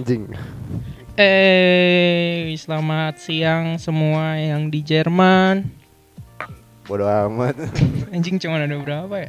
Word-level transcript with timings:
Anjing. 0.00 0.32
Eh, 1.20 2.56
selamat 2.56 3.20
siang 3.20 3.76
semua 3.76 4.40
yang 4.40 4.72
di 4.72 4.80
Jerman. 4.80 5.68
Bodoh 6.88 7.04
amat. 7.04 7.52
Anjing 8.16 8.40
cuman 8.40 8.64
ada 8.64 8.80
berapa 8.80 9.28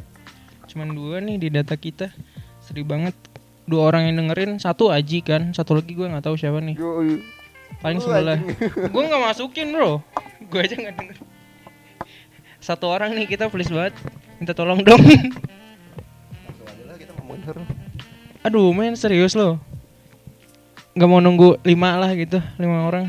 Cuman 0.72 0.96
dua 0.96 1.20
nih 1.20 1.36
di 1.36 1.52
data 1.52 1.76
kita. 1.76 2.08
Sedih 2.64 2.88
banget. 2.88 3.12
Dua 3.68 3.92
orang 3.92 4.08
yang 4.08 4.24
dengerin, 4.24 4.56
satu 4.56 4.88
Aji 4.88 5.20
kan, 5.20 5.52
satu 5.52 5.76
lagi 5.76 5.92
gue 5.92 6.08
nggak 6.08 6.24
tahu 6.24 6.40
siapa 6.40 6.64
nih. 6.64 6.80
Yoi. 6.80 7.20
Paling 7.84 8.00
sebelah. 8.00 8.40
gue 8.96 9.02
nggak 9.12 9.22
masukin 9.28 9.76
bro. 9.76 10.00
Gue 10.48 10.60
aja 10.64 10.72
nggak 10.72 10.96
denger. 10.96 11.16
Satu 12.64 12.88
orang 12.88 13.12
nih 13.12 13.28
kita 13.28 13.52
please 13.52 13.68
banget. 13.68 13.92
Minta 14.40 14.56
tolong 14.56 14.80
dong. 14.80 15.04
Aduh, 18.40 18.72
men 18.72 18.96
serius 18.96 19.36
loh. 19.36 19.60
Gak 20.92 21.08
mau 21.08 21.24
nunggu 21.24 21.56
lima 21.64 21.96
lah 21.96 22.12
gitu, 22.12 22.36
lima 22.60 22.84
orang. 22.84 23.08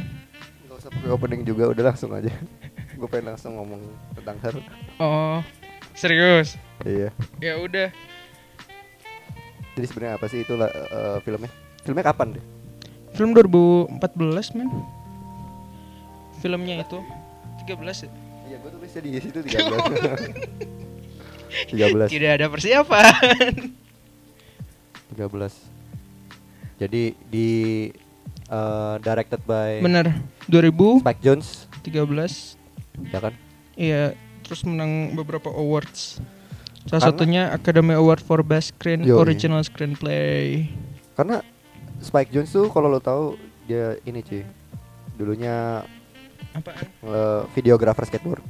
Gak 0.71 0.79
usah 0.79 0.87
pakai 0.87 1.11
opening 1.11 1.43
juga, 1.43 1.67
udah 1.67 1.91
langsung 1.91 2.15
aja. 2.15 2.31
Gue 2.99 3.11
pengen 3.11 3.35
langsung 3.35 3.59
ngomong 3.59 3.83
tentang 4.15 4.39
horor. 4.39 4.63
Oh, 5.03 5.43
serius? 5.91 6.55
Iya. 6.87 7.11
Ya 7.43 7.59
udah. 7.59 7.91
Jadi 9.75 9.85
sebenarnya 9.89 10.15
apa 10.15 10.31
sih 10.31 10.47
itu 10.47 10.55
eh, 10.55 11.19
filmnya? 11.27 11.51
Filmnya 11.83 12.07
kapan 12.07 12.39
deh? 12.39 12.45
Film 13.19 13.35
2014 13.35 13.99
men. 14.55 14.71
Filmnya 16.39 16.87
itu 16.87 17.03
13 17.67 18.07
ya? 18.07 18.09
Iya, 18.47 18.63
gue 18.63 18.71
tulisnya 18.79 19.01
di 19.03 19.19
situ 19.19 19.43
13. 19.43 21.67
13. 21.67 22.07
Tidak 22.15 22.31
ada 22.31 22.47
persiapan. 22.47 23.75
13. 25.19 25.72
Jadi 26.83 27.03
di 27.23 27.49
eh, 28.45 28.95
directed 28.99 29.39
by 29.41 29.79
Bener. 29.79 30.11
2013 30.45 30.99
Spike 30.99 31.21
Jones, 31.21 31.47
ya 33.07 33.19
kan? 33.21 33.33
Iya, 33.73 34.03
terus 34.41 34.61
menang 34.61 35.15
beberapa 35.15 35.47
awards. 35.49 36.19
Salah 36.83 36.99
Karena- 36.99 37.07
satunya 37.07 37.43
Academy 37.49 37.95
Award 37.95 38.19
for 38.19 38.43
Best 38.43 38.75
Screen 38.75 39.01
Yoi. 39.01 39.15
Original 39.15 39.63
Screenplay. 39.63 40.67
Karena 41.15 41.39
Spike 41.97 42.29
Jones 42.29 42.51
tuh 42.51 42.67
kalau 42.67 42.91
lo 42.91 42.99
tahu 42.99 43.39
dia 43.63 43.95
ini 44.03 44.19
cuy. 44.19 44.43
Dulunya 45.13 45.87
Apaan? 46.51 46.83
eh, 46.99 47.41
videographer 47.55 48.03
skateboard. 48.03 48.43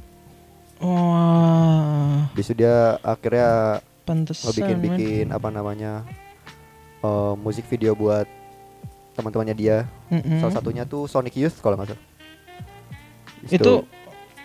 Wah, 0.82 2.26
Bisa 2.32 2.50
dia 2.50 2.98
akhirnya 3.00 3.78
pantesan. 4.02 4.50
ngebikin 4.50 4.76
men. 4.76 4.82
bikin 4.84 5.26
apa 5.30 5.48
namanya 5.48 6.02
eh, 7.04 7.34
musik 7.36 7.64
video 7.66 7.92
buat 7.92 8.24
teman-temannya 9.14 9.54
dia. 9.54 9.76
Mm-mm. 10.08 10.40
Salah 10.40 10.54
satunya 10.54 10.82
tuh 10.82 11.04
Sonic 11.04 11.36
Youth 11.36 11.60
kalau 11.60 11.76
nggak 11.76 11.92
salah. 11.92 12.02
Itu 13.46 13.84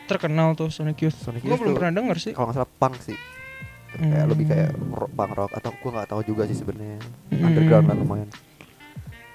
terkenal 0.05 0.53
tuh 0.53 0.67
Sonic 0.67 0.99
Youth. 0.99 1.17
Sonic 1.17 1.41
Gue 1.41 1.55
belum 1.55 1.73
tuh- 1.73 1.77
pernah 1.77 1.93
denger 1.95 2.17
sih. 2.19 2.33
kalau 2.33 2.52
nggak 2.52 2.57
salah 2.59 2.71
punk 2.75 2.95
sih. 2.99 3.17
Kayak 3.89 4.05
Hmm. 4.21 4.30
lebih 4.30 4.45
kayak 4.45 4.69
rock, 4.91 5.11
punk 5.11 5.31
rock 5.33 5.52
atau 5.52 5.71
gua 5.75 5.89
nggak 5.97 6.07
tahu 6.07 6.21
juga 6.23 6.45
sih 6.45 6.53
sebenarnya. 6.53 7.02
Hmm. 7.31 7.41
Underground 7.43 7.85
lah 7.85 7.97
lumayan. 7.97 8.30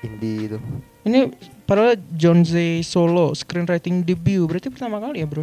Indie 0.01 0.47
itu. 0.47 0.59
Ini 1.03 1.33
padahal 1.65 1.97
John 2.13 2.45
Z 2.45 2.55
Solo 2.83 3.33
screenwriting 3.33 4.05
debut 4.05 4.45
berarti 4.45 4.69
pertama 4.69 5.01
kali 5.01 5.19
ya 5.19 5.27
bro? 5.27 5.43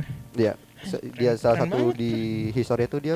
Se- 0.82 1.02
dia 1.12 1.34
salah 1.36 1.60
keren 1.60 1.68
satu 1.68 1.78
banget 1.92 1.98
di 1.98 2.14
history 2.52 2.86
itu 2.86 2.98
dia 2.98 3.16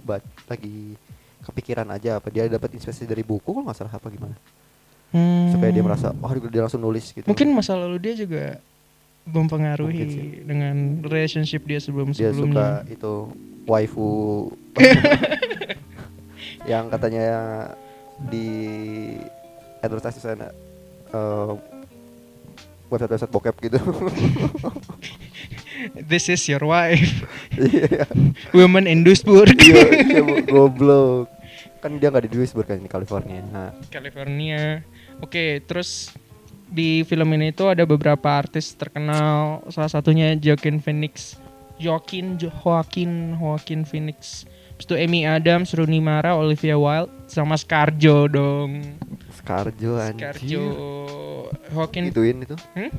buat 0.00 0.20
lagi 0.46 0.96
kepikiran 1.42 1.86
aja 1.90 2.18
apa 2.18 2.30
dia 2.30 2.46
dapat 2.46 2.72
inspirasi 2.72 3.04
dari 3.04 3.20
buku 3.20 3.44
kalau 3.44 3.66
nggak 3.66 3.76
salah 3.76 3.94
apa 3.94 4.08
gimana 4.08 4.36
Hmm. 5.12 5.52
supaya 5.52 5.68
dia 5.68 5.84
merasa 5.84 6.08
wah 6.24 6.32
dia 6.32 6.64
langsung 6.64 6.80
nulis 6.80 7.12
gitu 7.12 7.28
Mungkin 7.28 7.52
masa 7.52 7.76
lalu 7.76 8.00
dia 8.00 8.16
juga 8.16 8.56
mempengaruhi 9.28 10.40
dengan 10.40 11.04
relationship 11.04 11.68
dia 11.68 11.84
sebelum 11.84 12.16
dia 12.16 12.32
suka 12.32 12.34
sebelumnya. 12.80 12.80
itu 12.88 13.28
waifu 13.68 14.48
yang 16.72 16.88
katanya 16.88 17.28
di 18.24 18.48
advertise 19.84 20.16
di 20.16 20.48
sana 22.98 23.08
eh, 23.08 23.16
website 23.16 23.28
website 23.28 23.32
bokep 23.32 23.56
gitu. 23.60 23.78
This 25.98 26.30
is 26.30 26.46
your 26.46 26.62
wife, 26.62 27.26
iya. 27.52 28.06
Woman 28.54 28.86
in 28.86 29.02
Duisburg, 29.02 29.56
iya 29.58 29.82
iya, 30.06 30.20
bo- 30.22 30.44
goblok. 30.70 31.26
Kan 31.82 31.98
dia 31.98 32.14
nggak 32.14 32.30
di 32.30 32.38
Duisburg 32.38 32.70
kan 32.70 32.78
di 32.78 32.86
California. 32.86 33.42
Nah, 33.42 33.74
California. 33.90 34.78
Oke, 35.18 35.58
terus 35.66 36.14
di 36.70 37.02
film 37.02 37.26
ini 37.34 37.50
tuh 37.50 37.74
ada 37.74 37.82
beberapa 37.82 38.30
artis 38.30 38.72
terkenal, 38.72 39.66
salah 39.74 39.90
satunya 39.90 40.38
Joaquin 40.38 40.78
Phoenix, 40.78 41.34
Joaquin 41.82 42.38
Jo- 42.38 42.54
Joaquin 42.62 43.34
Joaquin 43.34 43.82
Phoenix. 43.82 44.46
Terus 44.78 44.86
itu 44.86 44.94
Amy 44.94 45.26
Adams, 45.26 45.74
Rooney 45.74 45.98
Mara, 45.98 46.38
Olivia 46.38 46.78
Wilde, 46.78 47.10
sama 47.26 47.58
Scarjo 47.58 48.30
dong. 48.30 48.98
Scarjo 49.42 49.98
Scarjo, 49.98 49.98
anjir 49.98 50.62
Joaquin, 51.68 52.02
gituin 52.08 52.38
itu 52.40 52.54
hmm? 52.74 52.90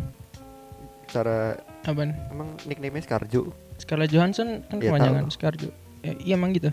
cara 1.07 1.55
Apaan? 1.81 2.11
emang 2.29 2.55
nickname-nya 2.63 3.03
Scarjo 3.03 3.51
Scarlett 3.75 4.09
Johansson 4.09 4.61
kan 4.63 4.77
Iya, 4.77 4.89
kepanjangan. 4.89 5.23
Scarjo. 5.27 5.69
Ya, 5.99 6.13
iya 6.17 6.33
emang 6.35 6.51
gitu. 6.51 6.69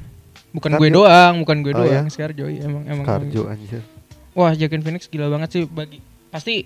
Bukan 0.50 0.70
Scarjo. 0.70 0.80
gue 0.80 0.90
doang, 0.92 1.34
bukan 1.40 1.56
gue 1.60 1.72
Oh, 1.72 1.78
doang, 1.82 2.06
iya? 2.06 2.12
Scarjo. 2.12 2.44
Iya, 2.46 2.62
emang 2.66 2.82
emang. 2.84 3.04
Scarjo 3.04 3.42
anjir 3.46 3.82
Wah, 4.30 4.52
Joaquin 4.52 4.80
Phoenix 4.80 5.06
gila 5.06 5.26
banget 5.26 5.48
sih 5.50 5.62
bagi 5.64 5.98
pasti 6.28 6.62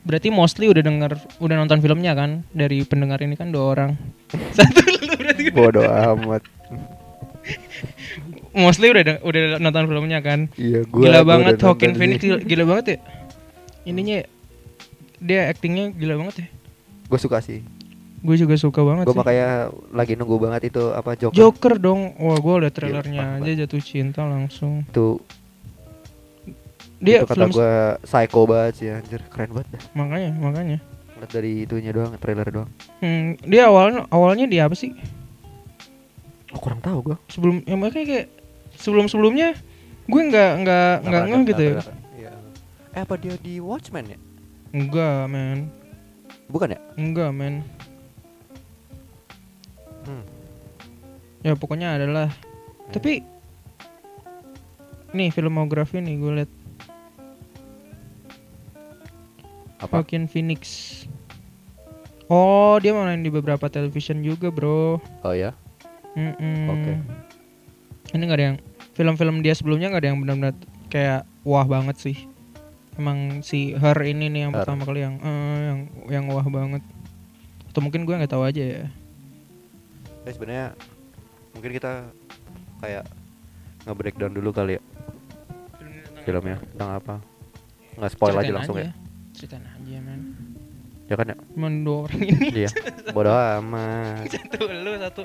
berarti 0.00 0.28
mostly 0.28 0.68
udah 0.68 0.80
denger 0.80 1.12
udah 1.38 1.56
nonton 1.56 1.80
filmnya 1.80 2.12
kan 2.12 2.44
dari 2.50 2.80
pendengar 2.82 3.20
ini 3.20 3.34
kan 3.34 3.48
dua 3.48 3.64
orang. 3.74 3.90
Satu 4.56 4.80
lu 4.80 5.14
berarti 5.14 5.48
bodoh 5.50 5.84
amat 5.84 6.42
mostly 8.54 8.88
udah 8.94 9.20
udah 9.20 9.58
nonton 9.58 9.84
filmnya 9.90 10.22
kan. 10.22 10.46
iya 10.54 10.86
gua 10.86 11.02
gila 11.02 11.20
gua 11.20 11.28
banget 11.36 11.54
nonton 11.58 11.92
Phoenix 11.98 12.20
gila, 12.22 12.38
gila 12.40 12.64
banget 12.70 12.84
ya. 12.86 12.98
Ininya 13.84 14.18
dia 15.20 15.40
aktingnya 15.50 15.92
gila 15.92 16.14
banget 16.24 16.34
ya. 16.44 16.48
Gue 17.08 17.18
suka 17.20 17.38
sih. 17.44 17.60
Gue 18.24 18.40
juga 18.40 18.56
suka 18.56 18.80
banget 18.80 19.04
Gue 19.04 19.16
makanya 19.20 19.68
lagi 19.92 20.16
nunggu 20.16 20.40
banget 20.40 20.72
itu 20.72 20.80
apa 20.96 21.12
Joker. 21.12 21.36
Joker 21.36 21.74
dong. 21.76 22.16
Wah, 22.16 22.40
gue 22.40 22.54
udah 22.64 22.72
trailernya 22.72 23.20
parah 23.20 23.44
aja 23.44 23.52
jatuh 23.64 23.82
cinta 23.84 24.24
langsung. 24.24 24.88
Itu 24.88 25.20
Dia 27.04 27.20
itu 27.20 27.28
kata 27.28 27.52
gue 27.52 27.72
psycho 28.08 28.40
banget 28.48 28.72
sih 28.80 28.88
anjir, 28.88 29.20
keren 29.28 29.52
banget 29.52 29.76
dah. 29.76 29.82
makanya 29.92 30.30
makanya. 30.40 30.78
Lihat 31.20 31.30
dari 31.36 31.52
itunya 31.68 31.92
doang, 31.92 32.16
trailer 32.16 32.48
doang. 32.48 32.70
Hmm, 33.04 33.36
dia 33.44 33.68
awalnya 33.68 34.08
awalnya 34.08 34.48
dia 34.48 34.64
apa 34.64 34.72
sih? 34.72 34.96
Oh, 36.56 36.60
kurang 36.64 36.80
tahu 36.80 37.12
gue. 37.12 37.16
Sebelum 37.28 37.60
ya 37.68 37.76
makanya 37.76 38.06
kayak 38.08 38.26
sebelum 38.84 39.08
sebelumnya 39.08 39.56
gue 40.04 40.22
nggak 40.28 40.52
nggak 40.60 40.92
nggak 41.08 41.22
ngeh 41.24 41.42
gitu 41.48 41.62
ya. 41.64 41.80
Iya. 42.20 42.32
Eh 42.92 43.00
apa 43.00 43.16
dia 43.16 43.34
di 43.40 43.56
Watchmen 43.64 44.12
ya? 44.12 44.18
Enggak, 44.76 45.32
men. 45.32 45.72
Bukan 46.52 46.76
ya? 46.76 46.80
Enggak, 47.00 47.32
men. 47.32 47.64
Hmm. 50.04 50.24
Ya 51.40 51.56
pokoknya 51.56 51.96
adalah. 51.96 52.28
Tapi 52.92 53.24
nih 55.16 55.32
filmografi 55.32 56.04
nih 56.04 56.20
gue 56.20 56.32
liat 56.42 56.50
Apa? 59.80 60.00
Joaquin 60.00 60.28
Phoenix. 60.28 60.60
Oh, 62.32 62.80
dia 62.80 62.96
main 62.96 63.20
di 63.20 63.28
beberapa 63.28 63.68
television 63.68 64.24
juga, 64.24 64.48
bro. 64.48 64.96
Oh 64.96 65.34
ya. 65.36 65.52
Mm-mm. 66.16 66.72
Oke. 66.72 66.92
Ini 68.16 68.22
nggak 68.24 68.38
ada 68.40 68.46
yang 68.48 68.58
film-film 68.94 69.42
dia 69.42 69.54
sebelumnya 69.54 69.90
nggak 69.90 70.02
ada 70.02 70.08
yang 70.14 70.20
benar-benar 70.22 70.54
kayak 70.88 71.22
wah 71.42 71.66
banget 71.66 71.96
sih. 71.98 72.16
Emang 72.94 73.42
si 73.42 73.74
Her 73.74 73.98
ini 74.06 74.30
nih 74.30 74.40
yang 74.48 74.52
Her. 74.54 74.62
pertama 74.62 74.86
kali 74.86 75.02
yang 75.02 75.18
eh, 75.18 75.58
yang 75.66 75.80
yang 76.10 76.24
wah 76.30 76.46
banget. 76.46 76.82
Atau 77.70 77.82
mungkin 77.82 78.06
gue 78.06 78.14
nggak 78.14 78.32
tahu 78.32 78.46
aja 78.46 78.62
ya. 78.62 78.82
Eh 80.24 80.32
sebenarnya 80.32 80.78
mungkin 81.52 81.70
kita 81.74 82.08
kayak 82.80 83.04
nge-breakdown 83.84 84.32
dulu 84.32 84.50
kali 84.54 84.78
ya 84.78 84.82
filmnya 86.24 86.56
tentang 86.72 86.90
apa. 86.98 87.14
Nggak 88.00 88.10
spoil 88.16 88.34
aja 88.34 88.40
Ceritain 88.40 88.56
langsung 88.56 88.76
ya. 88.80 88.90
Ceritain 89.36 89.64
aja, 89.68 89.96
men. 90.00 90.20
Ya 91.04 91.14
kan 91.20 91.26
ya? 91.28 91.36
Orang 91.36 92.20
ini. 92.24 92.48
Iya. 92.64 92.70
Bodoh 93.12 93.36
amat. 93.60 94.24
satu 94.32 94.58
lu 94.72 94.92
satu 94.96 95.22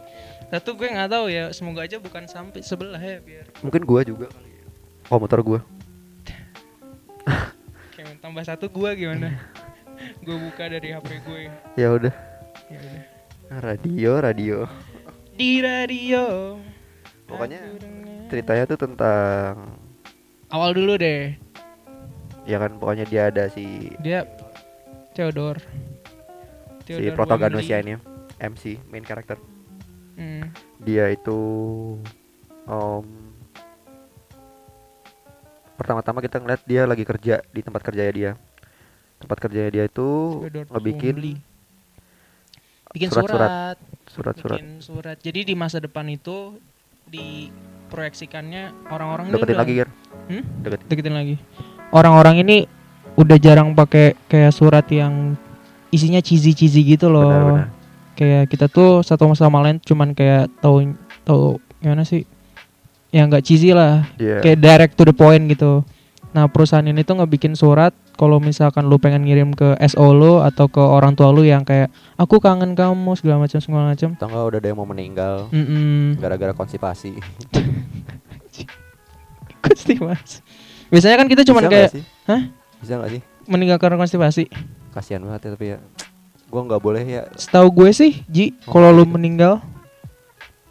satu 0.49 0.73
gue 0.73 0.87
nggak 0.89 1.09
tahu 1.09 1.25
ya. 1.29 1.53
Semoga 1.53 1.85
aja 1.85 1.97
bukan 1.97 2.25
sampai 2.25 2.61
sebelah 2.61 2.97
ya 2.97 3.21
biar 3.21 3.45
Mungkin 3.61 3.85
gua 3.85 4.01
juga 4.01 4.25
kali 4.29 4.49
ya. 4.49 4.65
Komputer 5.05 5.39
gua. 5.41 5.59
kayak 7.95 8.17
tambah 8.19 8.41
satu 8.41 8.65
gue 8.67 8.89
gimana. 8.95 9.37
gue 10.25 10.37
buka 10.39 10.63
dari 10.65 10.95
HP 10.95 11.09
gue. 11.23 11.41
Ya 11.75 11.87
udah. 11.91 12.13
Ya 12.71 12.79
udah. 12.79 13.03
Radio, 13.61 14.11
radio. 14.21 14.57
Di 15.33 15.59
radio. 15.59 16.55
Pokoknya 17.25 17.61
ceritanya 18.29 18.63
tuh 18.65 18.79
tentang 18.79 19.53
Awal 20.49 20.73
dulu 20.73 20.97
deh. 20.97 21.37
ya 22.43 22.57
kan 22.57 22.81
pokoknya 22.81 23.05
dia 23.05 23.29
ada 23.29 23.45
si 23.53 23.93
Dia 24.01 24.25
Theodore. 25.13 25.61
si 26.81 26.97
Theodore 26.97 27.13
protagonisnya 27.13 27.85
Wembley. 27.85 27.93
ini 27.93 28.41
MC 28.41 28.63
main 28.89 29.05
karakter 29.05 29.37
Hmm. 30.19 30.51
dia 30.83 31.07
itu 31.15 31.39
om 32.67 33.07
pertama-tama 35.79 36.19
kita 36.19 36.43
ngeliat 36.43 36.61
dia 36.67 36.83
lagi 36.83 37.07
kerja 37.07 37.39
di 37.55 37.63
tempat 37.63 37.81
kerjanya 37.87 38.11
dia 38.11 38.31
tempat 39.23 39.37
kerjanya 39.39 39.71
dia 39.71 39.83
itu 39.87 40.07
ngebikin 40.75 41.39
bikin 42.91 43.07
surat-surat. 43.07 43.47
surat, 43.47 43.77
surat-surat 44.11 44.59
bikin 44.59 44.69
surat. 44.83 45.17
Jadi 45.23 45.47
di 45.47 45.55
masa 45.55 45.79
depan 45.79 46.03
itu 46.11 46.59
diproyeksikannya 47.07 48.91
orang-orang 48.91 49.31
ini 49.31 49.33
deketin 49.39 49.55
udah 49.55 49.63
lagi 49.63 49.73
Ger 49.79 49.89
Hmm? 50.29 50.45
deketin 50.61 50.85
deketin 50.91 51.15
lagi. 51.15 51.35
Orang-orang 51.89 52.45
ini 52.45 52.69
udah 53.17 53.37
jarang 53.41 53.73
pakai 53.73 54.13
kayak 54.29 54.53
surat 54.53 54.85
yang 54.93 55.33
isinya 55.89 56.21
cheesy-cheesy 56.21 56.85
gitu 56.85 57.09
loh. 57.09 57.25
benar-benar 57.25 57.78
Kayak 58.19 58.51
kita 58.51 58.67
tuh 58.67 58.99
satu 58.99 59.31
sama 59.31 59.63
lain 59.63 59.79
cuman 59.79 60.11
kayak 60.11 60.51
tahu 60.59 60.91
tahu 61.23 61.55
gimana 61.79 62.03
sih? 62.03 62.27
Ya 63.15 63.23
nggak 63.23 63.47
cheesy 63.47 63.71
lah, 63.71 64.03
dia 64.19 64.43
kayak 64.43 64.59
direct 64.59 64.93
to 64.99 65.07
the 65.07 65.15
point 65.15 65.47
gitu. 65.47 65.87
Nah 66.35 66.45
perusahaan 66.51 66.83
ini 66.83 67.01
tuh 67.01 67.17
ngebikin 67.17 67.55
surat 67.55 67.95
kalau 68.13 68.37
misalkan 68.37 68.85
lu 68.85 68.99
pengen 69.01 69.23
ngirim 69.25 69.55
ke 69.55 69.73
SO 69.89 70.13
lu 70.13 70.43
atau 70.43 70.67
ke 70.67 70.77
orang 70.77 71.15
tua 71.15 71.31
lu 71.31 71.41
yang 71.41 71.63
kayak 71.63 71.89
aku 72.19 72.37
kangen 72.37 72.75
kamu 72.75 73.15
segala 73.15 73.47
macam 73.47 73.57
segala 73.63 73.95
macam. 73.95 74.13
tau 74.13 74.27
nggak 74.29 74.45
udah 74.45 74.59
ada 74.59 74.67
yang 74.67 74.77
mau 74.77 74.85
meninggal 74.85 75.47
Mm 75.49 76.19
gara-gara 76.19 76.51
konstipasi 76.53 77.15
Pasti 79.65 79.93
mas. 79.99 80.43
Biasanya 80.93 81.15
kan 81.23 81.27
kita 81.31 81.41
cuman 81.47 81.63
Bisa 81.65 81.71
kayak? 81.73 81.89
Hah? 82.29 82.41
bisa 82.79 82.93
nggak 82.95 83.11
sih 83.11 83.21
meninggal 83.43 83.77
karena 83.81 83.97
konstipasi. 83.97 84.47
kasihan 84.89 85.21
banget 85.21 85.41
ya 85.45 85.49
tapi 85.53 85.65
ya 85.73 85.77
gua 86.49 86.61
nggak 86.63 86.81
boleh 86.81 87.03
ya 87.03 87.23
Setahu 87.33 87.69
gue 87.71 87.89
sih, 87.91 88.11
Ji, 88.25 88.57
Oh, 88.63 88.73
kalau 88.73 88.89
lu 88.91 89.01
gitu. 89.01 89.13
meninggal 89.13 89.53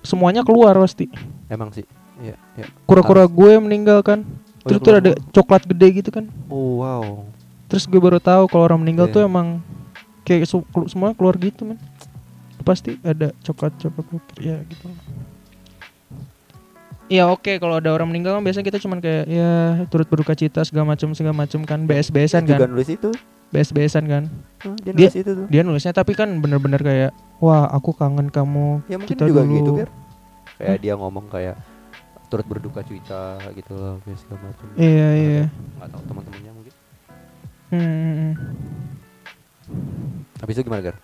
semuanya 0.00 0.42
keluar 0.42 0.74
pasti. 0.76 1.06
emang 1.46 1.70
sih 1.70 1.86
ya 2.18 2.34
ya 2.54 2.66
Kura-kura 2.82 3.24
gue 3.24 3.52
meninggal 3.58 4.02
kan. 4.02 4.26
Oh, 4.58 4.68
Terus 4.68 4.80
iya, 4.80 4.84
tuh 4.84 4.94
ada 4.96 5.10
coklat 5.30 5.62
gede 5.64 5.88
gitu 5.96 6.10
kan. 6.10 6.26
oh 6.46 6.82
wow 6.82 7.04
Terus 7.66 7.84
gue 7.84 7.96
baru 7.96 8.18
tahu 8.18 8.46
kalau 8.46 8.64
orang 8.64 8.80
meninggal 8.80 9.06
Iya. 9.06 9.14
tuh 9.14 9.22
emang 9.22 9.46
kayak 10.22 10.44
su- 10.44 10.66
kelu- 10.66 10.88
semua 10.88 11.12
keluar 11.12 11.36
gitu 11.36 11.64
men. 11.64 11.78
Pasti 12.60 12.98
ada 13.00 13.32
coklat-coklat 13.40 14.08
ya 14.36 14.60
gitu. 14.62 14.88
Iya 17.08 17.24
oke 17.26 17.56
kalau 17.56 17.80
ada 17.80 17.88
orang 17.88 18.04
meninggal 18.06 18.36
kan 18.36 18.42
biasanya 18.42 18.66
kita 18.66 18.78
cuman 18.78 19.00
kayak 19.00 19.24
ya 19.24 19.50
turut 19.88 20.04
berduka 20.04 20.36
cita 20.36 20.60
segala 20.60 20.92
macam 20.92 21.08
segala 21.12 21.32
macam 21.34 21.64
kan 21.64 21.80
BS-BSan 21.82 22.44
Dia 22.44 22.48
juga 22.50 22.64
kan. 22.64 22.68
nulis 22.68 22.88
itu 22.90 23.08
BS-BSan 23.48 24.04
kan. 24.04 24.24
Dia 24.78 24.92
Dia- 24.92 25.08
nulis 25.08 25.16
itu 25.16 25.30
tuh 25.32 25.46
Dia 25.46 25.62
nulisnya 25.62 25.92
tapi 25.92 26.12
kan 26.12 26.28
bener-bener 26.36 26.78
kayak 26.78 27.10
wah 27.38 27.64
aku 27.66 27.92
kangen 27.92 28.28
kamu. 28.28 28.82
ya 28.84 28.96
mungkin 28.96 29.08
kita 29.08 29.24
juga 29.24 29.40
dulu- 29.40 29.54
gitu 29.54 29.70
kan 29.76 29.88
kayak 30.58 30.78
dia 30.80 30.94
ngomong 30.94 31.26
kayak 31.26 31.54
turut 32.26 32.44
berduka 32.44 32.82
cita 32.82 33.38
gitu 33.52 33.72
loh 33.72 34.02
kayak 34.02 34.18
segala 34.18 34.40
macam 34.44 34.66
Iya 34.74 35.08
iya. 35.14 35.44
nggak 35.78 35.88
tahu 35.88 36.02
teman-temannya 36.04 36.52
mungkin 36.52 36.74
Hmm, 37.68 37.78
hmm, 37.78 38.14
hmm. 38.14 38.32
habis 40.38 40.54
itu 40.54 40.62
gimana 40.62 40.82
gar 40.82 40.96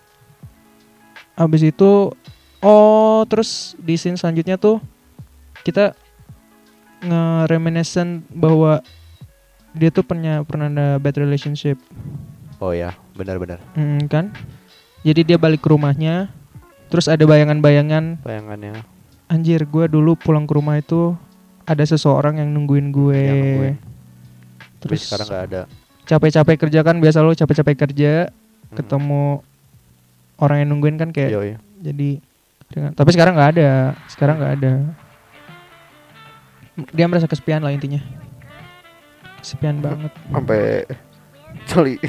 Abis 1.35 1.61
itu 1.63 2.11
oh 2.59 3.19
terus 3.25 3.49
di 3.77 3.95
scene 3.95 4.15
selanjutnya 4.15 4.55
tuh 4.55 4.83
kita 5.61 5.95
nge-reminiscent 7.01 8.25
bahwa 8.29 8.79
dia 9.71 9.89
tuh 9.89 10.01
pernah 10.01 10.41
pernah 10.41 10.67
ada 10.67 10.87
bad 10.95 11.15
relationship 11.15 11.75
oh 12.65 12.73
ya 12.73 12.97
benar-benar 13.13 13.61
Hmm, 13.71 14.09
kan? 14.09 14.33
Jadi 15.01 15.21
dia 15.23 15.37
balik 15.37 15.61
ke 15.61 15.69
rumahnya 15.69 16.33
terus 16.87 17.05
ada 17.05 17.21
bayangan-bayangan. 17.21 18.17
Bayangannya. 18.19 18.81
Anjir 19.25 19.61
gue 19.63 19.85
dulu 19.85 20.13
pulang 20.15 20.43
ke 20.43 20.53
rumah 20.53 20.75
itu 20.75 21.13
ada 21.63 21.81
seseorang 21.81 22.37
yang 22.37 22.49
nungguin 22.49 22.89
gue. 22.89 23.13
Yang 23.15 23.37
nungguin. 23.39 23.75
terus 24.75 25.01
terus 25.01 25.01
sekarang 25.07 25.27
nggak 25.27 25.45
ada. 25.47 25.61
capek-capek 26.05 26.55
kerja 26.59 26.79
kan 26.81 26.95
biasa 26.97 27.17
lo 27.19 27.33
capek-capek 27.33 27.75
kerja 27.79 28.11
Hmm. 28.65 28.75
ketemu 28.75 29.25
orang 30.35 30.57
yang 30.59 30.69
nungguin 30.71 30.95
kan 30.95 31.09
kayak 31.09 31.31
Yoi. 31.31 31.53
jadi 31.79 32.09
dengan 32.65 32.91
tapi 32.91 33.09
sekarang 33.09 33.33
nggak 33.33 33.51
ada 33.55 33.69
sekarang 34.07 34.35
nggak 34.37 34.53
ada. 34.57 34.73
Dia 36.91 37.05
merasa 37.05 37.25
kesepian 37.25 37.61
lah 37.61 37.71
intinya. 37.71 38.01
Kesepian 39.39 39.79
banget. 39.79 40.11
Sampai 40.27 40.83
celi 41.67 41.95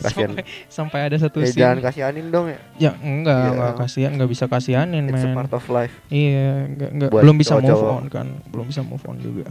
kasihan. 0.00 0.30
Sampai, 0.34 0.44
sampai 0.66 0.98
ada 1.06 1.16
satu 1.20 1.38
eh, 1.44 1.50
scene. 1.50 1.60
jangan 1.62 1.78
kasihanin 1.84 2.26
dong 2.32 2.46
ya. 2.50 2.58
Ya 2.78 2.92
enggak 3.00 3.38
Iya. 3.38 3.50
enggak 3.54 3.72
kasihan 3.78 4.10
enggak 4.16 4.30
bisa 4.30 4.44
kasihanin 4.50 5.04
it's 5.10 5.24
a 5.24 5.30
part 5.30 5.52
of 5.52 5.64
life. 5.70 5.94
Iya 6.10 6.66
enggak, 6.66 6.90
enggak. 6.90 7.10
Buat 7.12 7.22
belum 7.22 7.36
bisa 7.38 7.52
move 7.54 7.62
cowok-cowok. 7.68 7.92
on 7.92 8.06
kan. 8.10 8.26
Belum 8.50 8.66
bisa 8.66 8.80
move 8.82 9.04
on 9.06 9.16
juga. 9.20 9.46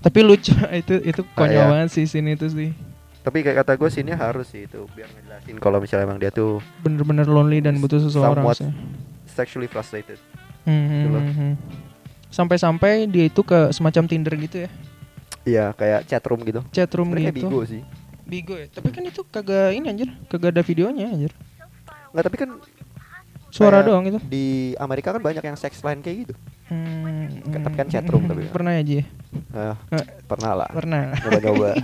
Tapi 0.00 0.18
lucu 0.22 0.52
itu 0.80 0.94
itu 1.02 1.20
konyol 1.34 1.64
banget 1.74 1.88
sih 1.90 2.04
scene 2.06 2.36
itu 2.36 2.46
sih. 2.52 2.70
Tapi 3.24 3.40
kayak 3.40 3.64
kata 3.64 3.80
gue 3.80 3.88
sini 3.88 4.12
harus 4.12 4.52
sih 4.52 4.68
itu 4.68 4.84
biar 4.92 5.08
ngejelasin 5.08 5.56
kalau 5.56 5.80
misalnya 5.80 6.04
emang 6.04 6.20
dia 6.20 6.28
tuh 6.28 6.60
bener-bener 6.84 7.24
lonely 7.24 7.64
dan 7.64 7.80
butuh 7.80 7.96
seseorang 7.96 8.44
sih. 8.52 8.68
sexually 9.24 9.66
frustrated. 9.66 10.20
Hmm, 10.64 11.08
hmm. 11.08 11.52
sampai-sampai 12.28 13.04
dia 13.08 13.28
itu 13.28 13.44
ke 13.44 13.68
semacam 13.72 14.04
Tinder 14.08 14.32
gitu 14.40 14.64
ya 14.64 14.70
iya 15.44 15.70
kayak 15.70 16.04
chat 16.04 16.24
room 16.24 16.40
gitu 16.42 16.60
chat 16.70 16.90
room 16.90 17.08
gitu 17.10 17.30
bigo 17.30 17.60
sih 17.64 17.82
Bigo 18.24 18.56
ya. 18.56 18.64
Tapi 18.66 18.88
kan 18.88 19.04
itu 19.04 19.20
kagak 19.22 19.70
ini 19.70 19.84
anjir, 19.84 20.08
kagak 20.26 20.56
ada 20.56 20.62
videonya 20.62 21.06
anjir. 21.06 21.28
nggak 22.10 22.24
tapi 22.24 22.36
kan 22.38 22.50
Suara 23.52 23.78
Kayak- 23.78 23.86
doang 23.86 24.04
itu. 24.04 24.18
di 24.24 24.46
Amerika 24.74 25.12
kan 25.12 25.20
banyak 25.20 25.38
yang 25.40 25.54
sex 25.54 25.78
line 25.78 26.00
kayak 26.00 26.24
gitu 26.24 26.34
Hmm, 26.64 27.28
Tapi 27.44 27.74
kan 27.76 27.84
hmm, 27.84 27.92
chat 27.92 28.08
room 28.08 28.24
tapi. 28.24 28.48
Pernah 28.48 28.72
ya 28.72 28.82
Ji? 28.82 28.98
Nah, 29.52 29.76
Eh. 29.92 30.04
pernah 30.24 30.52
lah 30.56 30.68
Pernah. 30.70 31.12
coba-coba 31.14 31.76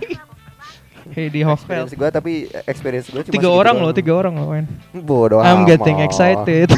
Hey 1.15 1.29
di 1.29 1.41
Hovel. 1.41 1.61
experience 1.61 1.93
gue 1.93 2.09
tapi 2.11 2.33
experience 2.65 3.07
gue 3.07 3.23
cuma 3.23 3.33
Tiga 3.33 3.49
orang 3.51 3.77
loh, 3.77 3.93
tiga 3.93 4.13
orang 4.15 4.35
loh 4.35 4.49
men. 4.51 4.65
bodoh 4.95 5.39
I'm 5.39 5.63
amat. 5.63 5.77
getting 5.77 5.99
excited. 6.01 6.73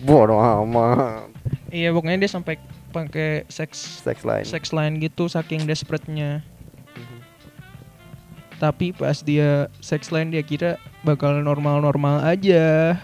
bodoh 0.00 0.38
amat 0.38 1.28
iya 1.74 1.90
pokoknya 1.90 2.18
dia 2.18 2.30
sampai 2.30 2.56
pakai 2.88 3.44
sex 3.46 4.00
sex 4.00 4.22
line 4.22 4.44
sex 4.44 4.70
line 4.70 4.96
gitu 4.96 5.26
saking 5.26 5.62
desperate-nya. 5.62 6.40
Mhm. 6.92 7.18
Tapi 8.58 8.90
pas 8.90 9.14
dia 9.18 9.70
sex 9.78 10.08
line 10.08 10.28
dia 10.28 10.42
kira 10.42 10.70
bakal 11.00 11.38
normal-normal 11.38 12.20
aja. 12.22 12.96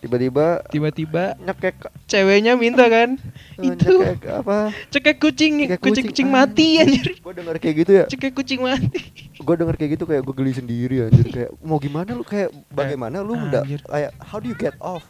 tiba-tiba 0.00 0.64
Tiba-tiba 0.72 1.36
nyekek 1.36 1.76
ceweknya 2.08 2.56
minta 2.56 2.88
kan 2.88 3.20
eh, 3.60 3.68
itu 3.68 4.00
nyekek 4.00 4.32
apa 4.32 4.72
cekek 4.88 5.20
kucing, 5.20 5.60
Cekek 5.60 5.76
kucing, 5.78 6.06
kucing. 6.08 6.24
mati 6.24 6.80
anjir. 6.80 7.20
gue 7.20 7.32
denger 7.36 7.56
kayak 7.60 7.76
gitu 7.84 7.92
ya 7.92 8.04
Cekek 8.08 8.32
kucing 8.32 8.64
mati. 8.64 8.96
gue 9.36 9.54
denger 9.54 9.76
kayak 9.76 10.00
gitu 10.00 10.08
kayak 10.08 10.24
gue 10.24 10.34
geli 10.34 10.52
sendiri 10.56 10.96
anjir 11.04 11.26
kayak 11.36 11.50
mau 11.60 11.76
gimana 11.76 12.16
lu 12.16 12.24
kayak 12.24 12.48
bagaimana 12.72 13.20
lu 13.20 13.36
nggak 13.36 13.60
Anjir. 13.60 13.80
kayak 13.84 14.12
how 14.24 14.40
do 14.40 14.48
you 14.48 14.56
get 14.56 14.72
off 14.80 15.04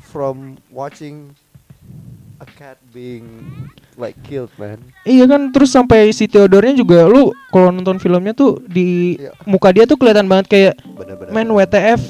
from 0.00 0.56
watching 0.70 1.36
a 2.36 2.46
cat 2.46 2.76
being 2.88 3.24
like 3.94 4.14
killed 4.20 4.52
man 4.54 4.76
Iya 5.02 5.24
kan 5.24 5.48
terus 5.48 5.70
sampai 5.70 6.10
si 6.10 6.24
Theodore-nya 6.24 6.74
juga 6.74 7.04
lu 7.04 7.32
kalau 7.48 7.70
nonton 7.70 7.96
filmnya 7.96 8.32
tuh 8.32 8.60
di 8.62 9.16
Iya. 9.16 9.32
muka 9.44 9.68
dia 9.70 9.84
tuh 9.84 9.96
kelihatan 9.96 10.26
banget 10.26 10.46
kayak 10.46 10.74
main 11.28 11.46
WTF. 11.46 12.02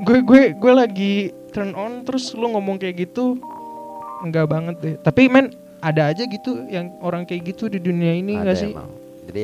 Gue 0.00 0.18
gue 0.20 0.42
gue 0.52 0.72
lagi 0.72 1.14
turn 1.50 1.72
on 1.72 2.02
terus 2.02 2.30
lu 2.32 2.48
ngomong 2.48 2.76
kayak 2.76 3.02
gitu 3.02 3.38
enggak 4.20 4.46
banget 4.46 4.74
deh. 4.78 4.94
Tapi 4.96 5.26
men 5.26 5.50
ada 5.78 6.08
aja 6.08 6.22
gitu 6.22 6.62
yang 6.66 6.94
orang 6.98 7.22
kayak 7.22 7.42
gitu 7.48 7.66
di 7.66 7.76
dunia 7.76 8.14
ini 8.14 8.34
Ada 8.34 8.42
enggak 8.44 8.56
sih? 8.56 8.70
emang. 8.70 8.90
jadi 9.24 9.42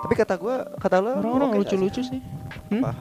tapi 0.00 0.14
kata 0.14 0.34
gue 0.34 0.56
kata 0.76 0.96
lo 0.98 1.08
Orang-orang 1.14 1.48
nggak 1.50 1.60
sih? 1.62 1.76
lucu-lucu 1.76 2.00
sih. 2.06 2.20
Hmm? 2.68 2.80
Apa? 2.82 2.92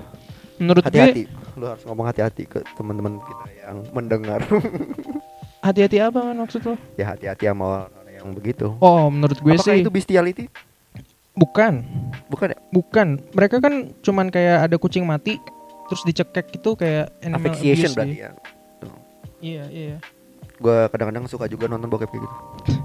Menurut 0.56 0.84
hati-hati 0.84 1.24
gue 1.24 1.38
lu 1.56 1.66
harus 1.66 1.84
ngomong 1.84 2.06
hati-hati 2.06 2.44
ke 2.46 2.60
teman-teman 2.74 3.20
kita 3.20 3.46
yang 3.62 3.78
mendengar 3.92 4.40
hati-hati 5.62 5.98
apa 6.00 6.22
maksud 6.34 6.62
lo? 6.64 6.76
ya 6.96 7.06
hati-hati 7.10 7.46
sama 7.46 7.66
orang 7.86 8.08
yang 8.10 8.28
begitu 8.32 8.72
Oh, 8.78 9.08
menurut 9.08 9.38
gue 9.38 9.54
apakah 9.54 9.66
sih 9.70 9.80
itu 9.80 9.90
bestiality 9.90 10.46
bukan. 11.32 11.84
bukan 12.28 12.48
ya 12.50 12.60
Bukan. 12.70 13.08
Mereka 13.32 13.58
kan 13.58 13.74
cuman 13.98 14.28
kayak 14.28 14.66
ada 14.66 14.76
kucing 14.76 15.04
mati 15.04 15.40
terus 15.86 16.04
dicekek 16.04 16.52
gitu 16.52 16.76
kayak 16.76 17.10
animal 17.20 17.40
asphyxiation 17.42 17.90
abuse 17.90 17.98
berarti 17.98 18.18
ya 18.18 18.32
Iya, 19.40 19.64
iya. 19.70 19.98
gue 20.54 20.78
kadang-kadang 20.88 21.24
suka 21.26 21.48
juga 21.48 21.66
nonton 21.66 21.88
bokep 21.88 22.08
kayak 22.08 22.22
gitu 22.22 22.36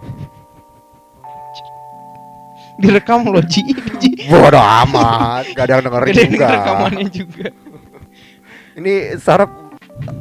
Direkam 2.76 3.22
loh, 3.24 3.38
Ji. 3.40 3.62
Bodoh 4.26 4.58
amat 4.58 5.46
gak 5.52 5.64
ada 5.64 5.72
yang 5.78 5.84
dengerin 5.84 6.10
Gede 6.10 6.24
juga 6.28 6.46
rekamannya 6.48 7.06
juga. 7.08 7.46
ini 8.74 8.92
sarap 9.16 9.50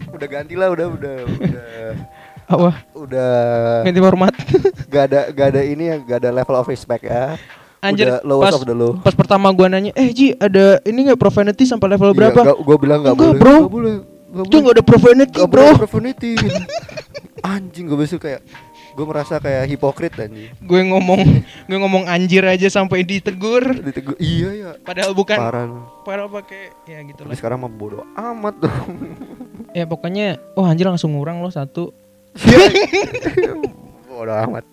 udah 0.07 0.27
ganti 0.27 0.53
lah 0.53 0.69
udah 0.69 0.86
udah 0.88 1.15
udah 1.25 1.65
Wah, 2.55 2.77
udah 2.93 3.31
ganti 3.83 4.00
format. 4.00 4.33
gak 4.93 5.03
ada 5.10 5.19
gak 5.29 5.48
ada 5.53 5.62
ini 5.62 5.83
ya 5.89 5.95
gak 5.98 6.17
ada 6.22 6.29
level 6.31 6.55
of 6.55 6.67
respect 6.67 7.03
ya 7.03 7.36
Anjir, 7.79 8.07
udah 8.07 8.19
lowest 8.24 8.48
pas, 8.48 8.55
of 8.55 8.63
the 8.63 8.72
low 8.72 8.91
pas 8.95 9.12
pertama 9.12 9.51
gua 9.51 9.67
nanya, 9.67 9.91
"Eh, 9.91 10.07
Ji, 10.10 10.31
ada 10.33 10.79
ini 10.83 11.03
enggak 11.03 11.19
profanity 11.19 11.65
sampai 11.65 11.91
level 11.91 12.10
Iya, 12.10 12.17
berapa?" 12.17 12.41
gak, 12.45 12.57
gue 12.57 12.77
bilang 12.79 13.00
gak 13.01 13.13
Enggak, 13.13 13.27
boleh 13.27 13.39
bro. 13.39 13.57
Gak 13.60 13.74
boleh 13.74 13.93
Gak 14.33 14.45
Itu 14.50 14.55
enggak 14.57 14.74
ada 14.74 14.83
profanity, 14.83 15.38
Gak 15.38 15.50
Bro. 15.51 15.67
profanity 15.77 16.31
Anjing 17.53 17.86
gue 17.86 18.00
besok 18.00 18.24
kayak 18.24 18.41
Gue 18.93 19.05
merasa 19.05 19.38
kayak 19.38 19.65
hipokrit 19.67 20.13
anjing 20.15 20.50
Gue 20.57 20.81
ngomong 20.81 21.22
gue 21.69 21.77
ngomong 21.77 22.05
anjir 22.05 22.41
aja 22.41 22.65
sampai 22.65 23.01
ditegur. 23.01 23.62
Ditegur, 23.75 24.17
Iya 24.17 24.50
ya 24.53 24.69
Padahal 24.79 25.13
bukan 25.13 25.38
Parah 25.38 25.65
padahal 26.01 26.29
pakai 26.31 26.74
ya 26.83 27.01
gitu 27.03 27.22
Tapi 27.22 27.29
lah. 27.29 27.38
sekarang 27.38 27.57
mah 27.60 27.69
bodoh 27.69 28.01
amat 28.15 28.55
dong 28.57 28.89
Ya 29.69 29.86
pokoknya 29.86 30.38
oh 30.53 30.65
anjir 30.65 30.86
langsung 30.86 31.13
ngurang 31.13 31.41
loh 31.41 31.50
satu. 31.50 31.93
Bodoh 34.09 34.37
amat 34.49 34.65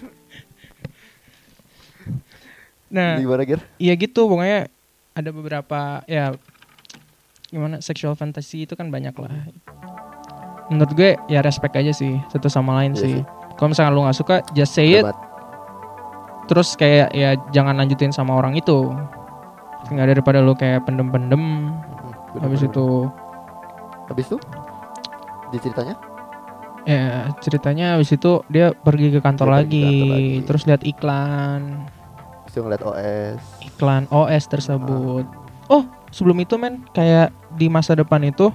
Nah, 2.90 3.22
Gimana 3.22 3.46
Gir? 3.46 3.62
iya 3.78 3.94
gitu 3.94 4.26
pokoknya 4.26 4.66
ada 5.14 5.30
beberapa 5.30 6.02
ya 6.04 6.34
gimana 7.46 7.78
sexual 7.78 8.14
fantasy 8.14 8.66
itu 8.66 8.74
kan 8.74 8.90
banyak 8.90 9.14
lah. 9.14 9.30
Menurut 10.66 10.90
gue 10.94 11.14
ya 11.26 11.38
respect 11.38 11.74
aja 11.74 11.90
sih 11.90 12.18
satu 12.26 12.50
sama 12.50 12.82
lain 12.82 12.94
Iya 12.94 13.00
sih. 13.00 13.14
sih. 13.14 13.22
Kalau 13.54 13.70
misalnya 13.70 13.94
lu 13.94 14.02
nggak 14.02 14.18
suka 14.18 14.36
just 14.52 14.74
say 14.74 14.98
it 14.98 15.06
terus 16.46 16.74
kayak 16.74 17.14
ya 17.14 17.38
jangan 17.54 17.78
lanjutin 17.78 18.10
sama 18.10 18.34
orang 18.34 18.58
itu. 18.58 18.90
Nggak 19.86 20.06
daripada 20.10 20.42
lu 20.42 20.52
kayak 20.52 20.82
pendem-pendem 20.82 21.70
Hmm, 22.30 22.42
habis 22.42 22.62
itu 22.62 23.06
Habis 24.06 24.26
itu? 24.26 24.38
Di 25.50 25.58
ceritanya? 25.58 25.94
Ya 26.84 27.28
ceritanya 27.38 27.96
habis 27.96 28.10
itu 28.10 28.40
dia 28.49 28.72
pergi 28.72 29.12
ke 29.12 29.20
kantor, 29.20 29.46
Dia 29.46 29.56
lagi, 29.62 29.80
ke 29.80 29.87
kantor 29.87 30.08
lagi. 30.10 30.30
terus 30.49 30.62
lihat 30.64 30.82
iklan 30.82 31.60
Bisa 32.49 32.56
ngeliat 32.60 32.82
OS 32.82 33.40
iklan 33.62 34.04
OS 34.10 34.44
tersebut. 34.46 35.25
Oh, 35.70 35.87
sebelum 36.10 36.42
itu 36.42 36.58
men, 36.58 36.82
kayak 36.90 37.30
di 37.54 37.70
masa 37.70 37.94
depan 37.94 38.18
itu 38.26 38.50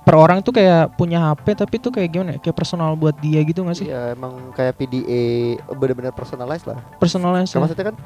per 0.00 0.14
orang 0.16 0.38
tuh 0.40 0.54
kayak 0.54 0.94
punya 0.94 1.30
HP 1.30 1.54
tapi 1.58 1.76
tuh 1.76 1.92
kayak 1.92 2.08
gimana? 2.10 2.30
ya, 2.34 2.38
Kayak 2.40 2.56
personal 2.56 2.94
buat 2.94 3.14
dia 3.18 3.42
gitu 3.42 3.66
gak 3.66 3.76
sih? 3.78 3.86
Iya 3.90 4.14
emang 4.16 4.54
kayak 4.56 4.78
PDA 4.78 5.22
Bener-bener 5.76 6.10
personalized 6.10 6.64
lah 6.66 6.78
Personalnya 6.96 7.44
Kan 7.46 7.60
maksudnya 7.62 7.86
kan 7.92 7.96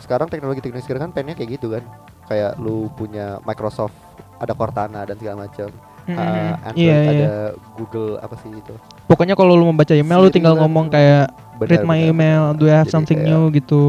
sekarang 0.00 0.32
teknologi-teknologi 0.32 0.84
sekarang 0.88 1.02
kan 1.08 1.12
pengennya 1.12 1.36
kayak 1.36 1.50
gitu 1.60 1.76
kan 1.76 1.84
kayak 2.24 2.56
lu 2.56 2.88
punya 2.96 3.36
Microsoft 3.44 3.92
ada 4.40 4.56
Cortana 4.56 5.04
dan 5.04 5.20
segala 5.20 5.44
macam 5.44 5.68
Uh, 6.02 6.16
Android 6.64 6.80
Iya, 6.80 6.96
ada 6.96 7.12
iya. 7.12 7.30
Google 7.74 8.18
apa 8.18 8.34
sih 8.36 8.50
itu 8.50 8.74
Pokoknya 9.04 9.34
kalau 9.34 9.52
lu 9.52 9.64
mau 9.64 9.74
baca 9.74 9.92
email 9.92 10.18
lu 10.18 10.26
Siri 10.26 10.36
tinggal 10.36 10.54
lah. 10.54 10.60
ngomong 10.60 10.86
kayak 10.88 11.30
read 11.60 11.82
my 11.82 11.98
Benar, 11.98 12.10
email, 12.10 12.42
benar. 12.46 12.56
do 12.56 12.64
I 12.64 12.74
have 12.74 12.84
Jadi 12.84 12.94
something 12.94 13.18
kayak- 13.18 13.30
new 13.30 13.42
gitu. 13.52 13.84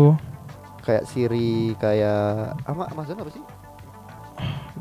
kayak 0.82 1.04
Siri 1.06 1.52
kayak 1.76 2.26
apa 2.60 2.84
Amazon 2.90 3.16
apa 3.18 3.30
sih 3.30 3.44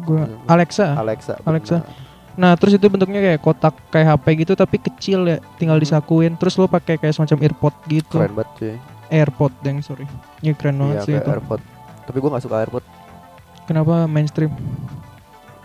Gua 0.00 0.24
Alexa. 0.46 0.94
Alexa 0.94 1.34
Alexa. 1.42 1.76
benar. 1.78 2.08
Nah, 2.32 2.52
terus 2.54 2.72
itu 2.72 2.86
bentuknya 2.86 3.20
kayak 3.20 3.38
kotak 3.38 3.74
kayak 3.88 4.16
HP 4.16 4.26
gitu 4.40 4.52
tapi 4.54 4.76
kecil 4.78 5.26
ya, 5.26 5.36
tinggal 5.54 5.76
Hmm. 5.76 5.84
disakuin. 5.84 6.32
Terus 6.34 6.56
lu 6.56 6.64
pakai 6.66 6.96
kayak 6.96 7.12
semacam 7.12 7.36
earpod 7.42 7.74
gitu. 7.86 8.16
keren 8.16 8.32
banget 8.32 8.50
cuy 8.56 8.74
AirPod, 9.10 9.52
deng, 9.60 9.80
sorry. 9.80 10.06
Ini 10.38 10.54
keren 10.54 10.78
banget 10.78 10.94
iya 10.94 11.02
sih 11.02 11.12
kayak 11.12 11.20
itu. 11.20 11.30
AirPod 11.32 11.60
tapi 12.02 12.16
gua 12.16 12.30
nggak 12.32 12.42
suka 12.42 12.56
AirPod 12.58 12.84
Kenapa 13.62 13.94
mainstream? 14.04 14.50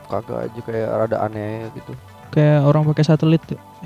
Kagak 0.07 0.50
aja 0.50 0.59
kayak 0.62 0.89
rada 0.89 1.17
aneh 1.21 1.67
gitu. 1.74 1.93
Kayak 2.33 2.67
orang 2.67 2.83
pakai 2.89 3.03
satelit 3.05 3.43
ya. 3.47 3.59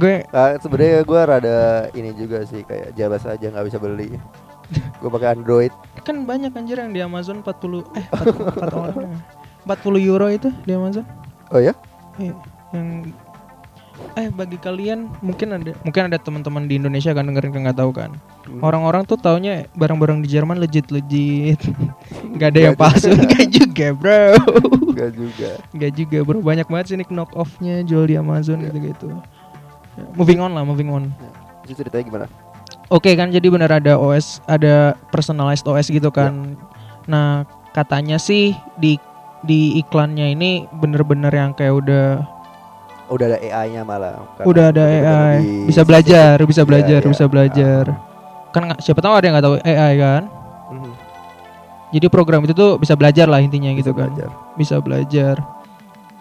gue 0.00 0.14
Ah, 0.34 0.58
sebenarnya 0.58 1.06
gua 1.06 1.22
rada 1.24 1.58
ini 1.94 2.10
juga 2.16 2.42
sih 2.44 2.66
kayak 2.66 2.96
jabas 2.98 3.24
aja 3.24 3.46
nggak 3.48 3.66
bisa 3.68 3.78
beli. 3.78 4.10
Gua 4.98 5.10
pakai 5.12 5.38
Android. 5.38 5.72
Kan 6.02 6.26
banyak 6.26 6.50
anjir 6.54 6.78
yang 6.78 6.90
di 6.90 7.00
Amazon 7.00 7.40
40 7.44 7.86
eh 7.94 8.06
44 8.10 8.74
orang. 8.74 9.14
40 9.66 9.98
euro 10.06 10.26
itu 10.30 10.48
di 10.62 10.72
Amazon? 10.74 11.02
Oh 11.50 11.58
ya 11.58 11.74
Iya, 12.16 12.32
yang 12.70 13.10
eh 14.16 14.28
bagi 14.28 14.56
kalian 14.56 15.08
mungkin 15.20 15.52
ada 15.52 15.72
mungkin 15.80 16.02
ada 16.08 16.16
teman-teman 16.16 16.64
di 16.64 16.76
Indonesia 16.76 17.12
kan 17.12 17.24
dengerin 17.24 17.52
kan 17.52 17.60
nggak 17.68 17.78
tahu 17.78 17.90
kan? 17.92 18.10
Orang-orang 18.60 19.04
tuh 19.04 19.16
taunya 19.16 19.68
barang-barang 19.74 20.20
di 20.20 20.28
Jerman 20.28 20.56
legit 20.56 20.88
legit 20.88 21.60
nggak 22.36 22.48
ada 22.52 22.60
yang 22.60 22.74
Nggak 22.74 22.84
palsu. 22.92 23.08
nggak 23.12 23.46
juga 23.48 23.86
bro. 23.92 24.24
Enggak 24.92 25.10
juga. 25.12 25.50
Nggak 25.72 25.92
juga 25.92 26.18
bro. 26.22 26.38
Banyak 26.40 26.66
banget 26.66 26.86
sih 26.88 26.96
nih 26.96 27.08
knock 27.08 27.32
offnya 27.32 27.80
jual 27.82 28.04
di 28.04 28.16
Amazon 28.16 28.60
Iya. 28.60 28.72
gitu 28.72 28.78
gitu 28.86 29.08
moving 30.12 30.40
on 30.40 30.52
lah 30.52 30.60
moving 30.60 30.92
on. 30.92 31.08
Itu 31.64 31.72
ceritanya 31.76 32.04
gimana? 32.04 32.26
Oke 32.86 33.16
kan 33.16 33.32
jadi 33.32 33.48
benar 33.48 33.72
ada 33.72 33.96
OS 33.96 34.44
ada 34.46 34.94
personalized 35.10 35.64
OS 35.64 35.88
gitu 35.88 36.12
kan. 36.12 36.54
Nah, 37.08 37.42
katanya 37.72 38.20
sih 38.20 38.52
di 38.76 39.00
di 39.42 39.78
iklannya 39.78 40.32
ini 40.32 40.68
bener-bener 40.70 41.30
yang 41.30 41.50
kayak 41.52 41.74
udah 41.80 42.04
udah 43.06 43.26
ada 43.28 43.38
AI-nya 43.38 43.82
malah 43.82 44.18
udah 44.40 44.64
ada 44.68 44.82
AI, 44.82 45.34
di- 45.38 45.66
bisa 45.66 45.82
belajar, 45.82 46.34
bisa 46.40 46.60
Iya, 46.60 46.68
belajar, 46.68 47.00
iya. 47.00 47.08
bisa 47.08 47.24
belajar. 47.24 47.84
Kan 48.50 48.62
nggak- 48.64 48.80
siapa 48.80 48.98
tahu 48.98 49.12
ada 49.12 49.24
yang 49.24 49.34
nggak 49.34 49.46
tahu 49.46 49.56
AI 49.60 49.92
kan. 49.96 50.22
Mhm. 50.68 50.92
Jadi 51.88 52.06
program 52.08 52.42
itu 52.42 52.52
tuh 52.52 52.76
bisa 52.76 52.92
belajar 52.92 53.24
lah 53.24 53.38
intinya 53.38 53.70
Bisa 53.70 53.78
gitu 53.78 53.92
kan. 53.92 54.10
belajar. 54.10 54.28
Bisa 54.54 54.76
belajar. 54.78 55.36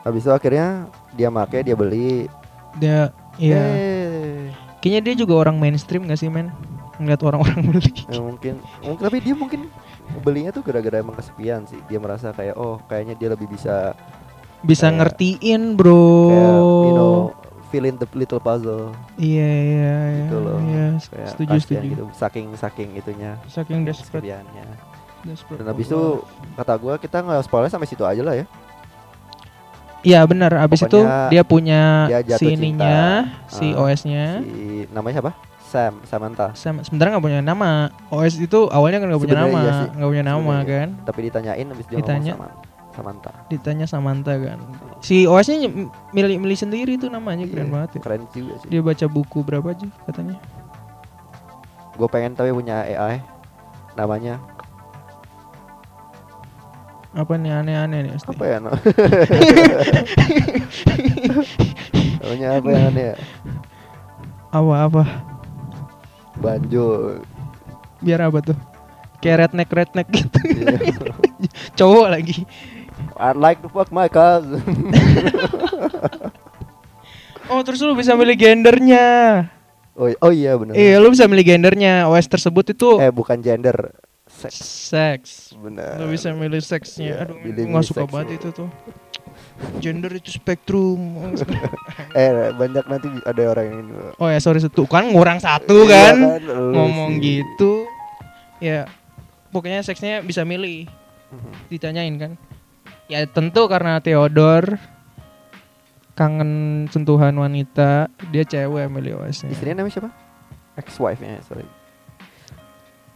habis 0.01 0.21
itu 0.21 0.29
akhirnya 0.29 0.85
dia 1.11 1.29
make 1.29 1.57
dia 1.59 1.73
beli 1.73 2.29
Dia 2.75 3.09
iya. 3.35 3.57
Eh, 3.57 4.53
Kayaknya 4.77 5.01
dia 5.01 5.15
juga 5.17 5.33
orang 5.35 5.57
mainstream 5.57 6.05
gak 6.05 6.15
sih, 6.15 6.29
men? 6.29 6.53
Ngeliat 6.95 7.17
orang-orang 7.19 7.59
beli. 7.73 8.05
ya 8.05 8.21
mungkin 8.21 8.61
mungkin 8.79 9.01
tapi 9.01 9.17
dia 9.19 9.33
mungkin 9.33 9.65
belinya 10.21 10.53
tuh 10.53 10.61
gara-gara 10.61 11.01
emang 11.01 11.17
kesepian 11.17 11.65
sih 11.65 11.81
dia 11.83 11.97
merasa 11.97 12.29
kayak 12.29 12.53
oh 12.53 12.77
kayaknya 12.85 13.17
dia 13.17 13.27
lebih 13.27 13.49
bisa 13.49 13.97
Bisa 14.65 14.87
Kayak- 14.87 14.97
ngertiin, 14.99 15.61
Bro. 15.73 16.03
kayak 16.27 16.53
you 16.81 16.91
know 16.91 17.13
fill 17.67 17.83
in 17.83 17.95
the 17.95 18.07
little 18.13 18.39
puzzle 18.39 18.93
Iya, 19.15 19.45
iya, 19.45 19.93
iya. 20.07 20.17
gitu 20.21 20.37
loh 20.37 20.57
Iya, 20.59 20.85
setuju, 21.27 21.55
setuju. 21.59 21.85
gitu 21.85 22.03
saking 22.11 22.47
saking 22.53 22.89
itunya 22.93 23.37
Saking 23.45 23.83
desperate, 23.83 24.25
desperate. 25.21 25.59
dan 25.59 25.67
habis 25.67 25.85
itu 25.85 26.01
kata 26.53 26.73
gua 26.75 26.95
kita 26.95 27.19
nggak 27.19 27.41
spoiler 27.41 27.67
sampai 27.67 27.85
situ 27.85 28.01
aja 28.01 28.21
lah 28.21 28.33
ya 28.33 28.45
Iya 30.01 30.21
benar. 30.23 30.53
Abis 30.55 30.85
itu 30.85 31.01
Pokoknya 31.01 31.33
dia 31.33 31.41
punya 31.41 31.81
dia 32.21 32.37
si 32.37 32.45
ininya, 32.47 33.25
cinta. 33.25 33.49
si 33.49 33.67
Ah, 33.67 33.81
OS-nya. 33.81 34.25
si 34.39 34.53
namanya 34.89 35.13
siapa 35.17 35.31
Sam 35.65 35.93
Samantha 36.05 36.53
Sam, 36.53 36.77
sebenarnya 36.79 37.17
nggak 37.17 37.25
punya 37.25 37.41
nama. 37.41 37.89
OS 38.07 38.37
itu 38.37 38.69
awalnya 38.69 39.01
kan 39.01 39.09
nggak 39.09 39.17
punya 39.19 39.33
nama, 39.35 39.57
iya 39.57 39.73
nggak 39.91 40.05
punya 40.07 40.23
nama 40.23 40.37
Sebenarnya 40.37 40.69
iya. 40.69 40.77
kan. 40.77 40.89
tapi 41.03 41.19
ditanyain 41.23 41.65
habis 41.67 41.85
dia 41.87 41.97
Ditanya. 41.97 42.33
ngomong 42.37 42.53
sama 42.53 42.74
Samantha 42.95 43.31
Ditanya 43.45 43.83
Samantha 43.83 44.33
kan. 44.33 44.57
Si 44.99 45.23
OS-nya 45.23 45.61
ny- 45.61 45.85
milih 46.09 46.39
milih 46.39 46.55
sendiri 46.55 46.95
tuh 46.95 47.07
namanya 47.07 47.43
keren 47.43 47.67
Iya, 47.67 47.73
banget 47.73 47.89
ya. 47.91 47.99
keren 47.99 48.23
juga 48.29 48.53
sih 48.57 48.67
Dia 48.67 48.79
baca 48.79 49.05
buku 49.05 49.39
berapa 49.41 49.67
aja 49.69 49.87
katanya. 50.05 50.39
gue 51.93 52.07
pengen 52.07 52.31
tapi 52.31 52.51
punya 52.51 52.83
AI 52.83 53.23
namanya 53.93 54.39
Apa 57.11 57.35
nih 57.35 57.51
aneh-aneh 57.53 57.99
nih? 58.01 58.11
Asti? 58.13 58.27
apa 58.27 58.43
ya 58.45 58.57
no? 58.59 58.71
namanya 62.17 62.47
apa 62.57 62.67
yang 62.69 62.83
aneh 62.89 63.05
ya 63.05 63.15
Apa 64.49 64.73
apa? 64.81 65.03
banjo 66.35 67.19
Biar 67.97 68.21
apa 68.21 68.43
tuh? 68.43 68.57
Kayak 69.17 69.49
redneck 69.49 69.69
redneck 69.71 70.07
gitu. 70.11 70.37
Iya. 70.45 70.77
Cowok 71.79 72.07
lagi. 72.11 72.45
I'd 73.15 73.35
like 73.35 73.59
to 73.59 73.69
fuck 73.69 73.89
my 73.89 74.07
cousin 74.07 74.61
Oh 77.45 77.61
terus 77.61 77.77
lu 77.79 77.93
bisa 77.93 78.13
milih 78.13 78.33
gendernya. 78.33 79.07
oh, 79.93 80.09
oh 80.19 80.31
iya 80.33 80.57
benar 80.57 80.73
Iya 80.73 80.97
lu 80.97 81.13
bisa 81.13 81.23
milih 81.23 81.45
gendernya. 81.45 82.09
OS 82.09 82.25
tersebut 82.25 82.73
itu 82.73 82.97
eh 82.97 83.07
bukan 83.09 83.37
gender 83.39 83.93
seks 84.25 84.57
seks. 84.89 85.29
benar 85.55 85.95
Lo 85.95 86.09
bisa 86.09 86.33
milih 86.33 86.59
seksnya. 86.59 87.05
Iya, 87.05 87.15
Aduh, 87.23 87.37
milih 87.39 87.85
suka 87.85 88.03
banget 88.03 88.41
itu 88.41 88.49
tuh. 88.51 88.69
Gender 89.77 90.09
itu 90.11 90.33
spektrum. 90.33 91.21
eh 92.17 92.49
banyak 92.51 92.83
nanti 92.83 93.07
ada 93.23 93.41
orang 93.47 93.65
yang 93.69 93.79
oh 94.17 94.27
ya 94.27 94.39
sorry 94.41 94.57
satu 94.57 94.83
kan 94.83 95.05
ngurang 95.05 95.37
satu 95.37 95.85
Iya 95.85 95.93
kan. 96.11 96.15
lu 96.41 96.73
Ngomong 96.73 97.11
sih. 97.15 97.21
gitu. 97.21 97.85
Ya 98.57 98.89
pokoknya 99.53 99.85
seksnya 99.85 100.19
bisa 100.19 100.41
milih. 100.41 100.89
Mhm. 101.29 101.51
Ditanyain 101.69 102.15
kan. 102.17 102.31
Ya 103.05 103.21
tentu 103.25 103.69
karena 103.69 104.01
Theodore 104.01 104.81
kangen 106.15 106.51
sentuhan 106.89 107.35
wanita, 107.35 108.07
dia 108.31 108.43
cewek 108.43 108.87
milih 108.87 109.19
OS-nya. 109.19 109.51
istrinya 109.51 109.83
namanya 109.83 109.99
siapa 109.99 110.09
ex 110.75 110.95
wife 110.95 111.19
nya 111.19 111.43
sorry 111.43 111.67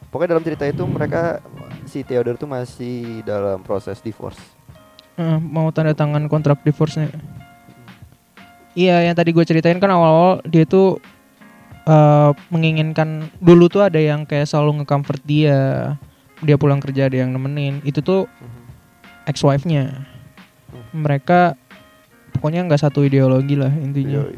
pokoknya 0.07 0.35
dalam 0.35 0.43
cerita 0.43 0.67
itu 0.67 0.83
mereka 0.83 1.39
si 1.85 2.03
Theodore 2.03 2.35
tuh 2.35 2.47
masih 2.47 3.23
dalam 3.23 3.63
proses 3.63 3.99
divorce 3.99 4.39
Eh, 5.15 5.35
mau 5.35 5.67
tanda 5.69 5.91
tangan 5.91 6.31
kontrak 6.31 6.63
divorce-nya. 6.63 7.11
Iya, 8.71 9.03
yang 9.03 9.19
tadi 9.19 9.35
gue 9.35 9.43
ceritain 9.43 9.75
kan 9.75 9.91
awal-awal 9.91 10.39
dia 10.47 10.63
tuh 10.63 10.95
eh, 11.83 12.31
menginginkan 12.47 13.27
dulu 13.35 13.67
tuh 13.67 13.83
ada 13.83 13.99
yang 13.99 14.23
kayak 14.23 14.47
selalu 14.47 14.79
nge-comfort 14.79 15.19
dia. 15.27 15.59
Dia 16.39 16.55
pulang 16.55 16.79
kerja 16.79 17.11
ada 17.11 17.19
yang 17.19 17.35
nemenin. 17.35 17.83
Itu 17.83 17.99
tuh 17.99 18.31
Mhm. 18.31 18.58
Ex-wife-nya. 19.29 20.09
Mereka 20.91 21.53
pokoknya 22.33 22.65
nggak 22.65 22.81
satu 22.81 23.05
ideologi 23.05 23.53
lah 23.53 23.69
intinya. 23.71 24.25
Yoi. 24.25 24.37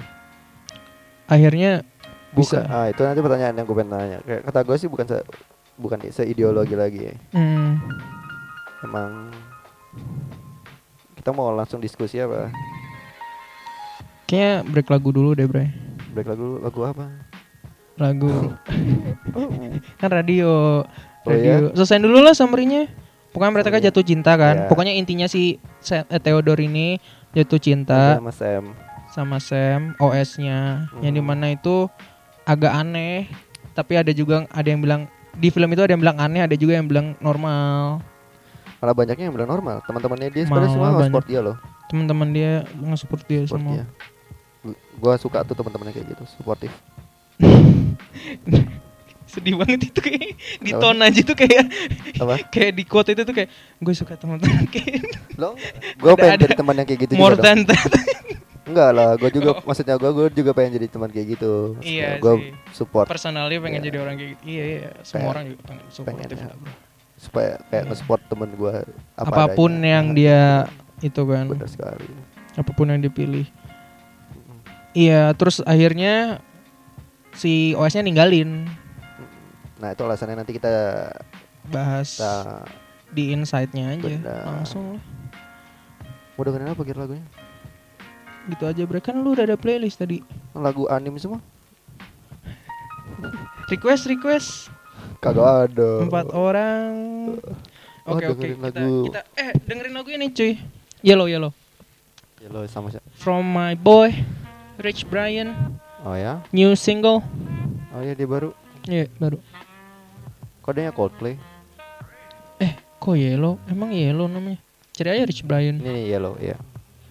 Akhirnya 1.25 1.88
Bukan. 2.31 2.60
bisa. 2.60 2.67
Ah, 2.67 2.88
itu 2.88 3.00
nanti 3.00 3.19
pertanyaan 3.19 3.55
yang 3.55 3.65
gue 3.65 3.74
pengen 3.74 3.91
nanya. 3.91 4.19
Kayak 4.21 4.41
kata 4.45 4.60
gue 4.62 4.75
sih 4.75 4.89
bukan 4.91 5.05
se 5.07 5.17
bukan 5.79 5.98
seideologi 6.05 6.75
lagi 6.75 7.00
ya. 7.07 7.13
Hmm, 7.31 7.79
Emang 8.81 9.31
kita 11.15 11.31
mau 11.31 11.50
langsung 11.51 11.79
diskusi 11.79 12.17
apa? 12.17 12.51
kayaknya 14.25 14.63
break 14.63 14.88
lagu 14.88 15.12
dulu 15.12 15.36
deh, 15.36 15.43
Bre. 15.43 15.67
Break 16.12 16.24
lagu 16.25 16.60
lagu 16.60 16.81
apa? 16.83 17.05
Lagu 18.00 18.31
kan 20.00 20.10
radio. 20.10 20.81
Oh, 21.21 21.29
Radio. 21.29 21.69
Selesai 21.75 22.01
dulu 22.01 22.17
lah 22.17 22.33
summary-nya. 22.33 22.89
Pokoknya 23.31 23.53
mereka 23.53 23.69
kan 23.69 23.79
iya. 23.79 23.88
jatuh 23.88 24.03
cinta 24.03 24.31
kan. 24.35 24.55
Iya. 24.57 24.67
Pokoknya 24.67 24.93
intinya 24.93 25.25
si 25.25 25.55
eh, 25.88 26.19
Theodore 26.19 26.61
ini 26.61 27.00
jatuh 27.31 27.57
cinta 27.57 28.19
Sama 28.19 28.31
Sam. 28.31 28.65
sama 29.07 29.38
Sam 29.39 29.81
OS-nya 29.97 30.59
yang 31.00 31.11
Hmm. 31.11 31.17
di 31.17 31.21
mana 31.21 31.45
itu 31.50 31.88
agak 32.41 32.71
aneh 32.73 33.27
tapi 33.71 33.95
ada 33.95 34.11
juga 34.11 34.43
ada 34.47 34.65
yang 34.65 34.79
bilang 34.79 35.07
di 35.33 35.47
film 35.47 35.67
itu 35.69 35.79
ada 35.79 35.91
yang 35.91 36.00
bilang 36.00 36.15
aneh 36.17 36.39
ada 36.39 36.51
juga 36.53 36.75
yang 36.75 36.85
bilang 36.85 37.15
normal 37.17 38.03
Malah 38.77 38.95
banyaknya 38.97 39.29
yang 39.29 39.35
bilang 39.35 39.45
normal. 39.47 39.79
Teman-temannya 39.85 40.27
dia 40.27 40.43
sebenarnya 40.43 40.73
semua 40.73 40.89
banyak. 40.89 41.07
support 41.07 41.25
dia 41.25 41.39
loh. 41.39 41.55
teman-teman 41.85 42.27
dia 42.29 42.51
nge-support 42.73 43.23
dia 43.23 43.39
Support 43.41 43.53
semua 43.53 43.73
dia. 43.73 43.85
Gu- 44.61 44.79
Gua 44.97 45.13
suka 45.15 45.39
tuh 45.41 45.53
teman-temannya 45.53 45.93
kayak 45.93 46.07
gitu, 46.09 46.23
suportif. 46.33 46.71
sedih 49.31 49.55
banget 49.55 49.88
itu 49.88 50.00
kayak 50.00 50.35
di 50.59 50.71
tone 50.73 51.00
aja 51.00 51.21
tuh 51.21 51.33
kayak 51.33 51.63
Apa? 52.17 52.35
kayak 52.53 52.71
di 52.73 52.83
quote 52.83 53.09
itu 53.09 53.23
tuh 53.23 53.31
kayak 53.31 53.47
gue 53.79 53.93
suka 53.93 54.13
teman-teman 54.13 54.67
kayak 54.67 55.00
Lo 55.35 55.55
gua 55.95 56.11
Ada- 56.11 56.19
pengen 56.19 56.38
jadi 56.43 56.53
teman 56.53 56.75
yang 56.75 56.85
kayak 56.85 57.00
gitu 57.01 57.13
more 57.15 57.33
juga. 57.33 57.43
dong. 57.50 57.63
than 57.63 57.71
that 57.71 57.91
Enggak 58.61 58.89
lah, 58.93 59.09
gua 59.15 59.29
juga 59.29 59.50
Oh. 59.51 59.63
maksudnya 59.65 59.95
gua 59.95 60.11
gua 60.11 60.27
juga 60.29 60.51
pengen 60.51 60.71
jadi 60.73 60.88
teman 60.88 61.09
kayak 61.09 61.27
gitu. 61.33 61.75
Iya 61.81 62.19
sih. 62.19 62.53
support 62.71 63.03
personalnya 63.05 63.57
pengen 63.57 63.79
Iya. 63.79 63.88
jadi 63.88 63.97
orang 64.00 64.15
kayak 64.15 64.29
gitu 64.31 64.43
iya 64.45 64.63
iya 64.65 64.89
semua 65.01 65.11
Kayak- 65.17 65.27
orang 65.29 65.43
juga 65.45 65.61
pengen 65.65 65.83
supportive 65.89 66.38
ya. 66.38 66.45
lah, 66.45 66.57
bro. 66.57 66.73
supaya 67.15 67.51
kayak 67.65 67.73
Iya. 67.75 67.89
nge-support 67.89 68.21
temen 68.25 68.50
gua 68.53 68.73
apa 69.13 69.27
apa 69.29 69.43
pun 69.51 69.71
adanya. 69.71 69.91
yang 69.91 70.05
dia 70.11 70.41
itu 71.00 71.21
kan 71.21 71.45
benar 71.47 71.67
sekali. 71.67 72.07
apa 72.53 72.71
pun 72.71 72.85
yang 72.88 73.00
dipilih 73.00 73.45
iya 74.93 75.31
terus 75.33 75.59
akhirnya 75.61 76.39
si 77.33 77.71
OS-nya 77.73 78.01
ninggalin 78.01 78.67
Nah, 79.81 79.91
itu 79.91 80.00
alasannya 80.00 80.38
nanti 80.38 80.53
kita 80.53 80.69
bahas 81.65 82.15
kita 82.15 82.63
di 83.09 83.29
insight-nya 83.29 83.91
aja 83.91 84.07
Benar. 84.07 84.43
langsung 84.47 84.93
lah 84.93 85.01
mau 86.33 86.41
dengerin 86.41 86.69
apa 86.69 86.81
kira 86.81 87.00
lagunya? 87.00 87.21
gitu 88.47 88.63
aja 88.63 88.83
bre 88.83 88.97
kan 88.97 89.15
lu 89.15 89.31
udah 89.31 89.43
ada 89.43 89.53
playlist 89.53 89.97
tadi 89.97 90.19
Lagu 90.51 90.83
anim 90.88 91.13
semua? 91.17 91.38
request 93.69 94.08
request 94.08 94.49
Kagak 95.17 95.69
ada. 95.69 95.89
empat 96.01 96.25
orang 96.29 96.93
Oh, 98.01 98.17
oke 98.17 98.25
oke 98.25 98.34
dengerin 98.34 98.58
kita, 98.58 98.65
lagu. 98.73 98.93
kita 99.06 99.19
eh 99.36 99.49
dengerin 99.62 99.93
lagu 99.93 100.10
ini 100.10 100.25
cuy 100.29 100.58
yellow 101.01 101.25
yellow 101.25 101.51
lo 102.43 102.65
sama 102.65 102.89
siapa? 102.89 103.06
from 103.13 103.45
my 103.45 103.73
boy 103.73 104.10
Rich 104.77 105.06
Brian 105.06 105.53
Oh 106.01 106.13
ya? 106.13 106.41
new 106.49 106.73
single 106.73 107.21
Oh 107.93 108.01
ya 108.01 108.13
dia 108.13 108.25
baru. 108.25 108.51
iya 108.84 109.06
baru 109.15 109.39
Kodenya 110.71 110.95
Coldplay. 110.95 111.36
eh 112.57 112.71
kok 112.95 113.12
yellow 113.13 113.60
emang 113.67 113.91
yellow 113.91 114.25
namanya 114.25 114.55
cari 114.95 115.12
aja 115.12 115.27
Rich 115.27 115.43
Brian 115.43 115.77
Ini 115.77 115.89
nih 115.89 116.05
Yellow, 116.15 116.34
iya. 116.39 116.55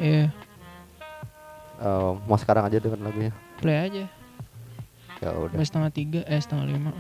iya 0.01 0.27
Eh, 1.77 2.11
mau 2.25 2.37
sekarang 2.37 2.65
aja 2.65 2.77
dengan 2.77 3.05
lagunya. 3.05 3.33
play 3.57 3.77
aja 3.77 4.05
Ya 5.21 5.37
udah. 5.37 5.53
Sampai 5.53 5.69
setengah 5.69 5.91
tiga, 5.93 6.21
eh 6.25 6.41
setengah 6.41 6.65
lima. 6.65 6.97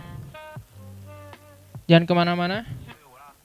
Jangan 1.88 2.04
ke 2.04 2.12
mana-mana. 2.12 2.68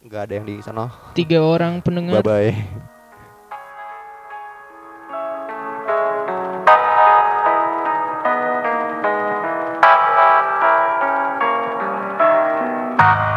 Gak 0.04 0.28
ada 0.28 0.34
yang 0.36 0.44
di 0.44 0.60
sana. 0.60 0.92
Tiga 1.16 1.40
orang 1.40 1.80
pendengar. 1.80 2.20
Bye 2.20 2.52
bye. 2.52 2.52
How 12.98 13.35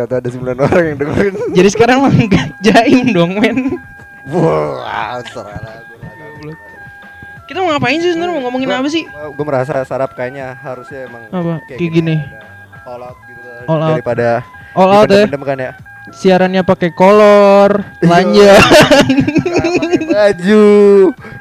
Ternyata 0.00 0.16
ada 0.16 0.30
9 0.32 0.56
orang 0.64 0.84
yang 0.86 0.98
dengerin. 0.98 1.34
Jadi 1.52 1.68
sekarang 1.68 1.98
mah 2.00 2.12
jaim 2.64 3.12
dong, 3.12 3.36
men. 3.36 3.76
Wah, 4.32 5.20
serah 5.28 5.60
Kita 7.44 7.60
mau 7.60 7.74
ngapain 7.74 8.00
sih 8.00 8.14
sebenarnya 8.14 8.32
mau 8.32 8.42
ngomongin 8.48 8.70
apa 8.70 8.88
sih? 8.88 9.04
Gue 9.36 9.44
merasa 9.44 9.84
sarap 9.84 10.14
kayaknya 10.14 10.56
harusnya 10.56 11.04
emang 11.04 11.22
Apa? 11.28 11.52
Kayak 11.68 11.90
gini. 11.92 12.14
ada 12.16 12.40
All 12.88 13.02
out 13.04 13.18
gitu 13.28 13.40
kan. 13.44 13.64
All 13.68 13.80
out. 13.82 13.90
daripada 13.92 14.28
All 14.72 14.90
out 14.94 15.10
ya. 15.10 15.26
kan 15.28 15.58
ya. 15.58 15.72
Siarannya 16.10 16.62
pakai 16.64 16.90
kolor, 16.90 17.84
telanjang. 18.00 18.56
pakai 19.76 20.00
baju. 20.08 20.64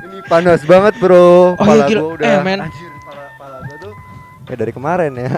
Ini 0.04 0.18
panas 0.28 0.62
banget, 0.68 0.94
Bro. 1.00 1.56
Oh, 1.56 1.64
iya, 1.64 1.88
gila. 1.88 2.00
gua 2.02 2.12
udah 2.18 2.28
Eh, 2.28 2.40
men. 2.44 2.60
anjir, 2.60 2.90
kepala 2.92 3.24
gua 3.64 3.78
tuh 3.80 3.94
ya 4.44 4.56
dari 4.58 4.72
kemarin 4.74 5.12
ya. 5.16 5.32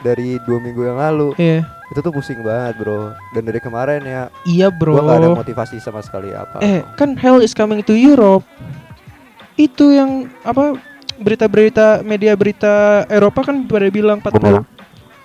Dari 0.00 0.36
dua 0.44 0.58
minggu 0.58 0.84
yang 0.84 1.00
lalu 1.00 1.32
Iya. 1.36 1.64
Itu 1.94 2.02
tuh 2.02 2.10
pusing 2.10 2.42
banget 2.42 2.74
bro 2.76 3.14
dan 3.30 3.42
dari 3.44 3.56
kemarin 3.56 4.02
ya 4.02 4.26
Iya, 4.42 4.66
Bro. 4.66 4.98
gua 4.98 5.06
gak 5.06 5.18
ada 5.20 5.30
motivasi 5.32 5.78
sama 5.78 6.02
sekali 6.02 6.34
apa 6.34 6.58
Eh, 6.58 6.82
kan 6.92 7.14
Hell 7.14 7.38
is 7.38 7.54
coming 7.54 7.80
to 7.80 7.94
Europe. 7.94 8.42
Itu 9.54 9.88
yang 9.88 10.26
apa 10.42 10.74
berita-berita 11.14 12.02
media 12.02 12.34
berita 12.34 13.06
Eropa 13.06 13.46
kan 13.46 13.62
pada 13.62 13.86
bilang 13.86 14.18
40 14.18 14.34
Bener. 14.34 14.66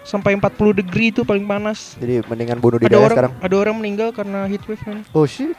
sampai 0.01 0.37
40 0.37 0.45
degree 0.75 1.09
itu 1.09 1.21
paling 1.23 1.41
panas. 1.43 1.97
jadi 1.97 2.21
mendingan 2.23 2.57
bunuh 2.57 2.77
diri 2.77 2.85
Ada 2.87 2.93
aja 2.93 3.01
orang 3.03 3.15
sekarang 3.15 3.33
ada 3.41 3.55
orang 3.57 3.75
meninggal 3.75 4.09
karena 4.11 4.45
heat 4.45 4.61
wave 4.63 4.85
man. 4.85 5.01
oh 5.09 5.25
shit 5.25 5.57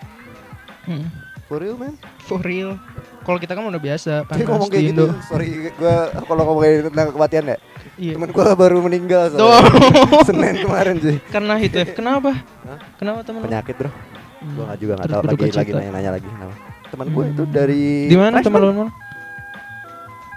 Hmm. 0.81 1.11
for 1.45 1.59
real 1.59 1.75
man 1.75 1.99
For 2.21 2.39
real. 2.41 2.79
Kalau 3.21 3.37
kita 3.37 3.53
kan 3.53 3.63
udah 3.63 3.79
biasa 3.79 4.23
panas 4.25 4.43
ngomong 4.45 4.71
kayak 4.71 4.85
gitu 4.89 5.07
sorry 5.25 5.69
gua 5.73 6.09
kalau 6.25 6.43
ngomong 6.45 6.63
kayak 6.63 6.75
gitu 6.77 6.89
tentang 6.89 7.11
kematian 7.13 7.45
ya 7.45 7.57
Iya. 8.01 8.17
temen 8.17 8.31
gua 8.31 8.57
baru 8.57 8.81
meninggal 8.81 9.29
soalnya. 9.29 9.61
senin 10.25 10.57
kemarin 10.59 10.97
sih 10.99 11.17
karena 11.29 11.53
heat 11.55 11.75
wave. 11.75 11.93
Kenapa? 11.93 12.33
Hah? 12.65 12.79
Kenapa 12.97 13.21
teman? 13.23 13.41
penyakit 13.43 13.77
bro 13.77 13.93
Hmm. 14.41 14.57
gua 14.57 14.73
juga 14.75 14.97
nggak 14.97 15.05
tahu 15.07 15.23
lagi 15.23 15.53
lagi 15.53 15.71
nanya-nanya 15.71 16.11
lagi 16.11 16.25
kenapa 16.25 16.55
teman 16.89 17.07
gua 17.11 17.25
Hmm. 17.25 17.33
itu 17.37 17.43
dari 17.47 17.85
Di 18.09 18.17
mana 18.17 18.41
teman 18.41 18.61
lu? 18.63 18.89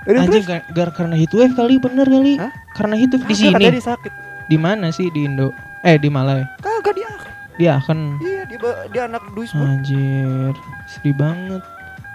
Anjing 0.04 0.44
gar, 0.44 0.62
gar- 0.70 0.92
karena 0.92 1.16
heat 1.16 1.32
wave 1.32 1.56
kali 1.56 1.80
bener 1.80 2.04
kali. 2.04 2.36
Hah? 2.36 2.52
Karena 2.74 3.00
heat 3.00 3.08
wave 3.10 3.24
di 3.24 3.36
sini. 3.38 3.56
dia 3.56 3.72
sakit 3.74 4.12
Di 4.44 4.58
mana 4.58 4.92
sih 4.92 5.08
di 5.08 5.24
Indo? 5.24 5.56
Eh 5.82 5.96
di 5.96 6.12
Malai. 6.12 6.44
kagak 6.60 6.92
dia 6.94 7.12
Dia 7.56 7.72
akan 7.80 8.20
iya 8.20 8.44
dia 8.44 8.60
dia 8.92 9.02
anak. 9.06 9.24
Duisburg 9.32 9.64
Anjir, 9.80 10.52
sedih 10.86 11.16
banget. 11.16 11.64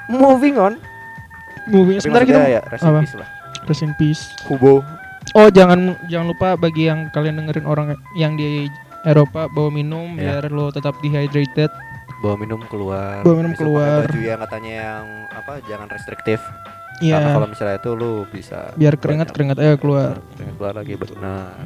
moving 0.06 0.56
on 0.56 0.76
Movie 1.64 1.96
Tapi 1.96 2.04
sebentar 2.04 2.24
kita 2.26 2.40
ya 2.50 2.60
rest 2.66 2.80
in 2.82 2.92
peace 2.98 3.14
lah 3.14 3.28
Rest 3.64 3.82
in 3.82 3.92
peace. 3.94 4.22
Hubo 4.44 4.84
Oh, 5.32 5.48
jangan 5.48 5.80
jangan 6.06 6.26
lupa 6.28 6.48
bagi 6.54 6.86
yang 6.86 7.10
kalian 7.10 7.36
dengerin 7.38 7.64
orang 7.64 7.86
yang 8.14 8.34
di 8.34 8.68
Eropa 9.02 9.46
bawa 9.46 9.68
minum 9.68 10.14
Ya. 10.14 10.36
biar 10.36 10.48
lo 10.48 10.70
tetap 10.70 10.96
dehydrated. 10.98 11.70
bawa 12.18 12.34
minum 12.34 12.58
keluar 12.66 13.22
Bawa 13.22 13.34
minum 13.36 13.52
Besok 13.52 13.62
keluar. 13.62 14.02
baju 14.04 14.18
yang 14.20 14.40
katanya 14.40 14.72
yang 14.74 15.04
apa 15.30 15.52
jangan 15.64 15.86
restriktif 15.86 16.42
Iya. 16.98 17.14
karena 17.14 17.30
kalau 17.32 17.46
misalnya 17.46 17.76
itu 17.78 17.90
lu 17.94 18.12
bisa 18.26 18.58
Biar 18.74 18.94
keringat 18.94 19.30
keringat 19.30 19.54
aja 19.56 19.78
keluar. 19.78 20.18
keringat 20.34 20.54
keluar 20.58 20.74
lagi 20.74 20.98
benar 20.98 21.62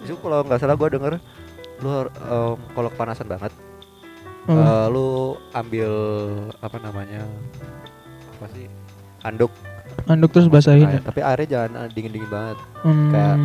itu 0.00 0.16
kalau 0.16 0.40
nggak 0.42 0.58
salah 0.58 0.74
gua 0.74 0.88
denger 0.88 1.20
lu 1.78 1.90
em, 2.08 2.56
kalau 2.72 2.88
kepanasan 2.88 3.28
banget 3.28 3.52
Oh, 4.42 4.56
eh, 4.56 4.86
lu 4.88 5.08
ambil 5.52 5.92
apa 6.58 6.76
namanya 6.80 7.22
apa 8.32 8.46
sih 8.50 8.66
handuk 9.20 9.52
anduk 10.04 10.30
terus 10.30 10.46
basahin 10.46 10.84
air. 10.84 10.96
ya. 10.96 11.00
tapi 11.02 11.20
airnya 11.20 11.48
jangan 11.48 11.88
dingin 11.90 12.12
dingin 12.12 12.28
banget 12.28 12.56
Hmm. 12.82 13.10
kayak 13.10 13.36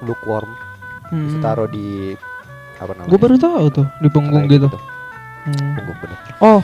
lukewarm 0.00 0.50
hmm. 1.08 1.40
taruh 1.40 1.66
di 1.66 2.14
apa 2.76 2.92
namanya 2.92 3.08
Gue 3.08 3.18
baru 3.18 3.36
tahu 3.36 3.64
tuh 3.72 3.86
di 3.98 4.08
punggung 4.08 4.44
Kayak 4.44 4.54
gitu. 4.56 4.68
Hmm. 5.42 5.70
punggung 5.74 5.98
bener 5.98 6.18
Oh, 6.38 6.60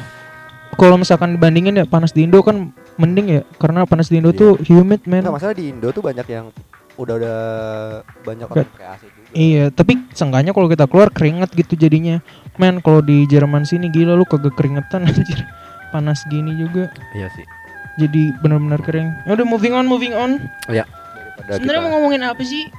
kalau 0.74 0.94
misalkan 0.94 1.34
dibandingin 1.34 1.74
ya 1.74 1.84
panas 1.84 2.10
di 2.10 2.22
Indo 2.22 2.38
kan 2.40 2.70
mending 2.94 3.26
ya 3.28 3.40
karena 3.56 3.82
panas 3.82 4.06
di 4.06 4.18
Indo 4.18 4.30
Iya. 4.30 4.38
tuh 4.38 4.50
humid 4.64 5.02
man. 5.04 5.22
Nggak 5.22 5.34
masalah 5.34 5.54
di 5.54 5.64
Indo 5.68 5.88
tuh 5.88 6.02
banyak 6.02 6.26
yang 6.26 6.50
udah 6.94 7.14
udah 7.14 7.38
banyak 8.22 8.46
orang 8.48 8.66
kayak 8.74 8.90
AC 8.92 9.02
juga 9.06 9.28
Iya, 9.30 9.64
tapi 9.70 9.92
seenggaknya 10.10 10.50
kalau 10.50 10.66
kita 10.66 10.86
keluar 10.86 11.08
keringet 11.08 11.50
gitu 11.52 11.74
jadinya. 11.74 12.18
Men, 12.54 12.78
kalau 12.78 12.98
di 12.98 13.22
Jerman 13.24 13.62
sini 13.62 13.86
gila 13.86 14.14
lu 14.14 14.24
kagak 14.24 14.54
keringetan 14.54 15.02
anjir. 15.06 15.46
Panas 15.88 16.20
gini 16.26 16.52
juga. 16.54 16.90
iya 17.12 17.30
sih 17.32 17.46
jadi 17.98 18.22
benar-benar 18.38 18.80
kering. 18.80 19.10
Ya 19.24 19.34
udah 19.34 19.44
moving 19.44 19.74
on, 19.74 19.84
moving 19.84 20.14
on. 20.14 20.38
Ya. 20.66 20.86
Sebenarnya 21.44 21.80
mau 21.80 21.92
ngomongin 21.92 22.22
apa 22.22 22.40
sih? 22.40 22.70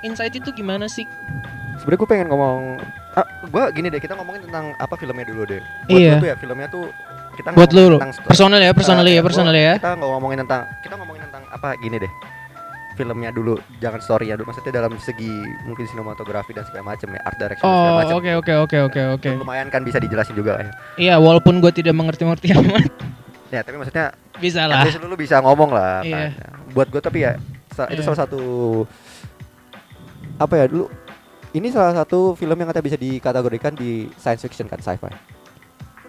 Insight 0.00 0.32
itu 0.32 0.52
gimana 0.52 0.86
sih? 0.86 1.08
Sebenarnya 1.76 1.98
gue 1.98 2.08
pengen 2.08 2.26
ngomong 2.28 2.78
ah, 3.14 3.26
gue 3.42 3.62
gini 3.72 3.88
deh 3.88 3.98
kita 3.98 4.12
ngomongin 4.12 4.44
tentang 4.44 4.74
apa 4.76 4.94
filmnya 4.94 5.24
dulu 5.24 5.42
deh. 5.44 5.58
Buat 5.84 5.90
Iya. 5.90 6.12
lu 6.12 6.20
tuh 6.20 6.28
ya 6.28 6.36
filmnya 6.36 6.68
tuh 6.68 6.84
kita 7.34 7.48
Buat 7.50 7.70
ngomongin 7.70 7.78
lu 7.84 7.96
tentang 7.96 8.12
story. 8.12 8.28
personal 8.28 8.58
ya, 8.58 8.70
personal 8.72 9.04
Eh, 9.04 9.08
ya, 9.08 9.14
gua- 9.14 9.26
personal 9.26 9.54
ya. 9.54 9.72
Kita 9.76 9.90
nggak 9.94 10.10
ngomongin 10.10 10.38
tentang 10.40 10.62
kita 10.80 10.94
ngomongin 10.96 11.22
tentang 11.24 11.42
apa 11.48 11.68
gini 11.76 11.96
deh. 11.98 12.12
Filmnya 12.92 13.30
dulu, 13.30 13.54
jangan 13.78 14.00
story 14.00 14.26
ya 14.26 14.34
dulu. 14.34 14.50
Maksudnya 14.50 14.74
dalam 14.76 14.98
segi 14.98 15.30
mungkin 15.62 15.86
sinematografi 15.86 16.50
dan 16.50 16.66
segala 16.66 16.82
macam 16.88 17.08
ya, 17.08 17.20
art 17.22 17.38
direction 17.38 17.62
dan 17.62 17.70
segala 17.72 17.86
Oh, 17.86 17.94
macam. 17.96 18.14
oke 18.16 18.30
oke 18.34 18.52
oke 18.58 18.76
oke 18.82 19.00
oke. 19.14 19.30
Lumayan 19.38 19.68
kan 19.68 19.82
bisa 19.82 19.96
dijelasin 19.96 20.34
juga 20.34 20.58
ya. 20.58 20.70
Iya, 20.96 21.14
walaupun 21.16 21.58
gue 21.60 21.70
tidak 21.72 21.94
mengerti-ngerti 21.94 22.50
amat, 22.58 22.90
Ya, 23.48 23.60
tapi 23.60 23.76
maksudnya 23.76 24.12
bisa 24.36 24.64
lah. 24.64 24.84
lu, 24.84 25.08
lu 25.08 25.16
bisa 25.16 25.40
ngomong 25.40 25.70
lah 25.70 26.00
Iya. 26.00 26.30
kan. 26.30 26.68
Buat 26.70 26.88
gue 26.88 27.00
tapi 27.00 27.18
ya 27.22 27.40
sa- 27.70 27.88
itu 27.88 27.98
Iya. 27.98 28.06
salah 28.06 28.18
satu 28.22 28.42
apa 30.38 30.54
ya 30.54 30.64
dulu 30.66 30.86
ini 31.50 31.68
salah 31.68 31.96
satu 31.96 32.32
film 32.34 32.54
yang 32.54 32.68
kata 32.68 32.78
bisa 32.78 32.94
dikategorikan 32.94 33.72
di 33.72 34.06
science 34.14 34.42
fiction 34.42 34.68
kan 34.68 34.78
sci-fi. 34.78 35.10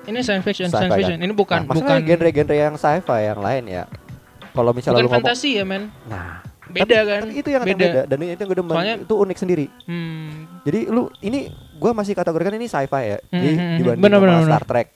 Ini 0.05 0.19
science 0.19 0.43
fiction, 0.43 0.67
Sci-fi 0.67 0.75
science 0.77 0.91
kan? 0.91 0.99
fiction. 0.99 1.17
Ini 1.17 1.33
bukan 1.33 1.59
nah, 1.59 1.67
maksudnya 1.69 1.95
bukan 1.95 2.05
genre-genre 2.05 2.55
yang 2.57 2.75
sci-fi 2.75 3.19
yang 3.25 3.39
lain 3.39 3.63
ya. 3.65 3.83
Kalau 4.49 4.71
misalnya 4.73 4.99
bukan 4.99 5.05
lu 5.05 5.09
ngomong 5.09 5.23
fantasi 5.23 5.49
ya, 5.55 5.63
men. 5.63 5.83
Nah, 6.05 6.43
Beda 6.65 6.83
tapi- 6.83 7.07
kan? 7.07 7.21
tapi 7.23 7.33
itu 7.35 7.49
yang 7.49 7.63
beda. 7.63 7.77
beda 7.79 8.01
dan 8.05 8.17
itu 8.19 8.35
yang 8.35 8.49
gue 8.51 8.59
demen 8.59 8.73
Soalnya- 8.73 8.97
itu 8.99 9.13
unik 9.15 9.37
sendiri. 9.37 9.65
Hmm. 9.85 10.29
Jadi 10.61 10.79
lu 10.87 11.01
ini 11.21 11.39
gua 11.73 11.91
masih 11.93 12.11
kategorikan 12.11 12.53
ini 12.53 12.67
sci-fi 12.67 13.03
ya. 13.07 13.17
Jadi 13.23 13.49
Hmm, 13.49 13.77
dibanding 13.79 14.03
bener, 14.03 14.11
sama 14.11 14.25
bener, 14.27 14.35
bener. 14.35 14.49
Star 14.51 14.63
Trek, 14.65 14.87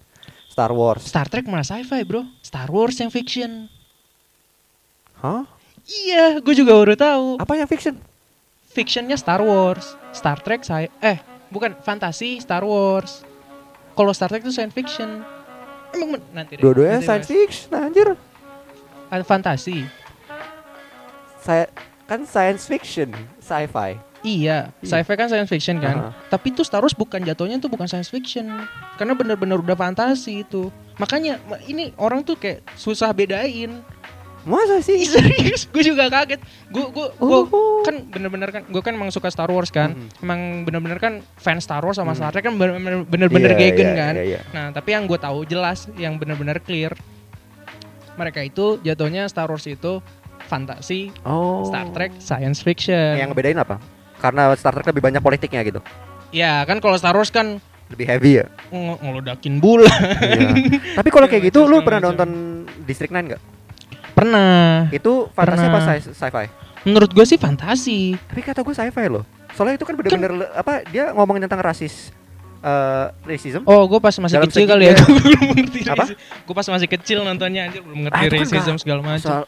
Star 0.53 0.69
Wars. 0.69 1.01
Star 1.01 1.25
Trek 1.25 1.49
malah 1.49 1.65
sci-fi, 1.65 2.05
Bro. 2.05 2.29
Star 2.45 2.69
Wars 2.69 2.93
yang 3.01 3.09
fiction. 3.09 3.65
Hah? 5.17 5.49
Iya, 5.83 6.37
gue 6.37 6.53
juga 6.53 6.77
baru 6.77 6.93
tahu. 6.93 7.41
Apa 7.41 7.57
yang 7.57 7.65
fiction? 7.65 7.97
Fictionnya 8.69 9.17
Star 9.17 9.41
Wars, 9.41 9.97
Star 10.13 10.37
Trek 10.37 10.61
saya 10.61 10.89
eh 10.97 11.17
bukan 11.49 11.73
fantasi 11.81 12.37
Star 12.37 12.61
Wars. 12.61 13.25
Kalau 13.93 14.13
Star 14.13 14.29
Trek 14.29 14.45
itu 14.45 14.53
science 14.53 14.73
fiction. 14.73 15.25
Emang 15.93 16.17
men- 16.17 16.29
nanti 16.33 16.57
deh. 16.57 16.61
Dua-duanya 16.61 17.01
science 17.01 17.29
fiction 17.29 17.69
anjir. 17.73 18.13
Ah, 19.09 19.21
Fantasi. 19.21 19.85
Saya 21.37 21.69
kan 22.05 22.25
science 22.25 22.65
fiction, 22.65 23.13
sci-fi. 23.37 23.97
Iya, 24.23 24.71
Iya. 24.73 24.87
sci-fi 24.99 25.13
kan 25.13 25.27
science 25.27 25.47
fiction 25.47 25.77
kan. 25.77 25.95
Aha. 25.97 26.09
Tapi 26.29 26.49
itu 26.49 26.63
Star 26.63 26.79
Wars 26.79 26.91
bukan 26.91 27.19
jatuhnya 27.21 27.57
itu 27.57 27.67
bukan 27.67 27.85
science 27.85 28.07
fiction. 28.07 28.47
Karena 28.95 29.13
benar-benar 29.13 29.59
udah 29.59 29.75
fantasi 29.75 30.41
itu. 30.41 30.71
Makanya 30.95 31.43
ma- 31.43 31.59
ini 31.61 31.91
orang 31.97 32.21
tuh 32.21 32.35
kayak 32.35 32.63
susah 32.73 33.11
bedain. 33.11 33.83
Masa 34.43 34.79
sih? 34.79 35.03
Serius, 35.07 35.65
gue 35.65 35.83
juga 35.85 36.07
kaget. 36.07 36.39
Gue 36.67 36.87
gue 36.89 37.07
gue 37.13 37.39
Oh. 37.45 37.79
kan 37.81 37.99
bener-bener 38.05 38.47
kan 38.49 38.63
gue 38.63 38.81
kan 38.81 38.91
emang 38.91 39.07
suka 39.07 39.27
Star 39.27 39.47
Wars 39.47 39.67
kan. 39.67 39.91
Mhm. 39.93 40.07
Emang 40.19 40.39
bener-bener 40.63 40.97
kan 40.97 41.13
fans 41.35 41.63
Star 41.63 41.79
Wars 41.79 41.95
sama 41.95 42.11
Mhm. 42.11 42.17
Star 42.17 42.31
Trek 42.31 42.43
kan 42.43 42.55
bener-bener 42.55 43.27
Iya, 43.49 43.59
gegen 43.61 43.87
iya, 43.89 43.95
kan. 43.97 44.13
iya, 44.13 44.23
iya. 44.29 44.39
Nah, 44.49 44.71
tapi 44.71 44.91
yang 44.91 45.03
gue 45.03 45.15
tahu 45.15 45.43
jelas 45.43 45.87
yang 45.95 46.15
bener-bener 46.15 46.59
clear 46.59 46.91
mereka 48.13 48.39
itu 48.39 48.79
jatuhnya 48.79 49.25
Star 49.25 49.47
Wars 49.47 49.65
itu 49.65 49.99
fantasi, 50.43 51.09
Oh. 51.23 51.63
Star 51.65 51.89
Trek 51.89 52.11
science 52.19 52.59
fiction. 52.59 53.15
Yang 53.15 53.31
ngebedain 53.31 53.57
apa? 53.57 53.79
Karena 54.23 54.55
Star 54.55 54.71
Trek 54.71 54.87
lebih 54.87 55.03
banyak 55.03 55.19
politiknya 55.19 55.59
gitu. 55.61 55.83
Ya, 56.31 56.63
kan 56.63 56.79
kalau 56.79 56.95
Star 56.95 57.11
Wars 57.11 57.27
kan 57.27 57.59
Lebih 57.91 58.07
heavy 58.07 58.31
ya. 58.39 58.47
ng- 58.69 58.95
ngeludakin 58.97 59.59
bola. 59.59 59.91
Iya. 60.17 60.49
Tapi 60.97 61.09
kalau 61.11 61.27
kayak 61.27 61.51
gitu 61.51 61.67
lu 61.67 61.83
pernah 61.83 61.99
nonton 62.01 62.29
District 62.81 63.11
9 63.11 63.19
enggak? 63.21 63.41
Pernah. 64.13 64.87
Itu 64.89 65.27
fantasi 65.29 65.59
Pernah. 65.59 65.83
apa 65.83 65.99
sci- 65.99 66.15
sci-fi? 66.15 66.45
Menurut 66.83 67.11
gue 67.11 67.25
sih 67.25 67.35
fantasi. 67.35 68.15
Tapi 68.15 68.41
kata 68.41 68.61
gue 68.61 68.71
sci-fi 68.71 69.05
loh. 69.05 69.27
Soalnya 69.51 69.75
itu 69.75 69.83
kan 69.83 69.93
bener-bener 69.93 70.31
le- 70.33 70.51
apa 70.51 70.81
dia 70.87 71.11
ngomongin 71.11 71.43
tentang 71.43 71.61
rasis 71.61 72.09
eh 72.59 73.07
racism. 73.27 73.61
Oh, 73.65 73.83
gue 73.85 73.99
pas 73.99 74.15
masih 74.15 74.39
Dalam 74.39 74.47
kecil 74.47 74.63
kali 74.63 74.87
ya. 74.87 74.95
Gue 75.03 75.19
belum 75.19 75.41
mengerti 75.45 75.79
Apa? 75.83 76.05
Gue 76.15 76.55
pas 76.55 76.63
masih 76.65 76.87
kecil 76.87 77.19
nontonnya 77.19 77.67
anjir 77.67 77.83
belum 77.83 78.07
Ah, 78.07 78.23
ngerti 78.23 78.23
itu 78.23 78.31
kan 78.31 78.39
racism 78.47 78.75
segala 78.79 78.99
macam. 79.03 79.19
Soal 79.19 79.43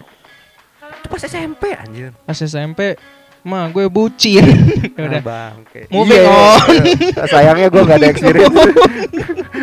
itu 0.85 1.07
pas 1.07 1.21
SMP 1.23 1.63
anjir. 1.71 2.11
Pas 2.21 2.35
SMP 2.35 2.99
mah 3.45 3.69
gue 3.69 3.85
bucin. 3.87 4.41
udah. 4.97 5.05
Ah, 5.15 5.23
bangke. 5.23 5.85
Moving 5.87 6.17
Iya, 6.17 6.33
on. 6.33 6.69
iya. 6.81 7.23
Sayangnya 7.31 7.67
gue 7.67 7.81
gak 7.83 7.97
ada 7.97 8.07
experience. 8.07 8.49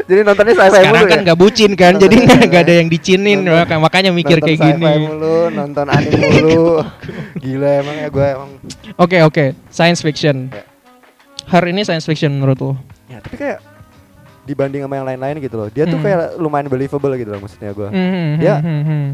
Jadi 0.03 0.21
nontonnya 0.23 0.55
sci-fi 0.55 0.71
Sekarang 0.73 0.93
mulu 0.95 1.07
kan 1.09 1.19
ya. 1.19 1.25
gak 1.25 1.39
bucin 1.39 1.71
kan, 1.73 1.93
jadi 1.95 2.15
nggak 2.43 2.63
ada 2.63 2.75
yang 2.75 2.89
dicinin 2.89 3.39
Nonton- 3.41 3.55
maka- 3.57 3.81
makanya 3.81 4.11
mikir 4.11 4.37
nonton 4.37 4.49
kayak 4.51 4.61
gini. 4.61 4.85
mulu, 5.01 5.39
nonton 5.49 5.87
anime 5.87 6.19
mulu. 6.33 6.65
Gila 7.39 7.69
emang 7.79 7.97
ya 7.97 8.09
gue 8.09 8.27
emang. 8.29 8.51
Oke 8.97 9.19
oke, 9.21 9.45
science 9.69 10.01
fiction. 10.01 10.49
Ya. 10.49 10.65
Hari 11.45 11.71
ini 11.71 11.83
science 11.83 12.05
fiction 12.05 12.29
menurut 12.31 12.59
lo? 12.59 12.73
Ya, 13.07 13.19
tapi 13.19 13.37
kayak 13.37 13.59
dibanding 14.43 14.83
sama 14.83 14.95
yang 14.97 15.07
lain-lain 15.07 15.37
gitu 15.41 15.55
loh. 15.55 15.69
Dia 15.69 15.87
tuh 15.87 15.97
Hmm. 15.97 16.05
kayak 16.05 16.19
lumayan 16.37 16.67
believable 16.67 17.15
gitu 17.15 17.31
loh 17.31 17.41
maksudnya 17.41 17.71
gue. 17.71 17.89
Hmm, 17.89 18.31
Ya. 18.37 18.57
hmm, 18.59 18.69
hmm, 18.69 18.83
hmm. 18.85 19.07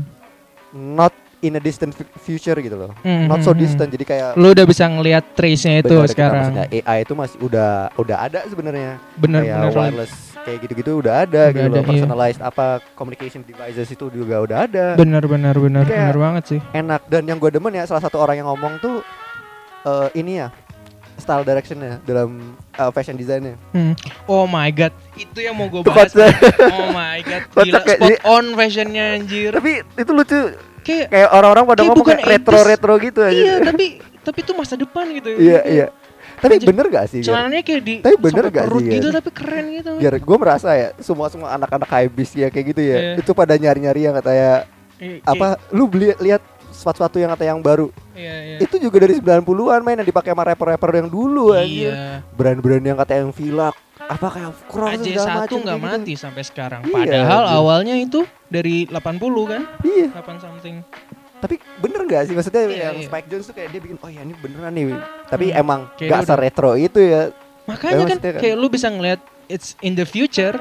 Not 0.96 1.12
in 1.40 1.54
a 1.54 1.60
distant 1.60 1.90
fu- 1.90 2.06
future 2.18 2.56
gitu 2.56 2.74
loh. 2.74 2.90
Hmm, 3.00 3.26
Not 3.26 3.40
so 3.40 3.50
hmm, 3.50 3.54
hmm. 3.54 3.62
distant. 3.62 3.88
Jadi 3.88 4.04
kayak 4.04 4.28
Lu 4.34 4.50
udah 4.50 4.64
bisa 4.64 4.84
ngelihat 4.84 5.24
trace-nya 5.32 5.80
itu 5.80 5.90
bener 5.90 6.02
kita 6.02 6.12
sekarang. 6.12 6.38
maksudnya 6.40 6.66
AI 6.82 6.98
itu 7.00 7.14
masih 7.14 7.36
udah 7.40 7.70
udah 7.94 8.16
ada 8.20 8.40
sebenarnya. 8.44 8.92
Bener 9.14 9.40
kayak 9.42 9.56
bener. 9.60 9.72
wireless 9.72 10.12
kayak 10.38 10.58
gitu-gitu 10.60 10.90
udah 10.96 11.14
ada 11.20 11.42
Udah 11.44 11.46
gitu 11.52 11.60
ada, 11.60 11.68
loh. 11.68 11.78
iya. 11.78 11.88
Personalized 11.92 12.40
apa 12.40 12.66
communication 12.94 13.40
devices 13.42 13.88
itu 13.88 14.04
juga 14.08 14.40
udah 14.40 14.58
ada. 14.64 14.86
Bener 14.94 15.22
bener 15.22 15.54
bener 15.54 15.82
Kayak- 15.84 15.98
bener 16.04 16.18
banget 16.18 16.44
sih. 16.48 16.60
Enak 16.72 17.06
dan 17.06 17.22
yang 17.22 17.36
gue 17.36 17.50
demen 17.50 17.70
ya 17.70 17.84
salah 17.84 18.00
satu 18.00 18.16
orang 18.16 18.36
yang 18.36 18.48
ngomong 18.48 18.78
tuh 18.78 19.04
eh, 19.84 20.08
ini 20.14 20.40
ya 20.40 20.48
style 21.18 21.42
directionnya 21.42 21.98
dalam 22.02 22.54
uh, 22.74 22.90
fashion 22.90 23.14
designnya. 23.14 23.58
Hmm. 23.72 23.90
Oh 24.24 24.46
my 24.46 24.70
god, 24.70 24.94
itu 25.14 25.38
yang 25.40 25.52
mau 25.52 25.66
gue 25.66 25.82
bahas. 25.82 26.14
Oh 26.14 26.88
my 26.90 27.18
god, 27.20 27.42
gila 27.66 27.82
spot 27.82 28.22
on 28.24 28.54
fashionnya 28.54 29.18
anjir. 29.18 29.50
Tapi 29.50 29.82
itu 29.82 30.10
lucu 30.12 30.54
Kayak 30.88 31.06
kayak 31.12 31.28
orang-orang 31.30 31.64
pada 31.64 31.76
Kayak 31.76 31.90
ngomong 31.92 32.06
kayak 32.08 32.24
retro-retro 32.24 32.94
gitu 32.96 33.20
aja. 33.20 33.36
iya, 33.36 33.54
tapi 33.60 33.84
tapi 34.24 34.38
itu 34.40 34.52
masa 34.56 34.74
depan 34.74 35.04
gitu. 35.12 35.28
Iya 35.36 35.60
iya. 35.68 35.86
Tapi 36.38 36.54
Anjir, 36.54 36.68
bener 36.70 36.86
gak 36.86 37.06
sih? 37.10 37.20
Celananya 37.20 37.66
kayak 37.66 37.82
di 37.82 37.94
Tapi 37.98 38.14
bener 38.16 38.44
gak 38.48 38.64
perut 38.70 38.82
sih, 38.86 38.94
gitu 38.94 39.08
tapi 39.10 39.30
keren 39.34 39.64
gitu. 39.74 39.90
Biar 39.98 40.14
gue 40.16 40.36
merasa 40.38 40.68
ya 40.72 40.88
semua 41.02 41.26
semua 41.26 41.50
anak-anak 41.52 41.90
hypebeast 41.90 42.34
ya 42.38 42.46
kayak 42.48 42.66
gitu 42.72 42.80
ya. 42.80 42.96
Iya. 42.96 43.12
Itu 43.18 43.34
pada 43.34 43.58
nyari-nyari 43.58 44.00
yang 44.06 44.14
katanya 44.14 44.64
Kayak- 44.96 45.22
apa 45.26 45.46
lu 45.74 45.90
beli 45.90 46.14
lihat 46.22 46.38
sesuatu 46.70 47.18
yang 47.18 47.34
kata 47.34 47.42
yang 47.42 47.58
baru. 47.58 47.90
Iya, 48.14 48.34
iya. 48.54 48.56
Itu 48.62 48.78
juga 48.78 49.02
dari 49.02 49.18
90-an 49.18 49.82
main 49.82 49.98
yang 49.98 50.06
dipakai 50.06 50.30
sama 50.30 50.46
rapper-rapper 50.46 50.90
yang 50.94 51.08
dulu 51.10 51.58
anjir. 51.58 51.90
Iya. 51.90 52.22
Brand-brand 52.38 52.84
yang 52.86 52.98
kata 53.02 53.12
yang 53.18 53.30
Vilak 53.34 53.74
apa 54.08 54.26
kayak 54.26 54.50
cross 54.64 54.92
AJ1 54.94 55.04
segala 55.14 55.32
macem 55.38 55.58
nggak 55.60 55.78
gitu. 55.78 55.86
mati 55.86 56.12
sampai 56.14 56.42
sekarang. 56.42 56.80
Iya, 56.82 56.94
Padahal 56.94 57.42
anjir. 57.42 57.54
awalnya 57.54 57.94
itu 57.94 58.20
dari 58.46 58.76
80 58.84 58.96
kan? 59.44 59.62
Iya. 59.80 60.08
8 60.12 60.40
something. 60.40 60.76
Tapi 61.38 61.54
bener 61.78 62.02
gak 62.02 62.22
sih 62.24 62.34
maksudnya 62.34 62.66
Iya, 62.66 62.76
yang 62.82 62.96
iya. 62.96 63.06
Spike 63.06 63.28
Jones 63.28 63.46
tuh 63.46 63.54
kayak 63.54 63.68
dia 63.70 63.78
bikin 63.78 63.96
oh 63.96 64.08
ya 64.08 64.20
ini 64.20 64.34
beneran 64.34 64.72
nih. 64.72 64.96
Tapi 65.28 65.46
Hmm. 65.48 65.60
emang 65.60 65.80
Kayak 65.94 66.10
gak 66.10 66.22
se-retro 66.26 66.70
itu 66.74 66.98
ya. 66.98 67.22
Makanya 67.64 68.04
kan 68.06 68.18
kan- 68.18 68.40
kayak 68.40 68.56
lu 68.56 68.66
bisa 68.66 68.88
ngeliat 68.88 69.20
it's 69.46 69.78
in 69.78 69.92
the 69.92 70.02
future 70.02 70.56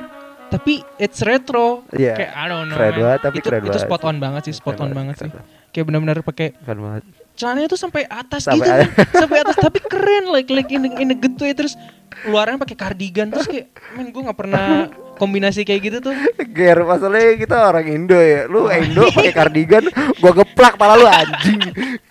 tapi 0.47 0.79
it's 0.95 1.19
retro. 1.21 1.81
Iya. 1.89 2.13
Kayak 2.13 2.31
I 2.31 2.45
don't 2.45 2.67
know. 2.67 2.77
Keren 2.77 2.93
banget, 2.93 3.19
tapi 3.21 3.38
itu, 3.38 3.47
keren 3.47 3.62
itu 3.65 3.79
spot 3.79 4.01
on 4.03 4.17
banget 4.17 4.41
sih, 4.43 4.53
spot 4.53 4.75
Keren 4.75 4.86
on 4.86 4.91
banget 4.93 5.15
sih. 5.17 5.29
keren 5.29 5.43
Kayak 5.67 5.86
benar-benar 5.88 6.15
pakai 6.21 6.47
Keren 6.53 6.79
banget. 6.79 7.03
Celananya 7.38 7.69
tuh 7.69 7.78
sampai 7.78 8.04
atas 8.04 8.43
Sampai 8.43 8.65
gitu. 8.65 8.73
atas. 8.73 9.13
sampai 9.13 9.38
atas 9.39 9.56
tapi 9.56 9.80
keren 9.80 10.28
like 10.28 10.50
like 10.50 10.67
in, 10.67 10.89
in 10.91 11.10
a 11.10 11.15
good 11.15 11.38
way 11.38 11.54
terus 11.54 11.78
luarnya 12.26 12.58
pakai 12.58 12.73
kardigan 12.76 13.30
terus 13.30 13.45
kayak 13.45 13.69
men 13.93 14.10
gue 14.10 14.19
nggak 14.19 14.36
pernah 14.36 14.89
kombinasi 15.15 15.62
kayak 15.62 15.82
gitu 15.84 15.97
tuh. 16.00 16.13
Ger, 16.52 16.78
masalahnya 16.80 17.34
kita 17.36 17.58
orang 17.63 17.86
Indo 17.88 18.13
ya. 18.15 18.45
Lu 18.45 18.69
Indo 18.69 19.10
pakai 19.10 19.34
kardigan, 19.34 19.89
gua 20.15 20.30
geplak 20.32 20.78
pala 20.78 20.93
lu 20.93 21.06
anjing. 21.06 21.58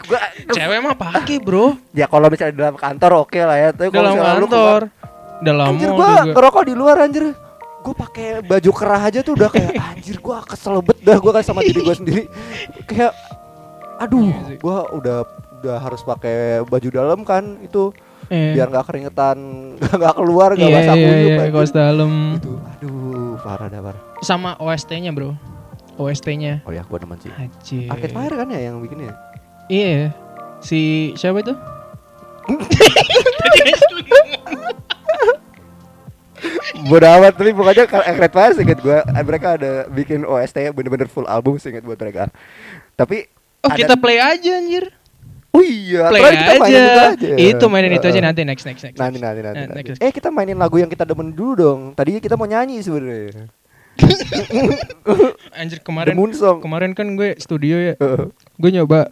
Gua 0.03 0.19
Cewek 0.49 0.79
mah 0.81 0.95
pakai, 0.95 1.39
Bro. 1.39 1.79
ya 1.93 2.07
kalau 2.07 2.27
misalnya 2.27 2.51
di 2.51 2.61
dalam 2.61 2.75
kantor 2.75 3.23
oke 3.23 3.39
lah 3.39 3.57
ya. 3.57 3.71
Tapi 3.71 3.91
kalau 3.91 4.11
misalnya 4.13 4.35
lu 4.37 4.49
kantor. 4.49 4.83
keluar- 4.91 4.91
Dalam 5.39 5.67
anjir 5.71 5.89
gua 5.89 6.09
ngerokok 6.25 6.63
di 6.65 6.75
luar 6.75 6.97
anjir. 6.99 7.25
Gua 7.79 7.95
pakai 7.95 8.43
baju 8.43 8.71
kerah 8.75 9.03
aja 9.05 9.21
tuh 9.21 9.33
udah 9.33 9.49
kayak 9.49 9.71
anjir 9.95 10.17
gua 10.19 10.43
kesel 10.43 10.83
bet 10.83 10.99
dah 10.99 11.17
gua 11.17 11.31
kan 11.33 11.43
sama 11.45 11.63
diri 11.63 11.79
gua 11.79 11.95
sendiri. 11.95 12.27
Kayak 12.85 13.15
aduh, 13.99 14.29
Iya 14.47 14.59
gua 14.59 14.79
udah 14.93 15.19
udah 15.57 15.77
harus 15.81 16.01
pakai 16.01 16.61
baju 16.63 16.89
dalam 16.89 17.21
kan 17.23 17.57
itu 17.61 17.91
Iya. 18.27 18.59
biar 18.59 18.67
nggak 18.75 18.87
keringetan, 18.91 19.39
nggak 20.03 20.15
keluar, 20.15 20.51
nggak 20.53 20.67
Iya, 20.67 20.77
basah 20.83 20.95
iya, 20.95 21.07
kuyup. 21.07 21.23
iya, 21.23 21.37
anjir. 21.39 21.53
kaos 21.55 21.71
dalam. 21.71 22.13
Itu, 22.35 22.53
aduh, 22.59 23.39
parah 23.39 23.71
dah 23.71 23.79
parah. 23.79 24.03
Sama 24.19 24.59
OST-nya, 24.59 25.15
Bro. 25.15 25.39
OST-nya. 25.95 26.67
Oh 26.67 26.75
ya, 26.75 26.83
gua 26.83 26.99
demen 26.99 27.23
sih. 27.23 27.31
Anjir. 27.31 27.87
Arcade 27.87 28.11
Fire 28.11 28.35
kan 28.35 28.51
ya 28.51 28.61
yang 28.67 28.83
bikinnya? 28.83 29.15
Iya. 29.71 30.11
Si 30.59 31.15
siapa 31.15 31.39
itu? 31.39 31.55
Bodoh 36.87 37.09
amat 37.19 37.35
tapi 37.35 37.51
pokoknya 37.51 37.85
banget 37.89 38.53
sih 38.55 38.63
inget 38.63 38.79
gue 38.79 38.99
mereka 39.25 39.57
ada 39.57 39.89
bikin 39.89 40.23
OST 40.23 40.71
bener-bener 40.71 41.09
full 41.09 41.25
album 41.27 41.57
sih 41.57 41.73
inget 41.73 41.83
buat 41.83 41.97
mereka. 41.97 42.29
Tapi 42.95 43.27
Oh 43.67 43.71
ada- 43.71 43.79
kita 43.79 43.95
play 43.99 44.19
aja 44.19 44.51
anjir. 44.57 44.95
Oh 45.51 45.65
iya, 45.65 46.13
Play 46.13 46.21
kita 46.21 46.53
mainin 46.61 46.61
aja. 46.61 46.85
itu 46.85 47.01
aja. 47.01 47.29
Itu 47.41 47.65
mainin 47.67 47.93
itu 47.97 48.07
aja 48.07 48.21
nanti 48.21 48.41
next 48.45 48.63
next 48.63 48.85
next. 48.85 49.01
Nanti 49.01 49.17
nanti 49.17 49.41
nanti. 49.41 49.65
Nanti. 49.65 49.77
next. 49.89 49.99
Eh 49.99 50.13
kita 50.13 50.29
mainin 50.29 50.55
lagu 50.55 50.77
yang 50.77 50.87
kita 50.87 51.03
demen 51.03 51.33
dulu 51.33 51.53
dong. 51.57 51.81
Tadi 51.97 52.21
kita 52.21 52.37
mau 52.37 52.45
nyanyi 52.45 52.79
sebenarnya. 52.79 53.49
Anjir 55.57 55.81
kemarin 55.81 56.13
kemarin 56.61 56.93
kan 56.93 57.17
gue 57.17 57.41
studio 57.41 57.77
ya. 57.81 57.95
Gue 58.61 58.71
nyoba 58.71 59.09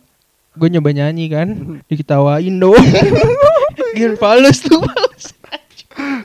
gue 0.55 0.69
nyoba 0.71 0.91
nyanyi 0.93 1.27
kan, 1.27 1.49
diketawain 1.89 2.61
dong. 2.61 2.77
Gil 3.97 4.15
fals 4.15 4.61
tuh 4.61 4.79
fals. 4.79 5.25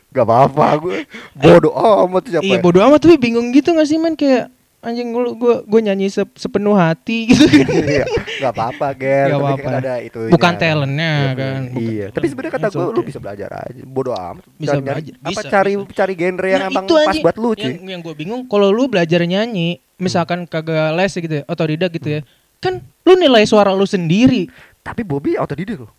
Gak 0.10 0.26
apa-apa 0.26 0.66
gue. 0.82 0.98
Bodoh 1.34 1.72
amat 2.04 2.28
siapa. 2.28 2.44
Iya 2.44 2.58
ya? 2.58 2.62
bodo 2.62 2.80
amat 2.82 3.00
tapi 3.00 3.16
bingung 3.16 3.54
gitu 3.54 3.72
gak 3.72 3.86
sih 3.86 3.96
man 3.96 4.18
kayak 4.18 4.50
anjing 4.80 5.10
gue 5.10 5.24
gue 5.34 5.56
gue 5.62 5.80
nyanyi 5.82 6.08
sep- 6.08 6.34
sepenuh 6.34 6.72
hati 6.72 7.26
gitu 7.30 7.44
kan. 7.44 7.68
Iya, 7.68 8.06
apa-apa, 8.46 8.88
Ger. 8.94 9.28
Gak 9.28 9.30
Tapi 9.30 9.44
apa-apa. 9.44 9.60
kan 9.62 9.74
ada 9.78 9.94
itu. 10.00 10.20
Bukan 10.28 10.54
talentnya 10.56 11.14
kan. 11.34 11.62
Bukan 11.68 11.84
Iya, 11.84 12.06
tapi 12.10 12.26
sebenarnya 12.26 12.54
kata 12.56 12.66
It's 12.66 12.76
gue 12.76 12.86
lu 12.86 12.92
okay. 12.94 13.06
bisa 13.06 13.20
belajar 13.20 13.50
aja. 13.60 13.82
Bodoh 13.84 14.16
amat. 14.16 14.44
Bisa 14.54 14.68
Jangan 14.70 14.82
nyari- 14.82 15.04
belajar. 15.04 15.16
Apa 15.20 15.30
Bisa, 15.36 15.50
cari 15.50 15.72
bisa. 15.76 15.94
cari 15.94 16.14
genre 16.16 16.48
yang 16.48 16.62
Nah, 16.62 16.70
emang 16.70 16.86
itu 16.86 16.96
pas 16.98 17.16
buat 17.20 17.36
lu, 17.36 17.50
cuy. 17.54 17.64
Yang, 17.66 17.76
yang 17.86 18.02
gue 18.02 18.16
bingung 18.16 18.42
kalau 18.46 18.70
lu 18.70 18.84
belajar 18.86 19.20
nyanyi, 19.22 19.70
misalkan 19.96 20.40
kagak 20.44 20.94
les 20.94 21.12
gitu 21.12 21.34
ya, 21.34 21.44
otodidak 21.46 21.92
gitu 21.92 22.10
ya. 22.10 22.22
Kan 22.58 22.80
lu 23.04 23.14
nilai 23.14 23.44
suara 23.44 23.72
lu 23.72 23.84
sendiri. 23.84 24.48
Tapi 24.80 25.04
Bobby 25.04 25.36
otodidak 25.36 25.84
loh. 25.84 25.92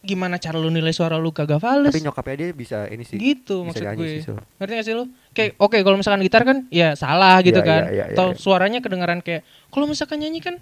Gimana 0.00 0.36
cara 0.36 0.56
lu 0.56 0.68
nilai 0.68 0.90
suara 0.90 1.16
lu 1.16 1.30
kagak 1.30 1.58
fals? 1.58 1.88
Tapi 1.88 2.00
nyokapnya 2.00 2.34
dia 2.36 2.48
bisa 2.52 2.78
ini 2.86 3.02
sih. 3.02 3.16
gitu 3.16 3.64
bisa 3.64 3.82
maksud 3.82 3.98
gue. 3.98 4.06
sih, 4.06 4.20
so. 4.22 4.32
Ngerti 4.56 4.72
gak 4.74 4.86
sih 4.86 4.94
lu? 4.94 5.04
Kayak 5.32 5.50
oke 5.56 5.78
kalau 5.78 5.96
misalkan 5.96 6.20
gitar 6.22 6.42
kan 6.42 6.62
ya 6.68 6.94
salah 6.94 7.40
gitu 7.40 7.58
Iya, 7.58 7.66
kan. 7.66 7.80
iya, 7.82 7.90
iya, 7.90 8.04
iya, 8.06 8.14
Atau 8.14 8.26
iya. 8.30 8.38
suaranya 8.38 8.78
kedengaran 8.78 9.18
kayak 9.18 9.42
kalau 9.66 9.84
misalkan 9.84 10.18
nyanyi 10.18 10.38
kan 10.40 10.56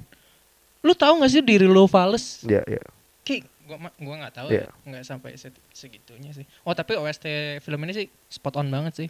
lu 0.81 0.93
tahu 0.93 1.21
gak 1.21 1.31
sih 1.31 1.41
diri 1.41 1.65
lu 1.65 1.85
fals? 1.85 2.41
Iya, 2.43 2.65
iya. 2.67 2.83
Kayak 3.21 3.45
gua 3.65 3.77
gua 3.97 4.15
nggak 4.21 4.35
tahu 4.35 4.49
Iya. 4.49 4.65
ya, 4.65 4.69
nggak 4.87 5.03
sampai 5.03 5.31
se- 5.35 5.65
segitunya 5.71 6.31
sih. 6.31 6.45
Oh, 6.63 6.73
tapi 6.73 6.95
OST 6.95 7.25
film 7.59 7.81
ini 7.83 7.93
sih 7.95 8.07
spot 8.29 8.55
on 8.55 8.69
banget 8.69 8.93
sih. 8.95 9.09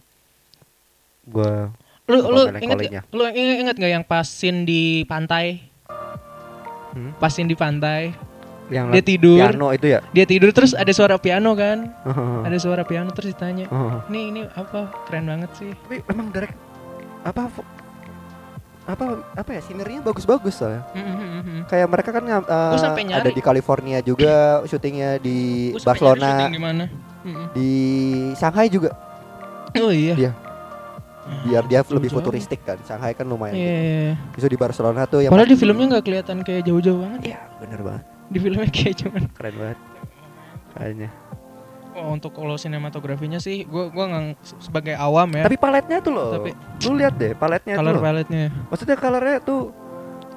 Gua 1.25 1.71
Lu 2.05 2.21
lu 2.21 2.43
inget 2.53 2.79
gak, 2.85 3.09
lu 3.11 3.25
inget, 3.27 3.57
inget 3.63 3.77
gak 3.77 3.93
yang 3.93 4.05
pas 4.05 4.23
scene 4.23 4.63
di 4.63 5.03
pantai? 5.05 5.57
Hmm? 6.93 7.17
Pas 7.17 7.33
scene 7.33 7.49
di 7.49 7.57
pantai, 7.57 8.13
yang 8.73 8.89
dia 8.89 9.05
tidur. 9.05 9.39
piano 9.45 9.67
itu 9.77 9.87
ya. 9.93 10.01
dia 10.17 10.25
tidur 10.25 10.51
terus 10.57 10.73
ada 10.73 10.89
suara 10.97 11.21
piano 11.21 11.53
kan? 11.53 11.93
Ada 12.49 12.57
suara 12.57 12.83
piano 12.89 13.13
terus 13.13 13.37
ditanya, 13.37 13.69
Heeh. 13.69 13.93
"Ini 14.09 14.21
ini 14.33 14.41
apa? 14.57 14.89
Keren 15.05 15.29
banget 15.29 15.51
sih." 15.57 15.71
Tapi 15.85 16.01
emang 16.09 16.33
direct 16.33 16.57
apa 17.25 17.49
apa 18.85 19.25
apa 19.33 19.51
ya 19.57 19.61
sinernya 19.65 20.05
bagus-bagus 20.05 20.61
soalnya. 20.61 20.85
Mm, 20.93 21.01
mm, 21.01 21.17
mm, 21.17 21.41
mm. 21.41 21.61
Kayak 21.73 21.89
mereka 21.89 22.11
kan 22.13 22.23
nyari. 22.25 23.17
ada 23.17 23.31
di 23.33 23.43
California 23.45 23.99
juga 24.05 24.33
syutingnya 24.71 25.17
di 25.21 25.73
Gua 25.73 25.85
Barcelona, 25.93 26.29
syuting 26.29 26.53
di 26.53 26.63
mana? 26.63 26.85
Mm-mm. 27.25 27.47
di 27.57 27.71
Shanghai 28.37 28.69
juga. 28.69 28.93
Oh 29.81 29.89
iya. 29.93 30.15
Iya. 30.15 30.33
Biar 31.49 31.65
dia 31.65 31.81
lebih 31.89 32.13
futuristik 32.13 32.61
kan. 32.69 32.77
Shanghai 32.85 33.17
kan 33.17 33.25
lumayan. 33.25 33.57
Iya. 33.57 33.65
gitu. 33.65 33.73
iya, 33.73 34.01
iya. 34.13 34.15
Bisa 34.37 34.47
di 34.53 34.59
Barcelona 34.61 35.09
tuh 35.09 35.25
yang 35.25 35.33
Padahal 35.33 35.49
di 35.49 35.57
filmnya 35.57 35.87
nggak 35.97 36.05
kelihatan 36.05 36.37
kayak 36.45 36.63
jauh-jauh 36.69 37.01
banget. 37.01 37.21
Iya, 37.33 37.41
bener 37.65 37.81
banget. 37.81 38.05
Di 38.35 38.39
filmnya 38.39 38.67
kayak 38.69 38.95
cuman. 38.99 39.23
Keren 39.31 39.55
banget. 39.55 39.79
Kayaknya. 40.75 41.09
Oh, 41.95 42.11
untuk 42.11 42.35
kalau 42.35 42.59
sinematografinya 42.59 43.39
sih, 43.39 43.63
gua 43.63 43.87
gua 43.87 44.11
nggak 44.11 44.25
sebagai 44.59 44.99
awam 44.99 45.31
ya. 45.33 45.47
Tapi 45.47 45.55
paletnya 45.55 46.03
tuh 46.03 46.11
loh. 46.11 46.31
Tapi- 46.35 46.55
lu 46.83 46.99
lihat 46.99 47.15
deh 47.15 47.33
paletnya 47.33 47.79
color 47.79 47.87
tuh. 47.87 47.95
loh. 47.95 48.03
palette-nya 48.03 48.45
Maksudnya 48.67 48.97
colornya 48.99 49.37
tuh 49.39 49.61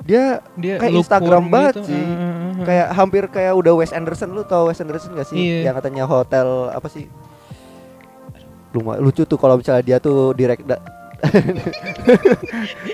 dia 0.06 0.24
dia 0.54 0.78
Kayak 0.78 0.94
Instagram 0.96 1.44
form 1.44 1.46
banget 1.50 1.74
gitu. 1.76 1.90
sih. 1.90 1.98
Eh, 1.98 2.06
eh, 2.06 2.34
eh. 2.54 2.64
kayak 2.64 2.88
hampir 2.92 3.24
kayak 3.28 3.54
udah 3.54 3.74
Wes 3.76 3.90
Anderson 3.92 4.30
lu 4.32 4.42
tau 4.42 4.70
Wes 4.70 4.78
Anderson 4.78 5.12
gak 5.12 5.28
sih 5.28 5.36
Iya. 5.36 5.60
yang 5.66 5.76
katanya 5.76 6.06
hotel 6.06 6.48
apa 6.70 6.88
sih 6.88 7.10
lumayan 8.70 9.02
lucu 9.02 9.24
tuh 9.24 9.36
kalau 9.36 9.58
misalnya 9.58 9.82
dia 9.82 9.98
tuh 9.98 10.32
direct 10.32 10.62
da, 10.64 10.78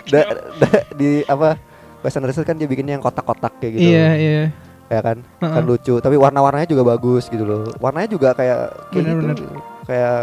da- 0.09 0.31
da- 0.61 0.85
di 0.93 1.21
apa 1.25 1.59
Wes 1.99 2.15
Anderson 2.15 2.43
kan 2.43 2.55
dia 2.55 2.65
bikinnya 2.65 2.95
yang 2.95 3.03
kotak-kotak 3.03 3.51
kayak 3.57 3.71
gitu 3.73 3.89
Iya, 3.89 4.07
iya. 4.15 4.43
Ya 4.87 4.99
kan 4.99 5.17
Heeh. 5.39 5.53
kan 5.53 5.63
lucu 5.63 5.95
tapi 5.97 6.15
warna-warnanya 6.15 6.65
juga 6.65 6.83
bagus 6.85 7.27
gitu 7.27 7.41
loh 7.41 7.71
warnanya 7.77 8.09
juga 8.09 8.31
kayak 8.31 8.59
kayak 8.89 8.93
Bener-bener. 8.93 9.35
gitu 9.35 9.45
kayak 9.83 10.17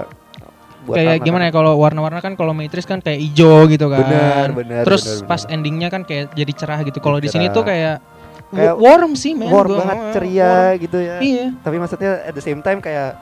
buat 0.80 0.96
kayak 0.96 1.06
anak-anak. 1.12 1.26
gimana 1.28 1.42
ya 1.44 1.52
kalau 1.52 1.72
warna-warna 1.76 2.18
kan 2.18 2.32
kalau 2.34 2.52
Matrix 2.52 2.84
kan 2.84 2.98
kayak 2.98 3.20
hijau 3.20 3.68
gitu 3.68 3.84
kan. 3.86 4.00
Bener, 4.00 4.48
bener, 4.54 4.82
Terus 4.82 5.02
bener, 5.04 5.28
pas 5.28 5.36
bener. 5.38 5.52
endingnya 5.52 5.88
kan 5.88 6.02
kayak 6.02 6.32
jadi 6.32 6.52
cerah 6.54 6.80
gitu. 6.80 6.98
Kalau 6.98 7.18
di 7.18 7.28
sini 7.28 7.48
tuh 7.50 7.60
kayak, 7.62 8.00
Kayak 8.48 8.74
wa- 8.74 8.96
warm 8.96 9.12
sih 9.12 9.30
men. 9.30 9.46
warm 9.46 9.68
Gua- 9.68 9.78
banget 9.78 9.96
warm. 10.00 10.12
ceria 10.12 10.52
gitu 10.74 10.98
ya 10.98 11.16
Iya. 11.20 11.46
tapi 11.60 11.76
maksudnya 11.76 12.24
at 12.24 12.32
the 12.32 12.40
same 12.40 12.58
time 12.58 12.80
kayak 12.80 13.12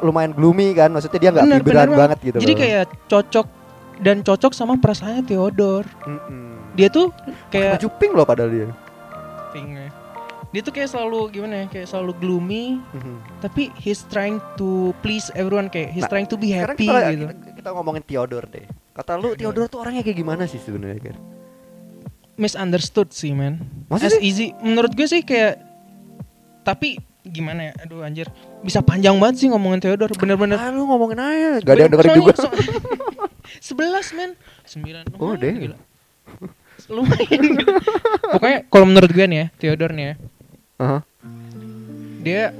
lumayan 0.00 0.32
gloomy 0.32 0.72
kan 0.72 0.88
maksudnya 0.88 1.18
dia 1.18 1.30
nggak 1.30 1.44
Bener, 1.46 1.60
vibran 1.60 1.76
bener 1.86 1.98
banget 1.98 2.18
gitu 2.22 2.36
Jadi 2.38 2.52
loh. 2.52 2.58
kayak 2.58 2.82
cocok 3.06 3.46
dan 3.98 4.16
cocok 4.20 4.52
sama 4.52 4.72
perasaannya 4.74 5.22
Theodore. 5.22 5.88
Mm-mm. 6.02 6.72
Dia 6.72 6.88
tuh 6.88 7.12
kayak 7.48 7.76
baju 7.76 7.88
pink 7.94 8.12
loh 8.14 8.24
padahal 8.24 8.50
dia 8.50 8.68
Pink-nya. 9.50 9.79
Dia 10.50 10.60
tuh 10.60 10.70
kayak 10.70 10.88
selalu 10.88 11.30
gimana 11.30 11.54
ya? 11.56 11.66
Kayak 11.68 11.88
selalu 11.88 12.12
gloomy, 12.16 12.82
Mhm. 12.90 13.14
tapi 13.38 13.70
he's 13.76 14.02
trying 14.04 14.42
to 14.54 14.90
please 14.98 15.30
everyone 15.32 15.66
kayak 15.66 15.90
he's 15.90 16.02
Nah, 16.02 16.10
trying 16.10 16.26
to 16.26 16.34
be 16.34 16.50
happy 16.50 16.84
kita, 16.84 17.06
gitu. 17.08 17.26
kita, 17.28 17.50
kita 17.56 17.68
ngomongin 17.70 18.02
Theodore 18.02 18.46
deh 18.48 18.66
kata 18.90 19.14
lu 19.14 19.32
Theodore 19.32 19.66
tuh 19.66 19.78
orangnya 19.78 20.02
kayak 20.02 20.18
gimana 20.18 20.44
sih 20.44 20.58
sebenarnya 20.58 21.00
kan 21.04 21.16
Misunderstood 22.34 23.10
sih, 23.10 23.30
man. 23.30 23.60
Masa 23.86 24.08
As 24.08 24.16
easy 24.18 24.56
menurut 24.58 24.90
gue 24.90 25.04
sih 25.04 25.20
kayak 25.20 25.60
tapi 26.62 26.96
gimana 27.22 27.68
ya? 27.68 27.72
Aduh 27.80 28.00
anjir. 28.00 28.32
Bisa 28.58 28.80
panjang 28.80 29.12
banget 29.14 29.38
sih 29.38 29.48
ngomongin 29.48 29.78
Theodore, 29.78 30.10
bener-bener. 30.10 30.56
ah 30.56 30.68
lu 30.68 30.82
ngomongin 30.84 31.20
aja 31.20 31.50
gak 31.60 31.68
ada 31.70 31.80
yang 31.80 31.92
dengerin 31.92 32.14
juga 32.16 32.32
Sebelas 33.60 34.08
men, 34.10 34.32
sembilan. 34.64 35.04
Oh, 35.14 35.30
lumayan, 35.30 35.38
deh. 35.38 35.52
gila. 35.62 35.76
Lumayan. 36.88 37.40
gitu. 37.44 37.72
Pokoknya 38.30 38.58
kalau 38.66 38.84
menurut 38.84 39.10
gue 39.10 39.26
nih 39.26 39.38
ya, 39.38 39.46
Theodore 39.54 39.92
nih 39.92 40.04
ya, 40.06 40.14
Aha. 40.80 40.98
dia 42.20 42.56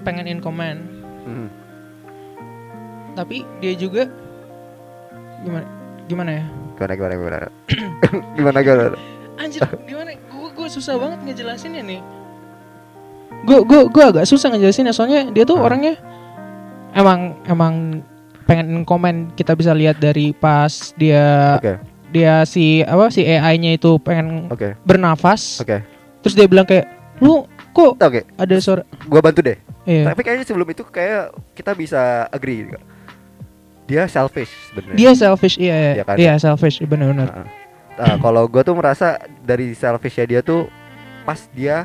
pengen 0.00 0.26
in 0.28 0.38
command, 0.38 0.78
Mhm. 1.24 1.46
tapi 3.14 3.42
dia 3.58 3.72
juga 3.72 4.06
gimana? 5.40 5.66
Gimana 6.04 6.30
ya? 6.32 6.44
gimana 6.74 6.92
gimana 6.92 7.14
gimana 7.16 7.38
gimana 8.36 8.58
gimana 8.60 8.98
Anjir, 9.34 9.62
gimana? 9.82 10.10
Gue 10.28 10.48
gue 10.52 10.68
susah 10.68 10.94
banget 10.94 11.18
ngejelasinnya 11.24 11.82
nih. 11.82 12.00
Gue 13.42 13.62
gue 13.62 13.80
gue 13.88 14.04
agak 14.04 14.24
susah 14.24 14.50
ngejelasinnya 14.50 14.90
soalnya 14.90 15.26
dia 15.28 15.42
tuh 15.42 15.56
Hmm. 15.56 15.66
orangnya 15.66 15.94
emang 16.92 17.34
emang 17.44 17.74
pengen 18.44 18.82
komen 18.82 19.32
kita 19.32 19.54
bisa 19.54 19.72
lihat 19.72 19.96
dari 19.96 20.30
pas 20.30 20.92
dia 20.94 21.56
oke 21.56 21.74
dia 22.10 22.44
si 22.44 22.78
apa 22.80 23.08
si 23.08 23.24
AI-nya 23.24 23.74
itu 23.74 23.96
pengen 23.98 24.46
oke 24.46 24.76
bernafas. 24.82 25.58
oke 25.58 25.93
Terus 26.24 26.34
dia 26.34 26.48
bilang 26.48 26.64
kayak, 26.64 26.88
"Lu 27.20 27.44
kok 27.70 28.00
oke 28.00 28.20
ada 28.34 28.54
suara 28.58 28.82
gua 29.04 29.20
bantu 29.20 29.42
deh 29.42 29.58
Iya. 29.84 30.08
tapi 30.08 30.24
kayaknya 30.24 30.46
sebelum 30.46 30.64
itu 30.64 30.80
kayak 30.82 31.28
kita 31.52 31.76
bisa 31.76 32.00
agree 32.30 32.64
juga. 32.64 32.80
dia 33.84 34.08
selfish 34.08 34.48
sebenarnya 34.72 34.96
Dia 34.96 35.10
selfish, 35.12 35.56
iya, 35.60 35.74
iya, 35.76 35.92
Iya 35.92 36.04
kan? 36.08 36.16
iya 36.16 36.32
selfish, 36.34 36.80
benar-benar. 36.80 37.28
Nah, 37.28 37.44
nah, 37.94 38.16
kalau 38.16 38.48
gue 38.48 38.64
tuh 38.64 38.72
merasa 38.72 39.20
dari 39.44 39.76
selfishnya 39.76 40.24
dia 40.24 40.40
tuh 40.40 40.72
pas 41.20 41.36
dia 41.52 41.84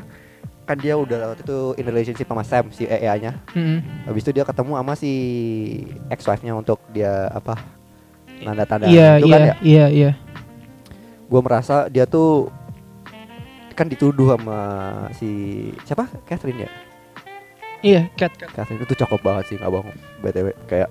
kan 0.64 0.80
dia 0.80 0.96
udah 0.96 1.36
waktu 1.36 1.44
itu 1.44 1.58
in 1.76 1.84
relationship 1.84 2.24
sama 2.24 2.40
Sam 2.40 2.72
si 2.72 2.88
EA-nya. 2.88 3.36
Mm. 3.52 4.08
Habis 4.08 4.22
itu 4.22 4.32
dia 4.32 4.48
ketemu 4.48 4.72
sama 4.74 4.96
si 4.96 5.12
ex 6.08 6.24
wife-nya 6.24 6.54
untuk 6.54 6.80
dia 6.88 7.28
apa 7.28 7.60
tanda-tanda 8.40 8.88
Iya, 8.88 9.20
itu 9.20 9.26
iya, 9.26 9.34
kan 9.36 9.40
ya. 9.42 9.54
iya, 9.60 9.86
iya. 9.90 10.10
Gue 11.28 11.40
merasa 11.40 11.84
dia 11.86 12.08
tuh 12.08 12.48
kan 13.72 13.86
dituduh 13.86 14.34
sama 14.34 14.58
si 15.12 15.30
siapa 15.82 16.06
Catherine 16.24 16.64
ya. 16.64 16.70
Iya, 17.80 18.02
cat, 18.12 18.32
cat. 18.34 18.52
Catherine 18.52 18.80
itu 18.80 18.92
cakep 18.94 19.20
banget 19.20 19.44
sih 19.46 19.56
nggak 19.56 19.70
bohong. 19.70 19.96
btw 20.20 20.52
kayak 20.66 20.90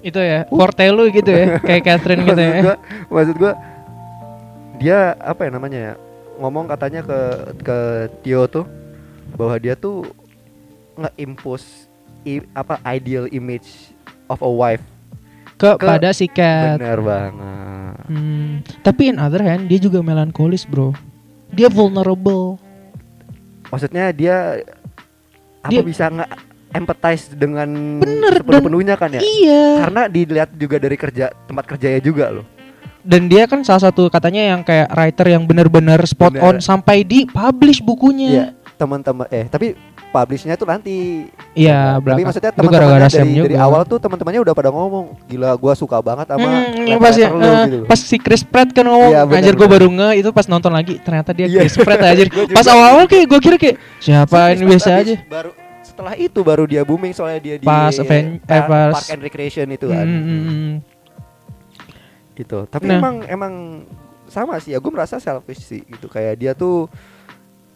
Itu 0.00 0.18
ya, 0.18 0.46
forte 0.46 0.86
lu 0.86 1.10
gitu 1.10 1.26
ya, 1.26 1.58
kayak 1.66 1.82
Catherine 1.82 2.22
gitu 2.22 2.38
ya. 2.38 2.54
gua, 2.62 2.74
maksud 3.10 3.36
gua 3.36 3.52
dia 4.76 4.98
apa 5.16 5.40
ya 5.42 5.50
namanya 5.50 5.78
ya 5.80 5.92
ngomong 6.36 6.64
katanya 6.66 7.00
ke 7.00 7.18
ke 7.58 7.78
Tio 8.20 8.46
tuh 8.46 8.62
bahwa 9.34 9.56
dia 9.56 9.74
tuh 9.74 10.06
nge-impose 10.94 11.90
i- 12.22 12.46
apa 12.52 12.78
ideal 12.86 13.26
image 13.28 13.90
of 14.26 14.38
a 14.38 14.48
wife 14.48 14.84
Kepada 15.56 16.12
si 16.12 16.28
cat. 16.28 16.76
bener 16.76 17.00
banget 17.00 17.94
Hmm, 18.06 18.62
tapi 18.84 19.10
in 19.10 19.18
other 19.18 19.40
hand 19.40 19.66
dia 19.66 19.80
juga 19.80 19.98
melankolis 19.98 20.62
bro. 20.62 20.94
Dia 21.50 21.68
vulnerable. 21.68 22.58
maksudnya 23.66 24.14
dia 24.14 24.62
apa 25.58 25.70
Dia- 25.74 25.82
bisa 25.82 26.06
nge 26.06 26.26
empathize 26.70 27.34
dengan 27.34 27.98
Bener, 27.98 28.38
sepenuh-penuhnya 28.38 28.94
kan 28.94 29.10
ya. 29.10 29.18
Iya. 29.18 29.82
Karena 29.82 30.02
dilihat 30.06 30.50
juga 30.54 30.76
dari 30.78 30.94
kerja 30.94 31.34
tempat 31.46 31.64
kerjanya 31.66 31.98
juga 31.98 32.30
loh. 32.30 32.46
Dan 33.02 33.26
dia 33.26 33.46
kan 33.46 33.62
salah 33.62 33.86
satu 33.86 34.06
katanya 34.06 34.54
yang 34.54 34.62
kayak 34.62 34.90
writer 34.92 35.26
yang 35.30 35.46
benar-benar 35.46 35.98
spot 36.04 36.34
Bener. 36.34 36.42
on 36.42 36.56
sampai 36.58 37.02
di 37.02 37.26
publish 37.26 37.78
Iya, 37.78 37.86
bukunya. 37.86 38.44
teman-teman 38.76 39.26
eh 39.30 39.46
tapi 39.46 39.72
publishnya 40.16 40.54
tuh 40.54 40.64
nanti. 40.64 41.28
Iya, 41.52 41.96
Tapi 41.96 42.22
maksudnya 42.22 42.50
teman-temannya 42.50 43.06
Sam 43.06 43.20
dari, 43.22 43.34
juga. 43.34 43.46
dari 43.46 43.56
awal 43.58 43.80
tuh 43.82 43.98
teman-temannya 43.98 44.40
udah 44.40 44.54
pada 44.54 44.70
ngomong, 44.70 45.06
gila 45.24 45.52
gua 45.54 45.72
suka 45.72 46.00
banget 46.00 46.26
sama 46.26 46.48
Hmm, 46.48 46.96
pas 46.96 47.12
ya, 47.12 47.28
Zeppelin 47.28 47.36
lu," 47.36 47.44
eh, 47.46 47.64
gitu. 47.66 47.78
pas 47.84 48.00
si 48.00 48.16
Chris 48.16 48.40
Pratt 48.40 48.68
kan 48.70 48.82
ngomong, 48.82 49.10
Iya, 49.10 49.22
bener, 49.22 49.38
anjir 49.38 49.54
gue 49.54 49.68
baru 49.68 49.88
nge 49.88 50.08
itu 50.16 50.28
pas 50.30 50.46
nonton 50.46 50.70
lagi 50.70 50.94
ternyata 50.98 51.30
dia 51.30 51.46
Iya. 51.46 51.60
Chris 51.62 51.76
Pratt 51.76 52.00
aja. 52.08 52.22
Pas 52.48 52.66
awal-awal 52.66 53.04
kayak 53.04 53.26
gue 53.26 53.40
kira 53.42 53.56
kayak 53.56 53.76
siapa 53.98 54.40
Si 54.48 54.54
ini 54.54 54.64
biasa 54.66 54.88
aja. 54.96 55.14
Baru 55.22 55.50
setelah 55.82 56.14
itu 56.14 56.40
baru 56.40 56.64
dia 56.64 56.82
booming 56.82 57.12
soalnya 57.12 57.38
dia 57.38 57.56
di 57.56 57.64
Pas 57.64 57.92
Aven- 57.94 58.36
eh, 58.36 58.40
Park, 58.42 58.64
pas- 58.66 58.94
Park 58.94 59.08
and 59.10 59.22
Recreation 59.22 59.66
itu 59.68 59.86
kan. 59.86 60.02
hmm, 60.02 60.22
hmm, 60.22 60.42
hmm. 60.42 60.74
Gitu. 62.34 62.58
Tapi 62.66 62.84
Nah. 62.86 62.98
emang 62.98 63.14
emang 63.24 63.54
sama 64.26 64.58
sih 64.58 64.70
ya 64.70 64.78
gue 64.78 64.90
merasa 64.90 65.16
selfish 65.16 65.62
sih 65.62 65.80
gitu 65.82 66.04
kayak 66.06 66.34
dia 66.34 66.52
tuh 66.52 66.90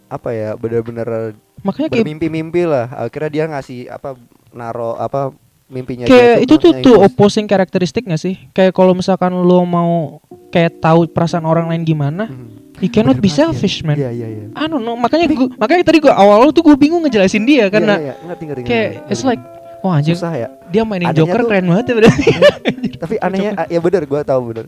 apa 0.04 0.34
ya 0.34 0.52
bener-bener 0.52 1.38
Makanya 1.60 1.88
kayak 1.88 2.02
bermimpi-mimpi 2.02 2.62
lah 2.64 2.86
akhirnya 2.90 3.30
dia 3.30 3.44
ngasih 3.46 3.80
apa 3.86 4.16
naro 4.50 4.94
apa 4.94 5.30
mimpinya 5.66 6.02
kayak 6.04 6.36
dia 6.36 6.44
itu 6.44 6.54
tuh 6.56 6.72
tuh 6.74 6.96
impulse. 6.96 7.06
opposing 7.06 7.46
karakteristik 7.46 8.02
gak 8.02 8.18
sih? 8.18 8.34
Kayak 8.50 8.72
kalau 8.72 8.90
misalkan 8.90 9.30
lo 9.30 9.62
mau 9.62 10.18
kayak 10.48 10.78
tahu 10.78 11.06
perasaan 11.06 11.44
orang 11.44 11.68
lain 11.68 11.84
gimana, 11.84 12.26
Hmm. 12.26 12.58
you 12.78 12.88
cannot 12.88 13.14
Bener 13.14 13.22
be 13.22 13.28
banget 13.28 13.38
ya. 13.38 13.46
selfish 13.46 13.76
man. 13.80 13.94
Iya 13.94 14.10
iya 14.10 14.28
iya. 14.28 14.44
I 14.50 14.66
don't 14.66 14.80
know, 14.80 14.94
makanya 14.94 15.30
gua, 15.30 15.46
makanya 15.54 15.84
tadi 15.84 15.98
gua 16.00 16.12
awal 16.12 16.50
tuh 16.50 16.64
gue 16.64 16.74
bingung 16.74 16.98
ngejelasin 17.00 17.44
dia 17.44 17.68
karena 17.68 17.94
Iya, 17.94 18.04
iya, 18.04 18.14
ngerti, 18.24 18.44
ngerti, 18.44 18.62
kayak 18.64 18.88
ngerti, 18.98 19.10
it's 19.10 19.22
like 19.22 19.38
wah 19.80 19.94
anjir 19.94 20.12
susah 20.12 20.34
ya. 20.34 20.48
dia 20.66 20.82
mainin 20.82 21.06
Anehnya 21.06 21.22
Joker 21.22 21.38
tuh- 21.38 21.48
keren 21.48 21.64
banget 21.66 21.84
ya 21.86 21.94
berarti. 21.96 22.24
Tapi 23.02 23.14
anehnya 23.16 23.50
ya 23.64 23.78
bener 23.78 24.02
gue 24.04 24.20
tahu 24.22 24.40
bener. 24.50 24.66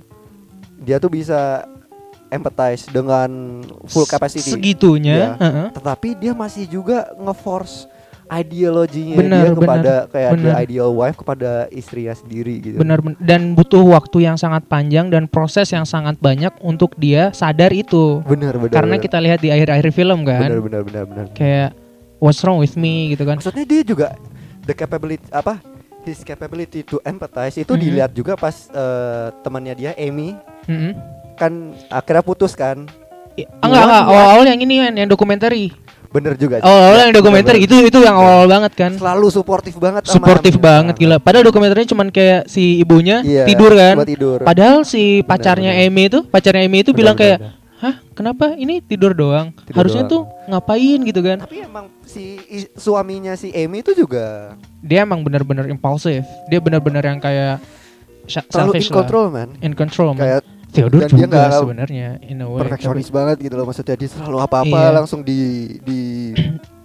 Dia 0.79 0.97
tuh 0.97 1.11
bisa 1.11 1.67
empathize 2.33 2.89
dengan 2.89 3.61
full 3.85 4.09
capacity. 4.09 4.49
Segitunya, 4.49 5.15
Iya. 5.15 5.31
heeh. 5.39 5.67
Tetapi 5.73 6.09
dia 6.17 6.33
masih 6.33 6.65
juga 6.65 7.13
nge-force 7.15 7.93
ideologinya 8.33 9.13
Benar, 9.15 9.45
dia 9.45 9.51
kepada 9.53 9.93
kayak 10.09 10.31
benar. 10.33 10.45
the 10.47 10.53
ideal 10.59 10.91
wife 10.91 11.15
kepada 11.15 11.51
istrinya 11.71 12.15
sendiri 12.15 12.55
gitu. 12.59 12.77
Benar 12.77 12.99
ben- 12.99 13.21
dan 13.21 13.53
butuh 13.53 13.85
waktu 13.85 14.25
yang 14.25 14.35
sangat 14.35 14.65
panjang 14.65 15.07
dan 15.07 15.29
proses 15.29 15.69
yang 15.69 15.85
sangat 15.85 16.17
banyak 16.17 16.49
untuk 16.59 16.97
dia 16.97 17.29
sadar 17.33 17.71
itu. 17.71 18.25
Benar 18.25 18.57
benar. 18.57 18.73
Karena 18.73 18.97
benar. 18.97 19.05
kita 19.05 19.19
lihat 19.21 19.39
di 19.39 19.49
akhir-akhir 19.49 19.93
film 19.93 20.25
kan, 20.25 20.49
benar 20.49 20.61
benar 20.61 20.83
benar 20.83 21.05
benar. 21.05 21.27
kayak 21.33 21.77
what's 22.19 22.41
wrong 22.41 22.57
with 22.57 22.73
me 22.75 23.13
gitu 23.13 23.23
kan. 23.23 23.37
Maksudnya 23.37 23.65
dia 23.65 23.83
juga 23.85 24.17
the 24.63 24.73
capability 24.73 25.29
apa? 25.29 25.61
His 26.03 26.19
capability 26.21 26.83
to 26.83 26.99
empathize 27.01 27.55
itu 27.55 27.71
Mhm. 27.71 27.79
dilihat 27.79 28.11
juga 28.11 28.33
pas 28.35 28.67
eh, 28.67 29.29
temannya 29.39 29.75
dia 29.77 29.93
Amy 29.95 30.35
Mm-mm. 30.65 30.97
Kan 31.35 31.53
akhirnya 31.89 32.23
putus 32.23 32.53
kan. 32.53 32.87
I- 33.33 33.49
Ah, 33.59 33.65
enggak, 33.65 33.83
enggak, 33.83 34.03
Dua- 34.03 34.13
awal-awal 34.13 34.45
yang 34.47 34.61
ini 34.61 34.75
kan 34.79 34.93
yang 34.95 35.09
dokumenter. 35.09 35.51
Bener 36.13 36.37
juga. 36.37 36.61
Awal-awal 36.61 36.93
Ya, 36.95 37.03
yang 37.09 37.15
dokumenter 37.17 37.55
bener, 37.57 37.65
itu 37.65 37.77
itu 37.89 37.99
yang 37.99 38.13
awal-awal 38.13 38.45
banget 38.47 38.73
kan. 38.77 38.93
Selalu 38.93 39.27
suportif 39.33 39.75
banget 39.81 40.05
sama 40.05 40.15
Suportif 40.21 40.55
banget 40.61 40.95
gila. 41.01 41.17
Padahal 41.17 41.49
dokumenternya 41.49 41.89
cuman 41.89 42.13
kayak 42.13 42.45
si 42.47 42.77
ibunya 42.77 43.25
Iya, 43.25 43.49
tidur 43.49 43.73
kan. 43.73 43.97
buat 43.97 44.05
tidur. 44.07 44.39
Padahal 44.45 44.85
si 44.85 45.25
pacarnya. 45.25 45.73
Amy 45.81 46.13
itu, 46.13 46.21
pacarnya 46.23 46.69
Amy 46.69 46.85
itu 46.85 46.93
Benar, 46.93 47.01
bilang 47.01 47.17
kayak, 47.17 47.39
benar. 47.41 47.53
"Hah, 47.81 47.95
kenapa 48.13 48.45
ini 48.55 48.85
tidur 48.85 49.17
doang? 49.17 49.57
Tidur 49.65 49.77
Harusnya 49.81 50.05
doang." 50.05 50.29
tuh 50.29 50.51
ngapain 50.53 50.99
gitu 51.01 51.21
kan?" 51.25 51.39
Tapi 51.41 51.57
emang 51.65 51.89
si 52.05 52.37
suaminya 52.77 53.33
si 53.33 53.49
Amy 53.51 53.81
itu 53.81 53.97
juga 53.97 54.53
Dia 54.85 55.09
emang 55.09 55.25
benar-benar 55.25 55.65
impulsif. 55.65 56.29
Dia 56.47 56.61
benar-benar 56.61 57.01
yang 57.03 57.17
kayak 57.19 57.57
terlalu 58.29 58.77
in 58.77 58.85
selfish 58.85 58.89
lah. 58.93 58.97
control 59.01 59.27
man. 59.33 59.49
In 59.65 59.73
control. 59.73 60.13
man. 60.13 60.21
Kayak 60.21 60.41
Theodore 60.73 61.05
dan 61.05 61.09
dia 61.09 61.15
juga 61.15 61.27
nggak 61.29 61.51
sebenarnya 61.55 62.09
in 62.25 62.39
a 62.39 62.47
way. 62.47 62.59
perfeksionis 62.59 63.09
banget 63.09 63.37
gitu 63.41 63.55
loh 63.55 63.65
maksudnya 63.65 63.95
dia 63.95 64.09
selalu 64.09 64.39
apa-apa 64.41 64.79
Iya. 64.83 64.91
langsung 64.95 65.21
di 65.21 65.41
di 65.79 66.01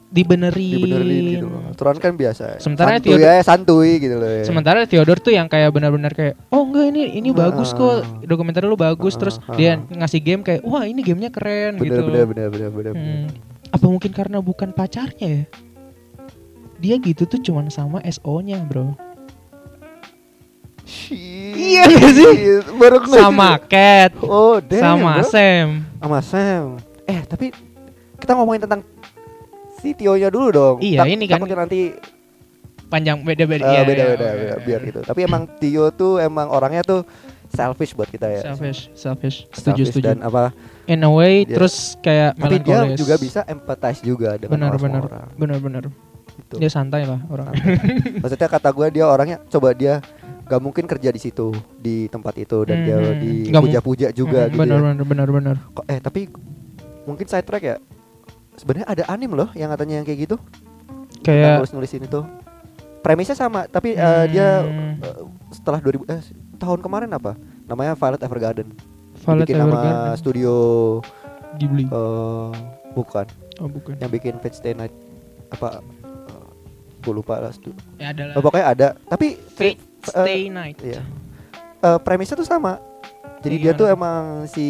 dibenerin. 0.08 0.72
dibenerin 0.74 1.24
gitu 1.30 1.48
loh. 1.48 1.62
Turan 1.74 1.96
kan 1.96 2.14
biasa. 2.14 2.58
Sementara 2.58 2.96
santuy 2.96 3.04
Theodore- 3.10 3.28
ya 3.30 3.36
santuy 3.42 3.92
gitu 3.98 4.16
loh. 4.16 4.30
Ya. 4.30 4.44
Sementara 4.44 4.80
Theodore 4.84 5.20
tuh 5.20 5.32
yang 5.32 5.48
kayak 5.48 5.70
benar-benar 5.70 6.12
kayak 6.12 6.36
oh 6.50 6.64
enggak 6.64 6.86
ini 6.90 7.02
ini 7.14 7.30
Ah. 7.32 7.36
bagus 7.46 7.72
kok 7.72 7.96
dokumenter 8.22 8.64
lu 8.64 8.76
bagus 8.76 9.14
Ah, 9.14 9.20
terus 9.20 9.36
ah, 9.42 9.52
dia 9.54 9.80
ngasih 9.86 10.20
game 10.20 10.42
kayak 10.42 10.62
wah 10.62 10.84
ini 10.84 11.00
gamenya 11.02 11.28
keren 11.28 11.76
bener, 11.76 11.88
gitu. 11.90 12.02
bener 12.06 12.24
bener 12.26 12.48
bener 12.48 12.70
bener 12.70 12.92
bener. 12.94 12.94
Hmm. 12.94 13.28
Apa 13.70 13.86
mungkin 13.86 14.12
karena 14.12 14.40
bukan 14.40 14.72
pacarnya 14.72 15.28
ya? 15.28 15.44
Dia 16.78 16.96
gitu 17.00 17.26
tuh 17.26 17.42
cuman 17.42 17.68
sama 17.68 18.00
SO-nya, 18.02 18.62
Bro. 18.62 18.94
Iya 21.54 21.82
nggak 21.86 22.12
sih? 22.14 22.32
Baru 22.74 23.04
Sama. 23.06 23.60
Cat, 23.62 24.16
Oh, 24.20 24.58
damn, 24.58 24.84
sama 24.98 25.12
bro. 25.18 25.28
Sam. 25.28 25.68
sama 25.98 26.20
Sam. 26.22 26.64
Eh, 27.04 27.22
tapi 27.24 27.52
kita 28.18 28.32
ngomongin 28.34 28.64
tentang 28.64 28.82
si 29.78 29.92
Tio-nya 29.92 30.28
dulu 30.28 30.48
dong. 30.50 30.76
Iya, 30.80 31.04
ini 31.06 31.26
kan- 31.26 31.38
takutnya 31.38 31.58
nanti 31.60 31.92
Panjang 32.88 33.20
beda-beda. 33.20 33.62
eh, 33.62 33.70
Iya, 33.70 33.82
beda 33.84 33.92
iya, 33.98 34.08
beda 34.08 34.24
oke, 34.24 34.38
beda, 34.38 34.54
oke. 34.54 34.64
biar 34.64 34.80
gitu. 34.82 35.00
Tapi 35.04 35.20
emang 35.22 35.44
Tio 35.58 35.92
tuh 35.92 36.18
emang 36.18 36.48
orangnya 36.48 36.82
tuh 36.82 37.04
selfish 37.50 37.92
buat 37.92 38.08
kita 38.08 38.28
ya. 38.30 38.42
Selfish, 38.46 38.88
selfish. 38.94 39.38
Setuju, 39.50 39.84
Selfish 39.84 39.88
setuju. 39.92 40.08
Dan 40.10 40.18
apa? 40.22 40.56
In 40.86 41.04
a 41.04 41.12
way, 41.12 41.44
Dia- 41.44 41.60
terus 41.60 41.76
kayak 41.98 42.40
Tapi 42.40 42.56
dia 42.58 42.88
juga 42.96 43.16
bisa 43.16 43.44
empathize 43.44 44.00
juga 44.00 44.36
dengan 44.36 44.56
benar 44.56 44.70
orang 44.70 44.82
benar 44.82 45.02
orang. 45.04 45.28
benar 45.36 45.58
benar. 45.60 45.84
Gitu. 46.38 46.56
Dia 46.58 46.70
santai 46.70 47.04
lah 47.04 47.20
orang. 47.28 47.52
Maksudnya 48.18 48.48
kata 48.48 48.70
gue 48.70 48.88
dia 48.90 49.04
orangnya 49.04 49.44
coba 49.46 49.74
dia 49.74 50.00
gak 50.48 50.60
mungkin 50.60 50.84
kerja 50.84 51.10
di 51.10 51.20
situ 51.20 51.52
di 51.76 52.08
tempat 52.08 52.34
itu 52.38 52.64
dan 52.64 52.82
dia 52.82 52.98
Mhm. 52.98 53.20
di 53.20 53.32
mu- 53.50 53.62
puja-puja 53.62 54.08
juga 54.10 54.46
Hmm, 54.46 54.50
gitu. 54.50 54.60
benar 54.60 54.78
ya. 54.78 54.84
benar 54.88 55.06
benar 55.06 55.28
benar. 55.30 55.56
Kok- 55.72 55.86
Eh 55.86 56.00
tapi 56.00 56.32
mungkin 57.04 57.26
side 57.26 57.44
track 57.44 57.64
ya. 57.66 57.76
Sebenarnya 58.56 58.88
ada 58.88 59.04
anim 59.08 59.30
loh 59.30 59.52
yang 59.54 59.70
katanya 59.70 60.00
yang 60.00 60.06
kayak 60.06 60.20
gitu. 60.24 60.36
Kayak 61.20 61.60
nulis 61.60 61.72
nulisin 61.72 62.02
itu. 62.02 62.22
Premisnya 63.00 63.36
sama 63.36 63.66
tapi 63.66 63.94
eh, 63.94 64.26
dia 64.28 64.62
Hmm. 64.62 64.98
eh, 64.98 65.16
setelah 65.52 65.78
2000 65.78 66.08
eh, 66.08 66.20
tahun 66.56 66.80
kemarin 66.80 67.12
apa? 67.12 67.36
Namanya 67.64 67.94
Violet 67.94 68.20
Evergarden. 68.20 68.68
Violet 69.18 69.44
bikin 69.44 69.56
nama 69.58 69.72
Evergarden. 69.74 70.16
studio 70.16 70.54
Ghibli. 71.56 71.86
eh 71.86 72.52
bukan 72.94 73.26
Oh, 73.58 73.68
bukan. 73.68 73.96
yang 73.96 74.10
bikin 74.10 74.38
Fate 74.38 74.56
Stay 74.56 74.72
Night 74.72 74.94
apa 75.50 75.82
gue 77.00 77.14
lupa 77.14 77.40
lah 77.40 77.50
stu- 77.50 77.72
Ya 77.96 78.12
ada 78.12 78.24
lah. 78.26 78.36
Oh, 78.36 78.42
pokoknya 78.42 78.66
ada 78.68 78.88
tapi 79.06 79.40
Fate 79.50 79.80
eh, 80.12 80.26
Stay 80.26 80.42
Night. 80.48 80.78
Iya. 80.80 81.02
Eh, 81.78 82.00
premisnya 82.02 82.36
tuh 82.36 82.48
sama. 82.48 82.80
Jadi 83.42 83.56
dia 83.62 83.72
tuh 83.72 83.86
emang 83.86 84.50
si 84.50 84.66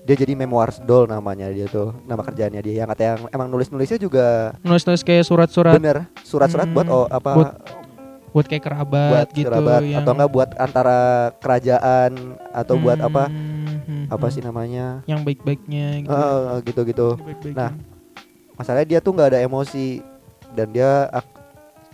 dia 0.00 0.16
jadi 0.16 0.32
memoirs 0.32 0.80
doll 0.82 1.04
namanya 1.04 1.52
dia 1.52 1.68
tuh 1.68 1.92
nama 2.08 2.24
kerjaannya 2.24 2.62
dia 2.64 2.82
yang 2.82 2.88
kata 2.88 3.02
yang 3.04 3.20
emang 3.30 3.52
nulis 3.52 3.68
nulisnya 3.68 4.00
juga 4.00 4.56
Nulis-nulis 4.64 5.04
kayak 5.04 5.28
surat-surat 5.28 5.76
bener 5.76 6.08
surat-surat 6.24 6.64
buat 6.72 6.88
Hmm, 6.88 6.96
oh 6.96 7.06
apa 7.06 7.30
buat 7.36 7.50
buat 8.32 8.46
kayak 8.48 8.64
kerabat 8.64 9.10
buat 9.12 9.28
gitu 9.36 9.46
kerabat 9.52 9.82
yang 9.84 10.00
atau 10.00 10.12
enggak 10.16 10.30
buat 10.32 10.50
antara 10.56 10.98
kerajaan 11.38 12.10
atau 12.50 12.74
buat 12.80 12.98
apa 12.98 13.28
Hmm, 13.28 14.06
apa 14.08 14.26
hmm, 14.26 14.34
sih 14.34 14.42
namanya 14.42 14.86
yang 15.04 15.20
baik-baiknya 15.20 16.02
gitu. 16.02 16.10
Eh, 16.10 16.56
gitu-gitu 16.64 17.08
Baik-baiknya. 17.20 17.54
nah. 17.58 17.70
masalahnya 18.56 18.86
dia 18.88 18.98
tuh 19.04 19.12
nggak 19.14 19.28
ada 19.36 19.40
emosi 19.44 20.00
dan 20.56 20.72
dia 20.72 21.06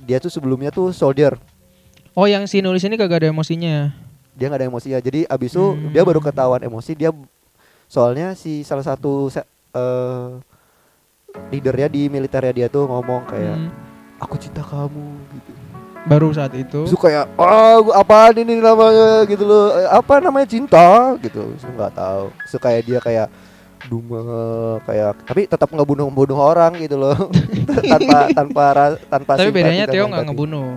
dia 0.05 0.19
tuh 0.23 0.31
sebelumnya 0.31 0.71
tuh 0.71 0.95
soldier 0.95 1.35
oh 2.17 2.25
yang 2.25 2.45
si 2.45 2.59
nulis 2.59 2.83
ini 2.83 2.97
kagak 2.97 3.21
ada 3.21 3.29
emosinya. 3.29 3.93
dia 4.33 4.47
nggak 4.47 4.59
ada 4.59 4.69
emosinya 4.69 4.99
jadi 4.99 5.25
abis 5.27 5.51
itu 5.51 5.65
Hmm. 5.67 5.89
dia 5.91 6.03
baru 6.03 6.19
ketahuan 6.19 6.61
emosi 6.61 6.93
dia 6.93 7.09
soalnya 7.87 8.33
si 8.33 8.61
salah 8.63 8.83
satu 8.83 9.29
se- 9.29 9.45
eh, 9.71 10.29
leadernya 11.51 11.89
di 11.89 12.03
militernya 12.07 12.53
dia 12.55 12.67
tuh 12.67 12.85
ngomong 12.85 13.25
kayak 13.27 13.57
Hmm. 13.57 13.71
aku 14.19 14.37
cinta 14.37 14.61
kamu 14.61 15.05
gitu 15.33 15.53
Baru 16.07 16.31
saat 16.31 16.55
itu. 16.55 16.87
Terus 16.87 16.95
kayak 16.97 17.27
ah 17.35 17.83
gua 17.83 17.99
apaan 17.99 18.39
ini 18.39 18.57
namanya 18.57 19.27
gitu 19.27 19.43
loh 19.43 19.75
Eh, 19.75 19.91
apa 19.91 20.23
namanya 20.23 20.47
cinta 20.47 20.87
gitu 21.19 21.51
Terus 21.53 21.67
nggak 21.67 21.93
tahu 21.93 22.25
so 22.47 22.57
kayak 22.57 22.83
dia 22.83 22.99
kayak 22.99 23.27
Duma 23.85 24.23
kayak 24.83 25.19
tapi 25.23 25.45
tetap 25.45 25.67
ngebunuh 25.67 26.07
bunuh 26.09 26.39
orang 26.39 26.75
gitu 26.77 26.95
loh 26.97 27.15
tanpa 27.93 28.19
tanpa 28.31 28.65
tanpa 29.03 29.33
Tapi 29.35 29.51
bedanya 29.51 29.85
dan 29.85 29.93
Theo 29.93 30.05
nggak 30.07 30.27
ngebunuh. 30.31 30.69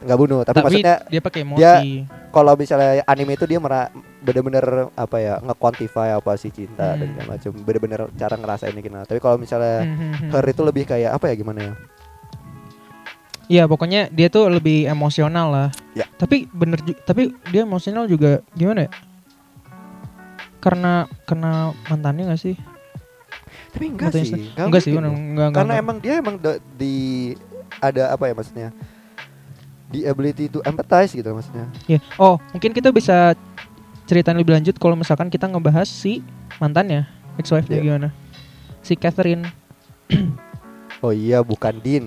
Nggak 0.00 0.18
bunuh 0.18 0.40
tapi, 0.40 0.54
Tapi 0.54 0.64
maksudnya 0.66 0.96
dia 1.06 1.20
pakai 1.20 1.40
emosi. 1.42 1.60
dia- 1.60 1.82
kalau 2.30 2.52
misalnya 2.54 3.04
anime 3.04 3.34
itu 3.34 3.44
dia 3.44 3.58
mera 3.58 3.90
bener-bener 4.18 4.64
apa 4.94 5.16
ya 5.18 5.34
nge-quantify 5.40 6.14
apa 6.14 6.32
sih 6.34 6.48
cinta 6.48 6.94
dan 6.94 7.04
Hmm. 7.04 7.12
segala 7.12 7.28
macam 7.30 7.50
bener-bener 7.58 8.00
cara 8.14 8.34
ngerasain 8.34 8.72
gimana 8.74 9.02
tapi 9.02 9.18
kalau 9.18 9.36
misalnya 9.36 9.82
Hmm, 9.82 9.92
hmm, 9.92 10.12
hmm. 10.16 10.30
her 10.32 10.44
itu 10.46 10.62
lebih 10.62 10.84
kayak 10.84 11.10
apa 11.12 11.24
ya 11.26 11.34
gimana 11.34 11.60
ya 11.62 11.74
Iya 13.46 13.66
pokoknya 13.66 14.06
dia 14.08 14.30
tuh 14.30 14.46
lebih 14.46 14.86
emosional 14.86 15.50
lah. 15.50 15.68
Ya. 15.90 16.06
Tapi 16.14 16.46
bener 16.48 16.78
tapi 17.02 17.34
dia 17.50 17.66
emosional 17.66 18.06
juga 18.06 18.46
gimana 18.52 18.86
ya? 18.86 18.90
Karena 20.58 20.92
kena 21.24 21.52
mantannya 21.84 22.30
gak 22.30 22.40
sih? 22.40 22.56
tapi 23.70 23.86
enggak 23.88 24.10
sih 24.12 24.26
se- 24.26 24.50
enggak 24.56 24.82
sih, 24.82 24.90
mungkin 24.90 25.02
enggak, 25.02 25.10
loh. 25.10 25.22
enggak, 25.22 25.48
karena 25.52 25.72
enggak. 25.72 25.82
emang 25.82 25.96
dia 25.98 26.14
emang 26.16 26.36
di 26.72 26.94
ada 27.80 28.02
apa 28.10 28.24
ya 28.24 28.34
maksudnya 28.34 28.68
the 29.90 30.06
ability 30.06 30.46
to 30.46 30.62
empathize 30.62 31.10
gitu 31.10 31.26
maksudnya 31.30 31.66
Ya. 31.86 31.98
Oh, 32.16 32.38
mungkin 32.50 32.70
kita 32.70 32.90
bisa 32.90 33.34
ceritain 34.04 34.34
lebih 34.34 34.54
lanjut 34.54 34.74
kalau 34.74 34.94
misalkan 34.94 35.26
kita 35.26 35.46
ngebahas 35.46 35.86
si 35.86 36.22
mantannya, 36.58 37.06
ex-wife-nya 37.36 37.78
Iya. 37.78 37.84
gimana. 37.84 38.08
Si 38.80 38.94
Catherine 38.94 39.46
oh 41.04 41.12
iya 41.12 41.40
bukan 41.40 41.78
Dean 41.78 42.06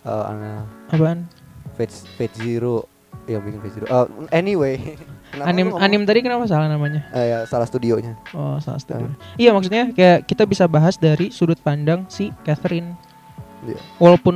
Eh, 0.00 0.08
anak 0.08 0.64
apaan? 0.88 1.28
Fate, 1.76 1.92
Fate 2.16 2.32
Zero 2.34 2.88
yang 3.26 3.44
bikin 3.44 3.60
Fate 3.60 3.74
Zero 3.74 3.86
Oh, 3.86 4.06
anyway 4.32 4.96
Anim 5.44 5.76
anim 5.76 6.02
tadi 6.02 6.24
kenapa 6.24 6.42
salah 6.42 6.66
namanya? 6.66 7.04
Eh, 7.12 7.26
ya, 7.28 7.38
salah 7.44 7.62
studionya 7.62 8.16
Oh, 8.32 8.56
salah 8.58 8.80
studio. 8.80 9.06
Ah. 9.06 9.14
Iya, 9.36 9.52
maksudnya 9.52 9.92
kayak 9.92 10.24
kita 10.24 10.42
bisa 10.42 10.64
bahas 10.66 10.96
dari 10.96 11.28
sudut 11.30 11.54
pandang 11.56 12.02
si 12.08 12.32
Catherine. 12.42 12.96
Iya. 13.60 13.76
Walaupun 13.96 14.34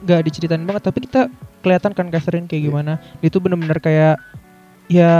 gak 0.00 0.22
diceritain 0.22 0.62
banget, 0.62 0.82
tapi 0.84 1.02
kita 1.02 1.26
kelihatan 1.60 1.90
kan 1.90 2.06
Catherine 2.08 2.46
kayak 2.46 2.60
Iya. 2.60 2.68
gimana. 2.68 2.92
Dia 3.18 3.28
tuh 3.28 3.40
bener-bener 3.40 3.78
kayak 3.78 4.16
ya 4.86 5.14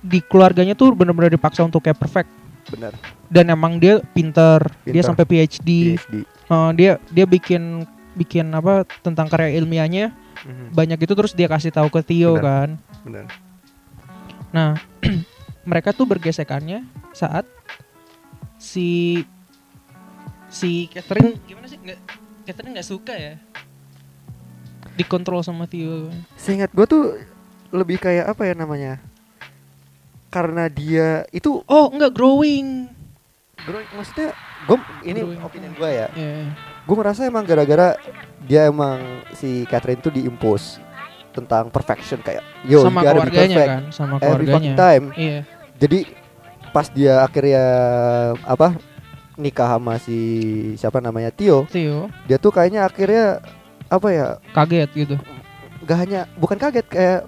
di 0.00 0.18
keluarganya 0.20 0.72
tuh 0.72 0.90
bener-bener 0.92 1.30
dipaksa 1.30 1.62
untuk 1.62 1.82
kayak 1.82 1.96
perfect. 1.96 2.30
benar 2.66 2.98
Dan 3.26 3.46
emang 3.48 3.78
dia 3.78 4.02
pinter, 4.10 4.58
dia 4.82 4.98
Pinter. 4.98 5.06
sampai 5.06 5.22
PhD. 5.24 5.94
PhD 5.94 6.14
Eh, 6.46 6.70
dia 6.74 6.98
dia 7.06 7.22
bikin 7.24 7.86
bikin 8.12 8.50
apa 8.50 8.82
tentang 9.02 9.26
karya 9.26 9.54
ilmiahnya 9.54 10.10
Mhm, 10.40 10.70
banyak 10.72 10.98
itu 11.00 11.12
terus 11.12 11.30
dia 11.30 11.46
kasih 11.46 11.70
tahu 11.70 11.86
ke 11.88 12.02
Theo 12.02 12.34
Benar. 12.34 12.42
kan. 12.42 12.68
benar 13.02 13.24
Nah, 14.48 14.70
mereka 15.66 15.90
tuh 15.90 16.06
bergesekannya 16.06 16.82
saat 17.10 17.46
si 18.56 19.22
si 20.48 20.86
Catherine 20.88 21.38
gimana? 21.44 21.65
Nggak, 21.86 21.98
Catherine 22.44 22.74
nggak 22.74 22.88
suka 22.88 23.14
ya 23.14 23.34
dikontrol 24.92 25.44
sama 25.44 25.68
Theo. 25.68 26.08
Seingat 26.34 26.72
gue 26.72 26.82
tuh 26.82 27.20
lebih 27.68 28.00
kayak 28.00 28.26
apa 28.26 28.42
ya 28.42 28.54
namanya? 28.56 28.96
Karena 30.26 30.66
dia 30.66 31.28
itu 31.30 31.60
Oh, 31.64 31.86
enggak 31.88 32.10
growing. 32.10 32.88
bro, 33.58 33.76
maksudnya 33.92 34.32
gue 34.64 34.78
ini 35.02 35.20
Growing. 35.20 35.40
opini 35.42 35.68
gue 35.70 35.90
ya. 35.90 36.08
Ya, 36.10 36.48
Gue 36.82 36.96
merasa 36.96 37.22
emang 37.22 37.42
gara-gara 37.42 37.98
dia 38.40 38.64
emang 38.64 39.00
si 39.32 39.66
Catherine 39.66 39.98
tuh 39.98 40.10
diimpose 40.10 40.78
tentang 41.30 41.68
perfection 41.68 42.16
kayak 42.18 42.40
yo 42.64 42.80
sama 42.80 43.00
you 43.00 43.04
gotta 43.04 43.12
be 43.12 43.20
keluarganya 43.28 43.52
perfect 43.54 43.68
kan, 43.68 43.82
sama 43.92 44.14
every 44.16 44.24
keluarganya. 44.24 44.54
fucking 44.54 44.76
time. 44.76 45.04
Iya. 45.12 45.38
Jadi 45.76 45.98
pas 46.70 46.86
dia 46.88 47.14
akhirnya 47.20 47.64
apa 48.42 48.80
nikah 49.36 49.68
sama 49.70 49.96
si 49.96 50.18
siapa 50.74 50.98
namanya 50.98 51.28
Tio, 51.28 51.64
Theo 51.66 52.08
dia 52.24 52.36
tuh 52.36 52.50
kayaknya 52.50 52.82
akhirnya 52.82 53.44
apa 53.86 54.08
ya 54.08 54.26
kaget 54.50 54.90
gitu. 54.92 55.14
gak 55.82 55.98
hanya 55.98 56.20
bukan 56.34 56.56
kaget 56.56 56.82
kayak 56.84 57.20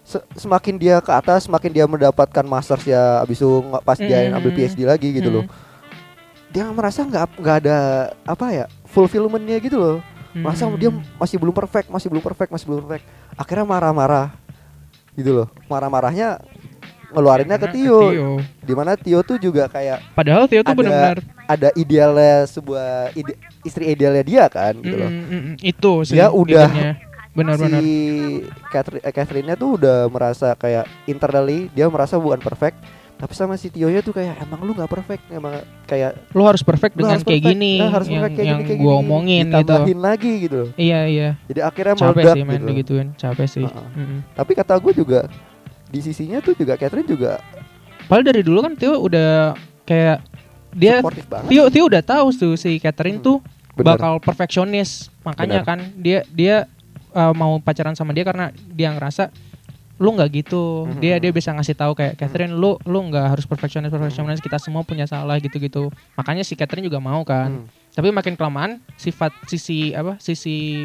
se- 0.00 0.24
semakin 0.34 0.74
dia 0.74 0.96
ke 0.98 1.10
atas 1.10 1.44
semakin 1.44 1.70
dia 1.70 1.84
mendapatkan 1.84 2.42
masters 2.42 2.84
ya 2.84 3.20
abis 3.20 3.36
itu 3.36 3.50
nggak 3.50 3.82
pas 3.82 3.98
dia 3.98 4.24
Mm. 4.24 4.36
ambil 4.36 4.50
PhD 4.52 4.80
lagi 4.82 5.08
gitu 5.10 5.28
loh 5.28 5.44
Hmm. 5.44 5.52
dia 6.48 6.64
merasa 6.66 7.02
nggak 7.02 7.34
nggak 7.34 7.56
ada 7.60 7.76
apa 8.22 8.46
ya 8.48 8.64
fulfillmentnya 8.86 9.58
gitu 9.58 9.74
loh 9.74 9.96
merasa 10.32 10.64
Hmm. 10.64 10.76
dia 10.76 10.88
masih 11.14 11.36
belum 11.36 11.52
perfect 11.52 11.88
masih 11.88 12.08
belum 12.08 12.22
perfect 12.22 12.50
masih 12.50 12.66
belum 12.66 12.80
perfect 12.84 13.04
akhirnya 13.34 13.66
marah-marah 13.66 14.28
gitu 15.12 15.30
loh 15.32 15.48
marah-marahnya 15.66 16.38
ngeluarinnya 17.14 17.56
ke 17.56 17.68
Tio. 17.70 18.00
Theo. 18.04 18.30
di 18.60 18.72
mana 18.74 18.92
Tio 18.94 19.20
tuh 19.22 19.38
juga 19.38 19.64
kayak 19.66 20.02
Padahal 20.12 20.44
Theo 20.44 20.60
tuh 20.60 20.74
benar-benar 20.74 21.22
ada 21.44 21.68
idealnya 21.72 22.44
sebuah 22.44 23.14
ide- 23.14 23.38
istri 23.62 23.88
idealnya 23.88 24.20
dia 24.20 24.44
kan 24.46 24.74
gitu 24.76 24.96
loh. 24.96 25.08
Mm, 25.08 25.22
mm, 25.22 25.40
mm, 25.40 25.54
itu 25.62 25.92
sih 26.04 26.14
Dia 26.16 26.28
udah- 26.28 26.70
benar-benar 27.36 27.82
si 27.82 27.90
Catherine, 28.70 29.02
eh, 29.02 29.10
Catherine-nya 29.10 29.56
tuh 29.58 29.74
udah 29.74 30.06
merasa 30.06 30.54
kayak 30.54 30.86
internally 31.04 31.66
dia 31.70 31.90
merasa 31.90 32.14
bukan 32.14 32.38
perfect 32.38 32.78
tapi 33.14 33.30
sama 33.30 33.54
si 33.54 33.70
Tio 33.70 33.86
nya 33.86 34.02
tuh 34.02 34.10
kayak 34.10 34.42
emang 34.42 34.58
lu 34.60 34.74
nggak 34.74 34.90
perfect? 34.90 35.22
Emang 35.30 35.54
kayak 35.86 36.18
lu 36.34 36.42
harus 36.42 36.66
perfect 36.66 36.94
lu 36.94 37.06
dengan 37.06 37.14
harus 37.16 37.24
kayak 37.24 37.40
perfect, 37.40 37.56
gini 37.56 37.72
nah, 37.78 37.90
harus 37.90 38.06
yang, 38.06 38.14
perfect 38.20 38.34
kayak 38.34 38.46
yang 38.46 38.58
gini, 38.58 38.68
kayak 38.68 38.80
gua 38.82 38.90
gini. 38.90 39.00
omongin 39.00 39.44
gitu. 39.44 39.54
Ditambahin 39.54 40.00
lagi 40.02 40.32
gitu 40.42 40.62
iya 40.74 41.00
iya. 41.06 41.28
Jadi 41.46 41.60
akhirnya 41.62 41.94
capek 41.94 42.10
meledak 42.10 42.34
sih 42.34 42.42
main 42.42 42.54
gitu. 42.54 42.66
digituin. 42.68 43.08
Capek 43.14 43.46
sih. 43.46 43.64
Tapi 44.34 44.52
kata 44.52 44.74
gue 44.76 44.92
juga 44.92 45.20
di 45.94 46.02
sisinya 46.02 46.42
tuh 46.42 46.52
juga 46.52 46.74
Catherine 46.74 47.06
juga 47.06 47.38
padahal 48.04 48.26
dari 48.26 48.42
dulu 48.42 48.58
kan 48.60 48.74
Theo 48.74 48.98
udah 48.98 49.54
kayak 49.86 50.18
dia 50.74 50.98
Theo 51.46 51.70
Theo 51.70 51.86
udah 51.86 52.02
tahu 52.02 52.34
tuh 52.34 52.54
si 52.58 52.76
Catherine 52.76 53.22
Hmm, 53.22 53.24
tuh 53.24 53.38
Bener. 53.74 53.94
bakal 53.94 54.18
perfeksionis. 54.18 55.10
Makanya 55.22 55.62
Bener. 55.62 55.66
kan 55.66 55.78
dia 55.96 56.20
dia 56.28 56.56
uh, 57.10 57.30
mau 57.30 57.58
pacaran 57.58 57.94
sama 57.94 58.10
dia 58.10 58.22
karena 58.22 58.50
dia 58.68 58.90
ngerasa 58.90 59.30
lu 59.96 60.10
nggak 60.10 60.30
gitu. 60.36 60.84
Mhm. 60.84 60.98
dia 60.98 61.14
dia 61.16 61.30
bisa 61.30 61.50
ngasih 61.50 61.74
tahu 61.74 61.94
kayak 61.94 62.18
Catherine 62.18 62.50
lu 62.50 62.74
lu 62.82 62.98
nggak 63.06 63.34
harus 63.34 63.46
perfeksionis 63.46 63.88
perfeksionis. 63.88 64.38
Kita 64.38 64.58
semua 64.58 64.82
punya 64.82 65.06
salah 65.06 65.38
gitu 65.38 65.58
gitu 65.58 65.88
makanya 66.14 66.42
si 66.42 66.54
Catherine 66.54 66.82
juga 66.82 66.98
mau 66.98 67.22
kan. 67.22 67.62
Hmm. 67.62 67.66
tapi 67.94 68.10
makin 68.10 68.34
kelamaan 68.34 68.82
sifat 68.98 69.30
sisi 69.46 69.94
apa 69.94 70.18
sisi 70.18 70.82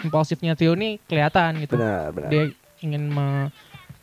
impulsifnya 0.00 0.56
Theo 0.56 0.72
nih 0.72 0.96
kelihatan 1.04 1.60
gitu. 1.60 1.76
Benar 1.76 2.08
benar. 2.10 2.28
Dia 2.32 2.42
ingin 2.80 3.08
me- 3.08 3.48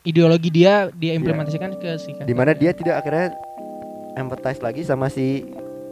ideologi 0.03 0.49
dia 0.49 0.91
dia 0.91 1.13
implementasikan 1.13 1.75
ke 1.75 1.95
si 1.95 2.11
Catherine. 2.11 2.27
di 2.27 2.35
mana 2.35 2.51
dia 2.51 2.71
tidak 2.71 2.95
akhirnya 2.97 3.31
empathize 4.15 4.59
lagi 4.59 4.81
sama 4.81 5.07
si 5.07 5.47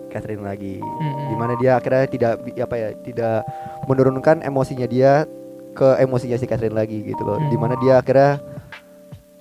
Catherine 0.07 0.41
lagi 0.41 0.77
Mm-mm. 0.77 1.27
di 1.27 1.35
mana 1.35 1.53
dia 1.55 1.71
akhirnya 1.73 2.05
tidak 2.05 2.31
apa 2.59 2.75
ya 2.75 2.89
tidak 2.99 3.47
menurunkan 3.87 4.41
emosinya 4.41 4.85
dia 4.85 5.23
ke 5.71 5.87
emosinya 5.97 6.35
si 6.35 6.43
Catherine 6.43 6.75
lagi 6.75 6.99
gitu 7.01 7.21
loh 7.21 7.39
Hmm. 7.39 7.47
di 7.47 7.55
mana 7.55 7.73
dia 7.77 7.97
akhirnya 7.97 8.43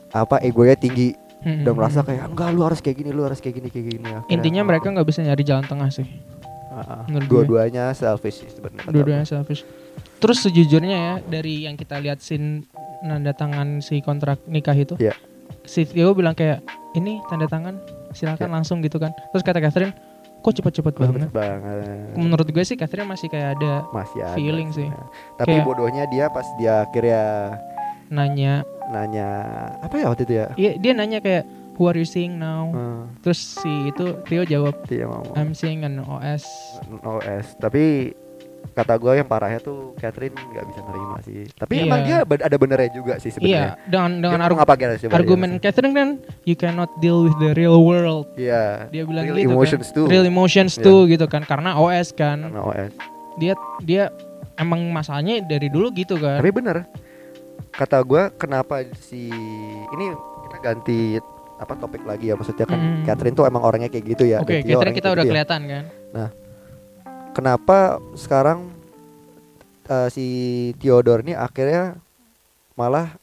apa 0.08 0.38
egonya 0.40 0.74
tinggi 0.74 1.18
Mm-mm. 1.40 1.64
dan 1.64 1.72
merasa 1.72 2.00
kayak 2.00 2.28
enggak 2.28 2.48
lu 2.50 2.62
harus 2.62 2.78
kayak 2.78 2.96
gini 2.96 3.10
lu 3.10 3.22
harus 3.22 3.38
kayak 3.38 3.54
gini 3.56 3.68
kayak 3.68 3.86
gini 3.88 3.98
Akhirnya- 4.04 4.30
intinya 4.30 4.62
mereka 4.64 4.86
nggak 4.88 5.04
bisa 5.04 5.20
nyari 5.20 5.42
jalan 5.42 5.64
tengah 5.64 5.90
sih 5.90 6.06
gue. 7.10 7.26
dua-duanya 7.26 7.90
selfish 7.90 8.46
sebenarnya 8.46 8.86
dua-duanya 8.86 9.26
selfish 9.26 9.66
terus 10.20 10.38
sejujurnya 10.40 10.96
ya 10.96 11.14
dari 11.22 11.64
yang 11.64 11.74
kita 11.74 11.96
lihat 11.96 12.20
scene 12.20 12.68
nanda 13.00 13.32
tangan 13.32 13.80
si 13.80 13.98
kontrak 13.98 14.38
nikah 14.44 14.74
itu 14.74 14.94
Iya. 14.96 15.16
si 15.64 15.82
Theo 15.82 16.12
bilang 16.12 16.32
kayak 16.32 16.60
ini 16.92 17.18
tanda 17.26 17.44
tangan 17.46 17.80
silakan 18.10 18.46
Iya. 18.46 18.54
langsung 18.54 18.78
gitu 18.80 18.98
kan. 18.98 19.10
Terus 19.30 19.40
kata 19.40 19.58
Catherine 19.58 19.94
kok 20.40 20.52
cepet-cepet 20.52 20.94
banget? 20.94 21.28
banget? 21.30 22.12
Menurut 22.14 22.44
gue 22.44 22.60
sih 22.60 22.74
Catherine 22.74 23.06
masih 23.06 23.28
kayak 23.28 23.56
ada 23.56 23.84
masih 23.90 24.20
ada 24.20 24.34
feeling 24.34 24.68
sih. 24.70 24.84
Nah, 24.84 25.06
tapi 25.36 25.54
Kayak- 25.54 25.66
bodohnya 25.66 26.04
dia 26.06 26.26
pas 26.28 26.44
dia 26.56 26.82
akhirnya 26.82 27.22
nanya. 28.08 28.66
Nanya 28.90 29.28
apa 29.80 29.94
ya 29.96 30.04
waktu 30.06 30.22
itu 30.24 30.34
ya? 30.34 30.46
Iya 30.54 30.72
dia 30.76 30.92
nanya 30.92 31.18
kayak 31.20 31.46
who 31.78 31.86
are 31.86 31.94
you 31.94 32.04
seeing 32.04 32.36
now? 32.36 32.68
Hmm, 32.68 33.08
terus 33.22 33.38
si 33.38 33.70
itu 33.86 34.18
Theo 34.26 34.42
jawab 34.42 34.74
mau 35.06 35.22
I'm 35.32 35.54
seeing 35.54 35.80
an 35.80 36.02
OS 36.02 36.42
OS 37.00 37.54
tapi 37.56 38.10
kata 38.70 38.94
gue 38.96 39.12
yang 39.16 39.26
parahnya 39.26 39.58
tuh 39.58 39.92
Catherine 39.96 40.32
nggak 40.32 40.64
bisa 40.64 40.80
nerima 40.84 41.16
sih. 41.20 41.44
Tapi 41.52 41.72
Iya. 41.74 41.84
emang 41.84 42.00
dia 42.02 42.18
ada 42.22 42.56
benernya 42.56 42.90
juga 42.90 43.14
sih 43.18 43.28
sebenarnya. 43.28 43.74
Iya 43.76 43.84
dengan 43.84 44.10
dengan 44.20 44.38
coba 44.46 44.74
argumen 45.12 45.50
Catherine 45.58 45.92
kan 45.92 46.08
you 46.42 46.54
cannot 46.54 46.90
deal 46.98 47.24
with 47.24 47.36
the 47.36 47.52
real 47.52 47.78
world. 47.78 48.30
Iya 48.34 48.86
dia 48.88 49.02
bilang 49.04 49.26
real 49.26 49.36
gitu 49.36 49.50
emotions 49.50 49.86
kan 49.86 49.96
too. 49.96 50.06
Real 50.06 50.24
emotions 50.24 50.72
Iya. 50.74 50.84
tuh 50.84 50.98
gitu 51.06 51.26
kan 51.26 51.42
karena 51.42 51.74
OS 51.74 52.14
kan. 52.14 52.46
Karena 52.46 52.62
OS 52.62 52.92
dia 53.36 53.52
dia 53.80 54.04
emang 54.54 54.84
masalahnya 54.88 55.42
dari 55.42 55.66
dulu 55.66 55.90
gitu 55.90 56.14
kan. 56.16 56.38
Tapi 56.38 56.50
bener 56.50 56.86
kata 57.70 58.02
gue 58.02 58.22
kenapa 58.34 58.82
si 58.98 59.30
ini 59.88 60.06
kita 60.44 60.56
ganti 60.60 61.16
apa 61.56 61.76
topik 61.76 62.02
lagi 62.02 62.28
ya 62.28 62.34
maksudnya 62.34 62.64
kan 62.64 62.76
Mm. 62.76 63.04
Catherine 63.04 63.32
tuh 63.32 63.44
emang 63.44 63.62
orangnya 63.62 63.86
kayak 63.86 64.04
gitu 64.08 64.24
ya 64.26 64.40
oke 64.40 64.48
dia 64.50 64.64
Catherine 64.66 64.96
kita 64.96 65.08
udah 65.08 65.22
gitu 65.22 65.28
ya. 65.28 65.32
kelihatan 65.44 65.60
kan 65.64 65.84
kenapa 67.40 67.96
sekarang 68.12 68.68
eh, 69.88 70.08
si 70.12 70.26
Theodore 70.76 71.24
ini 71.24 71.32
akhirnya 71.32 71.96
malah 72.76 73.16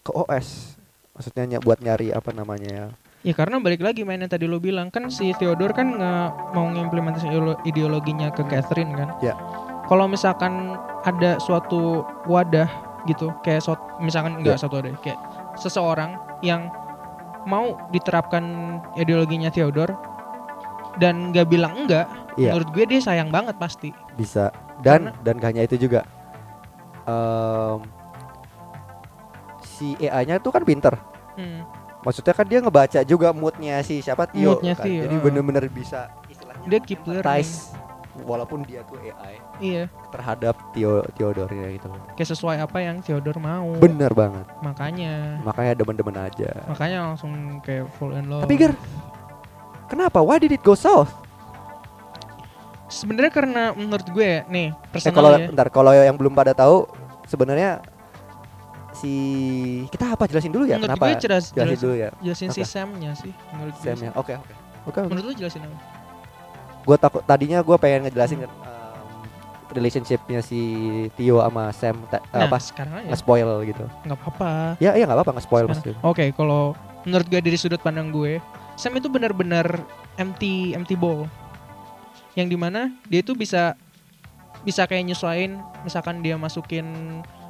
ke 0.00 0.14
OS 0.14 0.78
maksudnya 1.12 1.44
ny- 1.44 1.58
buat 1.58 1.82
nyari 1.82 2.14
apa 2.14 2.30
namanya 2.30 2.70
ya 2.70 2.86
ya 3.26 3.34
karena 3.34 3.58
balik 3.58 3.82
lagi 3.82 4.06
main 4.06 4.22
yang 4.22 4.30
tadi 4.30 4.46
lo 4.46 4.62
bilang 4.62 4.94
kan 4.94 5.10
si 5.10 5.34
Theodore 5.34 5.74
kan 5.74 5.90
nggak 5.90 6.54
mau 6.54 6.70
ngimplementasi 6.70 7.26
ideolo- 7.26 7.58
ideologinya 7.66 8.30
ke 8.30 8.46
Catherine 8.46 8.94
kan 8.94 9.18
Ya. 9.18 9.34
kalau 9.90 10.06
misalkan 10.06 10.78
ada 11.02 11.42
suatu 11.42 12.06
wadah 12.30 12.70
gitu 13.04 13.34
kayak 13.42 13.66
suat- 13.66 13.98
misalkan 13.98 14.38
enggak 14.38 14.54
Ya. 14.54 14.62
satu 14.62 14.78
wadah 14.78 14.94
kayak 15.02 15.18
seseorang 15.58 16.14
yang 16.40 16.70
mau 17.42 17.74
diterapkan 17.90 18.44
ideologinya 18.94 19.50
Theodore 19.50 19.98
dan 21.02 21.34
nggak 21.34 21.50
bilang 21.50 21.74
enggak 21.74 22.06
Iya. 22.38 22.54
menurut 22.54 22.70
gue 22.70 22.84
dia 22.86 23.00
sayang 23.00 23.28
banget 23.28 23.58
pasti 23.58 23.90
bisa 24.14 24.54
dan 24.78 25.10
Karena- 25.10 25.18
dan 25.20 25.34
gak 25.36 25.48
hanya 25.48 25.62
itu 25.64 25.76
juga 25.76 26.06
Em, 27.04 27.80
si 29.60 29.96
EA-nya 29.98 30.36
tuh 30.36 30.50
kan 30.50 30.60
pinter 30.60 30.92
Hmm. 31.34 31.62
maksudnya 32.00 32.30
kan 32.32 32.44
dia 32.44 32.58
ngebaca 32.58 33.00
juga 33.02 33.30
moodnya 33.30 33.78
si 33.80 33.98
siapa 33.98 34.26
Tio 34.26 34.54
Moodnya 34.54 34.74
kan. 34.74 34.84
Tio, 34.84 35.02
jadi 35.02 35.16
bener-bener 35.16 35.64
bisa 35.68 36.10
istilahnya 36.26 36.66
dia 36.66 36.80
keep 36.80 37.00
learning 37.02 37.46
walaupun 38.20 38.60
dia 38.62 38.82
tuh 38.82 38.98
AI 38.98 39.38
Iya, 39.56 39.82
terhadap 40.10 40.58
Theo 40.72 41.00
Theodore 41.12 41.54
gitu 41.72 41.86
loh. 41.86 42.02
kayak 42.12 42.28
sesuai 42.28 42.58
apa 42.60 42.78
yang 42.78 42.98
Theodore 42.98 43.38
mau. 43.38 43.70
Bener 43.76 44.10
banget. 44.10 44.42
Makanya, 44.58 45.38
Makanya 45.42 45.72
demen-demen 45.74 46.16
aja. 46.20 46.50
makanya 46.66 46.98
langsung 47.04 47.30
kayak 47.60 47.86
fall 47.94 48.10
in 48.12 48.26
love. 48.26 48.42
Tapi 48.42 48.54
Ger, 48.56 48.74
kenapa? 49.86 50.18
Why 50.18 50.36
did 50.36 50.50
it 50.50 50.60
go 50.60 50.74
south? 50.74 51.14
Sebenarnya 52.88 53.30
karena 53.30 53.62
menurut 53.72 54.06
gue 54.06 54.24
ya, 54.24 54.40
nih 54.46 54.68
Eh 54.68 54.90
personal 54.90 55.14
kalau 55.14 55.30
ya. 55.34 55.46
bentar, 55.46 55.66
kalau 55.68 55.92
yang 55.92 56.16
belum 56.16 56.32
pada 56.32 56.52
tahu 56.52 56.88
sebenarnya 57.24 57.84
si 58.90 59.12
kita 59.88 60.16
apa 60.16 60.26
jelasin 60.26 60.50
dulu 60.50 60.64
ya 60.64 60.74
menurut 60.74 60.96
kenapa? 60.96 61.06
gue 61.06 61.22
jelas, 61.22 61.44
jelasin 61.48 61.68
jelas 61.68 61.80
dulu 61.80 61.94
ya. 61.94 62.08
jelasin 62.18 62.48
si 62.50 62.60
Oke. 62.60 62.66
Sam-nya 62.66 63.12
sih 63.14 63.32
menurut 63.52 63.74
gue. 63.74 63.84
Sam 63.84 63.96
sih. 63.96 64.06
ya. 64.06 64.12
Oke, 64.12 64.32
oke. 64.34 64.52
Oke. 64.88 64.98
Menurut 65.04 65.24
lu 65.26 65.34
jelasin 65.36 65.62
apa? 65.62 65.76
Gue 66.82 66.96
takut 66.96 67.22
tadinya 67.22 67.60
gue 67.60 67.76
pengen 67.76 68.00
ngejelasin 68.04 68.42
um, 68.42 68.48
relationshipnya 69.70 70.40
si 70.40 70.60
Tio 71.14 71.38
sama 71.38 71.68
Sam 71.70 72.00
ta- 72.08 72.24
Nah, 72.32 72.48
apa 72.48 72.56
sekarang 72.58 72.92
aja 72.98 73.08
nge-spoil 73.12 73.48
gitu. 73.64 73.84
nggak 74.02 74.18
apa-apa. 74.18 74.50
Ya 74.78 74.96
iya 74.96 75.04
nggak 75.04 75.18
apa-apa 75.18 75.32
nge-spoil 75.36 75.68
Sekarang. 75.68 75.76
pasti. 75.78 75.90
Oke, 76.02 76.24
kalau 76.32 76.72
menurut 77.04 77.26
gue 77.28 77.38
dari 77.38 77.54
sudut 77.54 77.78
pandang 77.78 78.08
gue, 78.08 78.40
Sam 78.74 78.96
itu 78.96 79.06
benar-benar 79.06 79.84
empty 80.16 80.72
empty 80.72 80.96
ball. 80.96 81.28
Yang 82.38 82.54
di 82.54 82.58
mana 82.58 82.94
dia 83.10 83.18
itu 83.26 83.34
bisa 83.34 83.74
bisa 84.62 84.86
kayak 84.86 85.10
nyesuain, 85.10 85.58
misalkan 85.82 86.22
dia 86.22 86.38
masukin 86.38 86.86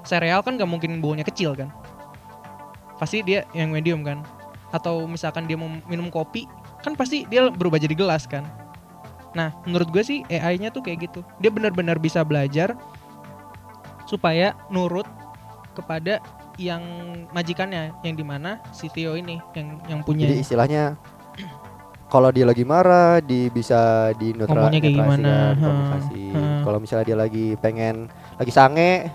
sereal 0.09 0.41
kan 0.41 0.57
gak 0.57 0.69
mungkin 0.69 1.05
bowlnya 1.05 1.29
kecil 1.29 1.53
kan. 1.53 1.69
Pasti 2.97 3.21
dia 3.21 3.45
yang 3.53 3.69
medium 3.69 4.01
kan. 4.01 4.25
Atau 4.73 5.05
misalkan 5.05 5.45
dia 5.45 5.61
mau 5.61 5.69
minum 5.85 6.09
kopi, 6.09 6.49
kan 6.81 6.97
pasti 6.97 7.29
dia 7.29 7.53
berubah 7.53 7.77
jadi 7.77 7.93
gelas 7.93 8.25
kan. 8.25 8.49
Nah, 9.37 9.53
menurut 9.69 9.93
gue 9.93 10.01
sih 10.01 10.25
AI-nya 10.29 10.73
tuh 10.73 10.81
kayak 10.81 11.13
gitu. 11.13 11.21
Dia 11.41 11.53
benar-benar 11.53 12.01
bisa 12.01 12.25
belajar 12.25 12.73
supaya 14.09 14.57
nurut 14.73 15.05
kepada 15.77 16.25
yang 16.59 16.83
majikannya 17.31 17.95
yang 18.03 18.17
di 18.19 18.25
mana 18.27 18.59
si 18.75 18.91
ini 18.91 19.39
yang 19.55 19.79
yang 19.87 20.01
punya 20.03 20.27
Jadi 20.27 20.43
istilahnya 20.43 20.99
kalau 22.09 22.33
dia 22.33 22.49
lagi 22.49 22.65
marah, 22.65 23.21
dia 23.21 23.53
bisa 23.53 24.11
di 24.17 24.33
Ngomongnya 24.33 24.81
kayak 24.81 24.97
gimana. 24.97 25.35
Kalau 26.65 26.79
misalnya 26.81 27.05
dia 27.05 27.19
lagi 27.21 27.53
pengen 27.61 28.09
lagi 28.41 28.53
sange, 28.53 29.13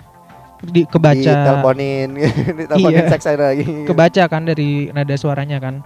di, 0.64 0.86
kebaca 0.86 1.18
diteleponin, 1.18 2.10
diteleponin 2.62 3.04
Iya. 3.04 3.12
seks 3.12 3.26
lagi. 3.34 3.66
kebaca 3.84 4.24
kan 4.30 4.46
dari 4.46 4.94
nada 4.94 5.16
suaranya 5.18 5.58
kan. 5.60 5.82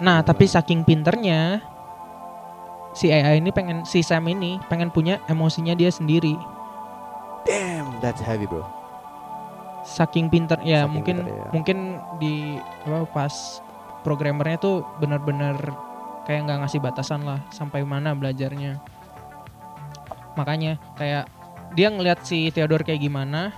Nah, 0.00 0.24
tapi 0.24 0.48
saking 0.48 0.82
pinternya 0.88 1.60
si 2.96 3.12
AI 3.12 3.38
ini 3.38 3.52
pengen 3.52 3.84
si 3.84 4.00
Sam 4.00 4.26
ini 4.26 4.58
pengen 4.66 4.88
punya 4.90 5.20
emosinya 5.28 5.76
dia 5.76 5.92
sendiri. 5.92 6.34
Damn, 7.44 7.92
that's 8.00 8.20
heavy, 8.20 8.48
bro. 8.48 8.64
Saking 9.80 10.28
pinter 10.28 10.60
ya 10.60 10.84
Saking 10.84 10.92
mungkin 10.92 11.16
pinter, 11.24 11.32
ya. 11.32 11.46
mungkin 11.52 11.78
di 12.20 12.34
apa 12.84 13.04
pas 13.12 13.34
programmernya 14.00 14.60
tuh 14.60 14.84
benar-benar 15.00 15.56
kayak 16.30 16.46
nggak 16.46 16.58
ngasih 16.62 16.78
batasan 16.78 17.26
lah 17.26 17.42
sampai 17.50 17.82
mana 17.82 18.14
belajarnya. 18.14 18.78
Makanya 20.38 20.78
kayak 20.94 21.26
dia 21.74 21.90
ngelihat 21.90 22.22
si 22.22 22.54
Theodore 22.54 22.86
kayak 22.86 23.02
gimana, 23.02 23.50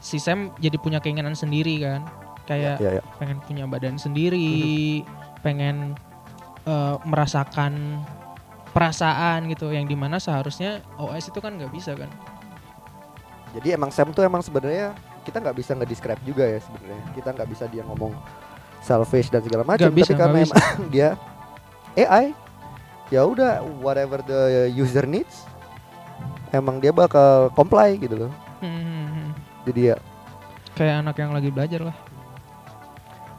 si 0.00 0.16
Sam 0.16 0.56
jadi 0.56 0.80
punya 0.80 0.96
keinginan 1.04 1.36
sendiri 1.36 1.76
kan. 1.84 2.08
Kayak 2.48 2.80
Ya, 2.80 2.90
ya. 2.98 3.02
pengen 3.20 3.44
punya 3.44 3.68
badan 3.68 4.00
sendiri, 4.00 5.04
pengen 5.44 5.92
eh, 6.64 6.96
merasakan 7.04 8.00
perasaan 8.72 9.44
gitu 9.52 9.68
yang 9.68 9.84
di 9.84 9.92
mana 9.92 10.16
seharusnya 10.16 10.80
OS 10.96 11.28
itu 11.28 11.38
kan 11.44 11.52
nggak 11.60 11.68
bisa 11.68 11.92
kan. 11.92 12.08
Jadi 13.52 13.76
emang 13.76 13.92
Sam 13.92 14.16
tuh 14.16 14.24
emang 14.24 14.40
sebenarnya 14.40 14.96
kita 15.28 15.36
nggak 15.36 15.56
bisa 15.58 15.76
nge-describe 15.76 16.22
juga 16.24 16.48
ya 16.48 16.64
sebenarnya. 16.64 17.02
Kita 17.12 17.28
nggak 17.36 17.48
bisa 17.52 17.64
dia 17.68 17.84
ngomong 17.84 18.16
selfish 18.80 19.28
dan 19.28 19.44
segala 19.44 19.68
macam. 19.68 19.92
Tapi 19.92 20.00
karena 20.08 20.48
emang 20.48 20.64
dia 20.94 21.12
AI, 21.94 22.32
ya 23.08 23.22
udah 23.22 23.52
whatever 23.78 24.20
the 24.20 24.40
user 24.68 25.02
needs, 25.02 25.46
emang 26.50 26.78
dia 26.78 26.90
bakal 26.90 27.50
comply 27.50 27.94
gitu 27.94 28.14
loh. 28.16 28.32
Hmm, 28.58 29.32
Jadi 29.62 29.90
ya, 29.90 29.96
kayak 30.72 31.00
anak 31.00 31.16
yang 31.16 31.32
lagi 31.32 31.48
belajar 31.48 31.80
lah. 31.82 31.96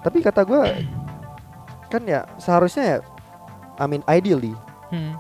tapi 0.02 0.18
kata 0.18 0.42
gue 0.42 0.62
kan 1.88 2.02
ya 2.04 2.26
seharusnya 2.36 2.84
ya, 2.88 2.98
I 3.78 3.86
mean 3.86 4.02
ideally 4.06 4.58
Hmm. 4.90 5.14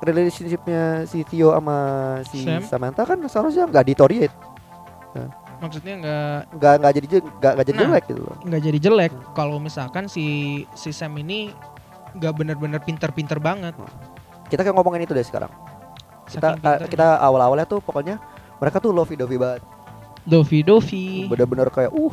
relationshipnya 0.00 1.04
si 1.04 1.24
Theo 1.24 1.52
sama 1.52 1.78
si 2.24 2.44
Sam? 2.44 2.60
Samantha 2.62 3.02
kan 3.04 3.18
seharusnya 3.22 3.64
nggak 3.66 3.86
deteriorate, 3.86 4.36
Maksudnya 5.60 5.94
nggak 5.96 6.36
nggak 6.54 6.74
nggak 6.76 6.92
jadi 6.94 7.06
nggak 7.12 7.52
nggak 7.52 7.66
jadi 7.66 7.76
Nah. 7.76 7.84
jelek 7.84 8.04
gitu 8.06 8.20
loh. 8.22 8.36
nggak 8.40 8.62
jadi 8.62 8.78
jelek 8.80 9.12
kalau 9.32 9.56
misalkan 9.56 10.04
si 10.06 10.24
si 10.72 10.90
Sam 10.90 11.12
ini 11.14 11.52
nggak 12.12 12.32
benar-benar 12.34 12.80
pinter-pinter 12.80 13.36
banget. 13.38 13.76
Kita 14.48 14.60
kan 14.60 14.72
ngomongin 14.72 15.04
itu 15.04 15.12
deh 15.12 15.22
sekarang. 15.22 15.52
Kita 16.26 16.56
uh, 16.56 16.78
kita 16.84 17.18
awal-awalnya 17.18 17.64
tuh 17.64 17.78
pokoknya 17.78 18.16
mereka 18.56 18.78
tuh 18.78 18.90
lovey 18.90 19.14
dovey 19.14 19.36
banget. 19.36 19.62
Dovi 20.20 20.60
Dovi 20.60 21.24
Bener-bener 21.26 21.68
kayak 21.68 21.90
uh 21.90 22.12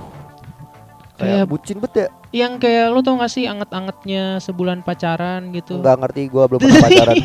kayak 1.14 1.44
Kayak- 1.44 1.48
bucin 1.48 1.78
bet 1.78 1.94
ya. 1.94 2.08
yang 2.30 2.56
kayak 2.56 2.88
lu 2.90 3.02
tau 3.02 3.16
gak 3.16 3.28
sih 3.28 3.44
anget-angetnya 3.44 4.38
sebulan 4.38 4.80
pacaran 4.80 5.50
gitu. 5.50 5.78
Nggak 5.78 5.96
ngerti 5.98 6.22
gua 6.28 6.46
belum 6.46 6.60
pernah 6.62 6.84
pacaran. 6.88 7.18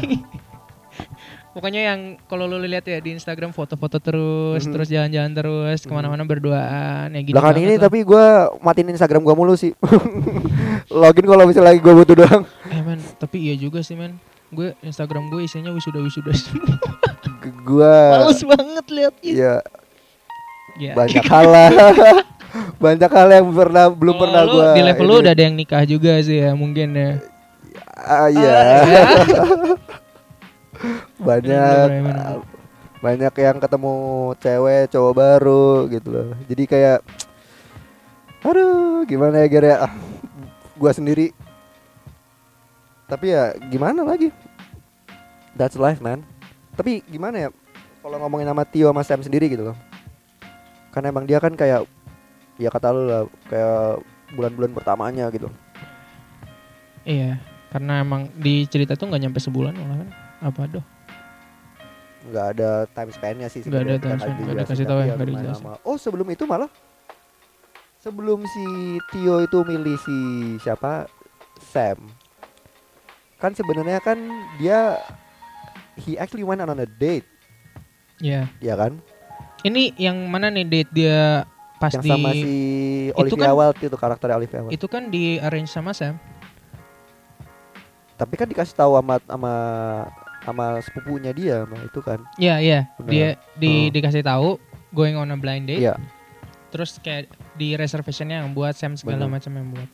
Pokoknya 1.53 1.83
yang 1.87 2.01
kalau 2.25 2.47
lu 2.47 2.57
lihat 2.59 2.81
ya 2.83 2.97
di 2.97 3.13
Instagram 3.13 3.53
foto-foto 3.53 3.97
terus, 3.99 4.65
Mhm. 4.65 4.73
terus 4.73 4.89
jalan-jalan 4.89 5.33
terus 5.33 5.81
ke 5.81 5.91
mana-mana 5.91 6.25
berduaan 6.25 7.09
ya 7.09 7.21
gitu. 7.21 7.37
Belakangan 7.37 7.61
ini 7.61 7.75
lah. 7.75 7.83
tapi 7.83 7.99
gua 8.03 8.25
matiin 8.59 8.89
Instagram 8.89 9.21
gua 9.21 9.35
mulu 9.35 9.53
sih. 9.53 9.77
Login 10.91 11.25
kalau 11.25 11.45
misalnya 11.45 11.71
lagi 11.71 11.81
gua 11.81 11.95
butuh 11.95 12.17
doang. 12.17 12.43
eh 12.67 12.81
men, 12.81 13.01
tapi 13.15 13.37
iya 13.43 13.55
juga 13.55 13.81
sih 13.81 13.95
men. 13.95 14.17
Gue 14.49 14.77
Instagram 14.81 15.29
gue 15.29 15.41
isinya 15.43 15.69
wisuda-wisuda 15.71 16.29
semua. 16.35 16.77
G- 17.41 17.57
Gua 17.63 17.95
Males 18.19 18.41
banget 18.43 18.87
liatnya. 18.87 19.33
ya 19.33 19.55
Ya. 20.75 20.93
banyak 20.95 21.21
hal 21.23 21.47
lah. 21.47 21.69
banyak 22.85 23.11
hal 23.11 23.29
yang 23.31 23.49
pernah 23.51 23.89
belum 23.89 24.13
Kalau 24.15 24.23
pernah 24.23 24.43
lu 24.43 24.53
gua 24.55 24.67
di 24.71 24.83
level 24.83 25.05
lu 25.05 25.13
ini. 25.15 25.21
udah 25.23 25.33
ada 25.33 25.43
yang 25.43 25.55
nikah 25.55 25.85
juga 25.85 26.17
sih 26.19 26.37
ya 26.39 26.53
mungkin 26.53 26.93
ya. 26.93 27.11
Ah, 27.95 28.29
iya. 28.29 28.57
Bener, 28.83 29.09
bener. 31.19 31.89
banyak 33.03 33.35
yang 33.35 33.59
ketemu 33.59 33.95
cewek 34.39 34.87
cowok 34.95 35.13
baru 35.19 35.91
gitu 35.91 36.09
loh. 36.15 36.29
Jadi 36.47 36.65
kayak 36.71 37.03
aduh 38.47 39.03
gimana 39.03 39.43
ya 39.43 39.47
Ger 39.51 39.65
ya? 39.67 39.77
Ah, 39.91 39.93
gua 40.79 40.95
sendiri. 40.95 41.35
Tapi 43.11 43.35
ya 43.35 43.59
gimana 43.69 44.07
lagi? 44.07 44.31
That's 45.59 45.75
life 45.75 45.99
man. 45.99 46.23
Tapi 46.79 47.03
gimana 47.11 47.47
ya 47.47 47.49
kalau 48.01 48.23
ngomongin 48.23 48.47
sama 48.47 48.63
Tio 48.65 48.87
sama 48.95 49.03
Sam 49.03 49.27
sendiri 49.27 49.51
gitu 49.51 49.75
loh. 49.75 49.77
Kan 50.95 51.03
emang 51.03 51.27
dia 51.27 51.43
kan 51.43 51.59
kayak 51.59 51.83
ya 52.57 52.71
kata 52.71 52.95
lu 52.95 53.03
lah 53.11 53.23
kayak 53.51 53.99
bulan-bulan 54.39 54.73
pertamanya 54.79 55.27
gitu. 55.35 55.51
Iya, 57.03 57.43
karena 57.75 57.99
emang 58.07 58.31
di 58.39 58.63
cerita 58.71 58.95
tuh 58.95 59.11
nggak 59.11 59.23
nyampe 59.27 59.43
sebulan 59.43 59.75
malah 59.75 60.07
kan. 60.07 60.22
Apa 60.43 60.67
doh? 60.69 60.85
nggak 62.23 62.47
ada 62.55 62.71
time 62.89 63.11
span-nya 63.11 63.47
sih 63.47 63.61
Nggak 63.61 63.73
ada 63.73 63.83
sebenarnya, 63.83 63.99
time 64.01 64.19
span, 64.21 64.35
nggak 64.37 64.57
dikasih 64.63 64.87
tahu 64.87 64.95
ya, 64.97 65.05
ya 65.05 65.13
nggak 65.13 65.29
dijelasin. 65.29 65.67
oh 65.83 65.97
sebelum 65.97 66.29
itu 66.29 66.45
malah 66.45 66.71
sebelum 67.99 68.39
si 68.45 68.65
Tio 69.09 69.37
itu 69.41 69.59
milih 69.61 69.97
si 69.97 70.19
siapa 70.59 71.11
Sam 71.61 71.99
kan 73.37 73.51
sebenarnya 73.51 73.99
kan 73.99 74.23
dia 74.55 75.03
he 75.97 76.15
actually 76.15 76.43
went 76.43 76.59
on 76.61 76.71
a 76.73 76.87
date 76.89 77.27
Iya. 78.19 78.47
ya 78.61 78.75
kan 78.77 79.03
Ini 79.61 79.91
yang 79.97 80.15
mana 80.25 80.47
nih 80.49 80.63
date 80.65 80.91
dia 80.93 81.43
pas 81.77 81.91
yang 81.91 82.03
di 82.03 82.11
sama 82.13 82.31
si 82.33 82.55
itu 83.09 83.19
Olivia 83.19 83.51
kan- 83.51 83.57
Wilde 83.57 83.83
itu 83.83 83.97
karakternya 83.97 84.37
Olivia 84.37 84.59
Wilde 84.61 84.73
itu 84.73 84.87
kan 84.87 85.03
di 85.09 85.43
arrange 85.43 85.67
sama 85.69 85.91
Sam. 85.91 86.23
tapi 88.15 88.35
kan 88.37 88.47
dikasih 88.47 88.75
tahu 88.77 88.95
sama 88.95 89.19
sama 89.21 89.53
sama 90.43 90.79
sepupunya 90.81 91.31
dia 91.31 91.63
sama 91.63 91.79
itu 91.81 92.01
kan 92.01 92.19
Iya, 92.35 92.57
iya. 92.59 92.81
Benar. 92.97 93.09
Dia 93.09 93.29
di 93.55 93.73
Oh. 93.87 93.91
dikasih 93.91 94.23
tahu 94.23 94.49
going 94.91 95.15
on 95.15 95.29
a 95.29 95.37
blind 95.37 95.67
date. 95.67 95.81
iya 95.81 95.95
Terus 96.69 96.97
kayak 96.99 97.29
di 97.55 97.75
reservationnya 97.75 98.41
yang 98.41 98.51
buat 98.51 98.73
Sam 98.73 98.97
segala 98.97 99.23
Benar. 99.23 99.39
macam 99.39 99.53
yang 99.53 99.69
buat. 99.71 99.91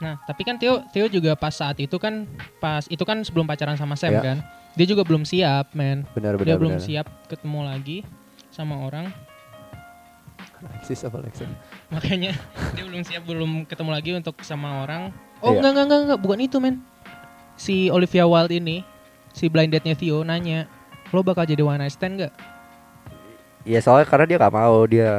Nah, 0.00 0.18
tapi 0.20 0.42
kan 0.42 0.58
Theo 0.58 0.82
Theo 0.90 1.06
juga 1.06 1.32
pas 1.32 1.54
saat 1.54 1.78
itu 1.78 1.94
kan 1.96 2.26
pas 2.58 2.82
itu 2.84 3.02
kan 3.02 3.22
sebelum 3.22 3.46
pacaran 3.46 3.78
sama 3.78 3.94
Sam 3.94 4.10
Ya. 4.12 4.22
kan. 4.24 4.38
Dia 4.72 4.86
juga 4.88 5.04
belum 5.04 5.22
siap, 5.22 5.70
men. 5.72 6.02
benar 6.10 6.34
Dia 6.34 6.42
benar 6.42 6.58
belum 6.58 6.74
benar 6.74 6.82
siap 6.82 7.06
ketemu 7.28 7.60
lagi 7.62 7.98
sama 8.48 8.82
orang. 8.82 9.06
Alexis 10.62 11.02
apa 11.02 11.18
Alexis 11.18 11.46
Makanya 11.88 12.30
dia 12.74 12.84
belum 12.84 13.02
siap 13.02 13.22
belum 13.22 13.66
ketemu 13.66 13.90
lagi 13.92 14.10
untuk 14.12 14.34
sama 14.42 14.82
orang. 14.82 15.14
Oh, 15.38 15.52
Iya. 15.52 15.58
enggak 15.60 15.70
enggak 15.70 15.84
enggak 15.86 16.00
enggak, 16.02 16.20
bukan 16.20 16.38
itu, 16.40 16.56
men. 16.58 16.76
Si 17.56 17.88
Olivia 17.88 18.24
Wilde 18.26 18.58
ini, 18.58 18.82
si 19.32 19.48
blind 19.48 19.72
date-nya 19.72 19.94
Theo 19.96 20.24
nanya, 20.24 20.66
lo 21.10 21.20
bakal 21.20 21.44
jadi 21.44 21.60
one 21.62 21.80
night 21.80 21.94
stand 21.94 22.20
gak? 22.20 22.32
Iya 23.62 23.78
soalnya 23.78 24.10
karena 24.10 24.26
dia 24.26 24.38
gak 24.42 24.54
mau 24.58 24.74
dia 24.90 25.10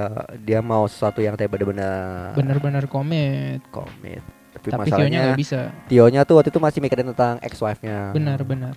dia 0.43 0.59
mau 0.59 0.83
sesuatu 0.83 1.23
yang 1.23 1.39
bener-bener 1.39 2.35
Bener-bener 2.35 2.83
komit. 2.91 3.63
komit. 3.71 4.19
Tapi, 4.53 4.67
Tapi 4.69 4.81
masalahnya 4.83 5.19
gak 5.31 5.39
bisa. 5.39 5.71
Tionya 5.87 6.21
tuh 6.27 6.37
waktu 6.39 6.51
itu 6.51 6.59
masih 6.59 6.79
mikirin 6.83 7.07
tentang 7.15 7.39
ex 7.39 7.55
wife-nya. 7.63 8.11
Benar-benar. 8.11 8.75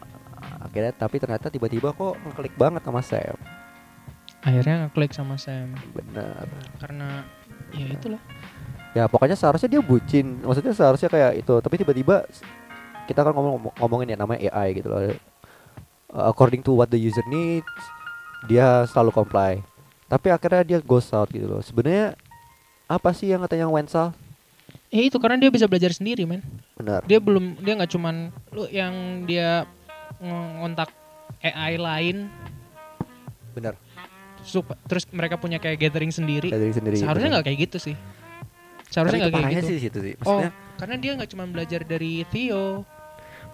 Akhirnya 0.63 0.95
tapi 0.95 1.19
ternyata 1.19 1.51
tiba-tiba 1.51 1.91
kok 1.91 2.15
ngeklik 2.15 2.55
banget 2.55 2.83
sama 2.87 3.03
Sam. 3.03 3.35
Akhirnya 4.47 4.87
ngeklik 4.87 5.11
sama 5.11 5.35
Sam 5.35 5.75
Bener. 5.91 6.47
karena 6.79 7.27
ya 7.75 7.87
itulah. 7.91 8.23
Ya 8.95 9.05
pokoknya 9.11 9.35
seharusnya 9.35 9.67
dia 9.69 9.83
bucin. 9.83 10.47
Maksudnya 10.47 10.73
seharusnya 10.73 11.11
kayak 11.11 11.43
itu. 11.43 11.55
Tapi 11.59 11.75
tiba-tiba 11.77 12.23
kita 13.07 13.23
kan 13.23 13.33
ngomong 13.33 13.73
ngomongin 13.79 14.13
ya 14.13 14.17
namanya 14.19 14.51
AI 14.53 14.83
gitu 14.83 14.91
loh. 14.91 15.01
Uh, 16.13 16.27
according 16.31 16.61
to 16.61 16.75
what 16.75 16.91
the 16.91 16.99
user 16.99 17.25
needs, 17.31 17.67
dia 18.51 18.85
selalu 18.91 19.15
comply. 19.15 19.63
Tapi 20.07 20.31
akhirnya 20.31 20.63
dia 20.63 20.79
ghost 20.83 21.11
out 21.15 21.31
gitu 21.31 21.47
loh. 21.47 21.63
Sebenarnya 21.63 22.15
apa 22.87 23.11
sih 23.11 23.31
yang 23.31 23.43
katanya 23.43 23.67
Wensal? 23.67 24.15
Ya 24.91 25.03
itu 25.03 25.19
karena 25.19 25.35
dia 25.35 25.51
bisa 25.51 25.67
belajar 25.67 25.91
sendiri, 25.91 26.23
men. 26.23 26.43
Benar. 26.79 27.03
Dia 27.07 27.19
belum 27.19 27.59
dia 27.59 27.75
nggak 27.75 27.91
cuman 27.91 28.31
lu 28.55 28.71
yang 28.71 29.27
dia 29.27 29.67
ngontak 30.23 30.89
AI 31.43 31.77
lain 31.77 32.17
Benar. 33.53 33.77
sup- 34.45 34.79
terus 34.89 35.05
mereka 35.13 35.37
punya 35.37 35.59
kayak 35.59 35.81
gathering 35.81 36.13
sendiri. 36.15 36.49
Dari 36.53 36.73
sendiri. 36.73 36.97
Seharusnya 37.03 37.39
nggak 37.39 37.47
kayak 37.51 37.59
gitu 37.69 37.79
sih. 37.83 37.97
Seharusnya 38.89 39.27
nggak 39.27 39.35
kayak 39.35 39.53
gitu. 39.59 39.69
sih 39.69 39.77
situ 39.83 39.99
sih. 40.01 40.15
oh, 40.23 40.47
karena 40.79 40.97
dia 41.01 41.13
nggak 41.19 41.31
cuma 41.35 41.45
belajar 41.51 41.83
dari 41.83 42.23
Theo. 42.31 42.87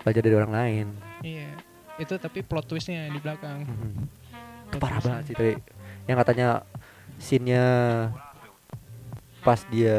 Belajar 0.02 0.20
dari 0.20 0.34
orang 0.34 0.52
lain. 0.52 0.86
Iya. 1.22 1.48
Itu 1.96 2.14
tapi 2.16 2.42
plot 2.42 2.66
twistnya 2.66 3.06
di 3.06 3.18
belakang. 3.18 3.64
Plot 4.68 4.78
parah 4.78 4.98
twistnya. 4.98 5.08
banget 5.08 5.24
sih 5.24 5.34
tapi 5.34 5.52
yang 6.04 6.16
katanya 6.18 6.48
scene-nya 7.16 7.64
pas 9.40 9.62
dia 9.68 9.98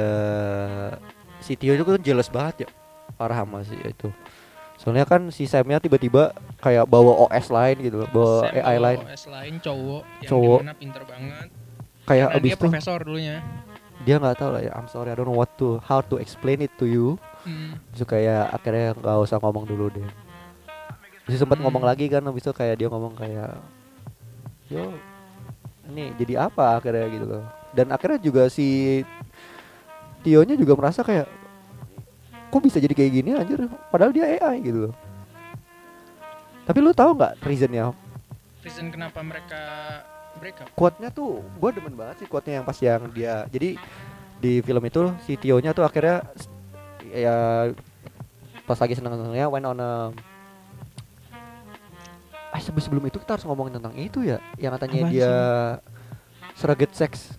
si 1.39 1.55
Tio 1.55 1.71
itu 1.71 1.83
kan 1.83 1.99
jealous 1.99 2.27
banget 2.27 2.67
ya 2.67 2.69
parah 3.15 3.43
sama 3.43 3.59
sih 3.61 3.75
itu 3.77 4.07
soalnya 4.75 5.03
kan 5.03 5.31
si 5.31 5.47
Samnya 5.47 5.79
tiba-tiba 5.79 6.31
kayak 6.59 6.87
bawa 6.87 7.27
OS 7.27 7.47
lain 7.47 7.75
gitu 7.79 8.03
loh 8.03 8.09
bawa 8.11 8.35
Sam 8.47 8.55
AI 8.57 8.77
lain 8.79 8.97
OS 9.03 9.23
lain 9.27 9.53
cowok 9.59 10.03
yang 10.19 10.31
Cowok. 10.31 10.59
di 10.59 10.63
mana 10.63 10.75
pinter 10.75 11.03
banget. 11.03 11.47
kayak 12.03 12.27
Karena 12.27 12.39
abis 12.39 12.43
dia 12.43 12.55
itu 12.55 12.63
profesor 12.63 12.99
dulunya. 12.99 13.37
dia 14.03 14.15
nggak 14.19 14.35
tahu 14.35 14.49
lah 14.51 14.61
ya 14.61 14.71
I'm 14.75 14.87
sorry 14.87 15.11
I 15.11 15.15
don't 15.15 15.27
know 15.27 15.35
what 15.37 15.55
to 15.59 15.79
how 15.83 16.03
to 16.03 16.19
explain 16.19 16.59
it 16.59 16.71
to 16.79 16.87
you 16.87 17.15
Hmm. 17.43 17.75
Kayak 18.03 18.43
akhirnya 18.51 18.87
nggak 18.95 19.17
usah 19.19 19.37
ngomong 19.39 19.67
dulu 19.67 19.91
deh 19.91 20.07
Terus 21.23 21.39
sempat 21.39 21.59
Hmm. 21.59 21.67
ngomong 21.67 21.83
lagi 21.83 22.07
kan 22.07 22.23
abis 22.23 22.43
itu 22.43 22.51
kayak 22.51 22.75
dia 22.79 22.87
ngomong 22.87 23.15
kayak 23.15 23.55
yo 24.67 24.95
ini 25.87 26.15
jadi 26.15 26.47
apa 26.47 26.79
akhirnya 26.79 27.05
gitu 27.11 27.25
loh 27.27 27.43
dan 27.71 27.91
akhirnya 27.91 28.19
juga 28.19 28.47
si 28.47 29.01
Tio-nya 30.23 30.55
juga 30.55 30.73
merasa 30.79 31.03
kayak 31.03 31.27
kok 32.47 32.63
bisa 32.63 32.79
jadi 32.79 32.95
kayak 32.95 33.11
gini 33.11 33.29
anjir 33.35 33.67
padahal 33.91 34.15
dia 34.15 34.39
AI 34.39 34.63
gitu 34.63 34.87
loh 34.87 34.93
tapi 36.63 36.79
lu 36.79 36.95
tahu 36.95 37.11
nggak 37.13 37.43
reasonnya 37.43 37.91
Reason 38.63 38.87
kenapa 38.87 39.19
mereka 39.19 39.61
break 40.39 40.63
up? 40.63 40.71
quote-nya 40.71 41.11
tuh 41.11 41.43
gue 41.43 41.69
demen 41.75 41.91
banget 41.91 42.23
sih 42.23 42.27
quote-nya 42.31 42.63
yang 42.63 42.65
pas 42.65 42.79
yang 42.79 43.11
dia 43.11 43.43
jadi 43.51 43.75
di 44.39 44.63
film 44.63 44.83
itu 44.83 45.11
si 45.23 45.35
Tio-nya 45.35 45.75
tuh 45.75 45.83
akhirnya 45.83 46.23
ya 47.13 47.69
pas 48.63 48.75
lagi 48.75 48.93
seneng-senengnya 48.93 49.45
went 49.47 49.65
on 49.65 49.77
a 49.77 49.91
Ah, 52.49 52.57
sebelum 52.57 52.81
sebelum 52.81 53.03
itu 53.03 53.17
kita 53.17 53.33
harus 53.33 53.45
ngomongin 53.45 53.73
tentang 53.73 53.93
itu 53.95 54.21
ya 54.21 54.37
yang 54.57 54.69
katanya 54.71 54.99
Apaan 54.99 55.09
dia 55.11 55.31
surrogate 56.53 56.93
sex 56.93 57.33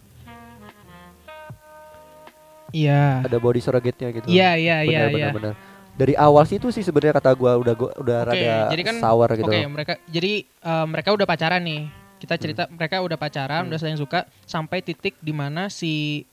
Iya. 2.70 3.22
ada 3.22 3.38
body 3.38 3.60
surrogate-nya 3.60 4.10
gitu 4.12 4.26
Iya, 4.26 4.58
iya, 4.58 4.76
iya, 4.82 5.06
iya. 5.08 5.30
bener. 5.30 5.54
dari 5.94 6.18
awal 6.18 6.42
sih 6.42 6.58
itu 6.58 6.66
sih 6.68 6.82
sebenarnya 6.82 7.14
kata 7.14 7.30
gua 7.32 7.54
udah 7.54 7.70
gua 7.72 7.94
udah 7.94 8.18
Oke, 8.24 8.34
rada 8.34 8.66
jadi 8.68 8.82
kan- 8.82 8.98
sour 8.98 9.30
gitu 9.32 9.46
Oke, 9.46 9.62
mereka 9.64 9.92
jadi 10.04 10.32
eh, 10.42 10.84
mereka 10.84 11.08
udah 11.10 11.22
pacaran 11.22 11.62
nih. 11.62 11.86
Kita 12.18 12.34
cerita 12.34 12.66
mereka 12.66 12.98
udah 12.98 13.14
pacaran, 13.14 13.62
Hmm. 13.62 13.70
udah 13.70 13.78
saling 13.78 13.94
suka 13.94 14.26
sampai 14.42 14.82
titik 14.82 15.14
di 15.20 15.30
mana 15.30 15.70
si 15.70 16.26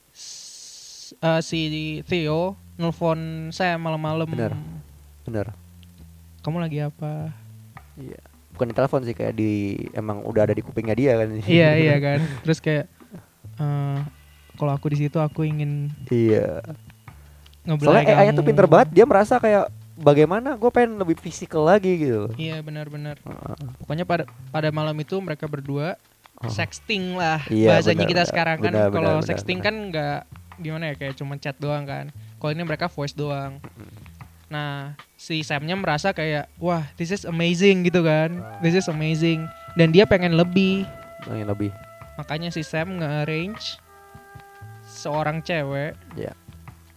eh, 1.13 1.41
si 1.43 1.61
Theo 2.01 2.57
nelfon 2.81 3.19
saya 3.49 3.77
malam-malam. 3.77 4.25
Bener. 4.25 4.57
bener 5.21 5.53
Kamu 6.41 6.57
lagi 6.57 6.81
apa? 6.81 7.29
iya 7.93 8.17
bukan 8.51 8.67
di 8.67 8.75
telepon 8.75 9.01
sih 9.01 9.13
kayak 9.13 9.31
di 9.31 9.51
emang 9.91 10.21
udah 10.21 10.43
ada 10.43 10.51
di 10.51 10.59
kupingnya 10.59 10.91
dia 10.91 11.13
kan 11.15 11.29
iya, 11.47 11.77
iya 11.77 11.95
kan. 11.97 12.19
Terus 12.41 12.57
kayak 12.57 12.85
eh, 13.55 13.97
kalau 14.55 14.71
aku 14.71 14.89
di 14.89 14.97
situ 14.99 15.17
aku 15.17 15.43
ingin 15.43 15.93
iya 16.07 16.65
Soalnya 17.61 18.17
AI 18.17 18.27
kamu. 18.27 18.37
tuh 18.37 18.43
pinter 18.43 18.65
banget, 18.65 18.89
dia 18.91 19.05
merasa 19.05 19.37
kayak 19.37 19.69
bagaimana 19.93 20.57
gue 20.57 20.65
pengen 20.67 20.97
lebih 20.97 21.13
fisikal 21.15 21.61
lagi 21.61 21.93
gitu. 21.95 22.33
Iya, 22.33 22.57
benar-benar. 22.59 23.21
Heeh. 23.21 23.57
Pokoknya 23.77 24.01
pada 24.01 24.23
pada 24.49 24.69
malam 24.71 24.97
itu 24.97 25.13
mereka 25.17 25.45
berdua 25.45 25.93
Oh. 26.41 26.49
sexting 26.49 27.13
lah 27.13 27.37
Iya, 27.45 27.69
bahasanya 27.69 27.93
benar, 27.95 28.09
kita 28.09 28.17
benar. 28.17 28.29
sekarang 28.33 28.57
kan 28.57 28.73
Benar, 28.73 28.89
kalau 28.89 29.13
benar, 29.15 29.27
sexting 29.29 29.59
benar. 29.61 29.67
kan 29.67 29.75
nggak 29.87 30.17
gimana 30.57 30.83
ya 30.83 30.95
kayak 30.95 31.13
cuma 31.13 31.33
chat 31.37 31.53
doang 31.55 31.85
kan 31.85 32.09
kalau 32.41 32.51
ini 32.51 32.65
mereka 32.65 32.89
voice 32.89 33.13
doang 33.13 33.61
nah 34.47 34.97
si 35.15 35.39
Samnya 35.41 35.77
merasa 35.77 36.11
kayak 36.11 36.49
wah 36.57 36.83
this 36.97 37.07
is 37.07 37.23
amazing 37.23 37.85
gitu 37.85 38.01
kan 38.01 38.33
this 38.59 38.73
is 38.73 38.89
amazing 38.89 39.45
dan 39.73 39.89
dia 39.89 40.03
pengen 40.03 40.33
lebih 40.33 40.83
Nah, 41.21 41.37
yang 41.37 41.47
lebih. 41.47 41.69
makanya 42.17 42.49
si 42.49 42.59
Sam 42.61 42.97
nge-arrange 42.97 43.77
seorang 44.83 45.39
cewek 45.39 45.93
Ya. 46.13 46.33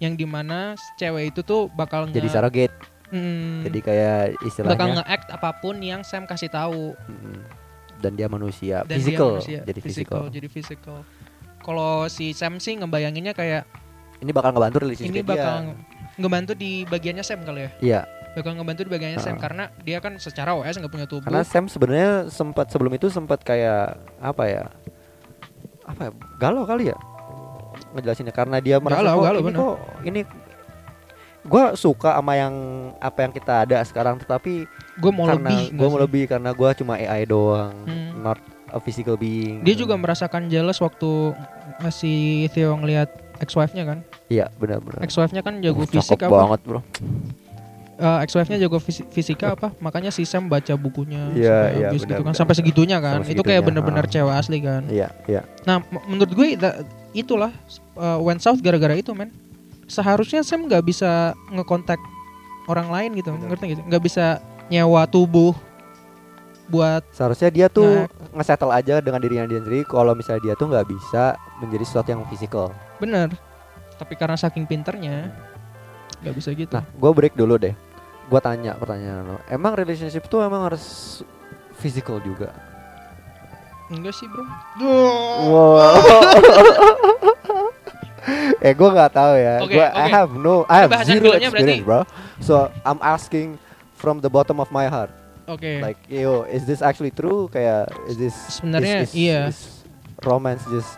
yang 0.01 0.17
di 0.17 0.25
mana 0.25 0.75
cewek 0.97 1.31
itu 1.31 1.41
tuh 1.41 1.69
bakal 1.71 2.09
nge 2.09 2.17
Jadi 2.17 2.29
surrogate. 2.29 2.75
Mm, 3.13 3.63
Jadi 3.63 3.79
kayak 3.79 4.21
bakal 4.33 4.49
istilahnya 4.49 4.93
nge-act 4.99 5.29
apa 5.31 5.51
pun 5.55 5.77
yang 5.79 6.03
Sam 6.03 6.25
kasih 6.25 6.49
tahu 6.49 6.97
mm, 6.99 7.39
dan 8.01 8.17
dia 8.17 8.27
manusia, 8.27 8.83
dan 8.83 8.91
dia 8.91 8.97
physical. 8.99 9.39
manusia. 9.39 9.61
Jadi 9.63 9.81
physical, 9.81 10.19
physical. 10.19 10.35
jadi 10.35 10.49
physical. 10.51 10.97
Kalau 11.61 11.93
si 12.09 12.33
Sam 12.33 12.59
sih 12.59 12.75
ngebayanginnya 12.75 13.33
kayak 13.33 13.65
Ini 14.17 14.31
bakal 14.31 14.51
ngebantu 14.51 14.77
relationship 14.81 15.11
ini 15.11 15.21
dia. 15.21 15.31
bakal 15.31 15.55
ngebantu 16.17 16.53
di 16.53 16.71
bagiannya 16.85 17.23
Sam 17.23 17.41
kali 17.43 17.61
ya. 17.61 17.71
Iya, 17.81 18.01
Bakal 18.35 18.51
ngebantu 18.53 18.83
di 18.83 18.91
bagiannya 18.91 19.19
Sam 19.19 19.35
Ah. 19.35 19.41
karena 19.41 19.65
dia 19.81 19.99
kan 19.99 20.13
secara 20.17 20.53
OS 20.53 20.75
nggak 20.75 20.91
punya 20.91 21.07
tubuh. 21.07 21.23
karena 21.25 21.43
Sam 21.43 21.67
sebenarnya 21.67 22.11
sempat 22.29 22.67
sebelum 22.69 22.91
itu 22.93 23.07
sempat 23.09 23.41
kayak 23.41 23.95
apa 24.19 24.45
ya? 24.45 24.65
Apa 25.85 26.01
ya? 26.05 26.11
Galau 26.37 26.65
kali 26.65 26.91
ya? 26.91 26.97
Ngejelasinnya 27.93 28.31
karena 28.31 28.59
dia 28.59 28.79
merasa 28.79 29.01
Galau, 29.01 29.15
kok 29.15 29.25
galau, 29.25 29.39
ini 29.39 29.47
bener. 29.47 29.59
kok 29.61 29.77
ini 30.03 30.21
gua 31.45 31.65
suka 31.75 32.11
sama 32.13 32.35
yang 32.35 32.55
apa 32.99 33.19
yang 33.21 33.33
kita 33.33 33.55
ada 33.61 33.79
sekarang 33.81 34.17
tetapi 34.17 34.65
gue 34.97 35.13
mau 35.13 35.29
karena 35.29 35.51
lebih. 35.53 35.65
gue 35.73 35.87
mau 35.87 35.99
sih? 35.99 36.03
lebih 36.03 36.23
karena 36.27 36.51
gue 36.51 36.69
cuma 36.75 36.95
AI 36.97 37.23
doang 37.25 37.75
Hmm. 37.85 38.11
not 38.19 38.39
a 38.69 38.79
physical 38.79 39.15
being 39.15 39.61
Dia 39.61 39.77
juga 39.77 39.95
merasakan 39.95 40.49
jealous 40.49 40.81
waktu 40.81 41.37
si 41.91 42.13
Theo 42.49 42.75
ngelihat 42.75 43.13
ex-wife-nya 43.45 43.85
kan. 43.85 43.99
iya 44.27 44.49
benar-benar 44.57 45.05
Ex-wife-nya 45.05 45.45
kan 45.45 45.61
jago 45.61 45.85
Uh, 45.85 45.87
fisik 45.87 46.19
apa? 46.19 46.33
banget 46.33 46.61
bro 46.65 46.81
Eh, 47.95 48.19
ex-wife-nya 48.27 48.59
jago 48.59 48.83
fisi- 48.83 49.07
fisika 49.07 49.55
apa? 49.55 49.71
Makanya 49.79 50.11
si 50.11 50.27
Sam 50.27 50.51
baca 50.51 50.75
bukunya 50.75 51.31
sampai 51.31 51.39
iya, 51.39 51.89
habis 51.95 52.03
benar, 52.03 52.11
gitu 52.11 52.23
kan 52.27 52.35
sampai 52.35 52.55
segitunya 52.59 52.99
kan. 52.99 53.23
Sampai 53.23 53.39
itu 53.39 53.43
kayak 53.47 53.63
bener-bener 53.63 54.03
ah. 54.03 54.11
cewek 54.11 54.35
asli 54.35 54.59
kan. 54.59 54.83
iya 54.91 55.15
iya 55.31 55.47
Nah, 55.63 55.79
menurut 56.11 56.35
gue 56.35 56.59
itulah 57.15 57.55
uh, 57.95 58.19
went 58.19 58.43
south 58.43 58.59
gara-gara 58.59 58.99
itu, 58.99 59.15
men. 59.15 59.31
Seharusnya 59.87 60.43
Sam 60.43 60.67
nggak 60.67 60.83
bisa 60.83 61.39
ngekontak 61.55 62.03
orang 62.67 62.91
lain 62.91 63.11
gitu, 63.15 63.31
Benar. 63.31 63.55
ngerti 63.55 63.65
gitu? 63.79 63.83
Nggak 63.87 64.03
bisa 64.03 64.43
nyewa 64.67 65.07
tubuh 65.07 65.55
buat 66.67 67.05
seharusnya 67.13 67.53
dia 67.53 67.67
tuh 67.69 68.09
Nah. 68.09 68.09
nge-settle 68.35 68.73
aja 68.73 68.99
dengan 68.99 69.21
dirinya 69.21 69.45
dia 69.45 69.61
sendiri 69.61 69.85
kalau 69.85 70.17
misalnya 70.17 70.43
dia 70.43 70.55
tuh 70.57 70.67
nggak 70.67 70.89
bisa 70.89 71.37
menjadi 71.61 71.85
sesuatu 71.85 72.09
yang 72.11 72.25
fisikal 72.27 72.73
bener. 73.05 73.29
Tapi 73.95 74.17
karena 74.17 74.35
saking 74.35 74.65
pinternya 74.65 75.29
nggak 76.19 76.35
bisa 76.35 76.51
gitu. 76.51 76.73
nah 76.73 76.89
gue 76.89 77.11
break 77.13 77.37
dulu 77.37 77.61
deh 77.61 77.77
gue 78.25 78.41
tanya 78.41 78.73
pertanyaan 78.75 79.29
lo 79.29 79.37
emang 79.45 79.77
relationship 79.77 80.25
tuh 80.25 80.41
emang 80.41 80.65
harus 80.65 81.21
physical 81.77 82.17
juga 82.19 82.49
Enggak 83.87 84.17
sih, 84.17 84.25
Bro. 84.25 84.41
wow 85.45 85.93
eh 88.59 88.73
gue 88.73 88.89
nggak 88.89 89.13
tahu 89.13 89.35
ya 89.37 89.55
Oke, 89.61 89.77
gue 89.77 89.85
I 89.85 90.01
oke. 90.01 90.13
have 90.17 90.31
no 90.33 90.65
I 90.65 90.77
have 90.81 90.91
bahasan 90.91 91.21
zero 91.21 91.29
filmnya 91.29 91.51
berarti- 91.53 91.77
experience 91.77 91.85
bro 91.85 92.01
so 92.41 92.55
I'm 92.83 93.01
asking 93.05 93.61
from 93.95 94.25
the 94.25 94.33
bottom 94.33 94.57
of 94.57 94.73
my 94.73 94.89
heart 94.89 95.13
Oke. 95.45 95.85
like 95.85 96.01
yo 96.09 96.49
is 96.49 96.65
this 96.65 96.81
actually 96.81 97.13
true 97.13 97.53
kayak 97.53 97.85
is 98.09 98.17
this 98.17 98.33
Sebenarnya 98.57 99.05
iya. 99.13 99.53
is 99.53 99.85
romance 100.25 100.65
just 100.67 100.97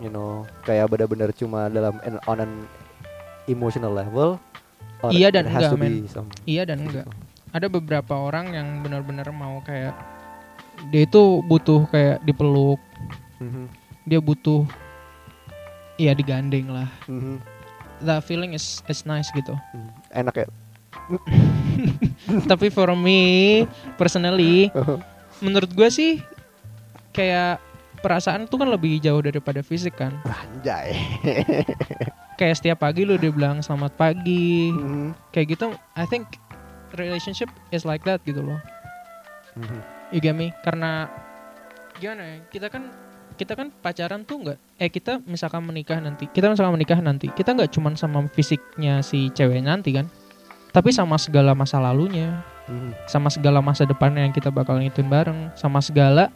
you 0.00 0.08
know 0.08 0.46
kayak 0.64 0.88
benar-benar 0.88 1.34
cuma 1.36 1.68
dalam 1.68 2.00
an, 2.06 2.16
on 2.24 2.38
an 2.40 2.52
emotional 3.44 3.92
level 3.92 4.38
Iya 5.10 5.34
dan 5.34 5.50
enggak, 5.50 5.74
men. 5.74 6.06
Iya 6.46 6.62
dan 6.62 6.86
enggak. 6.86 7.10
ada 7.50 7.66
beberapa 7.66 8.14
orang 8.14 8.54
yang 8.54 8.86
benar-benar 8.86 9.26
mau 9.34 9.58
kayak 9.66 9.98
dia 10.94 11.02
itu 11.02 11.42
butuh 11.50 11.90
kayak 11.90 12.22
dipeluk. 12.22 12.78
Mhm, 13.42 13.66
dia 14.06 14.22
butuh 14.22 14.62
ya 15.98 16.14
digandeng 16.14 16.70
lah. 16.70 16.86
Mhm, 17.10 17.42
the 18.06 18.22
feeling 18.22 18.54
is 18.54 18.78
is 18.86 19.02
nice 19.02 19.26
gitu. 19.34 19.58
Mhm. 19.74 19.90
enak 20.22 20.34
ya? 20.46 20.48
Tapi 22.50 22.70
for 22.70 22.94
me 22.94 23.64
personally 23.98 24.70
menurut 25.42 25.74
gue 25.74 25.88
sih 25.90 26.22
kayak 27.10 27.58
perasaan 28.02 28.50
tuh 28.50 28.58
kan 28.60 28.68
lebih 28.68 28.98
jauh 28.98 29.22
daripada 29.22 29.62
fisik 29.62 29.94
kan. 29.96 30.18
Anjay. 30.26 30.98
Kayak 32.40 32.58
setiap 32.58 32.82
pagi 32.82 33.06
lu 33.06 33.14
dia 33.16 33.30
bilang 33.30 33.62
selamat 33.62 33.94
pagi. 33.94 34.74
Mhm, 34.74 35.14
kayak 35.30 35.46
gitu 35.54 35.70
I 35.94 36.02
think 36.10 36.26
relationship 36.98 37.46
is 37.70 37.86
like 37.86 38.02
that 38.02 38.18
gitu 38.26 38.42
loh. 38.42 38.58
Mhm. 39.54 39.78
you 40.10 40.18
get 40.20 40.34
me? 40.34 40.50
Karena 40.66 41.06
gimana 41.96 42.24
ya 42.24 42.36
kita 42.50 42.66
kan 42.72 42.90
kita 43.38 43.52
kan 43.54 43.68
pacaran 43.70 44.26
tuh 44.26 44.42
nggak 44.42 44.58
eh 44.80 44.90
kita 44.90 45.22
misalkan 45.24 45.64
menikah 45.64 45.96
nanti 46.02 46.28
kita 46.28 46.52
misalkan 46.52 46.74
menikah 46.76 46.98
nanti 47.00 47.30
kita 47.32 47.54
nggak 47.54 47.70
cuman 47.72 47.94
sama 47.96 48.26
fisiknya 48.32 49.00
si 49.00 49.32
cewek 49.32 49.62
nanti 49.64 49.94
kan 49.96 50.08
tapi 50.72 50.88
sama 50.92 51.20
segala 51.20 51.52
masa 51.52 51.78
lalunya. 51.78 52.42
Mhm. 52.62 52.94
sama 53.10 53.26
segala 53.26 53.58
masa 53.58 53.82
depannya 53.82 54.22
yang 54.22 54.30
kita 54.30 54.46
bakal 54.46 54.78
ngituin 54.78 55.10
bareng 55.10 55.50
sama 55.58 55.82
segala 55.82 56.30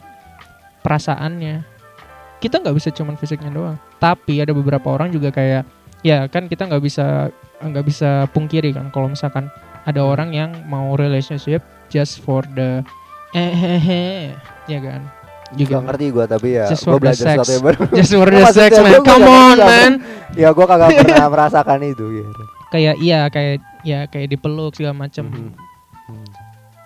perasaannya 0.87 1.67
kita 2.39 2.63
nggak 2.63 2.75
bisa 2.79 2.89
cuman 2.95 3.19
fisiknya 3.19 3.51
doang 3.51 3.75
tapi 3.99 4.39
ada 4.39 4.55
beberapa 4.55 4.87
orang 4.87 5.11
juga 5.11 5.35
kayak 5.35 5.67
ya 5.99 6.31
kan 6.31 6.47
kita 6.47 6.63
nggak 6.63 6.79
bisa 6.79 7.27
nggak 7.59 7.83
bisa 7.83 8.31
pungkiri 8.31 8.71
kan 8.71 8.87
kalau 8.89 9.11
misalkan 9.11 9.51
ada 9.83 9.99
orang 9.99 10.31
yang 10.31 10.55
mau 10.63 10.95
relationship 10.95 11.59
just 11.91 12.23
for 12.23 12.47
the 12.55 12.79
eh 13.35 13.51
eh, 13.51 13.83
eh, 13.83 14.25
ya 14.65 14.79
kan 14.79 15.03
Gak 15.47 15.63
juga 15.63 15.79
ngerti 15.79 16.05
gue 16.11 16.25
tapi 16.27 16.47
ya 16.59 16.67
Just 16.67 16.83
gue 16.83 16.99
belajar 16.99 17.23
sex. 17.23 17.35
sesuatu 17.39 17.51
yang 17.51 17.63
baru 17.63 17.79
just 17.95 18.11
for 18.11 18.27
the 18.27 18.43
sex 18.51 18.71
man 18.79 18.99
come 19.01 19.23
on 19.25 19.57
man 19.57 19.91
ya 20.35 20.51
gue 20.51 20.65
kagak 20.65 20.89
pernah 20.93 21.27
merasakan 21.27 21.79
itu 21.83 22.05
gitu. 22.19 22.41
kayak 22.67 22.95
iya 22.99 23.31
kayak 23.31 23.63
ya 23.81 23.99
kayak 24.07 24.27
dipeluk 24.27 24.75
segala 24.75 25.07
macam 25.07 25.27
Mhm. 25.27 25.35
Mhm. 25.35 25.51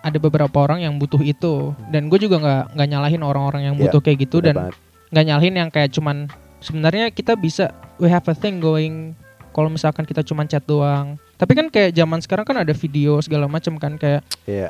Ada 0.01 0.17
beberapa 0.17 0.57
orang 0.59 0.81
yang 0.81 0.97
butuh 0.97 1.21
itu 1.21 1.77
dan 1.89 2.09
gue 2.09 2.17
juga 2.17 2.41
nggak 2.41 2.63
nggak 2.73 2.87
nyalahin 2.89 3.21
orang-orang 3.21 3.61
yang 3.69 3.75
Iya, 3.77 3.81
butuh 3.87 3.99
kayak 4.01 4.17
gitu 4.25 4.41
dan 4.41 4.73
nggak 5.13 5.25
nyalahin 5.25 5.55
yang 5.55 5.69
kayak 5.69 5.93
cuman 5.93 6.25
sebenarnya 6.57 7.13
kita 7.13 7.37
bisa 7.37 7.69
we 8.01 8.09
have 8.09 8.25
a 8.25 8.33
thing 8.33 8.57
going 8.57 9.13
kalau 9.53 9.69
misalkan 9.69 10.03
kita 10.03 10.21
cuman 10.21 10.45
chat 10.45 10.65
doang 10.65 11.21
tapi 11.37 11.53
kan 11.53 11.69
kayak 11.69 11.93
zaman 11.93 12.17
sekarang 12.17 12.45
kan 12.45 12.57
ada 12.61 12.73
video 12.73 13.21
segala 13.21 13.45
macam 13.45 13.77
kan 13.77 13.97
kayak 13.97 14.21
Iya. 14.45 14.69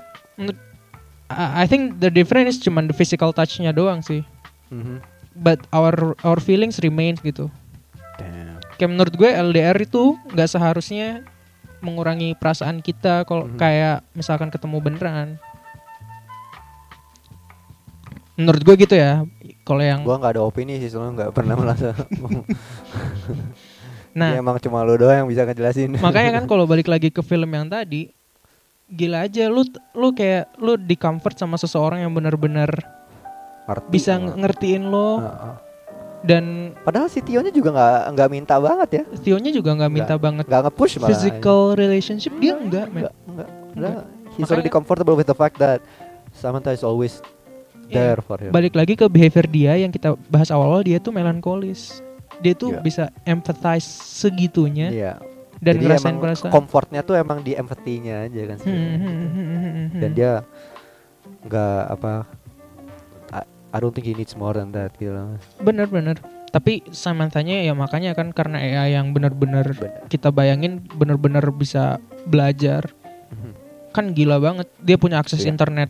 I 1.32 1.63
think 1.63 2.03
the 2.03 2.11
difference 2.11 2.55
is 2.55 2.59
cuman 2.59 2.91
the 2.91 2.95
physical 2.95 3.32
touch-nya 3.32 3.71
doang 3.71 4.03
sih 4.03 4.23
Mhm. 4.67 4.99
but 5.36 5.63
our 5.71 6.15
our 6.27 6.39
feelings 6.39 6.75
remains 6.79 7.23
gitu 7.23 7.47
Damn. 8.19 8.59
kayak 8.75 8.89
menurut 8.91 9.13
gue 9.15 9.27
LDR 9.27 9.79
itu 9.79 10.19
nggak 10.27 10.49
seharusnya 10.49 11.23
mengurangi 11.82 12.34
perasaan 12.34 12.79
kita 12.79 13.25
kalau 13.25 13.45
Mhm. 13.45 13.57
kayak 13.57 14.05
misalkan 14.13 14.47
ketemu 14.47 14.77
beneran 14.79 15.29
menurut 18.34 18.61
gue 18.63 18.75
gitu 18.79 18.95
ya 18.95 19.21
kalau 19.61 19.82
yang 19.82 20.01
Gue 20.01 20.15
nggak 20.15 20.34
ada 20.34 20.41
opini 20.41 20.77
sih 20.77 20.89
soalnya 20.89 21.25
nggak 21.25 21.32
pernah 21.32 21.53
merasa. 21.53 21.93
nah 24.11 24.34
Ya, 24.34 24.39
emang 24.39 24.57
cuma 24.57 24.82
lo 24.82 24.93
doang 24.93 25.23
yang 25.23 25.29
bisa 25.29 25.43
ngejelasin. 25.43 25.95
makanya 25.97 26.36
kan 26.36 26.45
kalau 26.45 26.65
balik 26.65 26.86
lagi 26.86 27.07
ke 27.07 27.21
film 27.21 27.47
yang 27.47 27.65
tadi 27.65 28.11
gila 28.88 29.23
aja 29.23 29.47
lu 29.47 29.63
lu 29.93 30.11
kayak 30.11 30.51
lu 30.57 30.75
di 30.75 30.93
comfort 30.93 31.34
sama 31.34 31.55
seseorang 31.55 32.01
yang 32.01 32.11
benar-benar 32.11 32.75
bisa 33.88 34.17
ngertiin 34.17 34.84
lo 34.84 35.09
Heeh. 35.17 35.55
Dan 36.22 36.43
Padahal 36.80 37.07
si 37.07 37.19
Tionya 37.19 37.49
juga 37.49 37.69
nggak 37.72 38.01
nggak 38.11 38.30
minta 38.32 38.55
banget 38.57 38.89
ya, 38.91 39.03
Tionya 39.19 39.49
juga 39.49 39.72
nggak 39.74 39.91
minta 39.91 40.15
banget 40.15 40.45
nggak 40.45 40.61
nge-push 40.65 40.97
malah. 40.97 41.09
physical 41.09 41.61
relationship 41.74 42.34
dia 42.36 42.53
enggak 42.55 42.89
Nggak, 42.89 43.13
nggak. 43.28 43.49
Udah, 43.72 43.91
he's 43.91 44.05
Makanya- 44.39 44.51
already 44.51 44.72
comfortable 44.72 45.13
with 45.13 45.26
the 45.26 45.34
fact 45.34 45.57
that 45.57 45.82
Samantha 46.32 46.69
is 46.69 46.82
always 46.82 47.22
there 47.88 48.17
for 48.19 48.38
him. 48.38 48.49
balik 48.49 48.72
lagi 48.72 48.93
ke 48.93 49.05
behavior 49.05 49.45
dia 49.45 49.76
yang 49.76 49.89
kita 49.89 50.13
bahas 50.26 50.47
awal-awal 50.47 50.82
dia 50.82 50.97
tuh 50.97 51.11
melankolis 51.11 51.99
dia 52.39 52.53
tuh 52.53 52.72
Iya. 52.72 52.82
bisa 52.82 53.03
empathize 53.22 53.86
segitunya 54.15 54.88
Iya. 54.89 55.13
dan 55.57 55.74
Jadi 55.76 55.84
ngerasain 55.84 56.17
perasaan 56.17 56.49
comfortnya 56.49 57.01
tuh 57.01 57.13
emang 57.13 57.39
di 57.39 57.51
empathy-nya 57.51 58.26
aja 58.26 58.41
kan 58.47 58.57
Hmm, 58.57 58.63
sebenarnya. 58.63 58.97
hmm, 58.97 59.11
hmm, 59.11 59.28
hmm, 59.28 59.45
hmm, 59.45 59.72
hmm. 59.88 59.99
Dan 59.99 60.09
dia 60.11 60.32
nggak 61.41 61.82
apa 61.91 62.13
I, 63.72 63.80
don't 63.80 63.91
think 63.91 64.03
he 64.03 64.13
needs 64.13 64.36
more 64.36 64.51
than 64.51 64.72
that 64.72 64.91
gitu 64.95 65.11
loh. 65.11 65.39
bener-bener 65.59 66.19
tapi 66.51 66.84
Samantha-nya 66.88 67.63
ya 67.63 67.72
makanya 67.72 68.11
kan 68.11 68.36
karena 68.36 68.59
AI 68.59 68.93
yang 68.93 69.15
bener-bener 69.15 69.63
Bener. 69.72 70.03
kita 70.07 70.30
bayangin 70.30 70.84
bener-bener 70.91 71.43
bisa 71.49 71.97
belajar 72.26 72.91
Mhm. 73.30 73.51
kan 73.89 74.05
gila 74.11 74.38
banget 74.38 74.67
dia 74.78 74.99
punya 74.99 75.17
akses 75.17 75.41
Iya. 75.41 75.49
internet 75.49 75.89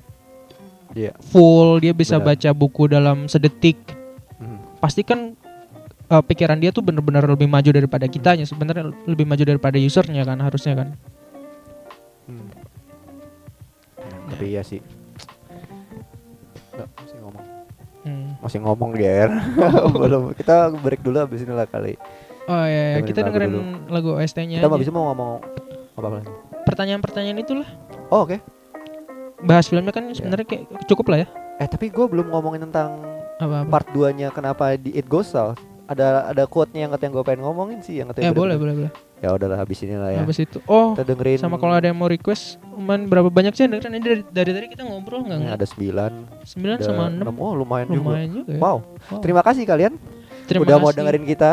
Iya. 0.93 1.17
full 1.19 1.82
dia 1.82 1.91
bisa 1.91 2.17
Benar. 2.17 2.38
baca 2.38 2.49
buku 2.53 2.84
dalam 2.86 3.25
sedetik 3.25 3.82
Mhm. 4.38 4.77
pasti 4.77 5.01
kan 5.01 5.34
uh, 6.07 6.21
pikiran 6.21 6.59
dia 6.59 6.69
tuh 6.69 6.84
bener-bener 6.84 7.25
lebih 7.25 7.47
maju 7.47 7.69
daripada 7.71 8.05
kitanya 8.05 8.45
sebenarnya 8.45 8.93
lebih 9.07 9.25
maju 9.25 9.41
daripada 9.41 9.75
usernya 9.75 10.21
kan 10.21 10.38
harusnya 10.38 10.75
kan 10.75 10.89
Hmm. 12.21 12.47
Tapi 14.29 14.45
iya 14.47 14.61
sih. 14.61 14.79
Nggak. 16.71 16.88
Hmm. 18.02 18.34
Masih 18.39 18.60
ngomong 18.60 18.93
Ger. 18.93 19.30
Belum. 19.93 20.34
Kita 20.34 20.74
break 20.74 21.02
dulu 21.02 21.18
abis 21.20 21.41
ini 21.41 21.52
lah 21.52 21.66
kali. 21.66 21.95
oh 22.43 22.66
ya, 22.66 22.97
Dengerin 22.97 23.06
kita 23.06 23.20
lagu 23.20 23.28
dengerin 23.30 23.49
dulu. 23.49 23.62
lagu 23.88 24.10
OST-nya 24.16 24.58
Kita 24.58 24.68
aja. 24.68 24.82
itu 24.82 24.91
mau 24.91 25.06
ngomong 25.08 25.32
apa 25.93 26.08
lagi? 26.10 26.30
pertanyaan-pertanyaan 26.64 27.38
itulah 27.38 27.70
Oh, 28.10 28.24
oke. 28.24 28.38
bahas 29.39 29.66
filmnya 29.66 29.89
Iya. 29.89 29.97
kan 29.99 30.04
sebenarnya 30.12 30.45
kayak 30.45 30.64
cukup 30.86 31.06
lah 31.08 31.20
ya 31.20 31.28
Eh, 31.58 31.68
tapi 31.68 31.88
gue 31.88 32.02
belum 32.04 32.30
ngomongin 32.30 32.66
tentang 32.66 32.97
apa, 33.38 33.62
-apa. 33.62 33.70
part 33.70 33.88
2-nya 33.88 34.30
kenapa 34.30 34.74
di 34.74 34.89
It 34.91 35.06
Goes 35.06 35.30
South. 35.30 35.62
Ada 35.86 36.26
ada 36.28 36.43
quote-nya 36.45 36.86
yang 36.86 36.91
katanya 36.91 37.12
gue 37.14 37.24
pengen 37.24 37.41
ngomongin 37.43 37.80
sih 37.80 37.99
yang 37.99 38.10
katanya 38.10 38.30
eh 38.30 38.34
boleh 38.34 38.56
boleh 38.56 38.74
boleh 38.76 38.91
Ya 39.22 39.30
udahlah 39.30 39.53
habis 39.55 39.78
ini 39.80 39.93
lah 39.93 40.09
ya. 40.09 40.19
habis 40.19 40.38
itu 40.38 40.57
oh 40.65 40.91
Kita 40.91 41.05
dengerin 41.05 41.38
sama 41.38 41.55
kalau 41.55 41.74
ada 41.74 41.86
yang 41.86 41.93
mau 41.93 42.09
request 42.09 42.57
man 42.74 43.05
berapa 43.05 43.30
banyak 43.30 43.53
sih 43.53 43.63
yang 43.63 43.78
dengerin 43.78 43.93
ini 43.93 44.01
dari 44.01 44.22
dari 44.28 44.51
tadi 44.51 44.67
kita 44.67 44.82
ngobrol 44.82 45.22
nggak 45.22 45.38
ada 45.53 45.61
9 45.61 46.41
sembilan 46.41 46.76
ada 46.76 46.84
sama 46.84 47.03
enam 47.07 47.36
Oh, 47.38 47.53
lumayan, 47.53 47.86
lumayan 47.88 48.34
juga. 48.34 48.49
juga 48.49 48.51
ya. 48.51 48.59
Wow. 48.59 48.78
Wow. 49.07 49.22
Terima 49.22 49.41
kasih 49.41 49.63
kalian 49.63 49.93
Terima 50.43 50.65
udah 50.65 50.76
mau 50.76 50.89
kasih. 50.89 50.97
dengerin 50.97 51.26
kita. 51.28 51.51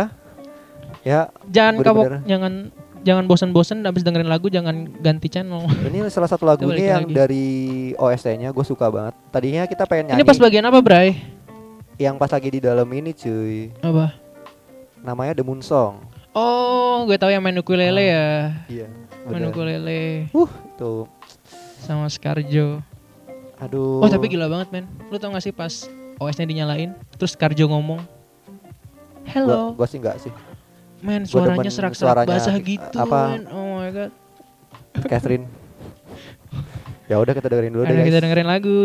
Ya, 1.01 1.29
jangan 1.47 1.75
kapok 1.79 2.05
jangan 2.25 2.53
jangan 2.99 3.25
bosan-bosan 3.25 3.85
habis 3.85 4.01
dengerin 4.01 4.27
lagu 4.27 4.49
jangan 4.49 4.89
ganti 4.99 5.29
channel 5.29 5.69
ini 5.87 6.09
salah 6.09 6.27
satu 6.27 6.43
lagu 6.43 6.64
Kita 6.64 6.73
balik 6.73 6.81
ini 6.81 6.89
yang 6.89 7.05
lagi. 7.05 7.14
dari 7.14 7.47
OST-nya 7.95 8.49
gue 8.49 8.64
suka 8.64 8.89
banget. 8.89 9.12
Tadinya 9.29 9.62
kita 9.64 9.85
pengen 9.85 10.11
nyanyi 10.11 10.19
ini 10.19 10.27
pas 10.27 10.41
bagian 10.41 10.64
apa 10.64 10.81
Bray 10.81 11.21
yang 11.97 12.16
pas 12.16 12.29
lagi 12.29 12.49
di 12.49 12.59
dalam 12.59 12.89
ini 12.89 13.12
cuy. 13.12 13.77
apa 13.79 14.16
Namanya 14.99 15.37
The 15.37 15.45
Moon 15.45 15.61
Song. 15.61 16.08
Oh 16.33 17.05
gue 17.05 17.16
tahu 17.16 17.29
yang 17.29 17.41
main 17.41 17.55
ukulele 17.55 18.05
ya 18.05 18.29
Iya. 18.66 18.87
main 19.24 19.43
bener. 19.43 19.51
ukulele 19.51 20.03
Uh, 20.31 20.51
tuh. 20.74 21.05
sama 21.79 22.07
Scarjo 22.07 22.83
Aduh. 23.59 24.01
oh 24.01 24.09
tapi 24.09 24.29
gila 24.29 24.47
banget 24.47 24.68
men 24.70 24.85
lu 25.07 25.16
tau 25.16 25.31
gak 25.31 25.41
sih 25.41 25.51
pas 25.51 25.89
OS-nya 26.16 26.45
dinyalain 26.45 26.91
terus 27.12 27.33
Scarjo 27.33 27.64
ngomong 27.66 28.03
hello 29.24 29.72
Gua, 29.72 29.76
gua 29.76 29.87
sih 29.87 29.99
enggak 29.99 30.16
sih. 30.18 30.33
men 30.99 31.22
suaranya 31.22 31.68
serak-serak 31.68 32.24
basah 32.24 32.57
gitu 32.57 32.97
apa, 32.97 33.20
men 33.33 33.45
oh 33.49 33.79
my 33.79 33.91
god 33.91 34.12
Catherine. 35.05 35.47
ya 37.11 37.16
udah 37.16 37.31
kita 37.31 37.47
dengerin 37.47 37.70
dulu 37.70 37.83
deh 37.85 37.95
guys. 37.95 38.07
kita 38.07 38.18
dengerin 38.20 38.49
lagu 38.49 38.79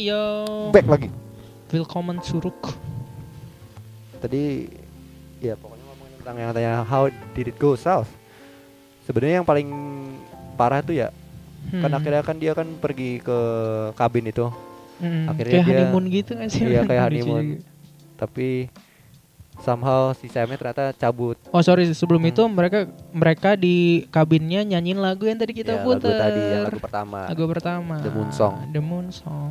yo. 0.00 0.22
Back 0.70 0.86
lagi. 0.86 1.08
Willkommen 1.68 2.18
zurück. 2.20 2.56
Tadi 4.18 4.66
ya 5.38 5.54
pokoknya 5.54 5.84
ngomongin 5.84 6.14
tentang 6.16 6.36
yang 6.36 6.50
tanya 6.50 6.72
how 6.82 7.06
did 7.32 7.46
it 7.46 7.56
go 7.56 7.74
south. 7.74 8.10
Sebenarnya 9.04 9.40
yang 9.40 9.46
paling 9.46 9.68
parah 10.54 10.80
tuh 10.80 10.96
ya 10.96 11.08
Hmm. 11.68 11.84
kan 11.84 11.90
akhirnya 11.92 12.22
kan 12.22 12.36
dia 12.36 12.52
kan 12.52 12.64
pergi 12.74 13.20
ke 13.20 13.38
kabin 13.92 14.26
itu. 14.26 14.48
Hmm, 14.98 15.28
akhirnya 15.28 15.52
kayak 15.54 15.62
dia- 15.62 15.76
honeymoon 15.84 16.04
gitu 16.08 16.30
gak 16.32 16.48
sih? 16.48 16.62
Iya, 16.64 16.80
kayak 16.82 17.02
honeymoon. 17.04 17.46
Tapi 18.16 18.72
somehow 19.58 20.10
si 20.12 20.26
Samnya 20.26 20.56
ternyata 20.56 20.90
cabut. 20.92 21.36
Oh 21.48 21.60
sorry 21.60 21.86
sebelum 21.88 22.18
Hmm. 22.20 22.30
itu 22.30 22.42
mereka 22.44 22.78
mereka 23.12 23.50
di 23.52 23.76
kabinnya 24.08 24.64
nyanyiin 24.64 24.96
lagu 24.96 25.22
yang 25.24 25.36
tadi 25.36 25.52
kita 25.52 25.70
Ya, 25.72 25.78
lagu 25.78 25.94
putar. 25.94 26.18
tadi 26.18 26.40
yang 26.40 26.64
lagu 26.64 26.80
pertama. 26.80 27.18
Lagu 27.26 27.44
pertama. 27.46 27.94
The 27.98 28.10
Moon 28.10 28.30
Song. 28.30 28.54
The 28.68 28.80
Moon 28.80 29.06
Song. 29.10 29.50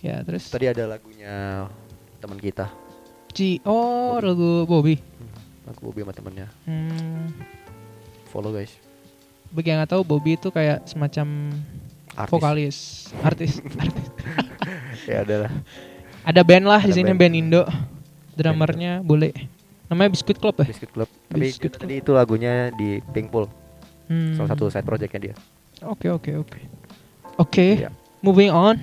Ya 0.00 0.20
terus 0.22 0.46
Tadi 0.46 0.66
ada 0.66 0.84
lagunya 0.86 1.66
teman 2.18 2.36
kita. 2.36 2.68
Ci 3.30 3.60
oh 3.62 4.16
Bobby. 4.16 4.26
lagu 4.26 4.48
Bobby. 4.64 4.94
Lagu 5.62 5.80
Bobby 5.82 6.00
sama 6.02 6.12
temennya. 6.12 6.46
Hmm, 6.64 7.32
Follow 8.26 8.50
guys. 8.50 8.72
bagi 9.46 9.70
yang 9.70 9.78
nggak 9.78 9.92
tahu 9.92 10.02
Bobby 10.02 10.34
itu 10.34 10.48
kayak 10.48 10.84
semacam 10.84 11.54
Artis. 12.12 12.32
vokalis, 12.32 12.76
artis, 13.20 13.52
artis. 13.74 14.06
Ya 15.06 15.22
adalah. 15.22 15.52
Ada 16.22 16.42
band 16.42 16.66
lah 16.66 16.80
di 16.80 16.90
Ada 16.90 16.96
sini 16.96 17.12
band. 17.12 17.20
band 17.22 17.34
Indo. 17.36 17.62
Drummernya 18.34 19.00
boleh. 19.00 19.32
Namanya 19.86 20.10
Biscuit 20.10 20.34
Club 20.34 20.58
ya? 20.58 20.66
Biscuit 20.66 20.90
Club. 20.90 21.06
Tapi 21.30 21.40
Biscuit 21.40 21.72
tadi 21.72 22.02
itu 22.02 22.10
lagunya 22.10 22.74
di 22.74 22.98
Pinkpool. 23.14 23.46
Hmm. 24.10 24.34
Salah 24.34 24.50
satu 24.50 24.66
side 24.66 24.82
projectnya 24.82 25.30
dia. 25.30 25.34
Oke 25.82 26.10
oke 26.10 26.30
oke. 26.36 26.58
Oke. 27.38 27.66
Iya. 27.80 27.90
Moving 28.18 28.50
on. 28.50 28.76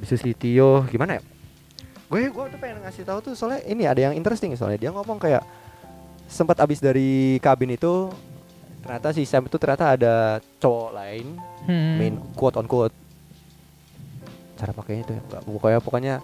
Bisa 0.00 0.16
si 0.16 0.32
Tio 0.32 0.82
gimana 0.86 1.16
ya? 1.16 1.22
Gue 2.06 2.26
gue 2.26 2.44
tuh 2.48 2.58
pengen 2.58 2.80
ngasih 2.80 3.04
tahu 3.04 3.18
tuh 3.22 3.32
soalnya 3.32 3.62
ini 3.64 3.84
ada 3.84 4.00
yang 4.00 4.14
interesting 4.14 4.50
soalnya 4.52 4.80
dia 4.80 4.90
ngomong 4.90 5.16
kayak 5.16 5.44
sempat 6.26 6.58
abis 6.58 6.78
dari 6.78 7.38
kabin 7.38 7.70
itu 7.70 8.10
ternyata 8.80 9.12
si 9.12 9.22
Sam 9.22 9.44
itu 9.44 9.54
ternyata 9.54 9.92
ada 9.92 10.14
cowok 10.56 10.90
lain 10.92 11.26
Hmm. 11.60 12.00
main 12.00 12.16
quote 12.32 12.56
on 12.56 12.64
quote 12.64 12.96
cara 14.56 14.72
pakainya 14.72 15.02
itu 15.02 15.12
ya 15.12 15.22
nggak 15.22 15.42
pokoknya 15.46 15.78
pokoknya 15.78 16.14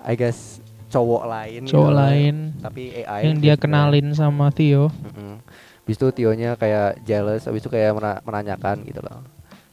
I 0.00 0.14
guess 0.14 0.62
cowok 0.86 1.22
lain 1.24 1.62
Cowok 1.64 1.84
gitu. 1.84 1.98
lain 1.98 2.34
tapi 2.60 2.82
AI 2.96 3.20
yang 3.24 3.38
dia 3.38 3.54
gitu. 3.54 3.66
kenalin 3.66 4.06
sama 4.12 4.50
Theo. 4.50 4.94
Mm-mm. 4.94 5.42
Habis 5.82 5.96
itu 5.96 6.06
Tionya 6.14 6.54
kayak 6.54 7.02
jealous, 7.02 7.44
habis 7.44 7.60
itu 7.60 7.68
kayak 7.68 7.92
mena- 7.92 8.22
menanyakan 8.22 8.80
gitu 8.84 9.00
loh. 9.00 9.20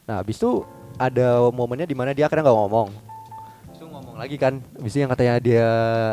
Nah, 0.04 0.18
habis 0.18 0.36
itu 0.36 0.60
ada 0.94 1.48
momennya 1.48 1.86
di 1.86 1.94
mana 1.94 2.10
dia 2.10 2.26
akhirnya 2.26 2.44
nggak 2.44 2.58
ngomong. 2.58 2.88
Lagi 4.22 4.36
kan, 4.38 4.62
habis 4.78 4.94
itu 4.94 5.02
yang 5.02 5.10
katanya 5.10 5.34
dia 5.36 5.68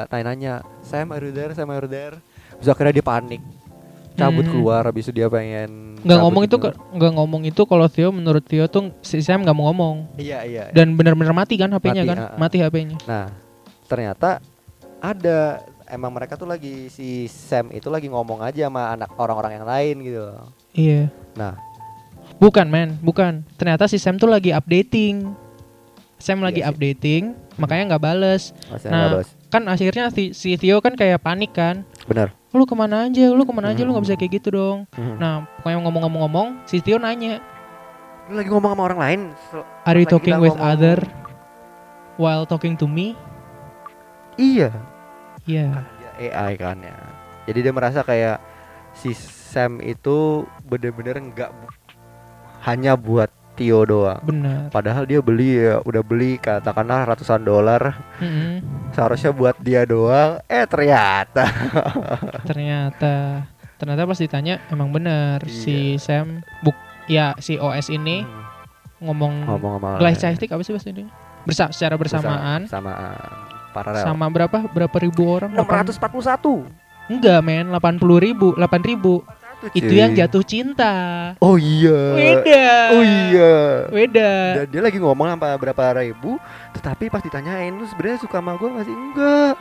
tanya-nanya, 0.10 0.54
Sam 0.82 1.14
are 1.14 1.22
you 1.22 1.30
there, 1.30 1.54
Sam 1.54 1.70
are 1.70 1.78
you 1.80 1.88
there? 1.88 2.18
Akhirnya 2.60 2.92
dia 2.92 3.06
panik, 3.06 3.42
cabut 4.18 4.44
Hmm. 4.44 4.52
keluar, 4.52 4.82
habis 4.84 5.06
itu 5.06 5.14
dia 5.14 5.30
pengen 5.30 5.94
Nggak 6.00 6.20
ngomong 6.20 6.44
itu 6.44 6.56
gitu. 6.58 6.70
nggak 6.96 7.14
ngomong 7.14 7.42
itu 7.44 7.62
kalau 7.64 7.86
Theo 7.86 8.10
menurut 8.10 8.42
Theo 8.42 8.66
tuh 8.66 8.96
si 9.00 9.20
Sam 9.20 9.44
nggak 9.44 9.52
mau 9.52 9.68
ngomong 9.70 10.16
Iya 10.16 10.42
iya. 10.42 10.64
dan 10.72 10.96
benar-benar 10.96 11.36
mati 11.36 11.54
kan 11.54 11.70
HP-nya 11.70 12.04
kan? 12.04 12.18
ah. 12.18 12.32
Mati 12.36 12.58
HP-nya. 12.58 12.98
Nah, 13.04 13.28
ternyata 13.86 14.40
ada 14.98 15.60
emang 15.86 16.10
mereka 16.10 16.34
tuh 16.34 16.48
lagi 16.48 16.88
si 16.88 17.28
Sam 17.28 17.70
itu 17.70 17.88
lagi 17.88 18.08
ngomong 18.08 18.40
aja 18.42 18.68
sama 18.68 18.90
anak 18.90 19.12
orang-orang 19.16 19.60
yang 19.60 19.68
lain 19.68 19.96
gitu. 20.02 20.24
Iya. 20.74 21.02
Nah, 21.36 21.54
Bukan 22.40 22.72
men, 22.72 22.96
bukan. 23.04 23.44
Ternyata 23.60 23.84
si 23.86 24.00
Sam 24.00 24.16
tuh 24.16 24.32
lagi 24.32 24.56
updating. 24.56 25.28
Sam 26.20 26.44
lagi 26.44 26.60
Iya 26.60 26.70
updating, 26.70 27.32
makanya 27.56 27.96
nggak 27.96 28.04
bales. 28.04 28.52
masih 28.68 28.92
Nah, 28.92 28.98
nggak 29.00 29.12
balas. 29.16 29.30
Kan 29.50 29.64
akhirnya 29.66 30.06
si, 30.12 30.36
si 30.36 30.60
Theo 30.60 30.84
kan 30.84 30.94
kayak 30.94 31.24
panik 31.24 31.56
kan. 31.56 31.88
Benar. 32.06 32.36
Lu 32.52 32.68
ke 32.68 32.76
mana 32.76 33.08
aja, 33.08 33.32
lu 33.32 33.42
ke 33.42 33.54
mana 33.56 33.72
aja, 33.72 33.82
lu 33.82 33.96
nggak 33.96 34.04
Hmm. 34.04 34.14
bisa 34.14 34.20
kayak 34.20 34.34
gitu 34.38 34.50
dong. 34.52 34.78
Mhm. 34.94 35.16
Nah, 35.16 35.48
pokoknya 35.58 35.78
ngomong-ngomong-ngomong, 35.80 36.48
si 36.64 36.80
Theo 36.80 37.00
nanya, 37.00 37.40
Lu 38.30 38.38
lagi 38.38 38.46
ngomong 38.46 38.78
sama 38.78 38.84
orang 38.86 39.00
lain. 39.02 39.22
So- 39.50 39.66
Are 39.88 39.98
you 39.98 40.06
talking 40.06 40.38
with 40.38 40.54
ngomong- 40.54 40.70
other 40.78 41.02
while 42.16 42.46
talking 42.46 42.78
to 42.78 42.86
me? 42.86 43.18
Iya. 44.36 44.70
Iya. 45.44 45.82
Dia 45.98 46.12
AI 46.30 46.54
kan 46.54 46.78
ya. 46.78 46.94
Jadi 47.50 47.60
dia 47.60 47.74
merasa 47.74 48.06
kayak 48.06 48.38
si 48.94 49.18
Sam 49.18 49.82
itu 49.82 50.46
bener-bener 50.62 51.18
nggak 51.18 51.50
hanya 52.62 52.94
buat 52.94 53.34
Tio 53.60 53.84
doang. 53.84 54.24
Benar. 54.24 54.72
Padahal 54.72 55.04
dia 55.04 55.20
beli 55.20 55.60
ya 55.60 55.78
udah 55.80 56.00
beli 56.00 56.38
katakanlah 56.38 57.04
ratusan 57.06 57.44
dolar 57.44 58.00
Mm-mm. 58.18 58.64
seharusnya 58.90 59.30
buat 59.30 59.60
dia 59.60 59.84
doang. 59.84 60.40
Eh 60.46 60.64
ternyata 60.64 61.44
Ternyata, 62.50 63.44
ternyata 63.76 64.02
pas 64.04 64.16
ditanya 64.18 64.64
emang 64.68 64.90
benar 64.90 65.44
si 65.44 65.94
Iya. 65.94 66.00
Sam 66.00 66.28
buk 66.62 66.76
ya 67.06 67.36
si 67.38 67.56
OS 67.56 67.90
ini 67.90 68.24
ngomong, 68.98 69.44
ngomong 69.46 69.74
sama 69.78 69.90
glycystic 69.98 70.48
apa 70.48 70.62
sih 70.62 70.72
bahasa 70.72 70.90
Indonesia? 70.90 71.16
Bersa 71.42 71.66
secara 71.70 71.96
bersamaan 71.96 72.62
Bersamaan. 72.64 73.18
Paralel. 73.70 74.02
sama 74.02 74.26
berapa 74.28 74.58
berapa 74.66 74.98
ribu 74.98 75.22
orang? 75.30 75.52
Delapan- 75.52 75.86
641. 75.86 76.66
Enggak 77.10 77.40
men, 77.42 77.66
80 77.70 77.82
ribu, 78.20 78.54
8 78.54 78.62
ribu. 78.84 79.26
Itu 79.76 79.92
yang 79.92 80.16
jatuh 80.16 80.44
cinta. 80.44 80.94
Oh 81.44 81.60
iya. 81.60 82.00
Beda. 82.16 82.66
Oh 82.96 83.04
iya. 83.04 83.54
Beda. 83.92 84.32
Dan 84.64 84.66
dia 84.72 84.82
lagi 84.82 84.98
ngomong 84.98 85.28
sampai 85.28 85.60
berapa 85.60 85.84
ribu, 86.00 86.40
tetapi 86.72 87.12
pas 87.12 87.20
ditanyain 87.20 87.76
lu 87.76 87.84
sebenarnya 87.84 88.24
suka 88.24 88.40
sama 88.40 88.56
gua 88.56 88.80
nggak 88.80 88.86
sih? 88.88 88.96
Enggak. 88.96 89.56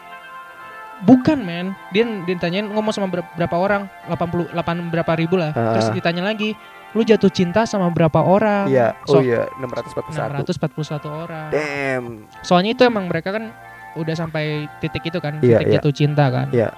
Bukan 0.99 1.39
men, 1.43 1.79
dia 1.95 2.03
ditanyain 2.27 2.67
ngomong 2.67 2.91
sama 2.91 3.07
ber- 3.07 3.27
berapa 3.35 3.55
orang, 3.55 3.87
80 4.11 4.51
8 4.51 4.91
berapa 4.91 5.13
ribu 5.15 5.39
lah. 5.39 5.55
Ah. 5.55 5.79
Terus 5.79 5.95
ditanya 5.95 6.27
lagi, 6.27 6.59
lu 6.91 7.07
jatuh 7.07 7.31
cinta 7.31 7.63
sama 7.67 7.87
berapa 7.91 8.19
orang? 8.19 8.67
Iya, 8.67 8.99
So, 9.07 9.19
oh 9.19 9.23
iya, 9.23 9.47
641. 9.63 10.43
641 10.43 11.07
orang. 11.07 11.49
Damn. 11.55 12.27
Soalnya 12.43 12.75
itu 12.75 12.83
emang 12.83 13.07
mereka 13.07 13.31
kan 13.31 13.55
udah 13.95 14.15
sampai 14.15 14.67
titik 14.83 15.07
itu 15.07 15.23
kan, 15.23 15.39
Iya, 15.39 15.63
titik 15.63 15.67
iya. 15.67 15.75
jatuh 15.79 15.95
cinta 15.95 16.25
kan. 16.35 16.47
Iya. 16.51 16.75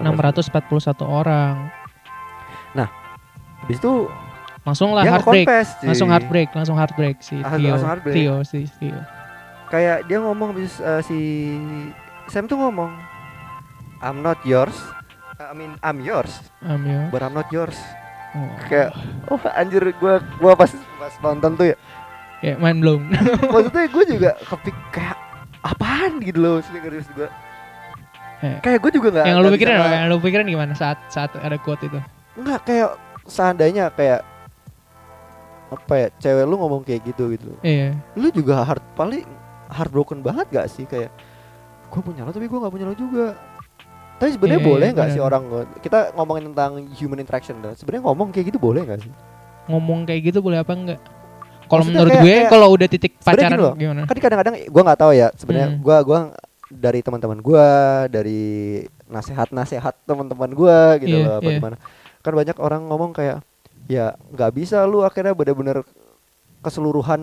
641 0.00 1.04
orang. 1.04 1.85
Habis 3.64 3.80
itu 3.80 3.92
Langsung 4.66 4.90
lah 4.98 5.06
heartbreak. 5.06 5.46
Langsung 5.86 6.10
heartbreak, 6.10 6.48
langsung 6.50 6.76
heartbreak 6.76 7.16
si 7.22 7.38
Ah, 7.38 7.54
Theo. 7.54 7.78
heartbreak. 7.78 8.14
Theo 8.18 8.34
si 8.42 8.66
Theo. 8.76 8.98
Kayak 9.70 10.10
dia 10.10 10.18
ngomong 10.18 10.52
habis 10.52 10.82
eh, 10.82 11.02
si 11.06 11.18
Sam 12.26 12.50
tuh 12.50 12.58
ngomong 12.58 12.90
I'm 14.02 14.20
not 14.20 14.42
yours. 14.42 14.74
I 15.38 15.54
mean 15.54 15.78
I'm 15.84 16.02
yours, 16.02 16.50
Um, 16.66 16.82
ya. 16.82 17.06
but 17.08 17.22
I'm 17.22 17.30
not 17.30 17.46
yours. 17.48 17.78
Oh. 18.34 18.50
Kayak 18.66 18.90
oh 19.30 19.38
anjir 19.54 19.84
gua 20.02 20.18
gua 20.42 20.58
pas 20.58 20.72
pas 20.98 21.14
nonton 21.22 21.54
tuh 21.54 21.66
ya. 21.70 21.76
Kayak 22.42 22.58
mind 22.58 22.78
blown. 22.82 23.02
Maksudnya 23.54 23.86
gue 23.86 24.04
juga 24.18 24.30
kepik 24.42 24.76
kayak 24.90 25.16
apaan 25.62 26.18
gitu 26.20 26.38
loh 26.42 26.56
serius 26.60 27.06
gue. 27.14 27.28
Eh. 28.42 28.58
Kayak 28.60 28.82
gue 28.82 28.92
juga 28.98 29.08
nggak 29.14 29.24
yang 29.24 29.38
lu 29.40 29.48
pikirin 29.54 29.74
apa? 29.76 29.88
Yang 29.94 30.08
lu 30.10 30.16
pikirin 30.20 30.46
gimana 30.48 30.72
saat 30.74 30.98
saat 31.08 31.30
ada 31.38 31.56
quote 31.56 31.86
itu? 31.86 32.00
Enggak 32.36 32.60
kayak 32.62 32.90
seandainya 33.24 33.90
kayak 33.90 34.22
apa 35.66 35.94
ya 35.96 36.08
cewek 36.16 36.44
lu 36.44 36.56
ngomong 36.56 36.80
kayak 36.80 37.02
gitu 37.04 37.26
gitu 37.28 37.50
Iya. 37.58 37.98
lu 38.14 38.30
juga 38.30 38.62
heart 38.62 38.84
paling 38.94 39.26
heartbroken 39.66 40.22
banget 40.22 40.46
gak 40.48 40.70
sih 40.70 40.86
kayak 40.86 41.10
gue 41.86 42.00
punya 42.00 42.22
lo 42.22 42.30
tapi 42.30 42.46
gue 42.46 42.54
nggak 42.54 42.70
punya 42.70 42.86
lo 42.86 42.94
juga 42.94 43.34
tapi 44.16 44.30
sebenarnya 44.30 44.58
Iya, 44.58 44.68
boleh 44.68 44.86
iya, 44.86 44.94
nggak 44.94 45.08
sih 45.08 45.18
benar. 45.18 45.28
orang 45.28 45.42
kita 45.76 45.98
ngomongin 46.14 46.44
tentang 46.48 46.70
human 46.92 47.18
interaction 47.18 47.58
dah 47.58 47.74
sebenarnya 47.74 48.02
ngomong 48.04 48.30
kayak 48.30 48.46
gitu 48.48 48.58
boleh 48.58 48.80
nggak 48.80 49.00
sih 49.00 49.12
Ngomong 49.66 50.06
kayak 50.06 50.22
gitu 50.24 50.38
boleh 50.38 50.62
apa 50.62 50.72
enggak? 50.72 51.00
Kalau 51.66 51.82
menurut 51.82 52.06
kayak- 52.08 52.22
gue 52.22 52.36
kalau 52.46 52.68
udah 52.70 52.86
titik 52.86 53.18
pacaran 53.18 53.50
gini 53.50 53.58
loh, 53.58 53.74
gimana? 53.74 54.00
kan 54.04 54.16
kadang-kadang 54.16 54.54
gue 54.62 54.82
nggak 54.84 55.00
tahu 55.00 55.12
ya 55.12 55.28
sebenarnya 55.34 55.68
Hmm. 55.68 55.82
gue 55.82 55.96
gua 56.00 56.18
dari 56.68 57.00
teman-teman 57.00 57.38
gue 57.40 57.66
dari 58.08 58.42
nasehat-nasehat 59.04 59.98
teman-teman 60.00 60.46
gue 60.48 60.78
gitu 61.02 61.16
Iya, 61.16 61.26
loh 61.26 61.34
apa 61.36 61.50
iya. 61.50 61.58
Kan 62.26 62.34
banyak 62.34 62.58
orang 62.58 62.82
ngomong 62.84 63.14
kayak 63.14 63.46
ya 63.86 64.18
nggak 64.34 64.50
bisa 64.52 64.82
lu 64.82 65.06
akhirnya 65.06 65.30
bener-bener 65.30 65.86
keseluruhan 66.58 67.20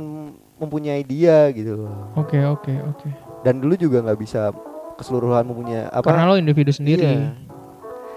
mempunyai 0.55 1.03
dia 1.03 1.51
gitu 1.51 1.91
Oke, 2.15 2.39
oke, 2.39 2.71
oke. 2.87 3.07
dan 3.43 3.59
dulu 3.59 3.75
juga 3.75 3.99
nggak 3.99 4.15
bisa 4.15 4.55
keseluruhan 4.95 5.43
mempunyai 5.43 5.91
apa 5.91 6.07
Karena 6.07 6.23
lo 6.23 6.39
individu 6.39 6.71
sendiri. 6.71 7.03
Iya. 7.03 7.35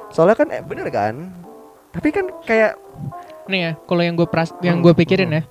soalnya 0.06 0.38
kan 0.38 0.48
eh, 0.54 0.62
bener 0.62 0.86
kan 0.88 1.34
tapi 1.90 2.14
kan 2.14 2.30
kayak 2.46 2.78
Nih 3.46 3.60
ya, 3.62 3.72
kalau 3.86 4.02
yang 4.02 4.18
gue 4.18 4.26
pras 4.26 4.50
yang 4.58 4.82
gue 4.82 4.90
pikirin 4.90 5.30
ya, 5.30 5.42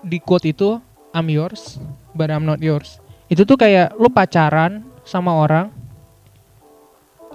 di 0.00 0.22
quote 0.22 0.46
itu 0.46 0.78
I'm 1.10 1.26
yours, 1.26 1.82
but 2.14 2.30
I'm 2.30 2.46
not 2.46 2.62
yours. 2.62 3.02
Itu 3.26 3.42
tuh 3.42 3.58
kayak 3.58 3.98
lu 3.98 4.06
pacaran 4.06 4.86
sama 5.02 5.34
orang, 5.34 5.74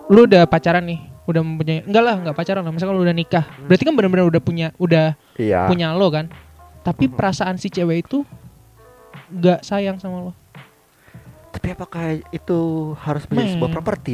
lu 0.07 0.23
udah 0.23 0.47
pacaran 0.47 0.87
nih, 0.87 1.08
udah 1.29 1.41
mempunyai 1.45 1.85
enggak 1.85 2.03
lah, 2.03 2.15
enggak 2.17 2.35
pacaran 2.35 2.65
lah, 2.65 2.73
misalkan 2.73 2.97
lu 2.97 3.05
udah 3.05 3.13
nikah. 3.13 3.45
Berarti 3.69 3.83
kan 3.85 3.93
benar-benar 3.93 4.25
udah 4.25 4.41
punya 4.41 4.67
udah 4.81 5.13
iya 5.37 5.69
punya 5.69 5.93
lo 5.93 6.09
kan. 6.09 6.25
Tapi 6.81 7.05
perasaan 7.05 7.61
si 7.61 7.69
cewek 7.69 8.09
itu 8.09 8.25
nggak 9.29 9.61
sayang 9.61 10.01
sama 10.01 10.25
lo 10.25 10.33
Tapi 11.53 11.67
apakah 11.77 12.17
itu 12.33 12.59
harus 12.97 13.29
menjadi 13.29 13.57
sebuah 13.57 13.69
Men. 13.69 13.77
properti? 13.77 14.13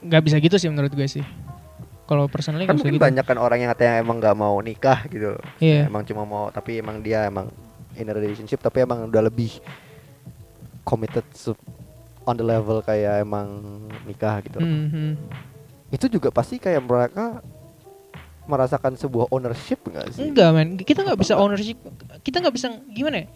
nggak 0.00 0.22
bisa 0.24 0.36
gitu 0.40 0.56
sih 0.56 0.68
menurut 0.72 0.88
gue 0.88 1.04
sih 1.04 1.24
kalau 2.08 2.24
personally 2.24 2.64
Kan 2.64 2.80
mungkin 2.80 2.96
gitu 2.96 3.04
banyak 3.04 3.20
kan 3.20 3.36
orang 3.36 3.60
yang 3.60 3.70
katanya 3.76 4.00
emang 4.00 4.16
nggak 4.16 4.32
mau 4.32 4.56
nikah 4.64 5.04
gitu. 5.12 5.36
Iya. 5.60 5.92
Emang 5.92 6.08
cuma 6.08 6.24
mau 6.24 6.48
tapi 6.48 6.80
emang 6.80 7.04
dia 7.04 7.28
emang 7.28 7.52
in 8.00 8.08
a 8.08 8.14
relationship 8.16 8.64
tapi 8.64 8.80
emang 8.80 9.12
udah 9.12 9.28
lebih 9.28 9.60
committed 10.88 11.28
on 12.28 12.36
the 12.36 12.44
level 12.44 12.84
kayak 12.84 13.24
emang 13.24 13.48
nikah 14.04 14.44
gitu. 14.44 14.60
Mhm. 14.60 15.16
Itu 15.88 16.12
juga 16.12 16.28
pasti 16.28 16.60
kayak 16.60 16.84
mereka 16.84 17.40
merasakan 18.44 18.96
sebuah 18.96 19.28
ownership 19.28 19.80
enggak 19.84 20.08
sih? 20.12 20.24
enggak 20.24 20.48
men 20.52 20.68
kita 20.76 21.04
nggak 21.04 21.20
bisa 21.20 21.36
ownership 21.36 21.76
kita 22.24 22.40
nggak 22.40 22.56
bisa 22.56 22.72
gimana 22.88 23.16
ya 23.20 23.26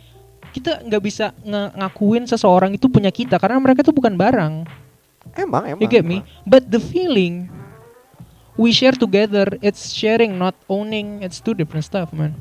kita 0.52 0.80
nggak 0.88 1.02
bisa 1.04 1.36
nge- 1.38 1.72
ngakuin 1.76 2.24
seseorang 2.24 2.72
itu 2.72 2.88
punya 2.88 3.12
kita 3.12 3.36
karena 3.36 3.60
mereka 3.60 3.84
tuh 3.84 3.92
bukan 3.92 4.16
barang 4.16 4.64
Emang 5.32 5.64
emang. 5.64 5.80
You 5.80 5.86
get 5.86 6.02
me? 6.02 6.20
emang. 6.20 6.28
But 6.44 6.62
the 6.66 6.80
feeling 6.80 7.46
we 8.56 8.68
share 8.68 8.92
together, 8.92 9.56
it's 9.60 9.88
sharing, 9.88 10.34
not 10.34 10.52
owning. 10.66 11.22
It's 11.22 11.38
two 11.38 11.54
different 11.54 11.86
stuff, 11.86 12.10
man. 12.10 12.36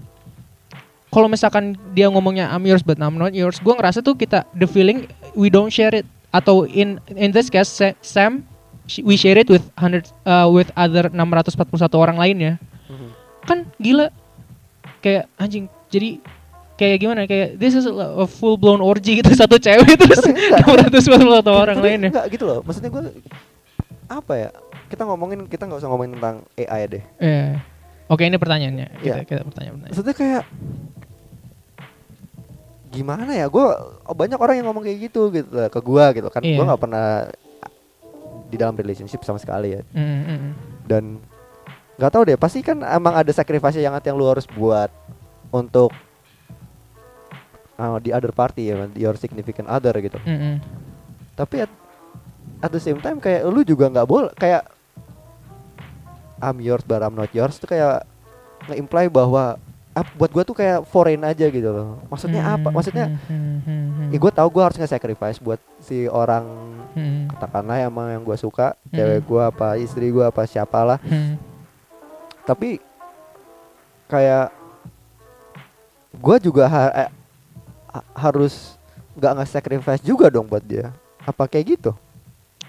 Kalau 1.08 1.28
misalkan 1.28 1.76
dia 1.92 2.08
ngomongnya 2.08 2.50
I'm 2.50 2.64
yours 2.64 2.82
but 2.82 2.98
I'm 2.98 3.16
not 3.16 3.36
yours, 3.36 3.60
gue 3.60 3.70
ngerasa 3.70 4.00
tuh 4.00 4.16
kita 4.16 4.48
the 4.56 4.66
feeling 4.66 5.08
we 5.36 5.52
don't 5.52 5.70
share 5.70 5.92
it. 5.92 6.08
Atau 6.32 6.64
in 6.64 6.98
in 7.12 7.30
this 7.30 7.48
case 7.48 7.68
Sa- 7.68 7.98
Sam, 8.00 8.48
we 9.04 9.16
share 9.16 9.36
it 9.36 9.48
with 9.48 9.64
100 9.76 10.08
uh, 10.24 10.48
with 10.48 10.72
other 10.74 11.12
641 11.12 11.52
orang 11.94 12.16
lainnya. 12.16 12.56
Mhm. 12.88 13.10
Kan 13.44 13.60
gila. 13.78 14.08
Kayak 15.00 15.28
anjing. 15.36 15.68
Jadi 15.92 16.24
kayak 16.76 16.98
gimana? 16.98 17.28
Kayak 17.28 17.60
this 17.60 17.76
is 17.76 17.84
a 17.86 18.26
full 18.26 18.56
blown 18.56 18.80
orgy 18.80 19.20
gitu 19.20 19.28
satu 19.38 19.60
cewek 19.60 20.00
terus 20.00 20.24
641 20.24 21.44
orang 21.46 21.78
lainnya. 21.80 22.10
Enggak 22.10 22.28
gitu 22.32 22.48
loh. 22.48 22.60
Maksudnya 22.64 22.90
gue 22.90 23.04
apa 24.08 24.34
ya? 24.36 24.50
Kita 24.88 25.04
ngomongin 25.08 25.48
kita 25.48 25.68
nggak 25.68 25.80
usah 25.80 25.90
ngomongin 25.92 26.16
tentang 26.20 26.36
AI 26.56 26.82
deh. 26.88 27.04
Iya. 27.20 27.64
Oke 28.12 28.28
ini 28.28 28.36
pertanyaannya. 28.36 28.88
Kita, 29.00 29.04
Iya. 29.04 29.24
kita 29.24 29.42
pertanyaan 29.48 29.76
pertanyaan. 29.80 29.92
Maksudnya 29.96 30.16
kayak 30.16 30.44
gimana 32.92 33.32
ya? 33.32 33.48
Gue 33.48 33.66
banyak 34.06 34.38
orang 34.38 34.56
yang 34.60 34.68
ngomong 34.70 34.84
kayak 34.84 35.00
gitu 35.10 35.32
gitu 35.32 35.50
lah, 35.50 35.72
ke 35.72 35.80
gue 35.80 36.06
gitu 36.20 36.28
kan. 36.28 36.44
Iya. 36.44 36.60
Gue 36.60 36.66
nggak 36.68 36.82
pernah 36.82 37.08
di 38.52 38.56
dalam 38.60 38.76
relationship 38.76 39.24
sama 39.24 39.40
sekali 39.40 39.80
ya. 39.80 39.82
Mm, 39.96 40.04
mm, 40.04 40.24
mm. 40.28 40.52
Dan 40.86 41.04
nggak 41.96 42.12
tahu 42.12 42.24
deh. 42.28 42.38
Pasti 42.38 42.60
kan 42.60 42.84
emang 42.84 43.16
ada 43.16 43.32
sacrifice 43.32 43.80
yang 43.80 43.96
yang 43.96 44.18
lu 44.20 44.28
harus 44.28 44.44
buat 44.52 44.92
untuk 45.56 45.96
uh, 47.80 47.98
the 48.04 48.12
other 48.12 48.36
party 48.36 48.70
ya, 48.70 48.86
your 49.00 49.16
significant 49.16 49.72
other 49.72 49.96
gitu. 50.04 50.20
Mm, 50.28 50.38
mm. 50.38 50.56
Tapi 51.40 51.64
at, 51.64 51.72
at 52.60 52.70
the 52.70 52.84
same 52.84 53.00
time 53.00 53.18
kayak 53.24 53.48
lu 53.48 53.64
juga 53.64 53.88
nggak 53.88 54.08
boleh 54.08 54.32
kayak 54.36 54.68
I'm 56.42 56.60
yours 56.60 56.84
but 56.84 57.06
I'm 57.06 57.16
not 57.16 57.32
yours 57.32 57.56
tuh 57.62 57.70
kayak 57.70 58.04
nge-imply 58.70 59.10
bahwa 59.10 59.58
ah, 59.92 60.06
buat 60.14 60.30
gua 60.30 60.44
tuh 60.44 60.54
kayak 60.54 60.84
foreign 60.86 61.22
aja 61.22 61.46
gitu 61.46 61.68
loh. 61.68 62.00
Maksudnya 62.08 62.42
apa? 62.42 62.68
Hmm, 62.68 62.76
Maksudnya 62.76 63.06
hmm, 63.08 63.20
hmm, 63.28 63.58
hmm, 63.62 63.86
hmm. 63.92 64.10
ya 64.10 64.18
gue 64.18 64.32
tahu 64.32 64.48
gua 64.50 64.64
harus 64.66 64.78
nge-sacrifice 64.78 65.38
buat 65.38 65.60
si 65.78 66.06
orang 66.06 66.46
Hmm, 66.92 67.32
katakanlah 67.32 67.80
emang 67.80 68.08
yang 68.10 68.22
gua 68.22 68.36
suka, 68.36 68.76
Hmm. 68.88 68.94
cewek 68.94 69.22
gua 69.24 69.48
apa 69.48 69.76
istri 69.76 70.08
gua 70.08 70.28
apa 70.28 70.44
siapalah. 70.44 71.00
hmm. 71.00 71.40
Tapi 72.42 72.84
kayak 74.08 74.52
gua 76.14 76.36
juga 76.36 76.66
ha- 76.66 76.94
eh, 76.98 77.10
ha- 77.90 78.08
harus 78.18 78.76
nggak 79.14 79.34
nge-sacrifice 79.38 80.04
juga 80.04 80.28
dong 80.28 80.46
buat 80.46 80.62
dia. 80.62 80.92
Apa 81.22 81.48
kayak 81.48 81.66
gitu? 81.70 81.92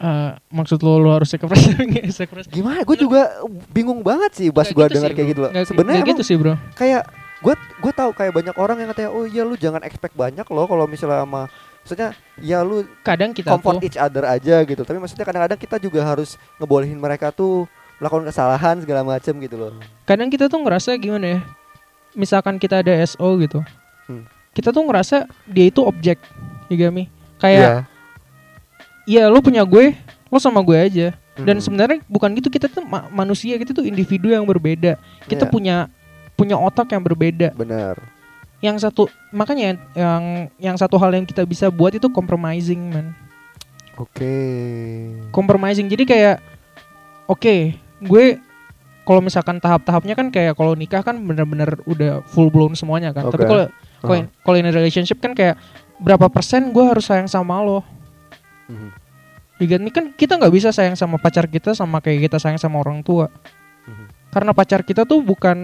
Eh, 0.02 0.30
maksud 0.50 0.82
lo 0.82 0.98
lo 0.98 1.14
harus 1.14 1.30
nggak 1.32 2.10
sacrifice? 2.10 2.50
Gimana? 2.50 2.82
Gue 2.82 2.98
juga 2.98 3.38
bingung 3.70 4.02
banget 4.02 4.34
sih 4.34 4.48
pas 4.50 4.66
Nggak 4.66 4.74
gue 4.74 4.82
gitu 4.84 4.94
dengar 4.98 5.10
sih, 5.10 5.14
kayak 5.14 5.22
bro. 5.24 5.30
gitu 5.30 5.40
loh. 5.40 5.50
Sebenarnya 5.64 6.02
gitu 6.04 6.22
sih 6.22 6.34
bro. 6.34 6.54
kayak 6.74 7.02
gue 7.38 7.54
gue 7.54 7.92
tahu 7.92 8.10
kayak 8.12 8.32
banyak 8.32 8.54
orang 8.56 8.76
yang 8.78 8.88
katanya 8.90 9.10
oh 9.10 9.24
iya 9.24 9.42
lu 9.42 9.54
jangan 9.54 9.82
expect 9.82 10.14
banyak 10.14 10.42
loh 10.44 10.62
kalau 10.64 10.86
misalnya 10.86 11.22
sama 11.22 11.46
maksudnya 11.82 12.08
ya 12.36 12.62
lu 12.62 12.86
Kadang 13.02 13.30
kita 13.30 13.50
comfort 13.52 13.78
tuh 13.78 13.86
each 13.86 13.94
other 13.96 14.22
aja 14.24 14.62
gitu. 14.62 14.82
Tapi 14.82 14.98
maksudnya 14.98 15.22
kadang-kadang 15.22 15.56
kita 15.56 15.78
juga 15.78 16.02
harus 16.02 16.34
ngebolehin 16.56 16.94
mereka 16.94 17.30
tuh 17.30 17.66
melakukan 17.96 18.26
kesalahan 18.26 18.78
segala 18.78 19.02
macem 19.02 19.38
gitu 19.38 19.54
loh. 19.54 19.78
kadang 20.02 20.26
kita 20.26 20.46
tuh 20.46 20.58
ngerasa 20.58 20.94
gimana 20.96 21.38
ya? 21.38 21.40
Misalkan 22.12 22.58
kita 22.58 22.78
ada 22.78 22.90
SO 23.02 23.38
gitu, 23.38 23.62
Hmm. 24.04 24.26
kita 24.52 24.68
tuh 24.68 24.82
ngerasa 24.82 25.24
dia 25.46 25.66
itu 25.66 25.80
objek, 25.80 26.18
get 26.68 26.90
me? 26.90 27.06
Kayak 27.38 27.62
Iya. 27.62 27.74
Ya 29.04 29.26
lo 29.26 29.38
punya 29.38 29.62
gue, 29.62 29.94
lo 30.28 30.38
sama 30.38 30.60
gue 30.60 30.74
aja. 30.74 31.08
Dan 31.32 31.58
Mhm. 31.58 31.64
sebenarnya 31.64 31.98
bukan 32.06 32.28
gitu 32.34 32.48
kita 32.48 32.68
tuh 32.68 32.82
ma- 32.82 33.08
manusia, 33.08 33.56
kita 33.56 33.72
tuh 33.72 33.82
individu 33.82 34.28
yang 34.28 34.44
berbeda. 34.44 35.00
Kita 35.24 35.46
Iya. 35.46 35.50
punya 35.50 35.76
punya 36.32 36.56
otak 36.56 36.90
yang 36.90 37.02
berbeda. 37.02 37.52
benar. 37.52 37.96
yang 38.60 38.78
satu 38.78 39.10
makanya 39.34 39.74
yang 39.92 40.22
yang 40.56 40.76
satu 40.78 40.94
hal 40.94 41.10
yang 41.10 41.26
kita 41.26 41.42
bisa 41.42 41.66
buat 41.66 41.90
itu 41.92 42.06
compromising 42.06 42.94
man 42.94 43.10
Oke. 43.98 44.38
compromising 45.30 45.86
jadi 45.86 46.06
kayak 46.06 46.36
oke 47.26 47.74
gue 48.00 48.24
kalau 49.02 49.18
misalkan 49.18 49.58
tahap-tahapnya 49.58 50.14
kan 50.14 50.30
kayak 50.30 50.54
kalau 50.54 50.72
nikah 50.72 51.02
kan 51.02 51.18
bener-bener 51.18 51.74
udah 51.84 52.22
full 52.24 52.48
blown 52.48 52.72
semuanya 52.72 53.10
kan 53.10 53.26
tapi 53.26 53.42
Oke. 53.42 53.50
kalau 53.50 53.64
kalau 53.98 54.14
Uh-huh. 54.16 54.30
kalau 54.42 54.56
in 54.56 54.66
a 54.66 54.72
relationship 54.72 55.18
kan 55.18 55.30
kayak 55.32 55.58
berapa 55.98 56.26
persen 56.26 56.70
gue 56.70 56.82
harus 56.82 57.02
sayang 57.02 57.26
sama 57.26 57.58
lo 57.58 57.82
Mhm. 58.72 58.90
Me? 59.62 59.90
kan 59.94 60.10
kita 60.16 60.40
nggak 60.42 60.50
bisa 60.50 60.74
sayang 60.74 60.98
sama 60.98 61.22
pacar 61.22 61.46
kita 61.46 61.70
sama 61.76 62.02
kayak 62.02 62.26
kita 62.26 62.42
sayang 62.42 62.58
sama 62.58 62.82
orang 62.82 63.04
tua 63.06 63.30
Mhm. 63.86 64.32
karena 64.34 64.50
pacar 64.50 64.82
kita 64.82 65.06
tuh 65.06 65.22
bukan 65.22 65.58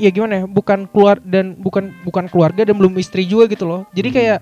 ya 0.00 0.10
gimana 0.10 0.42
ya 0.42 0.44
bukan 0.50 0.88
keluar 0.90 1.22
dan 1.22 1.54
bukan 1.54 1.94
bukan 2.02 2.26
keluarga 2.26 2.66
dan 2.66 2.74
belum 2.74 2.96
istri 2.98 3.22
juga 3.22 3.46
gitu 3.46 3.68
loh 3.68 3.86
jadi 3.94 4.08
Mhm. 4.10 4.16
kayak 4.18 4.38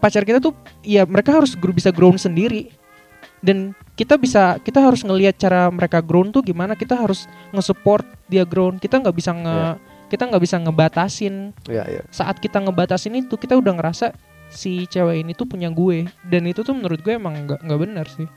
pacar 0.00 0.22
kita 0.24 0.38
tuh 0.40 0.54
ya 0.80 1.04
mereka 1.04 1.34
harus 1.36 1.52
bisa 1.52 1.92
grown 1.92 2.16
sendiri 2.16 2.72
dan 3.44 3.76
kita 3.98 4.16
bisa 4.16 4.56
kita 4.64 4.80
harus 4.80 5.04
ngelihat 5.04 5.36
cara 5.36 5.68
mereka 5.68 6.00
grown 6.00 6.32
tuh 6.32 6.40
gimana 6.40 6.72
kita 6.72 6.96
harus 6.96 7.28
nge-support 7.52 8.06
dia 8.32 8.48
grown 8.48 8.80
kita 8.80 8.96
nggak 9.00 9.16
bisa 9.16 9.32
nge 9.36 9.56
Iya. 9.56 9.72
kita 10.06 10.22
nggak 10.30 10.42
bisa 10.42 10.56
ngebatasin 10.62 11.34
Iya, 11.68 11.84
iya. 11.90 12.02
saat 12.08 12.40
kita 12.40 12.62
ngebatasin 12.62 13.12
itu 13.18 13.34
kita 13.36 13.58
udah 13.58 13.76
ngerasa 13.76 14.14
si 14.48 14.86
cewek 14.86 15.20
ini 15.20 15.32
tuh 15.32 15.44
punya 15.44 15.68
gue 15.68 16.06
dan 16.22 16.42
itu 16.44 16.60
tuh 16.60 16.72
menurut 16.72 16.98
gue 16.98 17.12
emang 17.12 17.44
nggak 17.44 17.60
nggak 17.60 17.80
benar 17.80 18.06
sih 18.06 18.28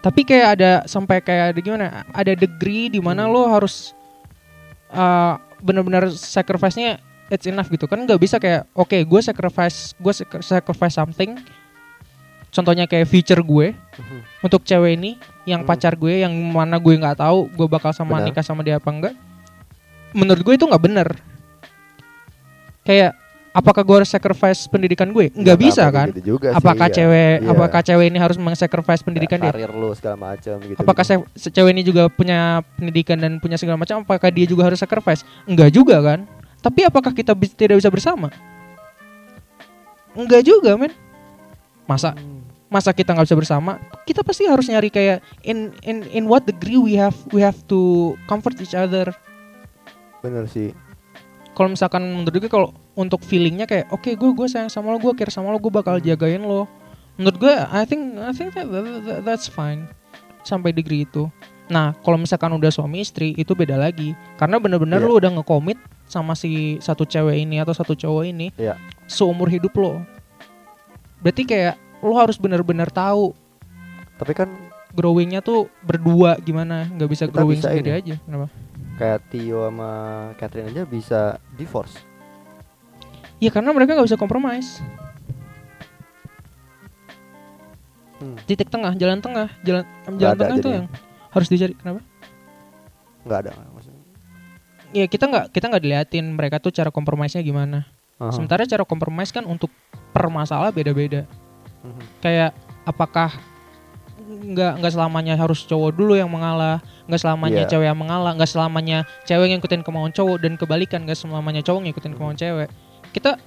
tapi 0.00 0.22
kayak 0.22 0.48
ada 0.54 0.70
sampai 0.84 1.18
kayak 1.18 1.50
ada 1.50 1.58
gimana 1.58 1.86
ada 2.10 2.32
degree 2.32 2.86
di 2.86 3.00
mana 3.00 3.26
Hmm. 3.26 3.32
lo 3.32 3.42
harus 3.48 3.90
uh, 4.88 5.34
benar-benar 5.58 6.06
sacrifice-nya 6.08 7.00
it's 7.26 7.42
enough 7.44 7.66
gitu 7.66 7.84
kan 7.84 7.98
nggak 7.98 8.20
bisa 8.20 8.38
kayak 8.38 8.70
oke 8.72 8.94
gue 8.94 9.20
sacrifice 9.20 9.96
gue 9.96 10.12
sac- 10.14 10.40
sacrifice 10.40 10.94
something 10.94 11.34
contohnya 12.48 12.86
kayak 12.86 13.04
future 13.04 13.42
gue 13.42 13.74
Mhm. 13.74 14.18
untuk 14.40 14.62
cewek 14.62 14.94
ini 14.94 15.18
yang 15.42 15.60
Hmm. 15.60 15.68
pacar 15.68 15.92
gue 15.94 16.22
yang 16.22 16.30
mana 16.30 16.78
gue 16.78 16.94
nggak 16.94 17.18
tahu 17.18 17.50
gue 17.50 17.66
bakal 17.66 17.90
sama 17.90 18.16
Benar. 18.16 18.30
nikah 18.30 18.44
sama 18.44 18.62
dia 18.62 18.78
apa 18.78 18.88
enggak 18.88 19.14
menurut 20.14 20.40
gue 20.40 20.54
itu 20.54 20.64
nggak 20.64 20.80
bener 20.80 21.08
kayak 22.82 23.18
apakah 23.56 23.80
gue 23.80 23.96
harus 23.96 24.10
sacrifice 24.10 24.68
pendidikan 24.68 25.08
gue 25.08 25.32
nggak 25.32 25.56
bisa 25.56 25.88
apa-apa 25.88 25.96
kan 25.96 26.06
gitu 26.12 26.36
juga 26.36 26.48
sih, 26.50 26.58
apakah 26.60 26.86
iya. 26.86 26.94
cewek 26.94 27.34
Iya. 27.36 27.48
apakah 27.48 27.80
cewek 27.80 28.06
ini 28.06 28.18
harus 28.20 28.36
mengsacrifice 28.36 29.00
pendidikan 29.00 29.38
dia 29.40 29.48
karir 29.48 29.72
lu 29.72 29.96
segala 29.96 30.16
macam 30.28 30.56
gitu. 30.60 30.76
apakah 30.76 31.02
se- 31.02 31.24
cewek 31.48 31.72
ini 31.72 31.80
juga 31.80 32.06
punya 32.06 32.38
pendidikan 32.76 33.16
dan 33.16 33.40
punya 33.40 33.56
segala 33.56 33.80
macam 33.80 34.04
apakah 34.04 34.28
dia 34.28 34.44
juga 34.44 34.68
harus 34.68 34.76
sacrifice 34.76 35.24
enggak 35.44 35.72
juga 35.72 35.96
kan 35.98 36.28
tapi 36.60 36.84
apakah 36.84 37.10
kita 37.10 37.32
bis- 37.32 37.56
tidak 37.56 37.80
bisa 37.80 37.88
bersama 37.88 38.28
enggak 40.12 40.42
juga 40.42 40.76
men 40.76 40.92
masa 41.84 42.12
Hmm. 42.12 42.44
masa 42.66 42.90
kita 42.90 43.14
nggak 43.14 43.24
bisa 43.24 43.38
bersama 43.38 43.72
kita 44.04 44.20
pasti 44.20 44.44
harus 44.44 44.66
nyari 44.66 44.90
kayak 44.90 45.24
in 45.40 45.72
in 45.80 46.04
in 46.12 46.24
what 46.26 46.42
degree 46.42 46.76
we 46.76 46.92
have 46.92 47.14
we 47.30 47.38
have 47.38 47.56
to 47.64 47.78
comfort 48.26 48.58
each 48.58 48.74
other 48.74 49.14
bener 50.18 50.44
sih. 50.46 50.74
kalau 51.54 51.70
misalkan 51.70 52.02
menurut 52.02 52.36
gue 52.36 52.50
kalau 52.50 52.74
untuk 52.96 53.20
feelingnya 53.20 53.64
kayak 53.64 53.92
oke 53.92 54.08
gue 54.08 54.30
gue 54.32 54.48
sayang 54.48 54.66
sama 54.66 54.88
lo 54.88 54.98
gue 54.98 55.12
care 55.12 55.28
sama 55.28 55.48
lo 55.48 55.58
gue 55.58 55.68
bakal 55.68 56.00
jagain 56.00 56.40
lo. 56.40 56.64
Menurut 57.14 57.36
gue 57.38 57.52
I 57.52 57.84
think 57.84 58.16
I 58.16 58.32
think 58.32 58.52
that, 58.52 58.66
that- 58.66 58.84
that- 59.04 59.22
that's 59.22 59.46
fine. 59.46 59.84
Sampai 60.42 60.72
degree 60.72 61.04
itu. 61.04 61.28
Nah 61.66 61.92
kalau 62.00 62.16
misalkan 62.16 62.50
udah 62.50 62.68
suami 62.68 63.00
istri 63.00 63.34
itu 63.34 63.52
beda 63.52 63.76
lagi. 63.76 64.16
Karena 64.34 64.56
bener-bener 64.56 64.96
Iya. 64.96 65.06
lo 65.06 65.14
udah 65.14 65.30
ngekomit 65.36 65.76
sama 66.06 66.32
si 66.32 66.78
satu 66.78 67.02
cewek 67.02 67.36
ini 67.36 67.58
atau 67.58 67.70
satu 67.70 67.92
cowok 67.92 68.24
ini 68.24 68.48
Iya. 68.56 68.80
seumur 69.04 69.46
hidup 69.46 69.76
lo. 69.76 70.00
Berarti 71.18 71.42
kayak 71.42 71.74
lo 72.00 72.14
harus 72.14 72.36
bener-bener 72.36 72.88
tahu 72.88 73.36
Tapi 74.16 74.32
kan 74.32 74.48
growingnya 74.96 75.44
tuh 75.44 75.68
berdua 75.84 76.40
gimana. 76.40 76.88
Nggak 76.88 77.10
bisa 77.10 77.24
growing 77.28 77.60
bisa 77.60 77.68
sendiri 77.68 77.90
ini. 77.92 78.00
aja. 78.00 78.14
Kenapa? 78.24 78.46
Kayak 78.96 79.20
Tio 79.28 79.60
sama 79.60 79.90
Catherine 80.40 80.72
aja 80.72 80.82
bisa 80.86 81.20
divorce 81.52 82.00
Ya 83.36 83.50
karena 83.52 83.70
mereka 83.72 83.92
nggak 83.92 84.08
bisa 84.08 84.16
kompromis. 84.16 84.80
Hmm. 88.16 88.36
Titik 88.48 88.72
tengah, 88.72 88.96
jalan 88.96 89.20
tengah, 89.20 89.52
jalan 89.60 89.84
Nggak 90.08 90.16
jalan 90.16 90.32
ada 90.32 90.40
tengah 90.40 90.56
itu 90.56 90.68
yang 90.72 90.86
harus 91.32 91.48
dicari. 91.52 91.74
Kenapa? 91.76 92.00
nggak 93.26 93.40
ada 93.42 93.50
maksudnya 93.74 94.02
Ya 94.94 95.10
kita 95.10 95.26
nggak 95.26 95.50
kita 95.50 95.66
nggak 95.66 95.82
diliatin 95.82 96.38
mereka 96.38 96.62
tuh 96.62 96.70
cara 96.70 96.94
kompromisnya 96.94 97.42
gimana. 97.42 97.90
Aha. 98.22 98.30
Sementara 98.30 98.62
cara 98.64 98.86
kompromis 98.86 99.34
kan 99.34 99.42
untuk 99.44 99.68
per 100.14 100.30
masalah 100.30 100.70
beda-beda. 100.70 101.26
Mhm. 101.82 102.22
Kayak 102.22 102.54
apakah 102.86 103.34
nggak 104.26 104.80
nggak 104.80 104.92
selamanya 104.94 105.34
harus 105.36 105.66
cowok 105.66 105.90
dulu 105.92 106.14
yang 106.16 106.30
mengalah, 106.30 106.80
nggak 107.10 107.20
selamanya 107.20 107.62
Iya. 107.66 107.70
cewek 107.76 107.86
yang 107.90 107.98
mengalah, 107.98 108.32
nggak 108.38 108.48
selamanya 108.48 108.98
cewek 109.26 109.46
ngikutin 109.52 109.82
kemauan 109.82 110.14
cowok 110.14 110.36
dan 110.40 110.52
kebalikan 110.54 111.02
nggak 111.04 111.18
selamanya 111.18 111.60
cowok 111.66 111.80
ngikutin 111.90 112.10
Mhm. 112.14 112.16
kemauan 112.16 112.38
cewek. 112.38 112.70
Kita 113.16 113.40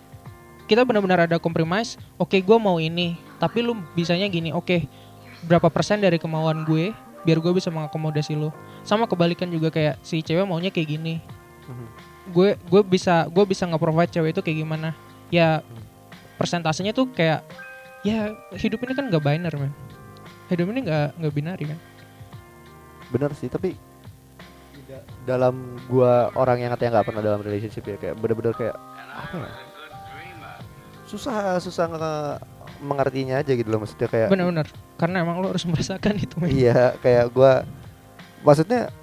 kita 0.65 0.81
benar-benar 0.81 1.29
ada 1.29 1.37
kompromis. 1.37 2.01
Oke, 2.17 2.41
gue 2.41 2.57
mau 2.57 2.81
ini, 2.81 3.21
tapi 3.37 3.61
lu 3.61 3.77
bisanya 3.93 4.25
gini. 4.25 4.49
Oke, 4.49 4.89
berapa 5.45 5.69
persen 5.69 6.01
dari 6.01 6.17
kemauan 6.17 6.65
gue 6.65 6.89
biar 7.21 7.37
gue 7.37 7.53
bisa 7.53 7.69
mengakomodasi 7.69 8.33
lu. 8.33 8.49
Sama 8.81 9.05
kebalikan 9.05 9.45
juga 9.53 9.69
kayak 9.69 10.01
si 10.01 10.25
cewek 10.25 10.49
maunya 10.49 10.73
kayak 10.73 10.97
gini. 10.97 11.21
Mhm. 11.69 11.85
Gue 12.33 12.49
gue 12.57 12.81
bisa 12.81 13.29
gue 13.29 13.45
bisa 13.45 13.69
nge-provide 13.69 14.09
cewek 14.09 14.33
itu 14.33 14.41
kayak 14.41 14.57
gimana? 14.65 14.89
Ya 15.29 15.61
persentasenya 16.41 16.97
tuh 16.97 17.05
kayak 17.13 17.45
ya 18.01 18.33
hidup 18.57 18.81
ini 18.89 18.93
kan 18.97 19.05
nggak 19.05 19.21
binary 19.21 19.69
man. 19.69 19.73
Hidup 20.49 20.65
ini 20.73 20.81
nggak 20.81 21.07
nggak 21.21 21.33
binary 21.37 21.65
kan. 21.69 21.79
bener 23.09 23.33
sih 23.33 23.49
tapi 23.49 23.73
dalam 25.25 25.77
gua 25.89 26.29
orang 26.37 26.61
yang 26.61 26.69
katanya 26.77 27.01
nggak 27.01 27.07
pernah 27.09 27.21
dalam 27.25 27.41
relationship 27.41 27.85
ya 27.89 27.97
kayak 27.97 28.15
bener-bener 28.21 28.53
kayak 28.53 28.77
apa 29.21 29.35
ya 29.37 29.51
susah 31.05 31.35
susah 31.57 31.85
nge- 31.87 32.39
mengertinya 32.79 33.35
aja 33.37 33.51
gitu 33.51 33.67
loh 33.67 33.81
maksudnya 33.81 34.07
kayak 34.07 34.29
Benar-benar. 34.29 34.67
Karena 34.95 35.17
emang 35.19 35.41
lo 35.41 35.49
harus 35.49 35.65
merasakan 35.65 36.15
itu 36.15 36.37
iya 36.47 36.93
kayak 36.97 37.27
gua 37.29 37.65
maksudnya 38.39 38.93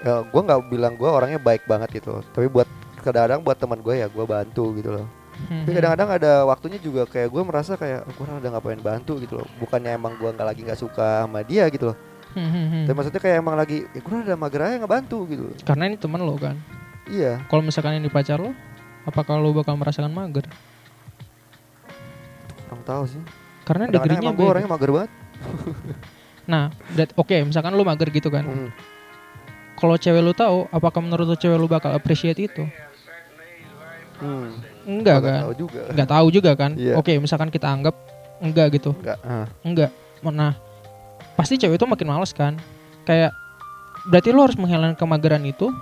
ya 0.00 0.24
gua 0.24 0.40
nggak 0.42 0.60
bilang 0.68 0.94
gua 0.94 1.10
orangnya 1.14 1.36
baik 1.38 1.64
banget 1.64 1.98
gitu 1.98 2.22
tapi 2.30 2.46
buat 2.46 2.68
kadang-kadang 2.98 3.40
buat 3.40 3.58
teman 3.58 3.78
gue 3.78 3.94
ya 3.96 4.08
gua 4.08 4.24
bantu 4.24 4.72
gitu 4.74 4.92
loh 4.92 5.08
Hmm. 5.34 5.66
tapi 5.66 5.74
kadang-kadang 5.74 6.10
ada 6.14 6.32
waktunya 6.46 6.78
juga 6.78 7.02
kayak 7.04 7.26
gue 7.26 7.42
merasa 7.42 7.74
kayak 7.74 8.06
gue 8.06 8.22
udah 8.22 8.54
ngapain 8.54 8.78
bantu 8.78 9.18
gitu 9.18 9.34
loh 9.34 9.48
bukannya 9.58 9.90
emang 9.92 10.14
gua 10.14 10.30
nggak 10.30 10.46
lagi 10.46 10.62
nggak 10.62 10.78
suka 10.78 11.26
sama 11.26 11.42
dia 11.42 11.66
gitu 11.66 11.90
loh 11.90 11.98
Hmm, 12.30 12.46
hmm, 12.46 12.66
hmm. 12.66 12.84
tapi 12.86 12.94
maksudnya 12.94 13.18
kayak 13.20 13.36
emang 13.38 13.54
lagi 13.54 13.82
ya 13.84 13.98
gue 13.98 14.14
udah 14.20 14.36
mager 14.36 14.62
aja 14.62 14.74
nggak 14.78 14.92
bantu 14.92 15.18
gitu 15.26 15.42
loh. 15.44 15.54
Karena 15.60 15.86
ini 15.86 15.96
temen 15.96 16.18
lo 16.18 16.34
kan. 16.34 16.54
iya 17.06 17.42
Kalau 17.44 17.62
misalkan 17.62 17.94
ini 17.94 18.06
pacar 18.06 18.38
lo, 18.38 18.54
apakah 19.04 19.36
lo 19.38 19.52
bakal 19.52 19.76
merasakan 19.76 20.12
mager? 20.12 20.48
kurang 22.64 22.82
tahu 22.82 23.04
sih 23.06 23.22
Karena 23.64 23.84
degrinya 23.88 24.30
gue 24.34 24.46
orangnya 24.48 24.70
mager 24.70 24.90
banget 24.92 25.10
Nah, 26.44 26.68
oke, 27.16 27.40
misalkan 27.48 27.72
lo 27.72 27.88
mager 27.88 28.12
gitu 28.12 28.28
kan. 28.28 28.44
Hmm. 28.44 28.68
Kalau 29.80 29.96
cewek 29.96 30.20
lo 30.20 30.36
tahu, 30.36 30.68
apakah 30.68 31.00
menurut 31.00 31.24
lo 31.24 31.36
cewek 31.40 31.56
lo 31.56 31.64
bakal 31.64 31.96
appreciate 31.96 32.36
itu? 32.36 32.68
Hmm. 34.20 34.52
Enggak 34.84 35.24
Nggak 35.24 35.24
kan? 35.24 35.40
tahu 35.40 35.52
juga 35.56 35.80
Enggak 35.88 36.08
tahu 36.12 36.26
juga 36.28 36.50
kan? 36.52 36.70
Iya. 36.76 37.00
Oke, 37.00 37.16
misalkan 37.16 37.48
kita 37.48 37.72
anggap 37.72 37.96
enggak 38.44 38.76
gitu. 38.76 38.92
Enggak. 38.92 39.18
ah. 39.24 39.48
Enggak. 39.64 39.90
Nah, 40.20 40.52
pasti 41.32 41.56
cewek 41.56 41.80
itu 41.80 41.88
makin 41.88 42.08
males 42.12 42.36
kan? 42.36 42.60
Kayak 43.08 43.32
berarti 44.04 44.28
lo 44.28 44.44
harus 44.44 44.60
menghilangkan 44.60 45.00
kemageran 45.00 45.48
itu 45.48 45.72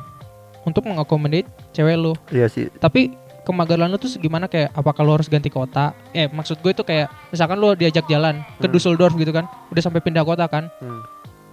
untuk 0.63 0.87
mengakomodate 0.87 1.47
cewek 1.71 1.97
lo. 1.97 2.13
Iya 2.31 2.47
sih. 2.47 2.71
Tapi 2.77 3.15
kemageran 3.43 3.91
lo 3.91 3.99
tuh 3.99 4.11
gimana 4.17 4.47
kayak 4.47 4.71
apakah 4.73 5.03
lo 5.03 5.19
harus 5.19 5.27
ganti 5.27 5.51
kota? 5.51 5.91
Eh, 6.15 6.31
maksud 6.31 6.63
gue 6.63 6.71
itu 6.71 6.83
kayak 6.83 7.11
misalkan 7.29 7.59
lo 7.59 7.75
diajak 7.75 8.07
jalan 8.07 8.41
ke 8.57 8.67
Hmm. 8.67 8.75
Dusseldorf 8.75 9.15
gitu 9.15 9.35
kan, 9.35 9.51
udah 9.69 9.83
sampai 9.83 9.99
pindah 9.99 10.23
kota 10.23 10.47
kan? 10.47 10.71
Hmm. 10.79 11.03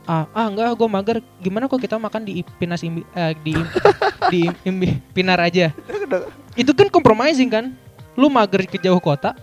Ah, 0.06 0.26
ah 0.34 0.46
enggak, 0.50 0.74
gue 0.74 0.88
mager. 0.88 1.18
Gimana 1.38 1.66
kok 1.66 1.78
kita 1.78 1.98
makan 1.98 2.26
di 2.26 2.42
Pinas 2.58 2.82
Imbi, 2.82 3.06
eh, 3.14 3.34
di 3.42 3.54
di 4.34 4.42
Imbi, 4.64 4.98
Pinar 5.14 5.38
aja? 5.38 5.70
Itu 6.54 6.74
kan 6.74 6.90
compromising 6.90 7.50
kan? 7.50 7.66
Lu 8.14 8.26
mager 8.28 8.66
ke 8.66 8.78
jauh 8.78 8.98
kota, 8.98 9.38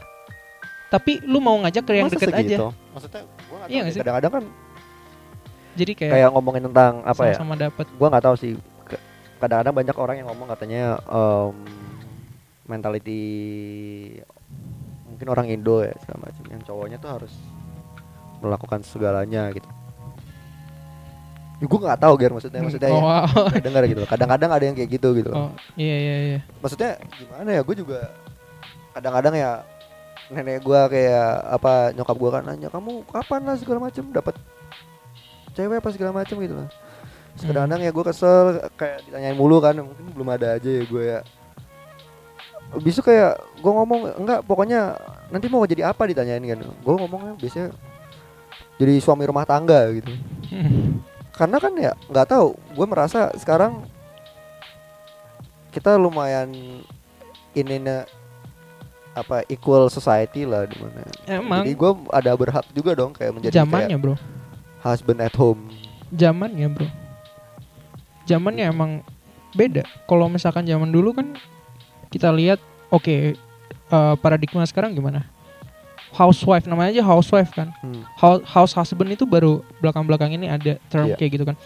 tapi 0.86 1.22
lu 1.22 1.38
mau 1.38 1.54
ngajak 1.62 1.82
ke 1.82 1.92
yang 1.94 2.06
Masa 2.06 2.18
deket 2.18 2.34
aja. 2.34 2.56
Maksudnya 2.94 3.22
gua 3.46 3.56
nggak 3.62 3.68
Iya 3.70 3.82
sih? 3.90 4.00
Kadang-kadang 4.02 4.32
kan 4.32 4.44
Jadi 5.76 5.92
kayak, 5.92 6.12
kayak 6.16 6.28
ngomongin 6.32 6.62
tentang 6.66 6.92
apa 7.04 7.22
ya? 7.26 7.34
sama-sama 7.36 7.54
dapet. 7.58 7.86
Gua 7.94 8.08
nggak 8.10 8.24
tahu 8.24 8.36
sih. 8.36 8.52
Kadang-kadang 9.36 9.74
banyak 9.76 9.96
orang 9.96 10.16
yang 10.20 10.28
ngomong 10.32 10.48
katanya 10.48 10.96
em, 11.04 11.54
mentality 12.66 13.22
mungkin 15.06 15.26
orang 15.32 15.46
Indo 15.48 15.80
ya 15.84 15.92
segala 16.02 16.28
macam 16.28 16.44
yang 16.48 16.62
cowoknya 16.64 16.98
tuh 17.00 17.10
harus 17.12 17.32
melakukan 18.40 18.80
segalanya 18.84 19.48
gitu. 19.52 19.68
Ya, 21.56 21.64
gue 21.72 21.80
nggak 21.80 22.00
tahu 22.04 22.14
Ger 22.20 22.32
maksudnya 22.36 22.60
maksudnya 22.60 22.92
oh, 22.92 23.00
ya, 23.00 23.24
wow. 23.24 23.48
dengar 23.64 23.82
gitu 23.88 24.04
loh. 24.04 24.10
Kadang-kadang 24.12 24.50
ada 24.52 24.64
yang 24.68 24.76
kayak 24.76 24.90
gitu 24.92 25.08
gitu 25.16 25.32
oh, 25.32 25.48
iya 25.72 25.96
iya 25.96 26.16
iya. 26.20 26.38
maksudnya 26.60 27.00
gimana 27.16 27.48
ya 27.48 27.64
gue 27.64 27.76
juga 27.80 28.12
kadang-kadang 28.92 29.34
ya 29.40 29.50
nenek 30.28 30.60
gue 30.60 30.80
kayak 30.92 31.32
apa 31.56 31.96
nyokap 31.96 32.16
gue 32.20 32.30
kan 32.36 32.42
nanya 32.44 32.68
kamu 32.68 33.08
kapan 33.08 33.40
lah 33.48 33.56
segala 33.56 33.88
macem 33.88 34.04
dapat 34.12 34.36
cewek 35.56 35.80
apa 35.80 35.88
segala 35.96 36.12
macem 36.12 36.36
gitu 36.44 36.60
lah 36.60 36.68
Hmm. 36.68 36.85
Kadang-kadang 37.36 37.80
ya 37.84 37.90
gue 37.92 38.04
kesel 38.04 38.44
kayak 38.80 39.04
ditanyain 39.04 39.36
mulu 39.36 39.60
kan 39.60 39.76
mungkin 39.76 40.06
belum 40.16 40.28
ada 40.32 40.56
aja 40.56 40.70
ya 40.70 40.82
gue 40.88 41.02
ya. 41.04 41.20
Besok 42.80 43.12
kayak 43.12 43.36
gue 43.60 43.72
ngomong 43.72 44.00
enggak 44.16 44.40
pokoknya 44.48 44.96
nanti 45.28 45.46
mau 45.52 45.64
jadi 45.68 45.92
apa? 45.92 46.08
ditanyain 46.08 46.40
kan. 46.40 46.60
Gue 46.64 46.94
ngomongnya 46.96 47.36
biasanya 47.36 47.76
jadi 48.80 48.94
suami 49.00 49.28
rumah 49.28 49.44
tangga 49.44 49.92
gitu. 49.92 50.12
Karena 51.38 51.56
kan 51.60 51.72
ya 51.76 51.92
nggak 52.08 52.28
tahu 52.32 52.56
gue 52.56 52.86
merasa 52.88 53.28
sekarang 53.36 53.84
kita 55.76 56.00
lumayan 56.00 56.48
ini 57.52 57.76
apa 59.16 59.44
equal 59.48 59.88
society 59.88 60.44
lah 60.44 60.68
di 60.68 60.76
mana. 60.76 61.00
Emang. 61.24 61.64
Jadi 61.64 61.72
gue 61.72 61.92
ada 62.12 62.32
berhak 62.36 62.64
juga 62.76 62.92
dong 62.92 63.16
kayak 63.16 63.32
menjadi 63.32 63.64
zamannya 63.64 63.96
bro, 63.96 64.14
husband 64.84 65.24
at 65.24 65.32
home. 65.32 65.72
Zamannya 66.12 66.68
bro. 66.68 66.88
Zamannya 68.26 68.66
emang 68.66 69.00
beda. 69.52 69.86
Kalau 70.04 70.26
misalkan 70.26 70.66
zaman 70.66 70.90
dulu 70.90 71.14
kan 71.14 71.32
kita 72.08 72.28
lihat, 72.28 72.58
oke 72.90 73.34
eh, 73.86 74.14
paradigma 74.18 74.66
sekarang 74.66 74.92
gimana? 74.92 75.24
Housewife 76.10 76.64
namanya 76.64 76.96
aja 76.96 77.04
housewife 77.04 77.52
kan. 77.52 77.70
Hmm. 77.80 78.02
House, 78.16 78.42
house 78.44 78.72
husband 78.74 79.10
itu 79.10 79.22
baru 79.22 79.60
belakang-belakang 79.78 80.32
ini 80.32 80.48
ada 80.48 80.78
term 80.88 81.12
Iya. 81.12 81.16
kayak 81.16 81.30
gitu 81.32 81.44
kan. 81.44 81.56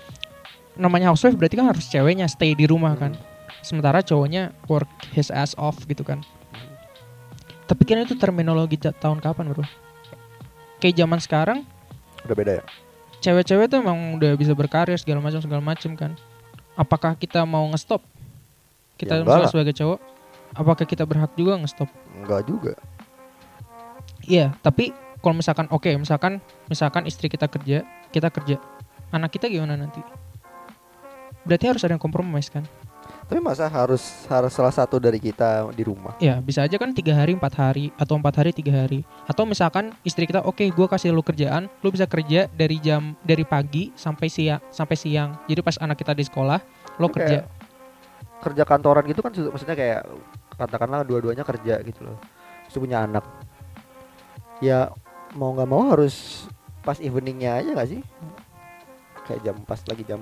Namanya 0.75 1.13
housewife 1.13 1.37
berarti 1.37 1.57
kan 1.57 1.71
harus 1.71 1.87
ceweknya 1.87 2.27
stay 2.27 2.53
di 2.53 2.67
rumah 2.67 2.93
Hmm. 2.95 3.01
kan. 3.01 3.13
Sementara 3.61 4.01
cowoknya 4.01 4.53
work 4.67 4.89
his 5.13 5.29
ass 5.29 5.53
off 5.55 5.81
gitu 5.85 6.03
kan. 6.03 6.25
Tapi 7.65 7.83
kan 7.87 8.03
itu 8.03 8.19
terminologi 8.19 8.75
ta- 8.75 8.91
tahun 8.93 9.23
kapan 9.23 9.55
bro? 9.55 9.63
Kayak 10.81 10.97
zaman 10.99 11.21
sekarang 11.21 11.59
udah 12.21 12.37
beda 12.37 12.53
ya 12.61 12.65
cewek-cewek 13.21 13.69
tuh 13.69 13.85
emang 13.85 14.17
udah 14.17 14.33
bisa 14.33 14.57
berkarir 14.57 14.97
segala 14.97 15.21
macam 15.21 15.41
segala 15.45 15.61
macam 15.61 15.93
kan. 15.93 16.17
Apakah 16.81 17.13
kita 17.13 17.45
mau 17.45 17.69
ngestop? 17.69 18.01
Kita 18.97 19.21
Ya, 19.21 19.45
sebagai 19.53 19.77
cowok, 19.77 20.01
apakah 20.57 20.85
kita 20.89 21.05
berhak 21.05 21.33
juga 21.37 21.61
ngestop? 21.61 21.93
enggak 22.17 22.49
juga 22.49 22.73
Iya, 24.25 24.57
tapi 24.65 24.93
kalau 25.21 25.37
misalkan 25.37 25.69
oke, 25.69 25.89
misalkan 26.01 26.41
misalkan 26.73 27.05
istri 27.05 27.29
kita 27.29 27.49
kerja, 27.53 27.85
kita 28.13 28.33
kerja, 28.33 28.57
anak 29.13 29.37
kita 29.37 29.49
gimana 29.53 29.77
nanti? 29.77 30.01
Berarti 31.45 31.65
harus 31.69 31.85
ada 31.85 31.97
yang 31.97 32.03
kompromis 32.03 32.49
kan? 32.49 32.65
Tapi 33.31 33.39
masa 33.39 33.71
harus 33.71 34.27
harus 34.27 34.51
salah 34.51 34.75
satu 34.75 34.99
dari 34.99 35.23
kita 35.23 35.71
di 35.71 35.87
rumah? 35.87 36.19
Ya 36.19 36.43
bisa 36.43 36.67
aja 36.67 36.75
kan 36.75 36.91
tiga 36.91 37.15
hari 37.15 37.39
empat 37.39 37.55
hari 37.55 37.95
atau 37.95 38.19
empat 38.19 38.43
hari 38.43 38.51
tiga 38.51 38.75
hari. 38.75 39.07
Atau 39.31 39.47
misalkan 39.47 39.95
istri 40.03 40.27
kita 40.27 40.43
oke 40.43 40.67
gue 40.67 40.87
kasih 40.91 41.15
lu 41.15 41.23
kerjaan 41.23 41.71
lu 41.83 41.95
bisa 41.95 42.11
kerja 42.11 42.51
dari 42.51 42.83
jam 42.83 43.15
dari 43.23 43.47
pagi 43.47 43.95
sampai 43.95 44.27
siang 44.27 44.59
sampai 44.75 44.97
siang. 44.99 45.39
Jadi 45.47 45.61
pas 45.63 45.79
anak 45.79 46.03
kita 46.03 46.13
di 46.13 46.27
sekolah 46.27 46.59
lo 46.99 47.07
Itu 47.07 47.17
kerja. 47.23 47.39
kerja 48.41 48.63
kantoran 48.65 49.05
gitu 49.05 49.21
kan 49.21 49.31
maksudnya 49.37 49.77
kayak 49.77 50.01
katakanlah 50.57 51.05
dua-duanya 51.07 51.47
kerja 51.47 51.79
gitu 51.87 52.03
loh. 52.03 52.19
Terus 52.67 52.79
punya 52.83 53.07
anak. 53.07 53.23
Ya 54.59 54.91
mau 55.39 55.55
nggak 55.55 55.69
mau 55.71 55.87
harus 55.93 56.47
pas 56.83 56.99
eveningnya 56.99 57.63
aja 57.63 57.71
nggak 57.79 57.91
sih? 57.95 58.01
Kayak 59.29 59.41
jam 59.47 59.57
pas 59.63 59.81
lagi 59.87 60.03
jam 60.03 60.21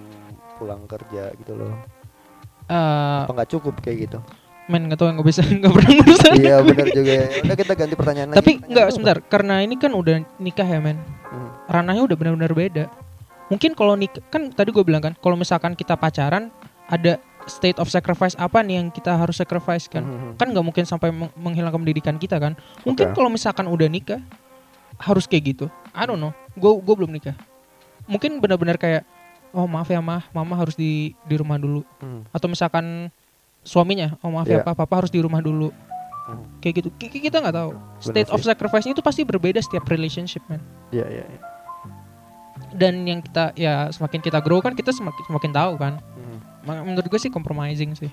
pulang 0.59 0.85
kerja 0.85 1.33
gitu 1.39 1.55
loh 1.55 1.98
Eh, 2.69 3.21
apa 3.25 3.33
nggak 3.33 3.51
cukup 3.57 3.81
kayak 3.81 3.99
gitu? 4.09 4.19
men 4.69 4.85
nggak 4.85 5.01
tahu 5.01 5.09
nggak 5.09 5.25
bisa 5.25 5.41
nggak 5.65 5.73
pernah 5.73 5.93
iya 6.37 6.61
benar 6.61 6.87
juga 6.93 7.13
ya. 7.17 7.27
Udah 7.41 7.57
kita 7.57 7.73
ganti 7.73 7.95
pertanyaan 7.97 8.29
tapi 8.37 8.61
nggak 8.61 8.87
sebentar. 8.93 9.19
Karena 9.25 9.65
ini 9.65 9.81
kan 9.81 9.97
udah 9.97 10.21
nikah 10.37 10.69
ya 10.69 10.79
men. 10.79 11.01
Hmm. 11.29 11.49
ranahnya 11.69 12.05
udah 12.05 12.17
benar-benar 12.17 12.53
beda. 12.53 12.85
Mungkin 13.49 13.73
kalau 13.73 13.97
nikah 13.97 14.21
kan 14.29 14.53
tadi 14.53 14.69
gue 14.69 14.85
bilang 14.85 15.01
kan 15.01 15.17
kalau 15.17 15.41
misalkan 15.41 15.73
kita 15.73 15.97
pacaran 15.97 16.53
ada 16.89 17.17
state 17.49 17.81
of 17.81 17.89
sacrifice 17.89 18.37
apa 18.37 18.61
nih 18.61 18.77
yang 18.81 18.93
kita 18.93 19.17
harus 19.17 19.41
sacrifice 19.41 19.89
kan? 19.89 20.05
Mhm. 20.05 20.31
kan 20.37 20.47
nggak 20.53 20.65
mungkin 20.65 20.85
sampai 20.85 21.09
meng- 21.17 21.33
menghilangkan 21.33 21.81
pendidikan 21.81 22.17
kita 22.21 22.37
kan? 22.37 22.53
Mungkin 22.85 23.13
Oke. 23.13 23.17
kalau 23.17 23.33
misalkan 23.33 23.65
udah 23.73 23.89
nikah 23.89 24.21
harus 25.01 25.25
kayak 25.25 25.57
gitu. 25.57 25.67
I 25.97 26.05
don't 26.05 26.21
know. 26.21 26.37
Gue 26.61 26.77
gue 26.77 26.93
belum 26.93 27.09
nikah. 27.09 27.33
Mungkin 28.05 28.37
benar-benar 28.45 28.77
kayak 28.77 29.09
oh 29.51 29.65
maaf 29.65 29.87
ya 29.87 29.99
mah 29.99 30.25
mama 30.31 30.55
harus 30.55 30.73
di 30.73 30.93
di 31.23 31.35
rumah 31.35 31.57
dulu 31.57 31.83
Hmm. 31.99 32.23
atau 32.29 32.47
misalkan 32.47 33.09
suaminya 33.61 34.17
oh 34.19 34.31
maaf 34.31 34.47
ya 34.47 34.61
Iya. 34.61 34.67
papa 34.67 34.95
harus 34.95 35.09
di 35.09 35.19
rumah 35.19 35.39
dulu 35.39 35.69
Hmm. 36.25 36.45
kayak 36.59 36.75
gitu 36.77 36.89
ki- 36.95 37.23
kita 37.23 37.39
nggak 37.39 37.55
tahu 37.55 37.71
state 37.99 38.29
of 38.29 38.41
sacrifice 38.41 38.85
itu 38.85 39.01
pasti 39.01 39.23
berbeda 39.23 39.59
setiap 39.59 39.85
relationship 39.87 40.45
man 40.47 40.61
Iya, 40.89 41.07
iya. 41.07 41.25
iya. 41.27 41.41
dan 42.71 43.01
yang 43.03 43.21
kita 43.21 43.55
ya 43.55 43.89
semakin 43.89 44.21
kita 44.21 44.39
grow 44.39 44.59
kan 44.59 44.73
kita 44.73 44.91
semakin 44.91 45.23
semakin 45.25 45.53
tahu 45.53 45.75
kan 45.77 45.95
Hmm. 46.61 46.85
Menurut 46.85 47.09
gue 47.09 47.17
sih 47.19 47.29
compromising 47.29 47.95
sih 47.95 48.13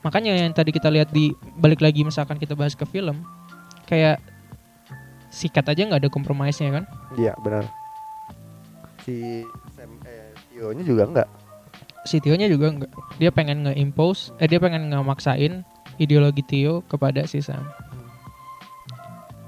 makanya 0.00 0.32
yang 0.34 0.48
tadi 0.50 0.70
kita 0.70 0.88
lihat 0.88 1.10
di 1.10 1.28
balik 1.54 1.78
lagi 1.78 2.00
misalkan 2.00 2.34
kita 2.34 2.54
bahas 2.54 2.72
ke 2.72 2.84
film 2.84 3.20
kayak 3.84 4.16
sikat 5.28 5.62
aja 5.66 5.84
nggak 5.84 6.00
ada 6.00 6.08
compromise-nya 6.08 6.72
kan 6.72 6.84
Iya, 7.12 7.36
benar. 7.36 7.68
Si 9.00 9.44
Eh 10.60 10.68
Tio-nya 10.68 10.84
juga 10.84 11.02
enggak. 11.08 11.28
si 12.04 12.16
Tio-nya 12.20 12.44
juga 12.44 12.68
enggak 12.68 12.92
dia 13.16 13.32
pengen 13.32 13.64
nge-impose 13.64 14.36
eh 14.36 14.44
dia 14.44 14.60
pengen 14.60 14.92
ngemaksain 14.92 15.64
ideologi 15.96 16.44
Tio 16.44 16.84
kepada 16.84 17.24
si 17.24 17.40
Sam 17.40 17.64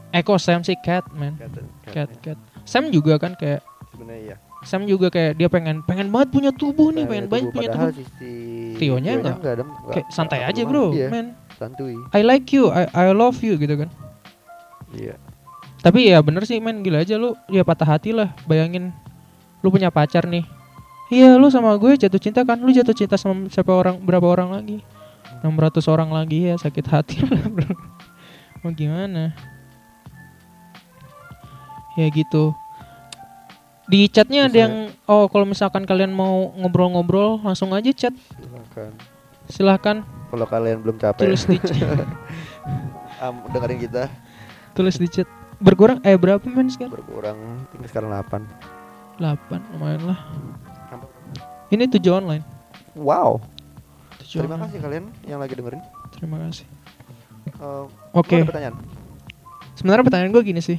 eh 0.08 0.20
kok 0.20 0.36
Sam 0.36 0.60
sih 0.60 0.76
Cat 0.80 1.04
man 1.12 1.36
Kata, 1.36 1.60
Cat 1.88 2.10
Cat 2.20 2.38
Sam 2.64 2.88
juga 2.88 3.16
kan 3.16 3.36
kayak 3.36 3.60
Sebenarnya 3.92 4.20
iya. 4.24 4.36
Sam 4.62 4.86
juga 4.86 5.12
kayak 5.12 5.36
dia 5.36 5.48
pengen 5.48 5.84
pengen 5.84 6.08
banget 6.08 6.32
punya 6.32 6.48
tubuh 6.48 6.88
nih 6.92 7.04
pengen 7.04 7.26
itu 7.26 7.32
banget 7.32 7.50
punya 7.52 7.68
tubuh 7.72 7.90
si, 7.92 8.04
si 8.08 8.30
Tio-nya 8.80 9.20
enggak. 9.20 9.36
enggak 9.36 9.52
ada 9.52 9.62
enggak- 9.68 9.92
kayak 9.92 10.06
santai 10.08 10.38
enggak 10.40 10.52
aja 10.56 10.62
bro. 10.64 10.86
Iya, 10.92 11.06
man 11.12 11.26
santuy. 11.60 11.94
I 12.16 12.20
like 12.24 12.48
you 12.52 12.72
I, 12.72 12.88
I 12.88 13.12
love 13.12 13.36
you 13.40 13.56
gitu 13.56 13.76
kan 13.76 13.88
Iya. 14.92 15.16
Tapi 15.80 16.08
ya 16.08 16.20
bener 16.20 16.44
sih 16.44 16.56
men 16.56 16.80
gila 16.80 17.04
aja 17.04 17.16
lu 17.16 17.36
ya 17.48 17.64
patah 17.64 17.96
hati 17.96 18.12
lah 18.14 18.30
bayangin 18.46 18.92
lu 19.60 19.72
punya 19.72 19.88
pacar 19.88 20.28
nih. 20.28 20.44
Iya 21.12 21.36
lu 21.36 21.52
sama 21.52 21.76
gue 21.76 21.92
jatuh 22.00 22.16
cinta 22.16 22.40
kan 22.40 22.56
lu 22.56 22.72
jatuh 22.72 22.96
cinta 22.96 23.20
sama 23.20 23.44
siapa 23.52 23.68
orang 23.68 24.00
berapa 24.00 24.24
orang 24.24 24.48
lagi 24.56 24.80
600 25.44 25.84
orang 25.92 26.08
lagi 26.08 26.48
ya 26.48 26.56
sakit 26.56 26.86
hati 26.88 27.20
lah 27.28 27.44
bro. 27.52 27.68
Mau 28.64 28.72
gimana? 28.72 29.36
Ya 32.00 32.08
gitu. 32.08 32.56
Di 33.92 34.08
chatnya 34.08 34.48
ada 34.48 34.56
yang 34.56 34.74
oh 35.04 35.28
kalau 35.28 35.44
misalkan 35.44 35.84
kalian 35.84 36.16
mau 36.16 36.48
ngobrol-ngobrol 36.56 37.44
langsung 37.44 37.76
aja 37.76 37.92
chat 37.92 38.14
Silakan. 38.40 38.90
silahkan 39.52 39.96
Kalau 40.32 40.46
kalian 40.48 40.80
belum 40.80 40.96
capek, 40.96 41.28
tulis 41.28 41.44
di 41.44 41.60
chat, 41.60 42.08
am, 43.26 43.44
dengerin 43.52 43.84
kita 43.84 44.08
tulis 44.72 44.96
di 44.96 45.12
chat 45.12 45.28
berkurang 45.60 46.00
eh 46.08 46.16
berapa 46.16 46.40
men 46.48 46.72
sekarang? 46.72 46.96
berkurang 46.96 47.36
tinggal 47.68 47.88
sekarang 47.92 48.10
8. 48.16 49.20
8 49.20 49.76
lumayan 49.76 50.02
lah. 50.08 50.20
Ini 51.72 51.88
tujuh 51.88 52.12
online. 52.12 52.44
Wow. 52.92 53.40
Tujuh 54.20 54.44
Terima 54.44 54.60
online. 54.60 54.68
kasih 54.68 54.78
kalian 54.84 55.04
yang 55.24 55.40
lagi 55.40 55.56
dengerin. 55.56 55.80
Terima 56.12 56.36
kasih. 56.44 56.68
Eh, 57.48 57.84
Oke. 58.12 58.36
ada 58.36 58.48
pertanyaan. 58.52 58.76
Sebenarnya 59.72 60.04
pertanyaan 60.04 60.32
gue 60.36 60.42
gini 60.44 60.60
sih. 60.60 60.76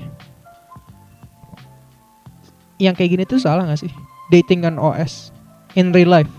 Yang 2.77 2.93
kayak 3.01 3.09
gini 3.09 3.23
tuh 3.25 3.41
salah 3.41 3.65
gak 3.65 3.81
sih? 3.81 3.89
Dating 4.29 4.69
on 4.69 4.77
OS 4.77 5.33
in 5.73 5.89
real 5.89 6.13
life. 6.13 6.29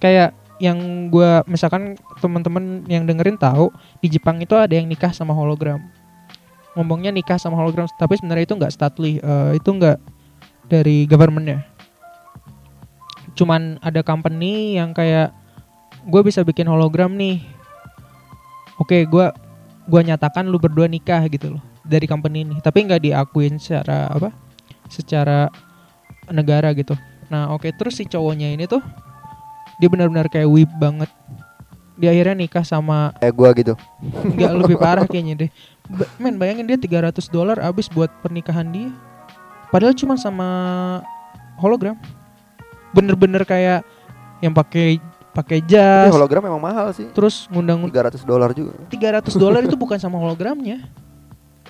Kayak 0.00 0.32
yang 0.58 1.12
gue 1.12 1.44
misalkan 1.46 2.00
teman-teman 2.18 2.82
yang 2.88 3.04
dengerin 3.04 3.36
tahu 3.38 3.70
di 4.00 4.08
Jepang 4.10 4.40
itu 4.40 4.56
ada 4.56 4.72
yang 4.72 4.88
nikah 4.88 5.12
sama 5.12 5.36
hologram. 5.36 5.84
Ngomongnya 6.74 7.12
nikah 7.12 7.36
sama 7.36 7.58
hologram, 7.60 7.90
tapi 7.98 8.16
sebenarnya 8.16 8.46
itu 8.46 8.54
nggak 8.54 8.72
stately, 8.72 9.18
eh, 9.18 9.52
itu 9.58 9.68
nggak 9.68 9.98
dari 10.70 11.06
governmentnya. 11.10 11.66
Cuman 13.38 13.78
ada 13.78 14.02
company 14.02 14.74
yang 14.74 14.90
kayak 14.90 15.30
gue 16.10 16.20
bisa 16.26 16.42
bikin 16.42 16.66
hologram 16.66 17.14
nih. 17.14 17.38
Oke, 18.82 19.06
gue 19.06 19.26
gua 19.88 20.00
nyatakan 20.04 20.44
lu 20.44 20.60
berdua 20.60 20.84
nikah 20.84 21.24
gitu 21.32 21.56
loh 21.56 21.62
dari 21.86 22.04
company 22.04 22.44
ini. 22.44 22.58
Tapi 22.60 22.84
nggak 22.84 23.02
diakuin 23.08 23.56
secara 23.56 24.10
apa? 24.12 24.28
Secara 24.90 25.48
negara 26.28 26.74
gitu. 26.76 26.92
Nah 27.32 27.52
oke 27.56 27.72
terus 27.72 27.96
si 27.96 28.04
cowoknya 28.04 28.52
ini 28.52 28.68
tuh 28.68 28.84
dia 29.80 29.88
benar-benar 29.88 30.28
kayak 30.28 30.48
whip 30.50 30.68
banget. 30.76 31.08
Dia 31.98 32.14
akhirnya 32.14 32.36
nikah 32.46 32.62
sama 32.62 33.10
Eh 33.18 33.32
gua 33.32 33.50
gitu. 33.56 33.74
nggak 34.36 34.52
lebih 34.54 34.76
parah 34.76 35.06
kayaknya 35.08 35.46
deh. 35.46 35.50
Ba- 35.88 36.10
men 36.20 36.36
bayangin 36.36 36.68
dia 36.68 36.78
300 36.78 37.32
dolar 37.32 37.58
abis 37.64 37.88
buat 37.88 38.12
pernikahan 38.20 38.68
dia. 38.70 38.92
Padahal 39.72 39.96
cuma 39.96 40.14
sama 40.20 40.48
hologram 41.58 41.96
bener-bener 42.90 43.42
kayak 43.42 43.84
yang 44.38 44.52
pakai 44.52 45.02
pakai 45.30 45.58
Tapi 45.60 45.70
jas 45.70 46.10
hologram 46.10 46.42
memang 46.42 46.62
mahal 46.62 46.90
sih. 46.90 47.06
terus 47.14 47.46
ngundang 47.48 47.86
300 47.86 48.22
dolar 48.22 48.50
juga. 48.50 48.74
300 48.90 49.34
dolar 49.34 49.60
itu 49.62 49.76
bukan 49.78 49.96
sama 49.96 50.18
hologramnya 50.18 50.82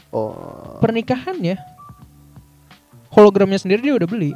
Oh. 0.08 0.80
pernikahannya 0.80 1.60
hologramnya 3.12 3.60
sendiri 3.60 3.84
dia 3.84 3.94
udah 3.94 4.08
beli 4.08 4.32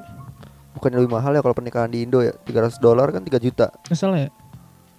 Bukannya 0.73 1.01
lebih 1.01 1.13
mahal 1.13 1.33
ya 1.33 1.41
kalau 1.41 1.53
pernikahan 1.53 1.89
di 1.89 2.05
Indo 2.05 2.21
ya? 2.21 2.33
300 2.45 2.77
dolar 2.77 3.09
kan 3.09 3.25
3 3.25 3.41
juta. 3.41 3.73
salah 3.93 4.21
ya 4.21 4.31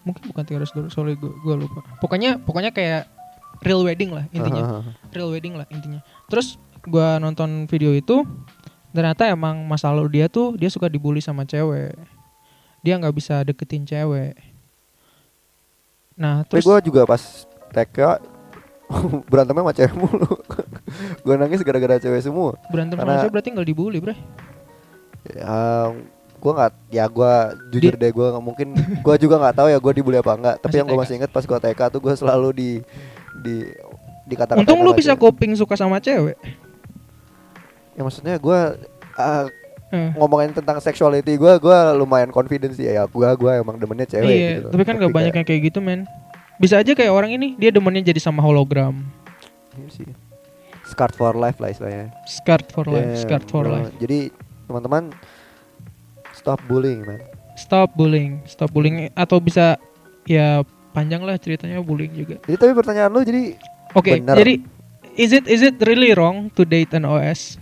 mungkin 0.02 0.28
bukan 0.28 0.44
300 0.44 0.74
dolar 0.74 0.90
soalnya 0.90 1.16
gue 1.16 1.30
gue 1.32 1.56
lupa 1.62 1.80
pokoknya 2.02 2.42
pokoknya 2.42 2.74
kayak 2.74 3.06
real 3.62 3.86
wedding 3.86 4.12
lah 4.12 4.26
intinya 4.30 4.84
real 5.14 5.30
wedding 5.30 5.56
lah 5.56 5.64
intinya 5.70 6.04
terus 6.28 6.60
gua 6.84 7.16
nonton 7.16 7.64
video 7.72 7.96
itu 7.96 8.28
ternyata 8.94 9.26
emang 9.26 9.58
masa 9.66 9.90
lalu 9.90 10.22
dia 10.22 10.30
tuh 10.30 10.54
dia 10.54 10.70
suka 10.70 10.86
dibully 10.86 11.20
sama 11.20 11.44
cewek 11.44 11.98
dia 12.86 12.94
nggak 12.96 13.16
bisa 13.16 13.42
deketin 13.42 13.84
cewek 13.84 14.38
nah 16.14 16.46
terus 16.46 16.62
gua 16.62 16.78
juga 16.78 17.10
pas 17.10 17.44
TK 17.74 18.22
berantemnya 19.32 19.66
sama 19.66 19.74
cewek 19.74 19.94
mulu. 19.98 20.30
gua 21.26 21.36
nangis 21.42 21.66
gara-gara 21.66 21.98
cewek 21.98 22.22
semua. 22.22 22.54
berantem 22.70 23.02
sama 23.02 23.18
cewek 23.20 23.34
berarti 23.34 23.50
nggak 23.50 23.68
dibully 23.68 23.98
bre 24.00 24.16
Ya, 25.24 25.88
gua 26.44 26.52
nggak 26.54 26.72
ya 26.92 27.06
gua 27.08 27.56
jujur 27.72 27.96
deh 27.96 28.12
nggak 28.12 28.44
mungkin 28.44 28.76
gua 29.02 29.16
juga 29.18 29.40
nggak 29.40 29.56
tahu 29.56 29.68
ya 29.72 29.80
gua 29.80 29.94
dibully 29.96 30.20
apa 30.20 30.32
enggak 30.36 30.56
tapi 30.62 30.70
Masih 30.70 30.80
yang 30.84 30.88
TK. 30.92 31.00
masih 31.02 31.14
inget 31.18 31.32
pas 31.32 31.44
gua 31.48 31.60
TK 31.64 31.80
tuh 31.90 32.00
gua 32.04 32.14
selalu 32.14 32.50
di 32.54 32.70
di 33.42 33.56
dikatakan 34.30 34.62
untung 34.62 34.84
lu 34.84 34.92
bisa 34.94 35.16
coping 35.18 35.56
suka 35.58 35.74
sama 35.74 35.98
cewek 35.98 36.38
ya 37.94 38.02
maksudnya 38.02 38.36
gua 38.38 38.78
ah, 39.14 39.46
Eh. 39.90 40.10
ngomongin 40.16 40.50
tentang 40.52 40.82
sexuality 40.82 41.38
gua 41.38 41.62
gua 41.62 41.94
lumayan 41.94 42.30
confident 42.30 42.74
sih 42.74 42.88
ya 42.88 43.06
gua 43.06 43.34
gua 43.34 43.62
emang 43.62 43.78
demennya 43.78 44.10
cewek 44.10 44.26
iya, 44.28 44.50
gitu 44.58 44.74
tapi 44.74 44.84
kan 44.84 44.98
gak 44.98 45.06
banyak 45.08 45.30
kayak- 45.30 45.36
yang 45.36 45.46
kayak 45.46 45.62
gitu 45.64 45.80
men. 45.80 46.02
Bisa 46.56 46.78
aja 46.78 46.92
kayak 46.92 47.10
orang 47.10 47.30
ini 47.32 47.54
dia 47.54 47.70
demennya 47.70 48.02
jadi 48.04 48.18
sama 48.18 48.42
hologram. 48.42 49.06
Iya 49.74 49.90
sih 49.92 50.10
scarred 50.84 51.14
for 51.14 51.34
life 51.34 51.58
lah 51.58 51.70
istilahnya 51.70 52.10
Scarred 52.24 52.68
for 52.68 52.86
life, 52.86 53.06
Ya, 53.08 53.18
scarred 53.18 53.46
for 53.48 53.64
bro. 53.64 53.74
life. 53.76 53.94
jadi 53.98 54.34
teman-teman 54.64 55.14
stop 56.34 56.58
bullying 56.66 57.02
man 57.04 57.22
Stop 57.54 57.94
bullying, 57.94 58.42
stop 58.44 58.70
bullying 58.70 59.14
atau 59.14 59.38
bisa 59.38 59.78
ya 60.24 60.66
panjang 60.90 61.22
lah 61.22 61.38
ceritanya 61.38 61.78
bullying 61.80 62.10
juga. 62.12 62.42
jadi 62.42 62.58
tapi 62.58 62.74
pertanyaan 62.74 63.10
lu 63.10 63.22
jadi 63.22 63.58
Oke, 63.94 64.18
Bener. 64.18 64.34
jadi 64.36 64.54
is 65.16 65.30
it 65.32 65.46
is 65.46 65.62
it 65.62 65.78
really 65.82 66.10
wrong 66.12 66.50
to 66.52 66.62
date 66.64 66.90
an 66.92 67.06
OS? 67.06 67.62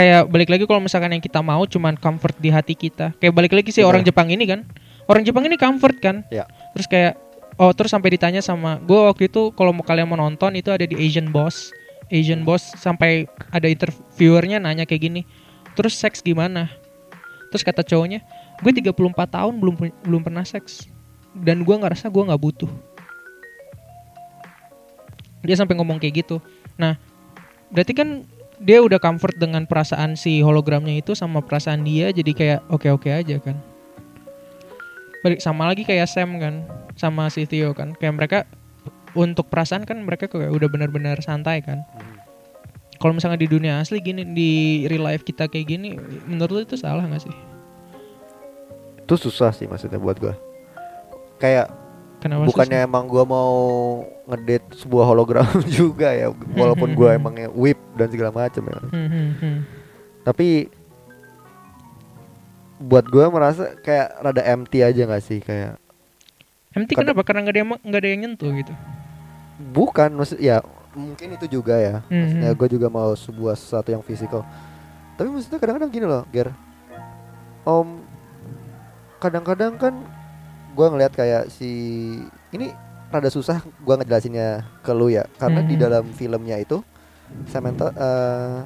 Kayak 0.00 0.32
balik 0.32 0.48
lagi 0.48 0.64
kalau 0.64 0.80
misalkan 0.80 1.12
yang 1.12 1.20
kita 1.20 1.44
mau 1.44 1.60
cuman 1.68 1.92
comfort 1.92 2.32
di 2.40 2.48
hati 2.48 2.72
kita. 2.72 3.12
Kayak 3.20 3.36
balik 3.36 3.52
lagi 3.52 3.68
sih 3.68 3.84
Bener. 3.84 3.92
orang 3.92 4.02
Jepang 4.08 4.32
ini 4.32 4.48
kan. 4.48 4.64
Orang 5.04 5.28
Jepang 5.28 5.44
ini 5.44 5.60
comfort 5.60 6.00
kan. 6.00 6.24
Ya. 6.32 6.48
Terus 6.72 6.88
kayak 6.88 7.20
oh 7.60 7.68
terus 7.76 7.92
sampai 7.92 8.16
ditanya 8.16 8.40
sama 8.40 8.80
gue 8.80 8.96
waktu 8.96 9.28
itu 9.28 9.52
kalau 9.52 9.76
mau 9.76 9.84
kalian 9.84 10.08
mau 10.08 10.16
nonton 10.16 10.56
itu 10.56 10.72
ada 10.72 10.88
di 10.88 10.96
Asian 10.96 11.28
Boss. 11.28 11.68
Asian 12.08 12.48
Boss 12.48 12.72
sampai 12.80 13.28
ada 13.52 13.68
interviewernya 13.68 14.56
nanya 14.56 14.88
kayak 14.88 15.04
gini. 15.04 15.28
Terus 15.76 16.00
seks 16.00 16.24
gimana? 16.24 16.72
Terus 17.52 17.60
kata 17.60 17.84
cowoknya, 17.84 18.24
gue 18.64 18.72
34 18.72 18.96
tahun 19.36 19.54
belum 19.60 19.74
belum 20.00 20.22
pernah 20.24 20.48
seks 20.48 20.88
dan 21.36 21.60
gue 21.60 21.76
ngerasa 21.76 22.08
gue 22.08 22.22
nggak 22.24 22.40
butuh. 22.40 22.72
Dia 25.44 25.60
sampai 25.60 25.76
ngomong 25.76 26.00
kayak 26.00 26.24
gitu. 26.24 26.40
Nah, 26.80 26.96
berarti 27.68 27.92
kan 27.92 28.24
dia 28.60 28.78
udah 28.84 29.00
comfort 29.00 29.34
dengan 29.40 29.64
perasaan 29.64 30.14
si 30.14 30.44
hologramnya 30.44 31.00
itu 31.00 31.16
sama 31.16 31.40
perasaan 31.40 31.82
dia 31.82 32.12
jadi 32.12 32.32
kayak 32.36 32.60
oke-oke 32.68 33.08
aja 33.08 33.40
kan. 33.40 33.56
Balik 35.20 35.40
sama 35.40 35.68
lagi 35.68 35.84
kayak 35.84 36.08
Sam 36.08 36.36
kan 36.40 36.64
sama 36.96 37.28
si 37.32 37.48
Theo 37.48 37.72
kan. 37.72 37.96
Kayak 37.96 38.14
mereka 38.16 38.38
untuk 39.16 39.48
perasaan 39.48 39.88
kan 39.88 40.00
mereka 40.04 40.28
kayak 40.28 40.52
udah 40.52 40.68
benar-benar 40.68 41.20
santai 41.24 41.64
kan. 41.64 41.84
Kalau 43.00 43.16
misalnya 43.16 43.40
di 43.40 43.48
dunia 43.48 43.80
asli 43.80 44.04
gini 44.04 44.28
di 44.28 44.84
real 44.84 45.08
life 45.08 45.24
kita 45.24 45.48
kayak 45.48 45.66
gini, 45.72 45.96
menurut 46.28 46.52
lu 46.52 46.60
itu 46.68 46.76
salah 46.76 47.00
nggak 47.08 47.24
sih? 47.24 47.36
itu 49.10 49.26
susah 49.26 49.50
sih 49.50 49.66
maksudnya 49.66 49.98
buat 49.98 50.22
gua 50.22 50.38
kayak 51.42 51.66
Kenapa 52.20 52.44
bukannya 52.44 52.84
emang 52.84 53.08
gua 53.08 53.24
mau 53.24 53.52
ngedate 54.28 54.76
sebuah 54.76 55.04
hologram 55.04 55.48
juga 55.80 56.12
ya 56.12 56.28
walaupun 56.52 56.92
gua 56.92 57.16
emangnya 57.16 57.48
whip 57.50 57.80
dan 57.96 58.12
segala 58.12 58.28
macam 58.30 58.62
ya? 58.62 58.78
Hmm, 58.86 59.08
hmm, 59.08 59.28
hmm. 59.40 59.58
tapi 60.22 60.68
buat 62.76 63.04
gua 63.08 63.28
merasa 63.28 63.76
kayak 63.76 64.20
rada 64.20 64.42
empty 64.42 64.80
aja 64.80 65.04
nggak 65.04 65.24
sih 65.24 65.40
kayak 65.40 65.76
Empty 66.70 66.94
Kadang- 66.94 67.18
kenapa? 67.18 67.26
Karena 67.26 67.40
nggak 67.42 67.54
ada 67.56 67.60
yang 67.60 67.70
nggak 67.82 68.00
ada 68.00 68.08
yang 68.08 68.20
nyentuh 68.22 68.50
gitu. 68.54 68.72
bukan 69.60 70.08
maksud 70.14 70.38
ya 70.40 70.64
mungkin 70.90 71.36
itu 71.36 71.46
juga 71.50 71.76
ya 71.76 71.96
maksudnya 72.08 72.50
gue 72.50 72.68
juga 72.72 72.88
mau 72.88 73.12
sebuah 73.12 73.52
sesuatu 73.52 73.92
yang 73.92 74.00
fisikal 74.00 74.42
tapi 75.14 75.28
maksudnya 75.28 75.60
kadang-kadang 75.60 75.92
gini 75.92 76.06
loh 76.08 76.24
Ger 76.32 76.48
om 77.62 78.00
kadang-kadang 79.20 79.76
kan 79.76 79.94
gue 80.80 80.86
ngelihat 80.88 81.12
kayak 81.12 81.52
si 81.52 81.68
ini 82.50 82.72
rada 83.12 83.28
susah 83.28 83.60
gue 83.60 83.94
ngejelasinnya 83.94 84.64
ke 84.80 84.92
lu 84.96 85.12
ya 85.12 85.28
karena 85.36 85.60
di 85.60 85.76
Mhm. 85.76 85.82
dalam 85.82 86.04
filmnya 86.08 86.56
itu 86.56 86.80
Samantha 87.44 87.92
eh, 87.92 88.58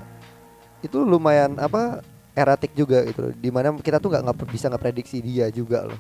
itu 0.81 1.03
lumayan 1.03 1.59
apa 1.59 1.99
eratik 2.32 2.70
juga 2.73 3.03
gitu 3.03 3.19
loh 3.20 3.32
di 3.32 3.51
mana 3.51 3.74
kita 3.74 3.99
tuh 3.99 4.15
nggak 4.15 4.23
nggak 4.23 4.36
bisa 4.47 4.70
ngeprediksi 4.70 5.19
dia 5.19 5.51
juga 5.51 5.82
loh 5.85 5.99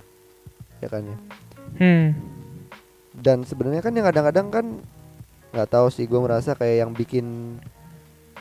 ya 0.78 0.86
kan 0.86 1.02
ya 1.02 1.18
Hmm. 1.74 2.14
dan 3.16 3.42
sebenarnya 3.42 3.82
kan 3.82 3.90
yang 3.90 4.06
kadang-kadang 4.06 4.46
kan 4.48 4.66
nggak 5.50 5.66
tahu 5.68 5.90
sih 5.90 6.06
gue 6.06 6.20
merasa 6.20 6.54
kayak 6.54 6.86
yang 6.86 6.92
bikin 6.92 7.58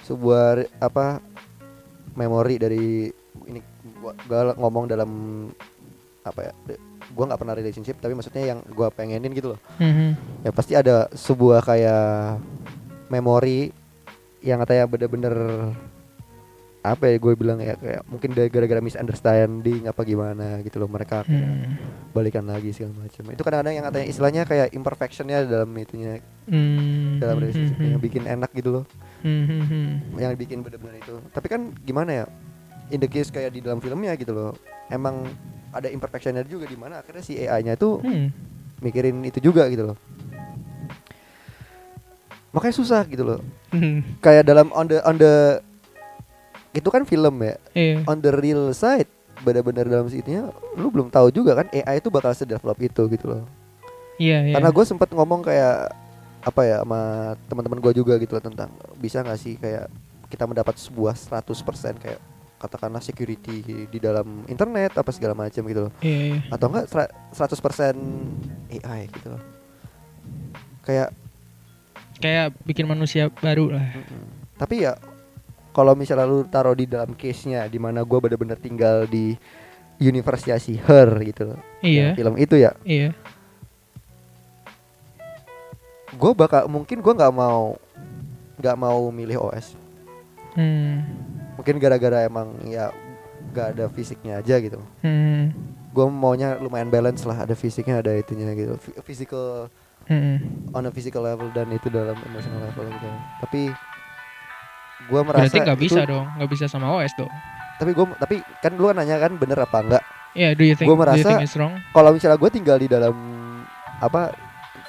sebuah 0.04 0.70
apa 0.78 1.18
memori 2.14 2.60
dari 2.60 3.10
ini 3.44 3.60
gua 4.28 4.54
ngomong 4.54 4.86
dalam 4.86 5.10
apa 6.22 6.40
ya 6.44 6.54
gue 7.14 7.24
nggak 7.24 7.38
pernah 7.38 7.54
relationship 7.54 7.96
tapi 7.98 8.12
maksudnya 8.12 8.44
yang 8.48 8.60
gue 8.62 8.88
pengenin 8.90 9.32
gitu 9.32 9.54
loh 9.54 9.60
Hmm. 9.78 10.18
ya 10.42 10.50
pasti 10.50 10.74
ada 10.74 11.08
sebuah 11.10 11.62
kayak 11.62 12.42
memori 13.08 13.70
yang 14.42 14.60
katanya 14.60 14.86
bener-bener 14.86 15.36
apa 16.84 17.08
ya 17.08 17.16
gue 17.16 17.32
bilang 17.34 17.64
ya 17.64 17.80
kayak 17.80 18.04
mungkin 18.12 18.36
dari 18.36 18.52
gara-gara 18.52 18.84
misunderstanding 18.84 19.88
apa 19.88 20.04
gimana 20.04 20.60
gitu 20.62 20.84
loh 20.84 20.92
mereka 20.92 21.24
Hmm. 21.24 21.80
balikan 22.12 22.44
lagi 22.44 22.76
segala 22.76 23.00
macam 23.00 23.24
itu 23.32 23.40
kadang-kadang 23.40 23.74
yang 23.74 23.86
katanya 23.88 24.06
istilahnya 24.06 24.42
kayak 24.44 24.68
imperfectionnya 24.76 25.48
dalam 25.48 25.72
itunya 25.80 26.20
Hmm. 26.44 27.24
dalam 27.24 27.40
relationship 27.40 27.80
hmm, 27.80 27.88
yang 27.88 28.02
bikin 28.04 28.24
enak 28.28 28.52
gitu 28.52 28.70
loh 28.70 28.86
hmm. 29.24 30.20
yang 30.20 30.36
bikin 30.36 30.60
bener-bener 30.60 31.00
itu 31.00 31.16
tapi 31.32 31.48
kan 31.48 31.72
gimana 31.88 32.12
ya 32.12 32.26
in 32.94 33.00
the 33.00 33.10
case 33.10 33.28
kayak 33.28 33.50
di 33.50 33.60
dalam 33.60 33.78
filmnya 33.78 34.14
gitu 34.14 34.32
loh 34.32 34.54
emang 34.88 35.26
ada 35.70 35.90
imperfectionnya 35.90 36.46
juga 36.46 36.64
di 36.64 36.78
mana 36.78 37.02
akhirnya 37.02 37.20
si 37.20 37.34
AI-nya 37.36 37.74
itu 37.74 37.98
Hmm. 38.00 38.30
mikirin 38.80 39.18
itu 39.24 39.42
juga 39.42 39.66
gitu 39.68 39.90
loh 39.90 39.98
makanya 42.54 42.76
susah 42.76 43.02
gitu 43.06 43.26
loh 43.26 43.42
Hmm. 43.70 44.06
kayak 44.22 44.46
dalam 44.46 44.70
on 44.70 44.86
the 44.86 45.02
on 45.02 45.18
the 45.18 45.58
itu 46.72 46.86
kan 46.88 47.02
film 47.04 47.42
ya 47.42 47.58
Iya. 47.74 48.06
on 48.06 48.18
the 48.18 48.30
real 48.32 48.70
side 48.72 49.10
benar-benar 49.42 49.84
dalam 49.84 50.06
situnya 50.08 50.48
lu 50.74 50.88
belum 50.88 51.10
tahu 51.10 51.34
juga 51.34 51.54
kan 51.56 51.68
AI 51.68 51.98
itu 51.98 52.08
bakal 52.08 52.30
sedevelop 52.32 52.78
itu 52.80 53.02
gitu 53.10 53.26
loh 53.28 53.44
Iya, 54.16 54.46
iya. 54.46 54.54
karena 54.54 54.70
gue 54.70 54.86
sempet 54.86 55.10
ngomong 55.10 55.42
kayak 55.42 55.90
apa 56.40 56.62
ya 56.62 56.78
sama 56.80 57.02
teman-teman 57.50 57.82
gue 57.82 57.94
juga 57.96 58.14
gitu 58.16 58.38
loh 58.38 58.44
tentang 58.44 58.70
bisa 58.96 59.26
nggak 59.26 59.40
sih 59.40 59.58
kayak 59.58 59.90
kita 60.30 60.46
mendapat 60.46 60.78
sebuah 60.78 61.18
100% 61.18 61.98
kayak 61.98 62.22
katakanlah 62.64 63.00
security 63.00 63.60
di 63.86 64.00
dalam 64.00 64.48
internet 64.48 64.96
apa 64.96 65.12
segala 65.12 65.36
macam 65.36 65.60
gitu 65.62 65.82
loh 65.84 65.94
Iya, 66.00 66.20
iya. 66.30 66.40
atau 66.48 66.66
enggak 66.66 66.88
sera- 66.88 67.12
100% 67.30 68.00
AI 68.74 69.02
gitu 69.10 69.28
loh 69.30 69.44
kayak 70.82 71.12
Kayak 72.16 72.56
bikin 72.64 72.86
manusia 72.86 73.28
baru 73.34 73.68
lah. 73.70 73.84
tapi 74.56 74.82
ya 74.82 74.96
kalau 75.70 75.92
misalnya 75.92 76.24
lu 76.24 76.46
taruh 76.46 76.72
di 76.72 76.86
dalam 76.86 77.12
case-nya 77.12 77.66
di 77.66 77.76
mana 77.76 78.00
gue 78.02 78.16
bener-bener 78.18 78.56
tinggal 78.56 79.04
di 79.06 79.36
universe-nya 79.98 80.56
si 80.56 80.78
Her 80.78 81.10
gitu 81.22 81.52
loh 81.52 81.60
Iya. 81.80 82.16
Film 82.16 82.38
itu 82.38 82.56
ya 82.56 82.72
Iya. 82.82 83.12
gue 86.14 86.32
bakal 86.34 86.68
mungkin 86.68 87.02
gue 87.02 87.14
nggak 87.14 87.34
mau 87.34 87.76
nggak 88.56 88.78
mau 88.78 89.10
milih 89.10 89.42
OS 89.42 89.76
Hmm. 90.54 91.02
Mungkin 91.64 91.80
gara-gara 91.80 92.28
emang 92.28 92.60
ya 92.68 92.92
nggak 93.46 93.68
ada 93.72 93.86
fisiknya 93.88 94.44
aja 94.44 94.60
gitu 94.60 94.84
Hmm. 95.00 95.56
gue 95.90 96.06
maunya 96.06 96.60
lumayan 96.60 96.88
balance 96.88 97.24
lah 97.24 97.40
ada 97.40 97.56
fisiknya 97.56 98.04
ada 98.04 98.12
itunya 98.12 98.52
gitu 98.52 98.76
physical 99.00 99.72
Hmm. 100.04 100.44
on 100.70 100.84
a 100.84 100.92
physical 100.92 101.24
level 101.24 101.48
dan 101.50 101.72
itu 101.72 101.88
dalam 101.88 102.20
emotional 102.22 102.60
level 102.62 102.84
gitu 102.86 103.08
tapi 103.40 103.72
gue 105.04 105.22
merasa 105.22 105.48
Berarti 105.48 105.60
nggak 105.62 105.78
itu- 105.78 105.86
bisa 105.86 106.02
dong, 106.04 106.28
nggak 106.36 106.50
bisa 106.50 106.66
sama 106.68 106.92
OS 106.94 107.16
dong. 107.16 107.32
tapi 107.74 107.92
gue 107.92 108.06
tapi 108.18 108.36
kan 108.60 108.72
lu 108.74 108.86
kan 108.86 108.96
nanya 108.98 109.16
kan 109.18 109.32
bener 109.34 109.56
apa 109.58 109.80
enggak 109.80 110.04
Iya, 110.34 110.52
do 110.52 110.66
you 110.66 110.74
think 110.74 110.90
Gua 110.90 110.94
do 110.94 111.00
you 111.00 111.04
merasa- 111.16 111.30
think 111.32 111.46
it's 111.46 111.56
wrong? 111.56 111.80
kalau 111.90 112.12
misalnya 112.12 112.36
gue 112.36 112.52
tinggal 112.52 112.76
di 112.76 112.92
dalam 112.92 113.16
apa 113.98 114.36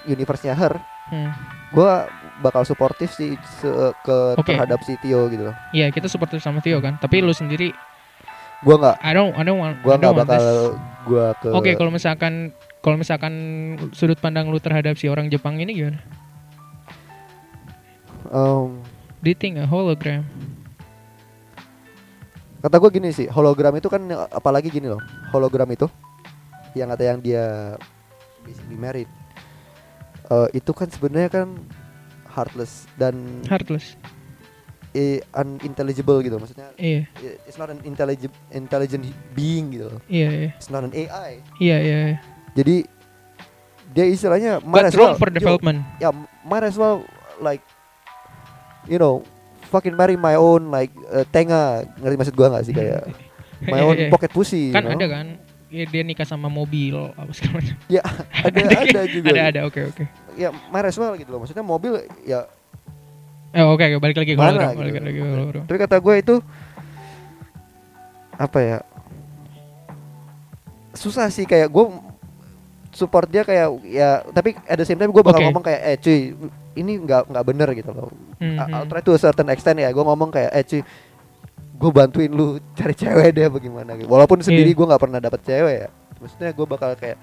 universe-nya 0.05 0.53
Her 0.53 0.75
Hmm. 1.07 1.31
gue 1.71 1.91
bakal 2.37 2.63
suportif 2.63 3.11
sih 3.11 3.35
se- 3.59 3.71
ke 4.01 4.17
Oke. 4.35 4.51
terhadap 4.51 4.83
si 4.83 4.99
Tio 4.99 5.29
gitu 5.29 5.47
loh 5.47 5.55
Iya, 5.71 5.91
kita 5.91 6.07
seperti 6.07 6.39
sama 6.39 6.59
Theo 6.59 6.79
kan. 6.79 6.97
Tapi 6.97 7.21
lu 7.21 7.31
sendiri 7.31 7.71
gue 8.61 8.75
nggak 8.75 8.97
I 8.99 9.13
don't 9.13 9.31
I 9.33 9.43
don't 9.43 9.59
want 9.59 9.77
don't 9.81 10.01
nggak 10.01 10.17
bakal 10.17 10.41
this. 10.41 10.47
gue 11.05 11.27
ke 11.39 11.49
Oke, 11.53 11.71
kalau 11.75 11.91
misalkan 11.91 12.51
kalau 12.81 12.97
misalkan 12.97 13.33
sudut 13.91 14.17
pandang 14.17 14.49
lu 14.49 14.57
terhadap 14.57 14.95
si 14.95 15.07
orang 15.07 15.29
Jepang 15.29 15.57
ini 15.57 15.73
gimana? 15.75 16.01
em, 18.27 18.81
Do 19.21 19.27
you 19.27 19.37
think 19.37 19.57
a 19.57 19.65
hologram? 19.65 20.25
kata 22.59 22.81
gue 22.81 22.91
gini 22.91 23.13
sih 23.13 23.29
hologram 23.29 23.77
itu 23.77 23.87
kan 23.87 24.01
apalagi 24.31 24.73
gini 24.73 24.89
loh 24.89 25.01
hologram 25.29 25.69
itu 25.69 25.85
yang 26.73 26.89
kata 26.89 27.05
yang 27.05 27.19
dia 27.21 27.77
married 28.73 29.09
Eh, 30.25 30.49
itu 30.57 30.73
kan 30.73 30.89
sebenarnya 30.89 31.29
kan 31.29 31.53
heartless 32.35 32.91
dan 32.95 33.15
Heartless. 33.47 33.95
eh, 34.91 35.23
unintelligible 35.33 36.19
gitu 36.21 36.37
maksudnya 36.37 36.71
Iya, 36.75 37.07
eh, 37.17 37.35
it's 37.45 37.55
not 37.55 37.67
an 37.67 37.79
intelligent 37.83 38.31
intelligent 38.51 39.03
being 39.33 39.71
gitu 39.71 39.91
iya, 40.07 40.31
iya. 40.31 40.51
it's 40.55 40.69
not 40.69 40.83
an 40.83 40.93
AI 40.93 41.39
Iya, 41.57 41.77
iya. 41.79 41.99
iya. 42.05 42.17
jadi 42.53 42.77
dia 43.91 44.07
istilahnya 44.07 44.59
might 44.61 44.83
But 44.83 44.91
as 44.91 44.95
well- 44.95 45.15
for 45.15 45.31
development. 45.31 45.83
ya 45.99 46.11
might 46.43 46.63
as 46.63 46.75
well 46.75 47.07
like 47.39 47.63
you 48.85 48.97
know 48.97 49.23
fucking 49.65 49.93
marry 49.93 50.15
my 50.15 50.35
own 50.35 50.69
like 50.69 50.91
uh, 51.09 51.27
tenga 51.27 51.83
ngerti 51.97 52.15
maksud 52.17 52.35
gua 52.35 52.51
nggak 52.51 52.65
sih 52.65 52.75
kayak 52.75 53.03
my 53.67 53.81
Iya, 53.81 53.85
own 53.85 53.97
iya. 53.97 54.09
pocket 54.11 54.31
pussy 54.31 54.71
you 54.71 54.75
Kan 54.75 54.85
know? 54.85 54.95
ada 54.95 55.07
kan? 55.09 55.27
Ya, 55.75 55.91
dia 55.91 56.07
nikah 56.07 56.23
sama 56.23 56.47
mobil 56.47 56.95
apa 56.95 57.35
segala 57.35 57.59
macam. 57.59 57.75
ya 57.91 58.03
ada 58.47 58.59
ada 58.63 59.01
juga 59.11 59.29
Ada 59.35 59.43
ada 59.51 59.61
oke 59.67 59.81
oke. 59.91 60.05
ya 60.39 60.55
might 60.71 60.87
as 60.87 60.95
well 60.95 61.19
gitu 61.19 61.27
loh 61.29 61.43
maksudnya 61.43 61.67
mobil 61.67 61.99
ya 62.23 62.47
Eh 63.51 63.63
oke 63.63 63.83
oke 63.83 63.99
balik 63.99 64.15
lagi 64.15 64.35
ke 64.35 64.39
Mana 64.39 64.71
gitu. 64.71 64.79
balik 64.79 64.95
lagi 65.03 65.19
ke 65.19 65.61
tapi 65.67 65.79
kata 65.81 65.97
gue 65.99 66.15
itu 66.15 66.35
apa 68.35 68.59
ya 68.59 68.79
susah 70.95 71.27
sih 71.27 71.43
kayak 71.43 71.67
gue 71.67 71.85
support 72.95 73.27
dia 73.27 73.43
kayak 73.43 73.69
ya 73.83 74.23
tapi 74.31 74.55
at 74.65 74.79
the 74.79 74.87
same 74.87 74.99
time 74.99 75.11
gue 75.11 75.23
bakal 75.23 75.43
Oke. 75.43 75.47
ngomong 75.51 75.65
kayak 75.67 75.81
eh 75.83 75.97
cuy 75.99 76.19
ini 76.75 77.03
nggak 77.03 77.27
nggak 77.27 77.45
bener 77.45 77.69
gitu 77.75 77.91
loh 77.91 78.11
Hmm, 78.35 78.59
I'll 78.59 78.83
hmm. 78.83 78.91
try 78.91 78.99
to 78.99 79.15
a 79.15 79.21
certain 79.21 79.47
extent 79.47 79.79
ya 79.79 79.95
gue 79.95 80.03
ngomong 80.03 80.29
kayak 80.29 80.51
eh 80.51 80.65
cuy 80.65 80.81
gue 81.75 81.91
bantuin 81.91 82.31
lu 82.31 82.47
cari 82.73 82.95
cewek 82.95 83.29
deh 83.31 83.49
bagaimana 83.49 83.95
gitu 83.95 84.07
walaupun 84.07 84.39
sendiri 84.39 84.71
Iya. 84.71 84.77
gue 84.77 84.87
nggak 84.87 85.03
pernah 85.03 85.19
dapet 85.19 85.41
cewek 85.43 85.77
ya 85.77 85.89
maksudnya 86.17 86.51
gue 86.51 86.67
bakal 86.67 86.91
kayak 86.95 87.19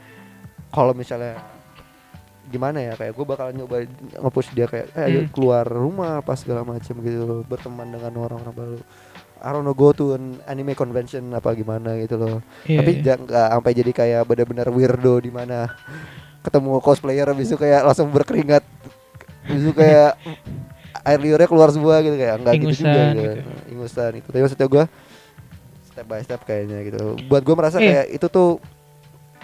kalau 0.69 0.91
misalnya 0.91 1.39
gimana 2.45 2.83
ya 2.83 2.93
kayak 2.93 3.13
gue 3.13 3.25
bakal 3.25 3.47
nyoba 3.49 3.87
nge-push 4.11 4.51
dia 4.51 4.67
kayak 4.67 4.91
eh 4.91 5.03
ayo 5.05 5.19
Hmm. 5.21 5.31
keluar 5.31 5.63
rumah 5.63 6.19
apa 6.19 6.35
segala 6.35 6.61
macam 6.61 6.99
gitu 6.99 7.45
berteman 7.45 7.87
dengan 7.87 8.11
orang-orang 8.17 8.51
baru 8.51 8.77
I 9.41 9.49
don't 9.49 9.63
know 9.63 9.73
go 9.73 9.89
to 9.89 10.13
an 10.13 10.37
anime 10.45 10.75
convention 10.75 11.31
apa 11.31 11.55
gimana 11.55 11.95
gitu 11.97 12.13
loh 12.13 12.43
Iya, 12.63 12.77
tapi 12.77 12.91
iya. 12.93 13.01
jangan 13.01 13.19
nggak 13.23 13.47
sampai 13.49 13.71
jadi 13.73 13.91
kayak 13.93 14.21
benar-benar 14.25 14.67
weirdo 14.67 15.15
di 15.17 15.31
mana 15.31 15.71
ketemu 16.41 16.77
cosplayer 16.77 17.25
habis 17.25 17.47
itu 17.47 17.55
kayak 17.55 17.81
langsung 17.81 18.11
berkeringat 18.11 18.63
habis 19.43 19.63
itu 19.63 19.73
kayak 19.73 20.19
air 21.01 21.19
liurnya 21.19 21.49
keluar 21.49 21.69
semua 21.73 21.97
gitu 22.01 22.15
kayak 22.15 22.35
enggak 22.41 22.53
gitu 22.61 22.73
juga 22.85 23.01
gitu. 23.13 23.21
gitu. 23.21 23.51
ingusan 23.73 24.11
itu 24.17 24.27
tapi 24.29 24.41
maksudnya 24.43 24.67
gue 24.69 24.83
step 25.91 26.05
by 26.05 26.21
step 26.21 26.41
kayaknya 26.45 26.77
gitu 26.87 26.97
buat 27.27 27.41
gue 27.41 27.55
merasa 27.57 27.77
Iya. 27.81 28.05
kayak 28.05 28.07
itu 28.15 28.27
tuh 28.29 28.49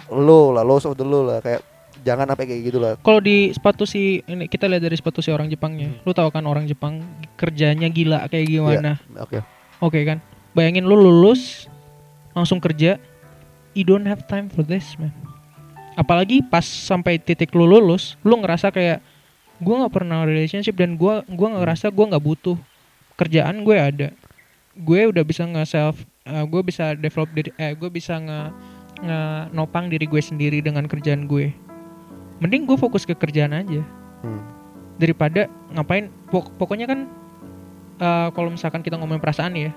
low 0.08 0.54
lah 0.54 0.62
low 0.64 0.78
of 0.78 0.94
the 0.94 1.06
low 1.06 1.26
lah 1.26 1.42
kayak 1.42 1.60
jangan 2.06 2.30
sampai 2.30 2.46
kayak 2.46 2.62
gitu 2.72 2.78
lah 2.78 2.94
Kalau 3.02 3.18
di 3.18 3.50
sepatu 3.50 3.82
si 3.82 4.22
ini 4.24 4.46
kita 4.46 4.70
lihat 4.70 4.80
dari 4.86 4.94
sepatu 4.94 5.18
si 5.18 5.34
orang 5.34 5.50
Jepangnya. 5.50 5.90
Hmm. 5.90 6.06
Lu 6.06 6.14
tahu 6.14 6.30
kan 6.30 6.46
orang 6.46 6.64
Jepang 6.64 7.02
kerjanya 7.34 7.90
gila 7.90 8.30
kayak 8.30 8.46
gimana? 8.48 9.02
oke 9.18 9.42
Oke 9.82 10.06
kan? 10.06 10.22
Bayangin 10.54 10.86
lu 10.86 10.94
lulus 10.94 11.66
langsung 12.38 12.62
kerja 12.62 13.02
you 13.74 13.82
don't 13.82 14.06
have 14.06 14.22
time 14.30 14.46
for 14.46 14.62
this 14.62 14.94
man 14.94 15.10
apalagi 15.98 16.46
pas 16.46 16.62
sampai 16.62 17.18
titik 17.18 17.50
lu 17.50 17.66
lulus 17.66 18.14
lu 18.22 18.38
ngerasa 18.38 18.70
kayak 18.70 19.02
gue 19.58 19.74
nggak 19.74 19.94
pernah 19.94 20.22
relationship 20.22 20.78
dan 20.78 20.94
gua 20.94 21.26
gua 21.26 21.54
nggak 21.54 21.62
ngerasa 21.66 21.86
gua 21.90 22.14
nggak 22.14 22.24
butuh. 22.24 22.58
Kerjaan 23.18 23.66
gue 23.66 23.76
ada. 23.76 24.08
Gue 24.78 25.10
udah 25.10 25.26
bisa 25.26 25.42
nge 25.42 25.64
self 25.66 25.96
gue 26.28 26.60
bisa 26.60 26.92
develop 26.92 27.32
diri 27.32 27.50
eh 27.56 27.72
gue 27.72 27.88
bisa 27.88 28.20
nge 28.20 28.40
nge 29.00 29.20
nopang 29.56 29.88
diri 29.88 30.04
gue 30.04 30.20
sendiri 30.20 30.60
dengan 30.62 30.86
kerjaan 30.86 31.26
gue. 31.26 31.50
Mending 32.38 32.68
gue 32.68 32.76
fokus 32.78 33.02
ke 33.08 33.16
kerjaan 33.18 33.56
aja. 33.56 33.82
Hmm. 34.18 34.42
daripada 34.98 35.46
ngapain 35.70 36.10
pok- 36.26 36.50
pokoknya 36.58 36.90
kan 36.90 37.06
eh, 38.02 38.28
kalau 38.34 38.50
misalkan 38.50 38.82
kita 38.82 38.98
ngomongin 38.98 39.22
perasaan 39.22 39.54
ya. 39.54 39.70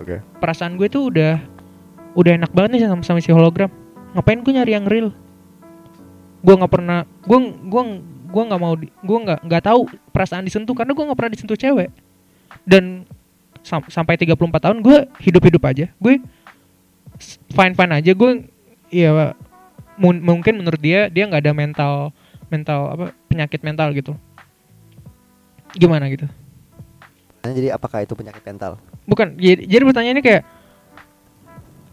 Oke. 0.00 0.24
perasaan 0.40 0.80
gue 0.80 0.88
tuh 0.88 1.12
udah 1.12 1.36
udah 2.16 2.32
enak 2.40 2.52
banget 2.56 2.80
nih 2.80 2.80
sama, 2.88 3.04
sama 3.04 3.20
si 3.20 3.28
hologram. 3.32 3.68
Ngapain 4.16 4.40
gue 4.40 4.52
nyari 4.52 4.72
yang 4.72 4.88
real? 4.88 5.12
Gue 6.40 6.54
nggak 6.56 6.72
pernah 6.72 7.04
gue 7.24 7.38
gue 7.68 7.82
gue 8.32 8.42
nggak 8.48 8.60
mau 8.60 8.72
gue 8.80 9.18
nggak 9.28 9.38
nggak 9.44 9.62
tahu 9.62 9.80
perasaan 10.08 10.48
disentuh 10.48 10.72
karena 10.72 10.96
gue 10.96 11.04
nggak 11.04 11.18
pernah 11.20 11.32
disentuh 11.36 11.58
cewek. 11.60 11.92
Dan 12.64 13.04
sam- 13.60 13.86
sampai 13.92 14.16
34 14.16 14.40
tahun 14.56 14.78
gue 14.80 14.98
hidup 15.20 15.42
hidup 15.44 15.62
aja. 15.68 15.92
Gue 16.00 16.24
fine 17.52 17.76
fine 17.76 17.92
aja. 17.92 18.12
Gue 18.16 18.48
ya 18.88 19.36
mun- 20.00 20.24
mungkin 20.24 20.56
menurut 20.56 20.80
dia 20.80 21.12
dia 21.12 21.28
nggak 21.28 21.42
ada 21.44 21.52
mental 21.52 21.92
mental 22.48 22.80
apa 22.88 23.04
penyakit 23.28 23.60
mental 23.60 23.92
gitu. 23.92 24.16
Gimana 25.76 26.08
gitu? 26.08 26.24
Jadi 27.42 27.68
apakah 27.68 28.00
itu 28.00 28.16
penyakit 28.16 28.40
mental? 28.48 28.80
bukan 29.02 29.34
jadi, 29.34 29.66
jadi 29.66 29.82
pertanyaannya 29.82 30.22
kayak 30.22 30.42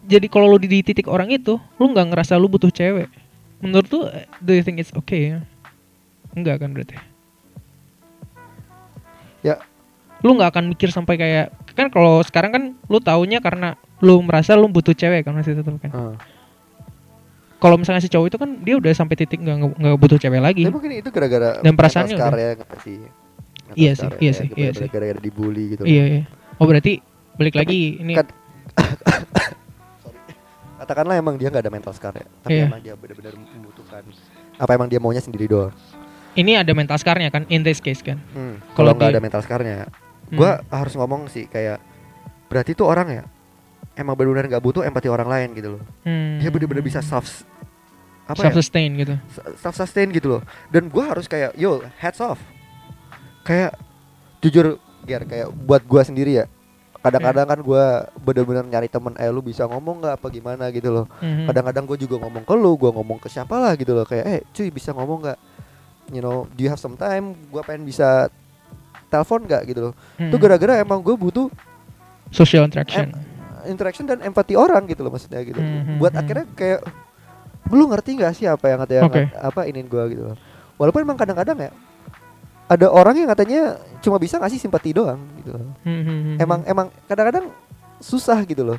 jadi 0.06 0.26
kalau 0.30 0.54
lu 0.54 0.62
di, 0.62 0.78
titik 0.78 1.10
orang 1.10 1.26
itu 1.30 1.58
lu 1.78 1.90
nggak 1.90 2.14
ngerasa 2.14 2.38
lu 2.38 2.46
butuh 2.46 2.70
cewek. 2.70 3.10
Menurut 3.58 3.88
lu 3.90 4.00
eh, 4.08 4.30
do 4.38 4.54
you 4.54 4.62
think 4.62 4.78
it's 4.78 4.94
okay 4.94 5.42
enggak 6.32 6.56
kan 6.58 6.70
berarti 6.70 6.96
Ya. 9.40 9.56
lu 10.20 10.36
nggak 10.36 10.52
akan 10.52 10.64
mikir 10.68 10.88
sampai 10.88 11.16
kayak 11.16 11.46
kan 11.72 11.88
kalau 11.88 12.20
sekarang 12.20 12.50
kan 12.50 12.62
lu 12.84 13.00
taunya 13.00 13.40
karena 13.40 13.72
lu 13.98 14.20
merasa 14.20 14.52
lu 14.52 14.68
butuh 14.68 14.92
cewek 14.92 15.24
kan 15.24 15.32
masih 15.32 15.56
tetap 15.56 15.72
kan 15.78 15.88
Hmm. 15.88 16.14
kalau 17.56 17.76
misalnya 17.76 17.98
si 17.98 18.08
cowok 18.08 18.26
itu 18.26 18.36
kan 18.36 18.50
dia 18.58 18.76
udah 18.76 18.92
sampai 18.92 19.16
titik 19.16 19.38
nggak 19.38 19.56
nggak 19.74 19.96
butuh 19.96 20.16
cewek 20.16 20.38
lagi 20.38 20.62
Tapi 20.62 20.74
mungkin 20.74 20.92
itu 20.94 21.08
gara-gara 21.08 21.56
Dan 21.58 21.72
perasaannya 21.72 22.14
udah. 22.14 22.32
ya 22.32 22.52
nggak 22.54 22.80
sih? 22.80 22.96
Iya 23.72 23.92
scar 23.94 24.12
sih, 24.12 24.18
iya 24.18 24.28
ya, 24.28 24.32
sih, 24.34 24.48
iya 24.52 24.70
sih. 24.74 24.88
Gara-gara 24.88 25.16
dibully 25.16 25.64
gitu. 25.72 25.82
iya 25.84 26.04
iya 26.10 26.22
oh 26.54 26.66
berarti 26.66 27.00
balik 27.34 27.56
lagi 27.56 27.96
ini 27.96 28.12
kan- 28.12 28.28
Katakanlah 30.80 31.14
emang 31.14 31.36
dia 31.36 31.48
nggak 31.48 31.60
ada 31.60 31.70
mental 31.70 31.92
scar 31.92 32.12
ya, 32.14 32.24
tapi 32.40 32.56
Iya. 32.56 32.64
emang 32.66 32.80
dia 32.80 32.94
benar-benar 32.94 33.36
membutuhkan 33.36 34.00
apa 34.56 34.70
emang 34.74 34.88
dia 34.88 34.96
maunya 34.96 35.20
sendiri 35.20 35.44
doang. 35.46 35.72
Ini 36.34 36.54
ada 36.54 36.70
mental 36.72 36.96
scarnya 36.96 37.28
kan 37.28 37.42
in 37.48 37.62
this 37.62 37.78
case 37.78 38.00
kan 38.00 38.18
Hmm, 38.30 38.62
Kalau 38.74 38.94
nggak 38.94 39.14
ada 39.14 39.22
mental 39.22 39.42
scarnya, 39.42 39.86
Hmm. 40.30 40.38
gua 40.38 40.62
harus 40.70 40.94
ngomong 40.94 41.26
sih 41.26 41.46
kayak 41.46 41.82
berarti 42.46 42.74
tuh 42.74 42.86
orang 42.86 43.08
ya 43.10 43.22
emang 43.94 44.14
benar-benar 44.14 44.46
nggak 44.46 44.62
butuh 44.62 44.82
empati 44.82 45.10
orang 45.10 45.26
lain 45.26 45.48
gitu 45.54 45.68
loh. 45.76 45.82
Hmm. 46.02 46.38
Dia 46.38 46.48
benar-benar 46.48 46.82
bisa 46.82 47.02
self 47.02 47.42
apa 48.30 48.46
self 48.46 48.54
ya? 48.54 48.58
sustain 48.62 48.90
gitu 48.94 49.14
self 49.58 49.74
sustain 49.74 50.08
gitu 50.08 50.38
loh. 50.38 50.42
Dan 50.70 50.86
gua 50.86 51.10
harus 51.10 51.26
kayak 51.26 51.58
yo 51.58 51.82
hats 51.98 52.22
off. 52.22 52.38
Kayak 53.42 53.74
jujur 54.40 54.78
Ger 55.00 55.24
kayak 55.24 55.48
buat 55.66 55.82
gua 55.82 56.04
sendiri 56.04 56.38
ya. 56.38 56.46
Kadang-kadang 57.00 57.48
kan 57.48 57.60
gua 57.64 57.84
bener-bener 58.20 58.60
nyari 58.62 58.86
temen 58.86 59.16
eh 59.16 59.32
lu 59.32 59.40
bisa 59.40 59.64
ngomong 59.64 60.04
nggak 60.04 60.14
apa 60.20 60.26
gimana 60.28 60.68
gitu 60.68 60.92
loh. 60.92 61.06
Mhm. 61.18 61.48
Kadang-kadang 61.48 61.84
gue 61.88 61.98
juga 61.98 62.20
ngomong 62.20 62.44
ke 62.44 62.52
lu, 62.52 62.76
gue 62.76 62.90
ngomong 62.92 63.16
ke 63.16 63.26
siapa 63.26 63.56
lah 63.56 63.72
gitu 63.72 63.96
loh 63.96 64.04
kayak 64.04 64.24
eh 64.28 64.40
cuy 64.52 64.68
bisa 64.68 64.92
ngomong 64.92 65.24
nggak? 65.24 65.38
You 66.10 66.22
know, 66.22 66.50
do 66.52 66.60
you 66.60 66.70
have 66.70 66.82
some 66.82 66.94
time? 66.94 67.38
Gue 67.48 67.62
pengen 67.62 67.86
bisa 67.86 68.28
telepon 69.06 69.46
nggak 69.46 69.62
gitu 69.66 69.90
loh. 69.90 69.94
Itu 70.18 70.36
Mhm. 70.36 70.42
gara-gara 70.42 70.74
emang 70.78 71.02
gue 71.02 71.14
butuh 71.14 71.50
social 72.30 72.62
interaction 72.62 73.10
interaction 73.66 74.08
dan 74.08 74.24
empati 74.24 74.56
orang 74.56 74.86
gitu 74.88 75.04
loh 75.04 75.12
maksudnya 75.12 75.42
gitu. 75.44 75.60
Mhm, 75.60 76.00
Buat 76.00 76.16
mhm. 76.16 76.20
akhirnya 76.22 76.46
kayak 76.56 76.80
lu 77.70 77.84
ngerti 77.86 78.10
nggak 78.16 78.32
sih 78.32 78.46
apa 78.48 78.66
yang 78.66 78.78
katanya 78.82 79.02
Oke. 79.06 79.22
apa 79.36 79.60
inin 79.68 79.86
gue 79.86 80.04
gitu 80.16 80.22
loh. 80.32 80.36
Walaupun 80.80 81.04
emang 81.04 81.18
kadang-kadang 81.18 81.68
ya 81.68 81.70
ada 82.70 82.86
orang 82.86 83.18
yang 83.18 83.28
katanya 83.28 83.82
cuma 83.98 84.16
bisa 84.16 84.38
ngasih 84.38 84.62
simpati 84.62 84.94
doang 84.94 85.18
gitu 85.42 85.58
loh. 85.58 85.74
Mhm. 85.82 86.38
Emang 86.38 86.60
emang 86.64 86.86
kadang-kadang 87.10 87.50
susah 87.98 88.40
gitu 88.46 88.62
loh. 88.62 88.78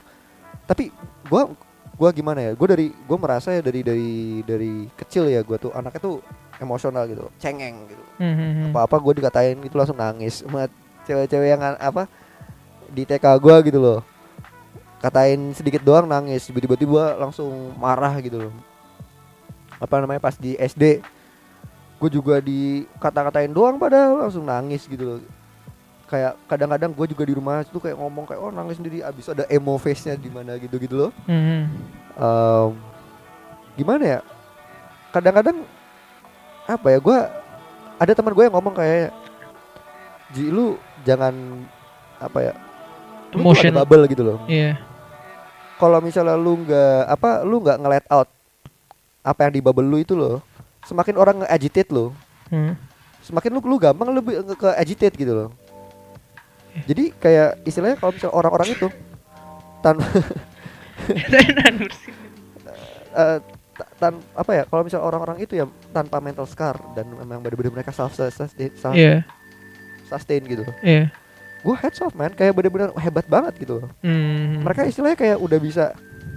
Tapi 0.66 0.90
gua 1.28 1.52
gua 2.00 2.10
gimana 2.16 2.40
ya? 2.42 2.52
Gua 2.56 2.72
dari 2.72 2.90
gua 3.06 3.20
merasa 3.20 3.52
ya 3.52 3.62
dari 3.62 3.84
dari 3.84 4.12
dari 4.42 4.88
kecil 4.96 5.28
ya 5.28 5.44
gua 5.44 5.60
tuh 5.60 5.76
anaknya 5.76 6.02
tuh 6.02 6.24
emosional 6.62 7.04
gitu, 7.06 7.26
cengeng 7.36 7.90
gitu. 7.90 8.04
Mhm. 8.18 8.70
Apa-apa 8.70 8.96
gua 8.96 9.14
dikatain 9.14 9.58
gitu 9.58 9.76
langsung 9.76 9.98
nangis 9.98 10.46
sama 10.46 10.70
cewek-cewek 11.04 11.50
yang 11.50 11.62
an- 11.62 11.82
apa 11.82 12.06
di 12.88 13.04
TK 13.04 13.26
gua 13.36 13.60
gitu 13.60 13.82
loh. 13.82 14.00
Katain 15.02 15.52
sedikit 15.52 15.82
doang 15.82 16.06
nangis, 16.06 16.46
tiba-tiba 16.46 17.18
langsung 17.18 17.50
marah 17.76 18.14
gitu 18.22 18.38
loh. 18.40 18.54
Apa 19.82 19.98
namanya 19.98 20.22
pas 20.22 20.38
di 20.38 20.54
SD 20.54 21.02
gue 21.98 22.10
juga 22.10 22.42
di 22.42 22.82
kata-katain 22.98 23.50
doang 23.50 23.78
padahal 23.78 24.26
langsung 24.26 24.42
nangis 24.42 24.90
gitu 24.90 25.06
loh 25.06 25.20
kayak 26.10 26.34
kadang-kadang 26.50 26.90
gue 26.92 27.08
juga 27.08 27.24
di 27.24 27.34
rumah 27.38 27.62
itu 27.62 27.78
kayak 27.78 27.94
ngomong 27.94 28.26
kayak 28.26 28.42
oh 28.42 28.50
nangis 28.50 28.82
sendiri 28.82 29.06
abis 29.06 29.30
ada 29.30 29.46
emo 29.46 29.78
face 29.78 30.10
nya 30.10 30.18
di 30.18 30.26
mana 30.28 30.58
gitu 30.58 30.82
gitu 30.82 30.98
loh 30.98 31.12
Mhm. 31.30 31.62
Em, 32.18 32.70
gimana 33.78 34.04
ya 34.04 34.20
kadang-kadang 35.12 35.62
apa 36.66 36.88
ya 36.88 36.98
gue 36.98 37.18
ada 37.98 38.12
teman 38.12 38.32
gue 38.32 38.44
yang 38.44 38.56
ngomong 38.56 38.74
kayak 38.74 39.14
Ji 40.32 40.48
lu 40.48 40.76
jangan 41.04 41.34
apa 42.18 42.40
ya 42.42 42.54
lu 43.32 43.48
ada 43.50 43.82
bubble 43.82 44.06
gitu 44.08 44.24
loh. 44.24 44.38
Iya. 44.46 44.76
kalau 45.76 45.98
misalnya 45.98 46.38
lu 46.38 46.62
nggak 46.62 47.10
apa 47.10 47.30
lu 47.42 47.58
nggak 47.58 47.78
nge-let 47.80 48.06
out 48.08 48.30
apa 49.22 49.40
yang 49.44 49.54
di 49.54 49.62
bubble 49.62 49.84
lu 49.84 49.98
itu 49.98 50.14
loh 50.14 50.40
semakin 50.84 51.16
orang 51.16 51.36
nge-agitate 51.42 51.90
lo 51.90 52.14
Hmm. 52.52 52.76
semakin 53.24 53.48
lu 53.50 53.64
lu 53.64 53.80
gampang 53.80 54.12
lebih 54.12 54.44
ke, 54.60 54.68
agitate 54.76 55.16
gitu 55.16 55.32
loh. 55.32 55.50
Jadi 56.84 57.16
kayak 57.16 57.64
istilahnya 57.64 57.96
kalau 57.96 58.12
misalnya 58.12 58.36
orang-orang 58.36 58.68
itu 58.72 58.88
tanpa 59.80 60.04
ta- 63.12 63.40
tan 63.98 64.20
apa 64.34 64.52
ya 64.54 64.64
kalau 64.66 64.84
misalnya 64.84 65.06
orang-orang 65.06 65.38
itu 65.40 65.56
ya 65.56 65.66
tanpa 65.90 66.18
mental 66.18 66.44
scar 66.44 66.76
dan 66.94 67.08
memang 67.08 67.40
benar-benar 67.40 67.72
mereka 67.74 67.90
self 67.90 68.14
sustain 68.14 68.52
self 68.74 68.94
Iya. 68.94 69.24
sustain 70.06 70.44
gitu 70.44 70.68
Iya. 70.82 71.10
gue 71.62 71.76
heads 71.78 72.00
off 72.00 72.12
man 72.12 72.30
kayak 72.30 72.52
benar-benar 72.52 72.92
hebat 72.96 73.26
banget 73.26 73.54
gitu 73.58 73.80
loh 73.80 73.90
Hmm. 74.00 74.62
mereka 74.62 74.84
istilahnya 74.84 75.16
kayak 75.16 75.38
udah 75.38 75.58
bisa 75.58 75.86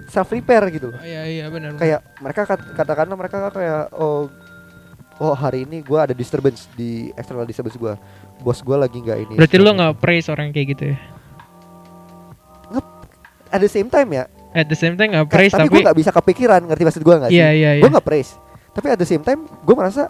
self 0.07 0.29
repair 0.29 0.63
gitu 0.69 0.89
loh 0.89 0.97
Oh, 0.97 1.03
Iya 1.03 1.21
iya 1.25 1.45
benar. 1.47 1.75
kayak 1.75 2.01
mereka 2.17 2.41
kat- 2.45 2.71
katakanlah 2.73 3.15
mereka 3.15 3.37
kayak 3.49 3.91
oh 3.91 4.31
oh 5.17 5.33
hari 5.33 5.63
ini 5.63 5.79
gue 5.79 5.95
ada 5.97 6.11
disturbance 6.11 6.67
di 6.71 7.11
external 7.13 7.43
disturbance 7.43 7.75
gue 7.75 7.93
bos 8.37 8.59
gue 8.59 8.77
lagi 8.77 8.97
nggak 8.97 9.19
ini 9.21 9.33
Berarti 9.35 9.57
lo 9.57 9.71
nggak 9.71 9.95
praise 9.97 10.27
orang 10.27 10.49
kayak 10.49 10.67
gitu 10.71 10.83
ya? 10.91 10.97
at 13.47 13.59
the 13.59 13.69
same 13.69 13.87
time 13.87 14.11
ya 14.11 14.27
At 14.55 14.65
the 14.65 14.73
same 14.73 14.95
time 14.95 15.11
nggak 15.11 15.27
praise 15.27 15.51
tapi, 15.51 15.67
tapi, 15.67 15.69
gue 15.69 15.81
nggak 15.83 15.97
bisa 15.99 16.11
kepikiran 16.11 16.61
ngerti 16.63 16.83
maksud 16.83 17.01
gue 17.01 17.15
nggak 17.17 17.29
sih 17.29 17.35
Iya 17.35 17.49
iya 17.51 17.69
iya. 17.75 17.81
gue 17.83 17.89
nggak 17.91 18.05
praise 18.05 18.31
tapi 18.71 18.87
at 18.87 18.95
the 18.95 19.05
same 19.05 19.19
time 19.19 19.43
gue 19.43 19.75
merasa 19.75 20.07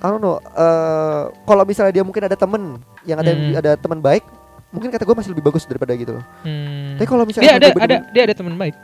I 0.00 0.06
don't 0.06 0.18
know 0.18 0.40
eh, 0.40 1.22
kalau 1.42 1.62
misalnya 1.62 1.92
dia 1.92 2.00
mungkin 2.00 2.22
ada 2.22 2.34
temen 2.34 2.80
yang 3.02 3.20
ada 3.20 3.30
Hmm. 3.30 3.52
ada 3.54 3.70
teman 3.76 4.00
baik 4.00 4.24
mungkin 4.70 4.88
kata 4.88 5.02
gue 5.02 5.12
masih 5.14 5.30
lebih 5.30 5.44
bagus 5.44 5.64
daripada 5.64 5.92
gitu 5.92 6.16
loh 6.16 6.24
Hmm. 6.40 6.96
tapi 6.96 7.04
kalau 7.04 7.22
misalnya 7.22 7.52
ada 7.52 7.60
dia 7.60 7.70
bener-bener- 7.70 8.02
ada 8.02 8.10
dia 8.10 8.22
ada 8.24 8.34
teman 8.34 8.56
baik 8.56 8.74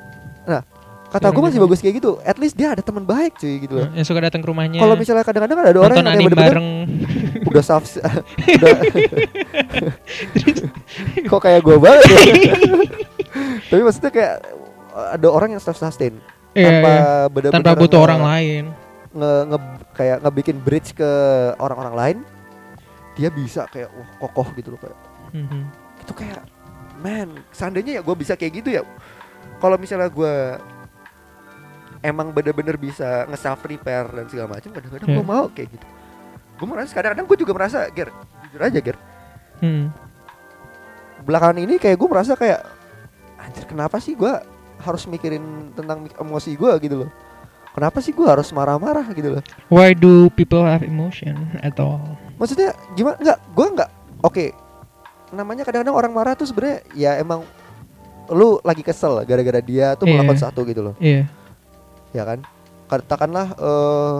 kata 1.06 1.22
gue 1.22 1.32
Seorang 1.32 1.44
masih 1.46 1.60
bagus 1.62 1.78
kayak 1.80 1.94
gitu 1.96 2.10
at 2.20 2.36
least 2.36 2.52
dia 2.52 2.68
ada 2.68 2.82
teman 2.82 3.00
baik 3.02 3.38
cuy 3.38 3.56
gitu 3.58 3.72
loh 3.72 3.88
yang 3.90 4.02
suka 4.02 4.20
datang 4.20 4.42
ke 4.42 4.48
rumahnya. 4.48 4.76
kalau 4.76 4.94
misalnya 4.94 5.22
kadang-kadang 5.22 5.56
ada 5.62 5.70
orang 5.70 5.94
Iya. 5.94 5.96
yang 5.96 6.04
kayak 6.04 6.12
anime 6.12 6.28
bener-bener 6.28 6.52
bareng. 6.52 6.68
udah 7.50 7.62
self 7.62 7.84
udah 8.58 8.76
kok 11.30 11.40
kayak 11.40 11.60
gue 11.62 11.76
banget 11.78 12.02
ya 12.04 12.20
tapi 13.66 13.80
maksudnya 13.80 14.10
kayak 14.10 14.34
ada 15.12 15.28
orang 15.28 15.50
yang 15.50 15.60
self 15.60 15.76
sustain 15.76 16.16
Iya, 16.52 16.64
tanpa 16.72 16.88
iya. 16.88 17.04
benar-benar 17.28 17.64
tanpa 17.66 17.72
butuh 17.78 17.94
nge- 17.94 18.06
orang 18.06 18.22
lain. 18.22 18.64
nge, 19.12 19.32
nge- 19.46 19.66
kayak 19.92 20.18
ngebikin 20.20 20.56
bridge 20.58 20.90
ke 20.92 21.10
orang-orang 21.56 21.94
lain 21.94 22.16
dia 23.12 23.28
bisa 23.28 23.64
kayak 23.66 23.88
wah 23.90 24.08
kokoh 24.22 24.48
gitu 24.54 24.68
loh 24.70 24.78
kayak 24.78 24.96
Mhm. 25.32 25.60
itu 26.00 26.12
kayak 26.12 26.40
man 26.96 27.28
seandainya 27.50 27.92
ya 27.94 28.02
gue 28.02 28.14
bisa 28.14 28.32
kayak 28.34 28.52
gitu 28.54 28.68
ya 28.70 28.82
kalau 29.56 29.76
misalnya 29.76 30.08
gue 30.08 30.34
emang 32.02 32.28
bener-bener 32.30 32.76
bisa 32.76 33.24
nge-self 33.26 33.60
repair 33.62 34.04
dan 34.06 34.24
segala 34.26 34.48
macam 34.50 34.70
kadang-kadang 34.70 35.08
Iya. 35.08 35.16
gue 35.16 35.26
mau 35.26 35.44
kayak 35.48 35.68
gitu 35.70 35.86
gue 36.56 36.66
merasa 36.66 36.90
kadang-kadang 36.90 37.26
gue 37.26 37.38
juga 37.38 37.52
merasa 37.52 37.78
ger 37.90 38.08
jujur 38.42 38.60
aja 38.62 38.78
ger 38.82 38.96
Hmm. 39.56 39.88
belakangan 41.18 41.58
ini 41.58 41.76
kayak 41.76 41.96
gue 41.96 42.06
merasa 42.06 42.32
kayak 42.32 42.60
anjir 43.46 43.64
kenapa 43.64 43.96
sih 43.96 44.12
gue 44.12 44.32
harus 44.76 45.06
mikirin 45.06 45.72
tentang 45.72 46.10
emosi 46.18 46.52
gue 46.52 46.72
gitu 46.82 47.06
loh? 47.06 47.10
Kenapa 47.72 48.00
sih 48.00 48.10
gue 48.10 48.24
harus 48.24 48.48
marah-marah 48.50 49.04
gitu 49.12 49.38
loh? 49.38 49.42
Why 49.68 49.92
do 49.92 50.32
people 50.32 50.64
have 50.64 50.82
emotion 50.82 51.36
at 51.60 51.76
all? 51.78 52.00
maksudnya 52.36 52.76
gimana? 52.92 53.16
Nggak 53.16 53.38
gue 53.52 53.66
nggak 53.80 53.90
oke. 54.20 54.44
Namanya 55.32 55.62
kadang-kadang 55.64 55.96
orang 55.96 56.12
marah 56.12 56.34
tuh 56.36 56.44
sebenarnya 56.44 56.84
ya 56.92 57.16
emang 57.16 57.44
lu 58.28 58.58
lagi 58.60 58.82
kesel 58.82 59.22
gara-gara 59.22 59.62
dia 59.62 59.94
tuh 59.94 60.04
Iya. 60.04 60.12
melakukan 60.18 60.38
satu 60.40 60.66
gitu 60.66 60.82
loh. 60.82 60.94
Iya. 60.98 61.24
ya 62.12 62.22
kan? 62.24 62.40
Katakanlah 62.86 63.46
eh 63.54 64.18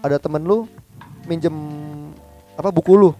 ada 0.00 0.16
temen 0.18 0.44
lu 0.44 0.68
minjem 1.24 1.52
apa 2.54 2.68
buku 2.68 2.92
lu 2.92 3.10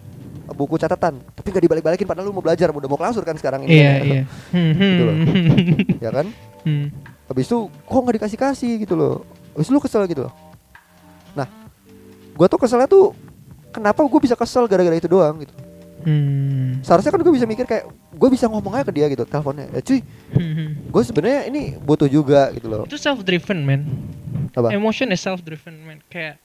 buku 0.47 0.75
catatan 0.75 1.17
tapi 1.31 1.47
nggak 1.47 1.63
dibalik-balikin 1.63 2.05
padahal 2.05 2.27
lu 2.27 2.33
mau 2.33 2.41
belajar 2.41 2.69
udah 2.69 2.85
mau 2.85 2.95
klausur 2.95 3.21
kan 3.21 3.33
sekarang 3.33 3.63
ini 3.63 3.73
Iya, 3.73 3.89
kan. 3.91 4.05
iya. 4.07 4.21
Hmm, 4.51 4.71
Gitu 4.75 5.03
loh. 5.03 5.15
hmm. 5.15 5.77
ya 5.97 6.09
kan 6.11 6.25
Hmm. 6.61 6.87
habis 7.25 7.45
itu 7.45 7.57
kok 7.67 7.99
nggak 7.99 8.15
dikasih 8.15 8.39
kasih 8.39 8.71
gitu 8.79 8.93
loh 8.93 9.21
habis 9.51 9.67
lu 9.67 9.77
kesel 9.77 10.05
gitu 10.05 10.25
loh 10.25 10.33
nah 11.31 11.47
gua 12.31 12.45
tuh 12.45 12.57
keselnya 12.57 12.85
tuh 12.85 13.13
kenapa 13.69 14.01
gue 14.01 14.19
bisa 14.19 14.33
kesel 14.33 14.65
gara-gara 14.65 14.93
itu 14.93 15.05
doang 15.05 15.39
gitu 15.39 15.53
Hmm. 16.01 16.77
seharusnya 16.79 17.09
kan 17.09 17.17
gue 17.19 17.33
bisa 17.33 17.43
mikir 17.43 17.65
kayak 17.65 17.85
gue 18.11 18.29
bisa 18.29 18.45
ngomong 18.45 18.77
aja 18.77 18.85
ke 18.85 18.93
dia 18.93 19.09
gitu 19.09 19.23
teleponnya 19.23 19.65
ya 19.69 19.81
cuy 19.81 20.05
Hmm. 20.31 20.77
gue 20.85 21.01
sebenarnya 21.01 21.41
ini 21.45 21.61
butuh 21.75 22.05
juga 22.05 22.49
gitu 22.51 22.67
loh 22.67 22.85
Itu 22.85 22.93
self 22.95 23.21
driven, 23.21 23.61
man. 23.61 23.89
Apa? 24.53 24.69
Emotion 24.69 25.09
is 25.09 25.17
self 25.17 25.41
driven, 25.41 25.81
man. 25.81 26.05
Kayak 26.05 26.37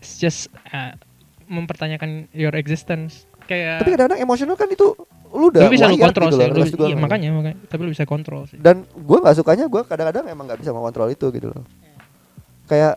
it's 0.00 0.16
just 0.16 0.48
uh, 0.66 0.96
mempertanyakan 1.44 2.26
your 2.30 2.50
existence. 2.52 3.28
Kayak 3.44 3.84
tapi 3.84 3.90
kadang-kadang 3.92 4.20
emosional 4.24 4.56
kan 4.56 4.68
itu 4.68 4.86
lu 5.34 5.50
udah 5.50 5.66
lu 5.66 5.72
bisa 5.74 5.86
lu 5.90 5.98
wired 5.98 6.06
kontrol 6.14 6.28
gitu 6.30 6.36
sih. 6.38 6.48
loh, 6.48 6.54
Lu, 6.54 6.86
iya, 6.88 6.96
makanya, 6.96 7.28
makanya. 7.34 7.56
Tapi 7.66 7.80
lu 7.84 7.90
bisa 7.90 8.04
kontrol 8.06 8.42
sih. 8.46 8.56
dan 8.56 8.86
gue 8.86 9.18
nggak 9.20 9.36
sukanya 9.36 9.64
gue 9.66 9.82
kadang-kadang 9.84 10.24
emang 10.30 10.44
nggak 10.46 10.60
bisa 10.62 10.70
mengontrol 10.72 11.10
itu 11.10 11.26
gitu 11.28 11.50
loh 11.52 11.64
kayak 12.64 12.96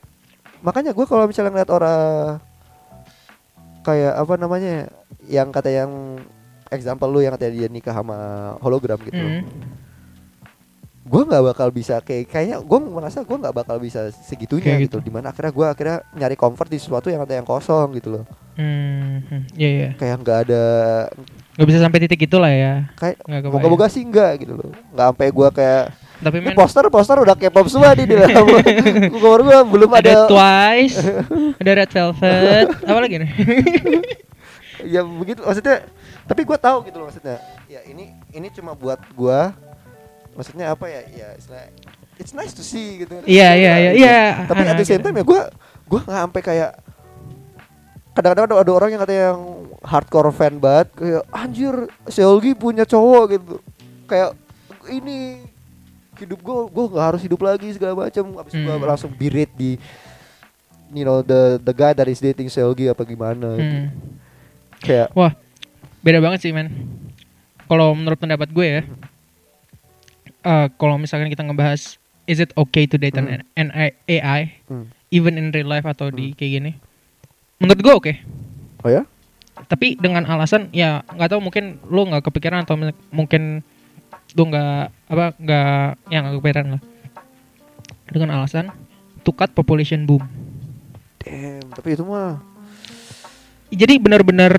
makanya 0.62 0.96
gue 0.96 1.06
kalau 1.06 1.28
misalnya 1.28 1.52
ngeliat 1.52 1.72
orang 1.74 2.40
kayak 3.84 4.14
apa 4.16 4.34
namanya 4.36 4.74
yang 5.26 5.52
kata 5.52 5.70
yang 5.72 5.92
example 6.70 7.08
lu 7.08 7.24
yang 7.24 7.32
katanya 7.36 7.54
dia 7.56 7.68
nikah 7.68 7.96
sama 7.96 8.18
hologram 8.60 9.00
gitu 9.04 9.16
loh. 9.16 9.34
Hmm. 9.40 9.48
Gue 11.08 11.22
nggak 11.24 11.44
bakal 11.46 11.68
bisa 11.72 12.04
kayak 12.04 12.28
kayaknya 12.28 12.60
gue 12.60 12.80
merasa 12.84 13.24
gue 13.24 13.38
nggak 13.40 13.56
bakal 13.56 13.80
bisa 13.80 14.12
segitunya 14.12 14.76
Kayak 14.76 14.92
gitu. 14.92 14.98
di 15.00 15.08
mana 15.08 15.32
akhirnya 15.32 15.56
gue 15.56 15.66
akhirnya 15.66 15.98
nyari 16.12 16.36
comfort 16.36 16.68
di 16.68 16.78
sesuatu 16.78 17.08
yang 17.08 17.24
ada 17.24 17.34
yang 17.34 17.48
kosong 17.48 17.96
gitu 17.96 18.20
loh 18.20 18.26
Hmm. 18.58 19.46
Iya, 19.54 19.70
iya. 19.70 19.90
kayak 20.02 20.18
nggak 20.26 20.40
ada 20.50 20.66
Gak 21.62 21.68
bisa 21.70 21.78
sampai 21.78 22.02
titik 22.02 22.26
itulah 22.26 22.50
ya. 22.50 22.90
kayak 22.98 23.22
Nggak 23.22 23.54
moga-moga 23.54 23.86
sih 23.86 24.02
enggak 24.02 24.42
gitu 24.42 24.58
loh 24.58 24.74
nggak 24.98 25.08
sampai 25.14 25.28
gue 25.30 25.48
kayak 25.54 25.84
Tapi 26.18 26.38
men 26.42 26.58
poster 26.58 26.82
poster 26.90 27.22
udah 27.22 27.38
K-pop 27.38 27.70
semua 27.70 27.94
nih 27.94 28.10
di 28.10 28.18
dalam 28.18 28.34
kamar 29.14 29.40
gue 29.46 29.58
belum 29.70 29.92
ada 29.94 30.02
ada, 30.02 30.14
Twice, 30.26 30.98
ada 31.62 31.72
Red 31.78 31.92
Velvet, 31.94 32.68
apa 32.82 32.98
lagi 32.98 33.16
nih? 33.22 33.30
ya 34.98 35.02
begitu 35.06 35.46
maksudnya 35.46 35.86
tapi 36.26 36.42
gue 36.42 36.58
tahu 36.58 36.78
gitu 36.86 36.98
loh 36.98 37.14
maksudnya 37.14 37.38
ya 37.66 37.82
ini 37.86 38.18
ini 38.34 38.48
cuma 38.50 38.74
buat 38.74 38.98
gue 39.08 39.40
maksudnya 40.38 40.72
apa 40.72 40.86
ya 40.86 41.02
ya 41.10 41.28
istilah 41.34 41.66
it's 42.16 42.32
nice 42.32 42.54
to 42.54 42.62
see 42.62 43.02
gitu 43.02 43.26
Iya, 43.26 43.50
iya, 43.52 43.74
iya, 43.76 43.90
Gitu. 43.92 44.00
iya. 44.00 44.22
tapi 44.46 44.62
at 44.64 44.76
the 44.76 44.86
same 44.86 45.02
time 45.02 45.18
ya 45.18 45.26
gue 45.26 45.42
gue 45.84 46.00
nggak 46.00 46.22
sampai 46.24 46.42
kayak 46.42 46.72
kadang-kadang 48.14 48.46
ada, 48.48 48.56
ada 48.62 48.72
orang 48.72 48.90
yang 48.90 49.02
katanya 49.02 49.24
yang 49.28 49.42
hardcore 49.80 50.32
fan 50.32 50.58
banget 50.58 50.88
kayak 50.94 51.24
anjir 51.32 51.74
Seolgi 52.06 52.54
punya 52.54 52.82
cowok 52.84 53.24
gitu 53.32 53.56
kayak 54.06 54.34
ini 54.88 55.46
hidup 56.16 56.40
gue 56.40 56.58
gue 56.68 56.86
nggak 56.88 57.06
harus 57.08 57.22
hidup 57.22 57.38
lagi 57.40 57.70
segala 57.72 57.94
macam 58.00 58.26
habis 58.36 58.52
itu 58.52 58.64
gue 58.64 58.74
Hmm. 58.74 58.86
langsung 58.86 59.12
birit 59.12 59.54
di 59.54 59.78
you 60.90 61.04
know 61.04 61.20
the 61.20 61.60
the 61.60 61.70
guy 61.72 61.92
that 61.92 62.06
is 62.06 62.18
dating 62.18 62.48
Seolgi 62.48 62.88
apa 62.88 63.02
gimana 63.04 63.54
gitu. 63.54 63.76
Hmm. 63.76 63.88
kayak 64.80 65.14
Wah, 65.14 65.34
beda 66.00 66.18
banget 66.18 66.40
sih 66.40 66.52
men. 66.52 66.70
Kalau 67.66 67.92
menurut 67.92 68.16
pendapat 68.16 68.48
gue 68.48 68.64
ya, 68.64 68.82
eh, 70.48 70.68
kalau 70.74 70.96
misalkan 70.96 71.28
kita 71.28 71.44
ngebahas 71.44 72.00
is 72.24 72.40
it 72.40 72.56
okay 72.56 72.84
to 72.84 72.96
date 72.96 73.16
an, 73.16 73.44
an 73.54 73.68
AI, 74.06 74.56
Hmm. 74.68 74.88
even 75.10 75.36
in 75.36 75.52
real 75.52 75.68
life 75.68 75.84
atau 75.84 76.08
di 76.08 76.32
kayak 76.32 76.52
gini, 76.54 76.72
menurut 77.58 77.80
gue 77.80 77.94
oke. 77.94 78.14
oh 78.82 78.92
ya 78.92 79.04
Tapi 79.58 79.98
dengan 79.98 80.24
alasan 80.24 80.70
ya 80.70 81.02
nggak 81.08 81.30
tahu 81.30 81.42
mungkin 81.42 81.82
lu 81.84 82.06
nggak 82.06 82.24
kepikiran 82.24 82.62
atau 82.62 82.78
mungkin 83.10 83.66
lu 84.32 84.44
nggak 84.46 84.80
apa 85.08 85.26
nggak 85.36 85.80
yang 86.08 86.22
nggak 86.24 86.36
kepikiran 86.38 86.68
lah. 86.78 86.82
Dengan 88.08 88.30
alasan 88.36 88.72
to 89.24 89.32
cut 89.32 89.52
population 89.52 90.04
boom. 90.04 90.24
damn 91.18 91.68
tapi 91.74 91.92
itu 91.92 92.04
mah 92.04 92.40
Jadi 93.68 94.00
benar-benar 94.00 94.56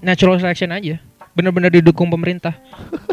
natural 0.00 0.36
selection 0.36 0.68
aja. 0.68 1.00
Benar-benar 1.30 1.70
didukung 1.70 2.10
pemerintah. 2.10 2.58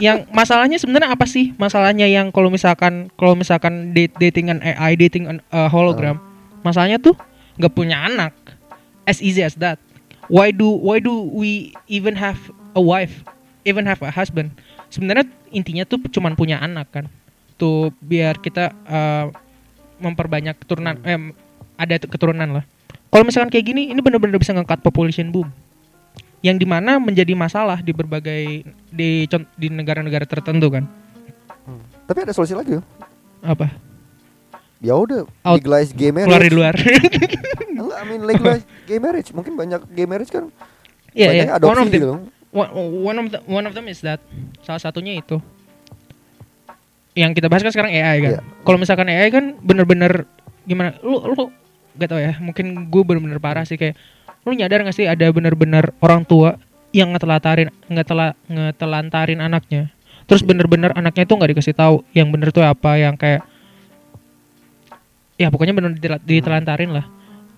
yang 0.02 0.26
masalahnya 0.34 0.78
sebenarnya 0.82 1.14
apa 1.14 1.26
sih? 1.30 1.54
Masalahnya 1.58 2.10
yang 2.10 2.34
kalau 2.34 2.50
misalkan 2.50 3.14
kalau 3.18 3.38
misalkan 3.38 3.94
date 3.94 4.14
datingan 4.18 4.62
AI, 4.62 4.98
dating 4.98 5.26
an- 5.30 5.46
uh, 5.54 5.70
hologram, 5.70 6.18
masalahnya 6.66 6.98
tuh 6.98 7.14
nggak 7.62 7.74
punya 7.74 8.02
anak. 8.06 8.34
As 9.08 9.24
easy 9.24 9.46
as 9.46 9.56
that. 9.62 9.80
Why 10.28 10.52
do 10.52 10.68
why 10.68 11.00
do 11.00 11.32
we 11.32 11.72
even 11.88 12.20
have 12.20 12.38
a 12.76 12.84
wife, 12.84 13.24
even 13.64 13.88
have 13.88 14.04
a 14.04 14.12
husband? 14.12 14.52
Sebenarnya 14.92 15.30
intinya 15.56 15.88
tuh 15.88 16.02
cuman 16.12 16.36
punya 16.36 16.60
anak 16.60 16.92
kan. 16.92 17.06
Tuh 17.56 17.96
biar 18.04 18.38
kita 18.42 18.76
uh, 18.86 19.32
memperbanyak 19.98 20.58
keturunan 20.62 21.00
eh, 21.06 21.34
ada 21.78 21.96
keturunan 22.02 22.62
lah. 22.62 22.64
Kalau 23.08 23.24
misalkan 23.24 23.50
kayak 23.50 23.66
gini, 23.72 23.90
ini 23.90 24.00
benar-benar 24.04 24.36
bisa 24.38 24.52
ngangkat 24.52 24.84
population 24.84 25.32
boom. 25.32 25.48
Yang 26.46 26.58
di 26.64 26.68
mana 26.70 27.02
menjadi 27.02 27.34
masalah 27.34 27.82
di 27.82 27.92
berbagai 27.92 28.68
di 28.94 29.26
di 29.58 29.68
negara-negara 29.68 30.26
tertentu 30.28 30.70
kan. 30.72 30.86
tapi 32.08 32.24
ada 32.24 32.32
solusi 32.32 32.56
lagi 32.56 32.80
loh. 32.80 32.86
Apa? 33.44 33.68
ya 34.78 34.94
udah 34.94 35.26
legalize 35.58 35.90
gay 35.90 36.14
marriage 36.14 36.30
Keluar 36.30 36.44
di 36.46 36.54
luar. 36.54 36.76
enggak 37.74 37.98
I 37.98 38.04
mean 38.06 38.22
legalize 38.24 38.64
gay 38.86 39.02
marriage 39.02 39.34
mungkin 39.34 39.58
banyak 39.58 39.82
gay 39.90 40.06
marriage 40.06 40.30
kan 40.30 40.54
Iya, 41.18 41.34
iya. 41.34 41.44
banyaknya 41.50 41.54
One 41.58 41.58
adopsi 41.58 41.82
of 41.82 41.90
them, 41.90 41.98
gitu 41.98 42.08
one, 42.54 42.70
one 43.04 43.18
of 43.18 43.28
the, 43.34 43.40
one 43.50 43.66
of 43.66 43.74
them 43.74 43.86
is 43.90 44.00
that 44.06 44.22
salah 44.64 44.82
satunya 44.82 45.20
itu. 45.20 45.38
Yang 47.18 47.42
kita 47.42 47.48
bahas 47.50 47.66
kan 47.66 47.74
sekarang 47.74 47.92
AI 47.94 48.18
kan. 48.22 48.32
Iya. 48.38 48.42
Kalau 48.62 48.78
misalkan 48.78 49.08
AI 49.10 49.30
kan 49.34 49.58
bener-bener 49.62 50.30
gimana? 50.70 50.94
Lu 51.02 51.18
lu 51.26 51.50
gak 51.98 52.14
tau 52.14 52.22
ya. 52.22 52.38
Mungkin 52.38 52.94
gue 52.94 53.02
bener-bener 53.02 53.42
parah 53.42 53.66
sih 53.66 53.78
kayak 53.78 53.98
lu 54.48 54.56
nyadar 54.56 54.80
gak 54.82 54.96
sih 54.96 55.04
ada 55.06 55.28
bener-bener 55.30 55.92
orang 56.00 56.24
tua 56.24 56.56
yang 56.96 57.12
ngetelantarin 57.12 57.68
ngetela, 57.92 58.32
ngetelantarin 58.48 59.44
anaknya. 59.44 59.92
Terus 60.24 60.42
bener-bener 60.42 60.96
anaknya 60.96 61.24
tuh 61.24 61.36
nggak 61.36 61.52
dikasih 61.56 61.76
tahu 61.76 62.04
yang 62.12 62.32
bener 62.32 62.52
tuh 62.52 62.64
apa 62.64 62.96
yang 62.96 63.16
kayak 63.16 63.44
ya 65.38 65.48
pokoknya 65.52 65.76
bener 65.76 65.92
ditela- 65.94 66.24
ditelantarin 66.24 66.92
lah. 66.92 67.06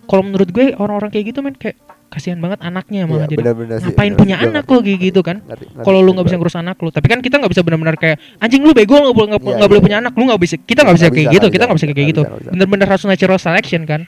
Kalau 0.09 0.25
menurut 0.25 0.49
gue 0.49 0.73
orang-orang 0.73 1.13
kayak 1.13 1.25
gitu 1.29 1.39
men 1.39 1.53
kayak 1.53 1.77
kasihan 2.09 2.41
banget 2.41 2.57
anaknya 2.65 3.05
malah 3.05 3.29
Iya, 3.29 3.37
jadi 3.37 3.41
benar-benar 3.45 3.77
sih, 3.77 3.85
ngapain 3.93 4.13
punya 4.17 4.35
sih, 4.35 4.41
gua 4.41 4.49
anak 4.49 4.65
lo 4.65 4.77
kayak 4.81 4.99
gitu 5.05 5.21
kan 5.21 5.37
kalau 5.85 6.01
lu 6.01 6.09
nggak 6.17 6.25
bisa 6.25 6.35
ngurus 6.41 6.57
anak 6.57 6.77
lu 6.81 6.89
tapi 6.89 7.05
kan 7.05 7.21
kita 7.21 7.37
nggak 7.37 7.51
bisa 7.53 7.61
benar-benar 7.61 7.95
kayak 8.01 8.17
anjing 8.41 8.65
lu 8.65 8.73
bego 8.73 8.97
nggak 8.97 9.13
boleh 9.13 9.27
nggak 9.29 9.41
Iya, 9.45 9.49
nggak 9.53 9.61
iya, 9.61 9.69
boleh 9.69 9.81
punya 9.85 9.97
iya. 10.01 10.03
anak 10.09 10.13
lu 10.17 10.23
nggak 10.25 10.41
bisa 10.41 10.55
kita 10.57 10.81
nggak 10.81 10.95
bisa 10.97 11.05
Nggak 11.05 11.13
kayak 11.13 11.27
bisa, 11.29 11.37
gitu 11.37 11.47
kita 11.53 11.63
nggak 11.69 11.77
bisa, 11.77 11.85
bisa 11.85 11.93
kayak 11.93 12.07
gitu 12.09 12.21
bisa. 12.25 12.49
bener-bener 12.49 12.87
harus 12.89 13.05
natural 13.05 13.37
selection 13.37 13.81
kan 13.85 14.01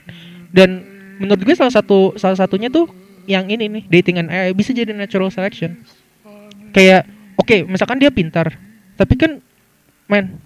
dan 0.50 0.68
menurut 1.16 1.40
gue 1.40 1.52
salah 1.52 1.70
satu 1.70 2.14
salah 2.14 2.36
satunya 2.36 2.68
tuh 2.68 2.88
yang 3.24 3.46
ini 3.46 3.68
nih 3.68 3.82
datingan 3.86 4.26
AI 4.26 4.52
bisa 4.52 4.70
jadi 4.70 4.90
natural 4.90 5.28
selection. 5.28 5.78
Kayak 6.70 7.04
oke 7.34 7.64
misalkan 7.64 7.96
dia 7.96 8.08
pintar 8.08 8.56
tapi 8.94 9.14
kan 9.14 9.40
men 10.04 10.36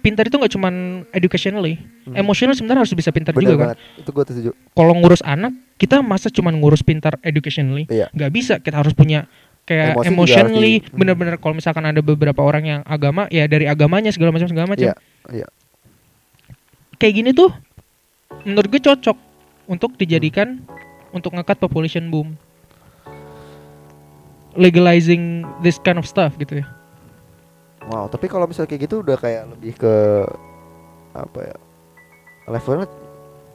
pintar 0.00 0.24
itu 0.24 0.32
nggak 0.32 0.48
cuman 0.50 0.74
educationally 1.10 1.76
emotional 2.10 2.52
sebenarnya 2.52 2.82
harus 2.82 2.94
bisa 2.94 3.10
pintar 3.10 3.30
Hmm. 3.30 3.38
Bener 3.38 3.50
juga 3.50 3.56
kan? 3.58 3.68
banget. 3.68 3.78
Itu 3.98 4.10
gue 4.10 4.24
setuju. 4.26 4.50
Kalau 4.70 4.92
ngurus 4.94 5.20
anak 5.20 5.52
kita 5.76 6.00
masa 6.00 6.28
cuman 6.28 6.56
ngurus 6.56 6.80
pintar 6.80 7.20
educationally? 7.20 7.84
Iya. 7.86 8.08
nggak 8.10 8.30
bisa 8.30 8.54
kita 8.56 8.76
harus 8.76 8.92
punya 8.92 9.28
kayak 9.62 9.92
Emosi 9.94 10.08
emotionally 10.08 10.74
di- 10.80 10.88
bener-bener 10.90 11.36
kalau 11.36 11.54
misalkan 11.54 11.84
ada 11.84 12.00
beberapa 12.00 12.40
orang 12.40 12.64
yang 12.64 12.80
agama 12.82 13.28
ya 13.28 13.44
dari 13.44 13.64
agamanya 13.64 14.08
segala 14.08 14.32
macam 14.32 14.48
segala 14.48 14.66
macam. 14.66 14.82
Iya 14.82 14.94
iya. 15.30 15.46
Kayak 16.96 17.14
gini 17.14 17.30
tuh 17.30 17.52
menurut 18.42 18.68
gue 18.68 18.82
cocok 18.82 19.16
untuk 19.70 19.94
dijadikan 19.94 20.58
untuk 21.14 21.38
ngekat 21.38 21.62
population 21.62 22.10
boom. 22.10 22.34
Legalizing 24.58 25.46
this 25.62 25.78
kind 25.78 25.94
of 25.94 26.10
stuff 26.10 26.34
gitu 26.34 26.58
ya. 26.58 26.66
Wow 27.86 28.10
tapi 28.10 28.26
kalau 28.26 28.50
misalnya 28.50 28.74
kayak 28.74 28.90
gitu 28.90 29.06
udah 29.06 29.14
kayak 29.14 29.46
lebih 29.54 29.78
ke 29.78 29.94
apa 31.14 31.38
ya 31.42 31.56
levelnya 32.50 32.86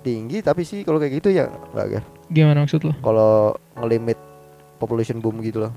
tinggi 0.04 0.44
tapi 0.44 0.68
sih 0.68 0.84
kalau 0.84 1.00
kayak 1.00 1.24
gitu 1.24 1.32
ya 1.32 1.48
nggak 1.72 1.88
ya 2.00 2.02
gimana 2.32 2.64
maksud 2.64 2.84
lo? 2.88 2.94
Kalau 3.04 3.54
ngelimit 3.80 4.18
population 4.80 5.20
boom 5.22 5.40
gitu 5.44 5.68
loh. 5.68 5.74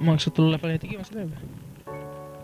Maksud 0.00 0.32
lo 0.40 0.54
levelnya 0.54 0.78
tinggi 0.80 0.96
maksudnya 0.96 1.26
apa 1.26 1.38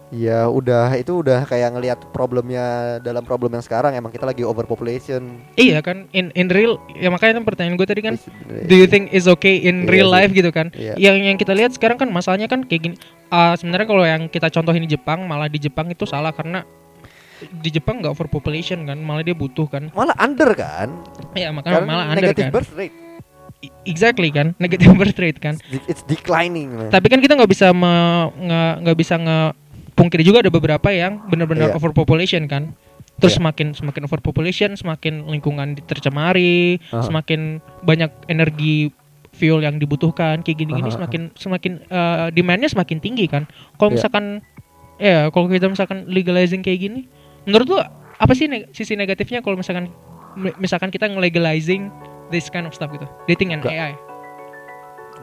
Ya 0.08 0.46
udah 0.46 0.94
itu 0.94 1.18
udah 1.18 1.42
kayak 1.42 1.74
ngelihat 1.74 1.98
problemnya 2.10 2.62
dalam 3.00 3.20
problem 3.20 3.50
yang 3.50 3.60
sekarang 3.60 3.90
emang 3.92 4.08
kita 4.08 4.22
lagi 4.22 4.40
overpopulation. 4.40 5.42
Iya 5.52 5.82
kan 5.82 6.06
in 6.12 6.30
in 6.32 6.46
real 6.46 6.78
ya 6.92 7.10
makanya 7.10 7.38
kan 7.38 7.44
pertanyaan 7.44 7.74
gue 7.74 7.84
tadi 7.84 8.00
kan 8.00 8.14
Sebenarnya. 8.14 8.64
do 8.64 8.74
you 8.76 8.86
think 8.86 9.10
is 9.10 9.26
okay 9.26 9.58
in 9.58 9.82
Iya 9.82 9.90
real 9.90 10.08
sih. 10.08 10.14
life 10.14 10.32
gitu 10.32 10.50
kan 10.50 10.70
Iya. 10.72 10.94
yang 10.94 11.18
yang 11.24 11.34
kita 11.34 11.50
lihat 11.52 11.74
sekarang 11.74 11.96
kan 11.96 12.06
masalahnya 12.08 12.46
kan 12.46 12.62
kayak 12.62 12.82
gini 12.84 12.96
Ah, 13.26 13.58
sebenarnya 13.58 13.84
kalau 13.84 14.06
yang 14.06 14.22
kita 14.26 14.46
contohin 14.48 14.78
di 14.80 14.92
Jepang 14.92 15.26
malah 15.26 15.46
di 15.46 15.58
Jepang 15.58 15.90
itu 15.90 16.06
salah 16.06 16.30
karena 16.30 16.62
di 17.52 17.68
Jepang 17.68 17.98
nggak 17.98 18.12
overpopulation 18.12 18.86
kan 18.86 18.96
malah 18.96 19.20
dia 19.20 19.34
butuh 19.34 19.66
kan 19.66 19.90
malah 19.90 20.14
under 20.16 20.54
kan? 20.54 21.02
ya 21.34 21.50
makanya 21.50 21.82
Karena 21.82 21.90
malah 21.90 22.04
under 22.06 22.22
negative 22.24 22.46
kan 22.46 22.54
birth 22.54 22.72
rate. 22.72 22.94
Exactly 23.82 24.30
kan 24.30 24.54
negative 24.56 24.94
birth 25.00 25.18
rate 25.18 25.36
kan 25.36 25.58
It's- 25.68 26.06
declining. 26.06 26.70
man. 26.70 26.94
tapi 26.94 27.10
kan 27.10 27.18
kita 27.18 27.34
nggak 27.34 27.50
bisa 27.50 27.74
nge- 27.74 28.76
nggak 28.80 28.96
bisa 28.96 29.18
ngepungkiri 29.96 30.22
juga 30.22 30.44
ada 30.44 30.52
beberapa 30.52 30.92
yang 30.92 31.24
benar-benar 31.24 31.72
Iya. 31.72 31.74
overpopulation 31.74 32.44
kan 32.44 32.76
terus 33.16 33.32
Iya. 33.32 33.40
semakin 33.40 33.66
semakin 33.72 34.02
overpopulation 34.04 34.70
semakin 34.76 35.24
lingkungan 35.24 35.80
tercemari 35.82 36.76
Aha. 36.92 37.00
semakin 37.00 37.64
banyak 37.80 38.12
energi 38.28 38.92
fuel 39.32 39.60
yang 39.60 39.80
dibutuhkan 39.80 40.44
kayak 40.44 40.60
gini-gini 40.60 40.92
Aha. 40.92 40.96
semakin 41.00 41.20
semakin 41.32 41.72
eh, 41.82 42.28
demandnya 42.30 42.68
semakin 42.68 43.00
tinggi 43.00 43.24
kan 43.24 43.48
kalau 43.74 43.88
Iya. 43.88 43.96
misalkan 43.98 44.24
ya 44.96 45.18
kalau 45.28 45.48
kita 45.48 45.64
misalkan 45.66 46.04
legalizing 46.06 46.60
kayak 46.60 46.80
gini 46.82 47.00
menurut 47.48 47.66
lu 47.66 47.78
apa 48.16 48.32
sih 48.32 48.46
neg- 48.46 48.68
sisi 48.70 48.96
negatifnya 48.96 49.40
kalau 49.40 49.56
misalkan 49.56 49.88
mi- 50.36 50.56
misalkan 50.58 50.88
kita 50.88 51.08
nge-legalizing 51.08 51.88
this 52.28 52.48
kind 52.48 52.68
of 52.68 52.76
stuff 52.76 52.92
gitu 52.92 53.08
dating 53.24 53.56
and 53.56 53.64
Nggak. 53.64 53.72
AI 53.72 53.92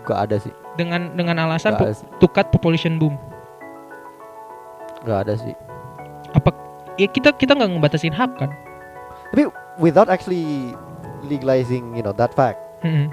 Gak 0.04 0.20
ada 0.20 0.36
sih. 0.36 0.52
dengan 0.74 1.14
dengan 1.14 1.38
alasan 1.40 1.78
po- 1.78 1.94
cut 2.28 2.50
population 2.50 2.98
boom 2.98 3.14
Gak 5.04 5.20
ada 5.22 5.34
sih. 5.36 5.56
apa 6.34 6.50
ya 6.96 7.06
kita 7.06 7.30
kita 7.32 7.54
nggak 7.54 7.70
ngebatasin 7.72 8.10
hak 8.12 8.32
kan 8.36 8.50
Tapi 9.30 9.50
without 9.78 10.08
actually 10.08 10.74
legalizing, 11.24 11.94
you 11.94 12.02
know, 12.02 12.12
that 12.12 12.32
fact. 12.32 12.58
Mm-mm. 12.82 13.10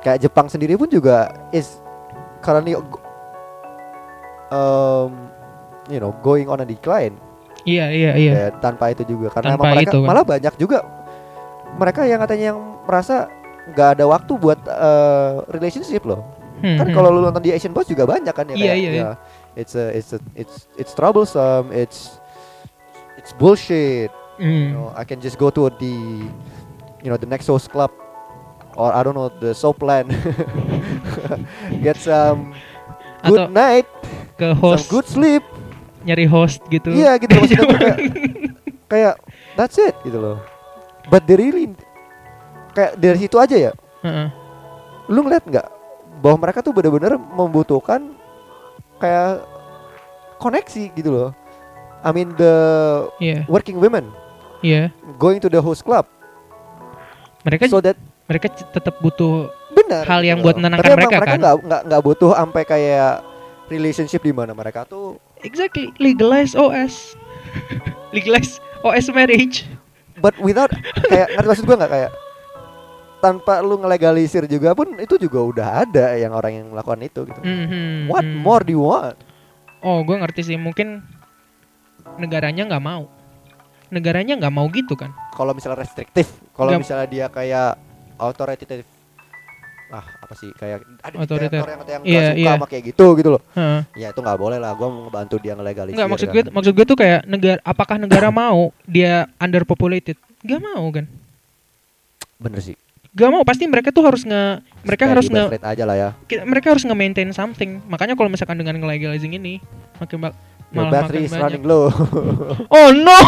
Kayak 0.00 0.22
Jepang 0.22 0.46
sendiri 0.46 0.74
pun 0.74 0.86
juga 0.86 1.28
is 1.50 1.82
currently 2.40 2.78
um, 4.50 5.10
you 5.86 5.98
know, 5.98 6.14
going 6.20 6.46
on 6.46 6.60
a 6.60 6.66
decline. 6.66 7.16
iya 7.62 7.90
iya 7.90 8.10
iya 8.16 8.32
Ya, 8.32 8.46
tanpa 8.56 8.88
itu 8.88 9.04
juga 9.04 9.28
karena 9.30 9.54
Tanpa 9.54 9.68
mereka 9.68 9.90
itu 9.90 9.98
kan. 9.98 10.06
malah 10.06 10.24
banyak 10.24 10.54
juga 10.56 10.78
mereka 11.72 12.00
yang 12.02 12.18
katanya 12.18 12.44
yang 12.50 12.58
merasa 12.82 13.28
nggak 13.68 13.88
ada 13.94 14.04
waktu 14.06 14.32
buat 14.34 14.58
eh, 14.62 15.32
relationship 15.50 16.02
loh. 16.02 16.24
Hmm, 16.58 16.76
Kan 16.76 16.86
hmm. 16.88 16.94
kalau 16.94 17.08
lu 17.08 17.20
nonton 17.20 17.40
di 17.40 17.50
Asian 17.50 17.72
Boss 17.72 17.84
juga 17.84 18.04
banyak 18.04 18.32
kan 18.32 18.44
ya 18.46 18.54
Iya, 18.54 18.64
kayak, 18.66 18.76
iya, 18.76 18.90
iya. 18.90 19.10
It's 19.56 19.74
a, 19.74 19.90
it's 19.94 20.12
a, 20.12 20.20
it's 20.34 20.68
it's 20.78 20.92
troublesome, 20.94 21.72
it's 21.72 22.20
it's 23.18 23.32
bullshit. 23.34 24.10
Hmm. 24.40 24.48
You 24.48 24.72
know, 24.72 24.88
I 24.96 25.04
can 25.04 25.20
just 25.20 25.36
go 25.36 25.50
to 25.50 25.68
the 25.68 25.94
you 27.02 27.08
know 27.10 27.16
the 27.16 27.28
next 27.28 27.46
host 27.46 27.70
club 27.70 27.90
or 28.76 28.92
I 28.94 29.02
don't 29.02 29.14
know 29.14 29.28
the 29.28 29.52
Soapland 29.52 30.08
get 31.84 31.96
some 31.96 32.54
Atau 33.20 33.28
good 33.36 33.48
night, 33.52 33.86
ke 34.40 34.48
some 34.48 34.60
host 34.60 34.88
good 34.88 35.06
sleep. 35.08 35.44
nyari 36.00 36.24
host 36.24 36.64
gitu 36.72 36.88
Iya 36.88 37.20
gitu 37.20 37.36
maksudnya 37.36 37.76
kayak 37.76 37.98
kayak 38.92 39.14
that's 39.52 39.76
it 39.76 39.92
gitu 40.00 40.16
loh. 40.16 40.38
But 41.12 41.28
they 41.28 41.36
really 41.36 41.76
kayak 42.72 42.96
dari 42.96 43.20
situ 43.20 43.36
aja 43.36 43.56
ya. 43.68 43.72
Heeh. 44.00 44.28
Lu 45.12 45.20
ngeliat 45.20 45.44
nggak 45.44 45.68
bahwa 46.24 46.36
mereka 46.48 46.64
tuh 46.64 46.72
bener-bener 46.72 47.20
membutuhkan 47.20 48.16
kayak 49.00 49.42
koneksi 50.38 50.92
gitu 50.94 51.10
loh. 51.10 51.30
I 52.00 52.10
mean 52.16 52.32
the 52.40 52.54
iya. 53.20 53.44
working 53.44 53.76
women 53.76 54.08
iya. 54.64 54.88
going 55.20 55.40
to 55.40 55.48
the 55.52 55.60
host 55.60 55.84
club. 55.84 56.08
Mereka 57.44 57.68
so 57.68 57.80
that 57.80 57.96
mereka 58.28 58.52
tetap 58.52 59.00
butuh 59.04 59.52
benar. 59.72 60.04
Hal 60.08 60.24
yang 60.24 60.40
buat 60.40 60.56
menenangkan 60.56 60.84
Tapi 60.84 60.92
emang 60.96 61.10
mereka 61.10 61.20
mereka 61.20 61.32
kan? 61.32 61.40
nggak 61.40 61.54
nggak 61.66 61.82
nggak 61.88 62.02
butuh 62.04 62.30
sampai 62.36 62.62
kayak 62.64 63.12
relationship 63.68 64.20
di 64.24 64.32
mana 64.32 64.52
mereka 64.52 64.84
tuh 64.88 65.16
exactly. 65.44 65.92
Legalize 66.00 66.56
OS 66.56 67.16
legalize 68.16 68.60
OS 68.84 69.08
marriage. 69.12 69.68
But 70.20 70.36
without 70.36 70.68
kayak 71.08 71.32
ngerti 71.36 71.48
maksud 71.48 71.64
gue 71.64 71.76
nggak? 71.80 71.92
Kayak 71.92 72.10
tanpa 73.20 73.60
lu 73.60 73.76
ngelegalisir 73.80 74.48
juga 74.48 74.72
pun 74.72 74.96
itu 74.96 75.20
juga 75.20 75.38
udah 75.44 75.68
ada 75.84 76.16
yang 76.16 76.32
orang 76.32 76.52
yang 76.56 76.66
melakukan 76.72 77.00
itu 77.04 77.28
gitu. 77.28 77.40
Mhm, 77.40 78.08
What 78.08 78.24
mhm. 78.24 78.40
more 78.40 78.64
do 78.64 78.72
you 78.72 78.84
want? 78.84 79.16
oh 79.80 80.04
gue 80.04 80.16
ngerti 80.16 80.40
sih 80.44 80.56
mungkin 80.60 81.00
negaranya 82.20 82.68
nggak 82.68 82.84
mau 82.84 83.08
negaranya 83.90 84.36
nggak 84.38 84.54
mau 84.54 84.68
gitu 84.70 84.94
kan 84.94 85.10
Kalau 85.34 85.56
misalnya 85.56 85.82
restriktif, 85.82 86.28
kalau 86.52 86.76
misalnya 86.76 87.08
dia 87.08 87.26
kayak 87.32 87.80
authoritative 88.20 88.86
ah 89.90 90.06
apa 90.22 90.34
sih 90.38 90.54
kayak 90.54 90.86
ada 91.02 91.16
Otoriter. 91.18 91.66
yang 91.66 91.82
yang 91.82 92.02
nggak 92.06 92.22
suka 92.30 92.38
iya. 92.38 92.52
sama 92.54 92.66
kayak 92.70 92.94
gitu 92.94 93.06
gitu 93.18 93.28
loh. 93.34 93.42
Heeh. 93.58 93.82
Ya 93.98 94.14
itu 94.14 94.22
nggak 94.22 94.38
boleh 94.38 94.62
lah. 94.62 94.70
Gua 94.78 94.86
mau 94.86 95.10
ngebantu 95.10 95.42
dia 95.42 95.58
ngelegalisir. 95.58 95.98
Nggak 95.98 96.10
maksud 96.14 96.28
kan. 96.30 96.34
gue 96.38 96.42
maksud 96.54 96.72
gue 96.78 96.86
tuh 96.86 96.94
kayak 96.94 97.20
negara 97.26 97.58
apakah 97.66 97.96
negara 97.98 98.30
mau 98.30 98.70
dia 98.86 99.26
underpopulated 99.42 100.14
nggak 100.46 100.62
mau 100.62 100.84
kan 100.94 101.10
Bener 102.38 102.62
sih. 102.62 102.78
Gak 103.10 103.28
mau 103.28 103.42
pasti 103.42 103.66
mereka 103.66 103.90
tuh 103.90 104.02
harus 104.02 104.22
nge 104.22 104.62
mereka 104.80 105.02
Kayak 105.02 105.12
harus 105.12 105.26
nge 105.26 105.42
aja 105.58 105.82
lah 105.82 105.94
ya. 105.94 106.08
mereka 106.42 106.66
harus 106.70 106.82
nge-maintain 106.82 107.26
something. 107.30 107.78
Makanya 107.84 108.14
kalau 108.14 108.26
misalkan 108.26 108.54
dengan 108.54 108.76
nge-legalizing 108.76 109.32
ini 109.32 109.58
makin 109.98 110.20
ba- 110.20 110.34
Your 110.70 110.86
malah 110.86 111.02
battery 111.02 111.16
makin 111.16 111.20
is 111.20 111.28
banyak. 111.28 111.44
running 111.44 111.64
low. 111.66 111.84
Oh 112.70 112.88
no. 112.92 113.18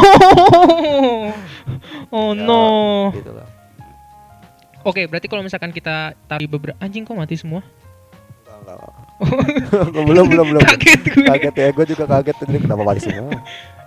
oh 2.14 2.30
Ya, 2.30 2.40
no. 2.40 2.62
gitu 3.10 3.30
lah. 3.32 3.46
Oke, 4.82 5.06
berarti 5.06 5.26
kalau 5.26 5.40
misalkan 5.40 5.70
kita 5.70 6.12
taruh 6.24 6.48
beberapa 6.48 6.76
anjing 6.78 7.02
kok 7.02 7.12
mati 7.12 7.34
semua? 7.34 7.60
Enggak, 8.46 8.78
enggak. 8.78 8.92
belum 10.06 10.24
belum 10.28 10.44
belum. 10.48 10.60
Kaget 10.64 11.00
gue. 11.04 11.24
Kaget 11.24 11.54
ya, 11.54 11.66
gue 11.70 11.84
juga 11.88 12.04
kaget 12.09 12.34
tadi 12.36 12.56
kenapa 12.60 12.82
mati 12.82 13.00
semua. 13.00 13.30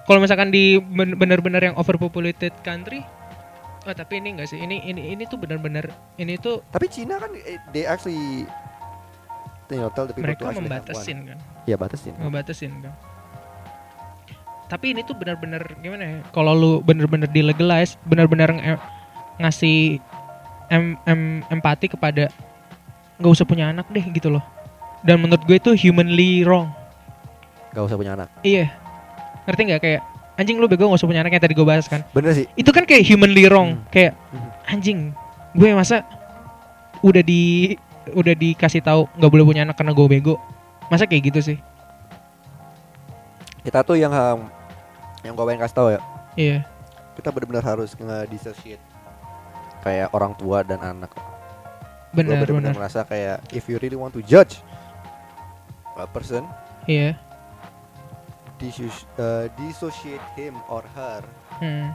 Kalau 0.03 0.19
misalkan 0.19 0.49
di 0.49 0.77
ben- 0.77 1.13
benar-benar 1.13 1.61
yang 1.61 1.75
overpopulated 1.75 2.51
country 2.59 3.01
Oh, 3.85 3.93
tapi 3.93 4.17
ini 4.17 4.33
enggak 4.33 4.49
sih. 4.49 4.57
Ini 4.57 4.81
ini 4.83 5.13
ini 5.13 5.23
tuh 5.25 5.37
benar-benar 5.37 5.85
ini 6.17 6.35
tuh 6.35 6.65
Tapi 6.67 6.89
Cina 6.89 7.21
kan 7.21 7.29
eh, 7.37 7.61
they 7.69 7.85
actually 7.85 8.49
know, 9.69 9.89
tell 9.93 10.05
the 10.05 10.13
people 10.13 10.25
to 10.27 10.41
mereka 10.41 10.49
membatasin 10.51 11.17
kan. 11.25 11.37
Iya 11.63 11.77
batasin. 11.77 12.13
ngebatasin 12.17 12.73
kan 12.81 12.93
tapi 14.65 14.97
ini 14.97 15.05
tuh 15.05 15.13
benar-benar 15.13 15.61
gimana 15.77 16.03
ya 16.03 16.17
kalau 16.33 16.57
lu 16.57 16.71
bener-bener 16.81 17.29
dilegalize 17.29 18.01
benar-benar 18.01 18.49
nge- 18.49 18.81
ngasih 19.37 20.01
em, 20.73 20.97
em- 21.05 21.45
empati 21.53 21.85
kepada 21.85 22.33
nggak 23.21 23.29
usah 23.31 23.45
punya 23.45 23.69
anak 23.69 23.85
deh 23.93 24.01
gitu 24.09 24.33
loh 24.33 24.41
dan 25.05 25.21
menurut 25.21 25.45
gue 25.45 25.57
itu 25.57 25.71
humanly 25.77 26.41
wrong 26.41 26.73
Gak 27.77 27.85
usah 27.85 27.97
punya 27.99 28.17
anak. 28.17 28.27
iya 28.41 28.73
ngerti 29.45 29.61
nggak 29.69 29.81
kayak 29.83 30.01
anjing 30.35 30.57
lu 30.57 30.67
bego 30.67 30.85
nggak 30.85 30.99
usah 30.99 31.07
punya 31.07 31.21
anak 31.21 31.31
yang 31.31 31.43
tadi 31.43 31.53
gue 31.53 31.63
bahas 31.63 31.85
kan 31.85 32.03
Bener 32.11 32.31
sih. 32.31 32.45
itu 32.53 32.69
kan 32.69 32.83
kayak 32.83 33.03
humanly 33.03 33.45
wrong 33.45 33.79
Hmm. 33.79 33.87
kayak 33.89 34.11
Hmm. 34.29 34.51
anjing 34.67 34.99
gue 35.51 35.69
masa 35.71 36.03
udah 36.99 37.21
di 37.21 37.75
udah 38.11 38.33
dikasih 38.33 38.79
tahu 38.79 39.07
nggak 39.13 39.31
boleh 39.31 39.45
punya 39.45 39.61
anak 39.63 39.75
karena 39.75 39.91
gue 39.91 40.07
bego 40.09 40.35
masa 40.87 41.05
kayak 41.05 41.31
gitu 41.31 41.41
sih 41.43 41.57
Kita 43.61 43.81
tuh 43.81 43.97
yang 43.97 44.13
um, 44.13 44.45
yang 45.25 45.33
gue 45.33 45.41
pengen 45.43 45.57
kasih 45.59 45.73
tahu 45.73 45.87
ya. 45.89 45.99
iya 46.37 46.57
Kita 47.15 47.33
benar-benar 47.33 47.65
harus 47.65 47.95
nge-dissociate 47.95 48.83
kayak 49.81 50.11
orang 50.11 50.35
tua 50.35 50.61
dan 50.61 50.77
anak. 50.77 51.09
Benar 52.11 52.37
benar 52.37 52.45
benar-benar 52.45 52.73
merasa 52.75 53.01
kayak 53.01 53.41
if 53.49 53.65
you 53.65 53.79
really 53.79 53.95
want 53.95 54.11
to 54.11 54.21
judge 54.21 54.61
a 55.95 56.05
person, 56.05 56.43
iya 56.85 57.15
uh, 58.67 59.45
dissociate 59.55 60.23
him 60.33 60.55
or 60.67 60.83
her 60.91 61.21
Hmm. 61.55 61.91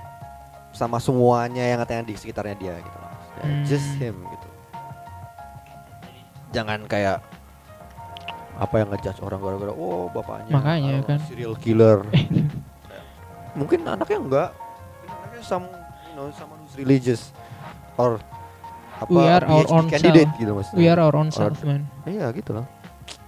sama 0.71 0.97
semuanya 0.97 1.63
yang 1.63 1.79
katanya 1.79 2.05
di 2.05 2.15
sekitarnya 2.15 2.57
dia 2.57 2.75
gitu. 2.77 2.99
Kayak 3.33 3.45
Hmm. 3.45 3.63
Just 3.65 3.89
him 3.97 4.17
gitu. 4.25 4.49
Jangan 6.51 6.83
kayak 6.85 7.23
apa 8.55 8.75
yang 8.77 8.89
ngejudge 8.91 9.21
orang 9.21 9.41
gara-gara 9.41 9.73
oh 9.73 10.11
bapaknya 10.11 10.53
Makanya 10.53 10.95
kan. 11.03 11.19
serial 11.25 11.55
killer. 11.57 12.05
Mungkin 13.59 13.83
anaknya 13.83 14.19
enggak. 14.19 14.51
Mungkin 14.53 15.17
anaknya 15.17 15.43
some 15.43 15.65
you 15.65 16.15
know 16.15 16.29
someone 16.33 16.61
who's 16.61 16.75
religious 16.77 17.31
or 17.97 18.19
apa 18.97 19.09
We 19.09 19.25
are 19.25 19.45
our 19.45 19.65
own 19.67 19.89
candidate 19.89 20.29
self. 20.29 20.39
gitu 20.39 20.53
maksudnya. 20.53 20.77
We 20.77 20.87
are 20.87 21.01
our 21.01 21.15
own 21.15 21.29
Or- 21.29 21.39
self 21.41 21.57
man. 21.63 21.89
Iya 22.05 22.29
gitu 22.33 22.53
loh. 22.53 22.67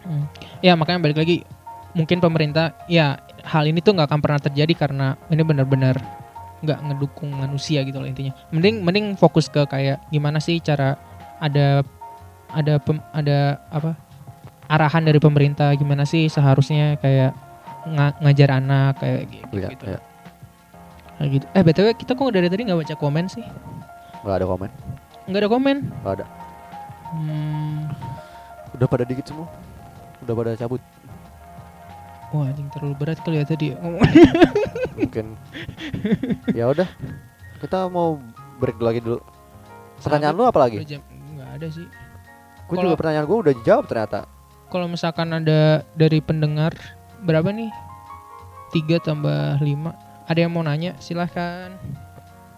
Hmm. 0.03 0.27
Ya 0.61 0.75
makanya 0.75 1.01
balik 1.01 1.17
lagi 1.17 1.47
mungkin 1.93 2.19
pemerintah 2.19 2.75
ya 2.85 3.23
hal 3.43 3.65
ini 3.67 3.83
tuh 3.83 3.95
nggak 3.95 4.09
akan 4.11 4.21
pernah 4.23 4.41
terjadi 4.41 4.73
karena 4.75 5.07
ini 5.29 5.43
benar-benar 5.43 5.99
nggak 6.63 6.79
ngedukung 6.79 7.35
manusia 7.35 7.83
gitu 7.83 7.99
loh 7.99 8.07
intinya. 8.07 8.31
Mending 8.55 8.87
mending 8.87 9.07
fokus 9.19 9.51
ke 9.51 9.67
kayak 9.67 9.99
gimana 10.09 10.39
sih 10.39 10.63
cara 10.63 10.95
ada 11.43 11.83
ada 12.55 12.79
pem- 12.79 13.03
ada 13.11 13.59
apa 13.67 13.99
arahan 14.71 15.03
dari 15.03 15.19
pemerintah 15.19 15.75
gimana 15.75 16.07
sih 16.07 16.31
seharusnya 16.31 16.95
kayak 17.03 17.35
nga- 17.91 18.15
ngajar 18.23 18.63
anak 18.63 19.03
kayak 19.03 19.21
gitu. 19.27 19.55
Iya, 19.59 19.69
gitu. 19.75 19.85
iya. 19.91 20.01
Kayak 21.19 21.31
gitu. 21.35 21.45
Eh 21.51 21.63
btw 21.63 21.87
kita 21.99 22.13
kok 22.15 22.31
dari 22.31 22.47
tadi 22.47 22.63
nggak 22.63 22.79
baca 22.87 22.95
komen 22.95 23.27
sih? 23.27 23.43
Nggak 24.23 24.37
ada 24.39 24.47
komen. 24.47 24.71
Nggak 25.27 25.41
ada 25.43 25.51
komen. 25.51 25.77
Nggak 26.03 26.15
ada. 26.23 26.27
Hmm, 27.13 27.91
Udah 28.73 28.87
pada 28.89 29.05
dikit 29.05 29.27
semua. 29.29 29.51
Udah 30.25 30.35
pada 30.39 30.51
cabut. 30.57 30.81
Wah 32.33 32.45
anjing 32.45 32.69
terlalu 32.69 32.93
berat 32.97 33.17
kali 33.21 33.37
ya 33.37 33.45
tadi. 33.45 33.71
ya. 33.71 33.77
Mungkin. 34.99 35.27
ya 36.51 36.67
udah. 36.67 36.87
Kita 37.59 37.87
mau 37.87 38.19
break 38.57 38.77
lagi 38.77 38.99
dulu. 38.99 39.19
Pertanyaan 39.99 40.35
lu 40.35 40.43
apa 40.43 40.59
lagi? 40.59 40.83
jam- 40.83 41.05
Nggak 41.31 41.49
ada 41.53 41.67
sih. 41.69 41.87
Gue 42.67 42.75
juga 42.79 42.97
pertanyaan 42.97 43.23
gue 43.23 43.39
udah 43.39 43.53
dijawab 43.55 43.85
ternyata. 43.85 44.19
Kalau 44.67 44.87
misalkan 44.87 45.31
ada 45.31 45.83
dari 45.93 46.19
pendengar 46.19 46.73
berapa 47.21 47.47
nih? 47.47 47.69
3 48.73 48.99
tambah 48.99 49.61
5 49.61 49.69
Ada 50.25 50.39
yang 50.39 50.51
mau 50.51 50.65
nanya? 50.65 50.97
Silahkan 50.97 51.77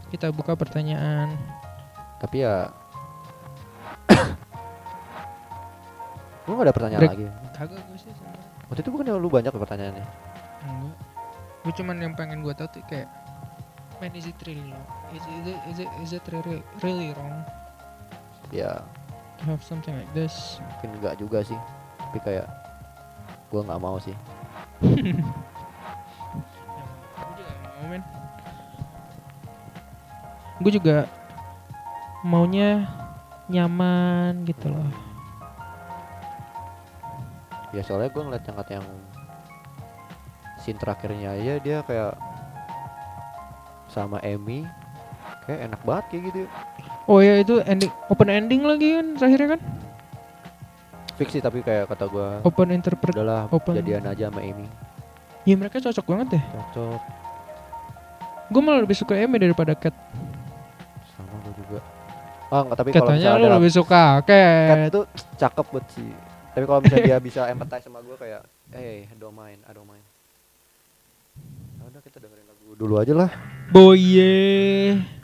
Kita 0.07 0.31
buka 0.31 0.55
pertanyaan 0.55 1.35
Tapi 2.17 2.41
ya. 2.41 2.71
lu 6.47 6.55
gak 6.55 6.65
ada 6.65 6.73
pertanyaan 6.73 7.01
Break. 7.03 7.13
lagi. 7.13 7.27
Kagak 7.53 7.83
gue 7.83 7.99
sih. 7.99 8.13
Waktu 8.75 8.83
itu 8.83 8.91
bukan 8.91 9.23
lu 9.23 9.31
banyak 9.31 9.55
pertanyaannya. 9.55 10.03
Enggak 10.67 10.99
Gue 11.63 11.73
cuman 11.79 11.95
yang 12.03 12.19
pengen 12.19 12.43
gue 12.43 12.51
tahu 12.59 12.67
tuh 12.75 12.83
kayak 12.91 13.07
Man 14.03 14.11
is 14.19 14.27
it 14.27 14.35
really 14.43 14.75
wrong? 14.75 14.83
Is 15.15 15.23
it, 15.23 15.31
is 15.31 15.47
it, 15.47 15.63
is 15.71 15.79
it, 15.79 15.91
is 16.03 16.11
it 16.19 16.25
really, 16.35 16.59
really 16.83 17.15
wrong 17.15 17.47
Ya 18.51 18.83
to 19.39 19.43
have 19.47 19.63
something 19.63 19.95
like 19.95 20.11
this? 20.11 20.59
mungkin 20.59 20.91
enggak 20.99 21.23
juga 21.23 21.47
sih. 21.47 21.55
Tapi 22.03 22.19
kayak 22.19 22.51
gue 23.55 23.63
nggak 23.63 23.79
mau 23.79 23.95
sih. 24.03 24.19
Gue 24.83 25.07
juga 27.39 27.55
mau 27.79 27.87
men 27.87 28.03
Gue 30.59 30.73
juga 30.75 31.07
maunya 32.27 32.91
nyaman 33.47 34.43
gitu 34.51 34.75
loh 34.75 35.14
Ya 37.75 37.83
soalnya 37.83 38.11
gue 38.15 38.23
ngeliat 38.23 38.45
yang 38.47 38.57
kata 38.57 38.71
yang 38.79 38.87
scene 40.63 40.79
terakhirnya 40.79 41.35
aja 41.35 41.55
dia 41.59 41.79
kayak 41.83 42.15
sama 43.91 44.23
Emmy 44.23 44.63
kayak 45.45 45.69
enak 45.69 45.81
banget 45.83 46.05
kayak 46.11 46.23
gitu. 46.31 46.39
Oh 47.11 47.21
ya 47.21 47.43
itu 47.43 47.61
ending 47.67 47.93
open 48.09 48.31
ending 48.31 48.63
lagi 48.65 48.97
kan 48.97 49.07
terakhirnya 49.19 49.49
kan? 49.59 49.61
Fix 51.15 51.29
sih 51.31 51.43
tapi 51.43 51.63
kayak 51.63 51.87
kata 51.91 52.11
gue 52.11 52.29
Open 52.43 52.75
interpret. 52.75 53.15
udahlah 53.15 53.47
open. 53.51 53.79
jadian 53.79 54.07
aja 54.07 54.31
sama 54.31 54.41
Emmy. 54.41 54.67
Ya 55.45 55.55
mereka 55.59 55.83
cocok 55.83 56.07
banget 56.09 56.39
deh. 56.39 56.45
Cocok 56.73 57.01
Gue 58.53 58.63
malah 58.63 58.81
lebih 58.85 58.97
suka 58.97 59.19
Amy 59.19 59.37
daripada 59.41 59.73
Cat. 59.75 59.95
sama 61.17 61.35
gue 61.43 61.53
juga. 61.59 61.79
Oh 62.53 62.61
enggak 62.63 62.77
tapi 62.79 62.89
kalau 62.93 63.09
Katanya 63.09 63.19
misalnya 63.35 63.47
lu 63.51 63.57
lebih 63.59 63.73
suka 63.73 64.03
Cat 64.23 64.31
Cat. 64.31 64.89
tuh 64.95 65.05
cakep 65.39 65.67
buat 65.75 65.87
sih. 65.91 66.11
Tapi 66.55 66.65
kalau 66.71 66.81
misalnya 66.81 67.07
dia 67.11 67.19
bisa 67.29 67.51
empathize 67.51 67.85
sama 67.85 67.99
gue 68.01 68.15
kayak, 68.15 68.43
eh, 68.73 69.11
don't 69.19 69.35
mind, 69.35 69.59
I 69.67 69.73
don't 69.75 69.91
mind. 69.91 70.07
Ya 71.83 71.83
udah 71.91 72.01
kita 72.01 72.23
dengerin 72.23 72.47
lagu 72.47 72.79
dulu 72.79 72.95
aja 73.03 73.13
lah. 73.13 73.31
Boye. 73.75 75.24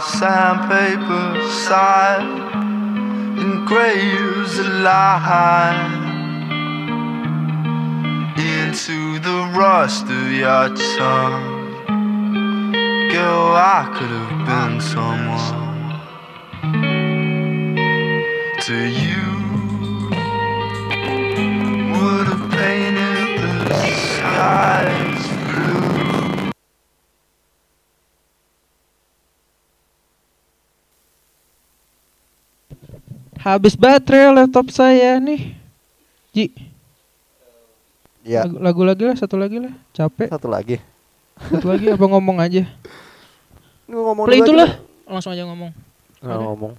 Sandpaper 0.00 1.42
side 1.48 2.22
engraves 3.36 4.58
a 4.60 4.68
line 4.82 5.92
into 8.38 9.18
the 9.18 9.52
rust 9.58 10.04
of 10.04 10.32
your 10.32 10.68
tongue. 10.96 11.58
Girl, 13.10 13.56
I 13.56 13.90
could 13.94 14.10
have 14.10 14.46
been 14.46 14.80
someone 14.80 15.58
to 18.60 18.78
you. 18.86 19.24
Would 21.98 22.26
have 22.28 22.50
painted 22.52 23.68
the 23.68 23.80
skies 23.96 25.07
Habis 33.48 33.74
baterai 33.74 34.28
laptop 34.30 34.68
saya 34.68 35.16
nih. 35.16 35.56
Ji, 36.30 36.52
Ya, 38.20 38.44
lagu, 38.44 38.60
lagu 38.60 38.82
lagi 38.84 39.02
lah, 39.08 39.16
satu 39.16 39.40
lagi 39.40 39.56
lah. 39.56 39.72
Capek. 39.90 40.28
satu 40.28 40.52
lagi. 40.52 40.76
Satu 41.40 41.64
lagi 41.64 41.88
apa 41.88 42.04
ngomong 42.04 42.36
aja. 42.36 42.68
Ini 43.88 43.94
ngomong 43.94 44.28
Play 44.28 44.44
itulah. 44.44 44.68
aja. 44.68 45.08
Langsung 45.08 45.32
aja 45.32 45.48
ngomong. 45.48 45.72
Nah, 46.20 46.28
Ada. 46.28 46.44
ngomong. 46.44 46.72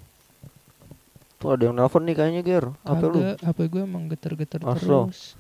Tuh 1.40 1.50
ada 1.50 1.64
yang 1.64 1.74
nelpon 1.74 2.06
nih 2.06 2.14
kayaknya 2.14 2.42
Ger. 2.44 2.66
Apa 2.84 3.02
lu? 3.02 3.18
HP 3.34 3.58
gue 3.66 3.82
emang 3.82 4.06
geter-geter 4.06 4.62
Asal. 4.62 4.78
terus. 5.10 5.34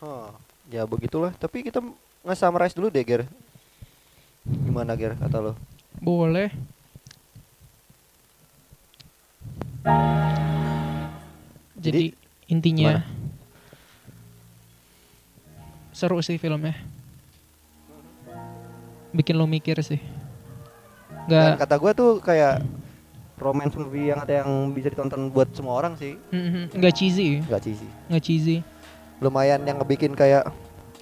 Hah, 0.00 0.34
Ya 0.66 0.82
begitulah. 0.82 1.30
Tapi 1.36 1.62
kita 1.62 1.78
nggak 2.24 2.34
summarize 2.34 2.74
dulu 2.74 2.88
deh 2.88 3.04
Ger. 3.04 3.28
Gimana 4.42 4.96
Ger 4.96 5.14
kata 5.14 5.38
lo? 5.38 5.52
Boleh. 5.94 6.50
Jadi, 11.78 12.16
intinya 12.48 13.04
seru 15.94 16.18
sih 16.24 16.40
filmnya. 16.40 16.74
Bikin 19.14 19.38
lo 19.38 19.46
mikir 19.46 19.78
sih. 19.84 20.00
Dan 21.30 21.54
Gak 21.54 21.68
kata 21.68 21.76
gue 21.78 21.92
tuh 21.94 22.10
kayak 22.20 22.64
romance 23.38 23.76
movie 23.78 24.10
yang 24.10 24.20
ada 24.20 24.42
yang 24.44 24.72
bisa 24.74 24.90
ditonton 24.90 25.30
buat 25.30 25.48
semua 25.54 25.78
orang 25.80 25.94
sih. 25.96 26.18
Mhm, 26.34 26.74
nggak 26.74 26.94
cheesy, 26.96 27.40
Gak 27.46 27.62
cheesy. 27.62 27.88
nggak 28.10 28.22
cheesy. 28.24 28.56
Lumayan 29.22 29.62
yang 29.64 29.78
ngebikin 29.80 30.12
kayak 30.18 30.50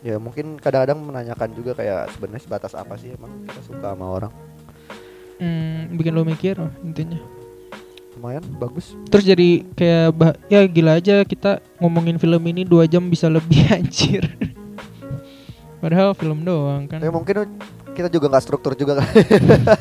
ya 0.02 0.18
mungkin 0.18 0.59
kadang-kadang 0.59 0.98
menanyakan 0.98 1.50
juga 1.54 1.72
kayak 1.78 2.10
sebenarnya 2.12 2.42
sebatas 2.42 2.72
apa 2.74 2.98
sih 2.98 3.14
emang 3.14 3.30
kita 3.46 3.60
suka 3.64 3.94
sama 3.94 4.06
orang. 4.06 4.32
Hmm, 5.38 5.94
bikin 5.96 6.12
lo 6.14 6.22
mikir 6.22 6.59
intinya. 6.84 7.18
Lumayan 8.23 8.47
bagus. 8.55 8.94
Terus 9.11 9.24
jadi 9.27 9.66
kayak 9.74 10.07
bah- 10.15 10.39
ya 10.47 10.62
gila 10.62 10.94
aja 10.94 11.27
kita 11.27 11.59
ngomongin 11.82 12.23
film 12.23 12.39
ini 12.47 12.62
dua 12.62 12.86
jam 12.86 13.03
bisa 13.11 13.27
lebih 13.27 13.66
anjir. 13.74 14.31
Padahal 15.82 16.15
film 16.15 16.47
doang 16.47 16.86
kan. 16.86 17.03
Tapi 17.03 17.11
mungkin 17.11 17.51
kita 17.99 18.07
juga 18.07 18.31
nggak 18.31 18.44
struktur 18.47 18.78
juga 18.78 19.03
kan. 19.03 19.11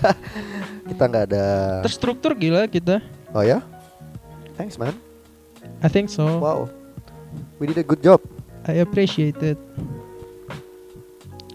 kita 0.89 1.03
nggak 1.05 1.23
ada. 1.29 1.45
Terstruktur 1.85 2.33
gila 2.33 2.65
kita. 2.65 2.97
Oh 3.29 3.45
ya? 3.45 3.61
Thanks 4.57 4.81
man. 4.81 4.97
I 5.85 5.89
think 5.93 6.09
so. 6.09 6.25
Wow. 6.41 6.65
We 7.61 7.69
did 7.69 7.77
a 7.77 7.85
good 7.85 8.01
job. 8.01 8.25
I 8.65 8.81
appreciate 8.81 9.37
it. 9.45 9.61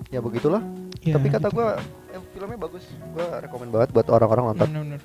Ya 0.07 0.23
begitulah. 0.23 0.63
Ya, 1.03 1.19
Tapi 1.19 1.35
kata 1.35 1.51
gitu. 1.51 1.59
gua 1.59 1.83
eh, 2.15 2.23
filmnya 2.31 2.55
bagus. 2.55 2.87
Gua 3.11 3.43
rekomend 3.43 3.75
banget 3.75 3.91
buat 3.91 4.07
orang-orang 4.07 4.55
nonton. 4.55 4.67
Bener-bener. 4.71 5.01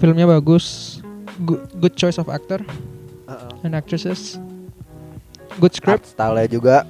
Filmnya 0.00 0.24
bagus. 0.24 0.96
Good, 1.44 1.76
good 1.76 1.94
choice 1.94 2.16
of 2.16 2.32
actor 2.32 2.64
Heeh. 3.28 3.52
and 3.68 3.76
actresses. 3.76 4.40
Good 5.60 5.76
Art 5.76 6.00
script. 6.00 6.04
style-nya 6.16 6.48
juga 6.48 6.88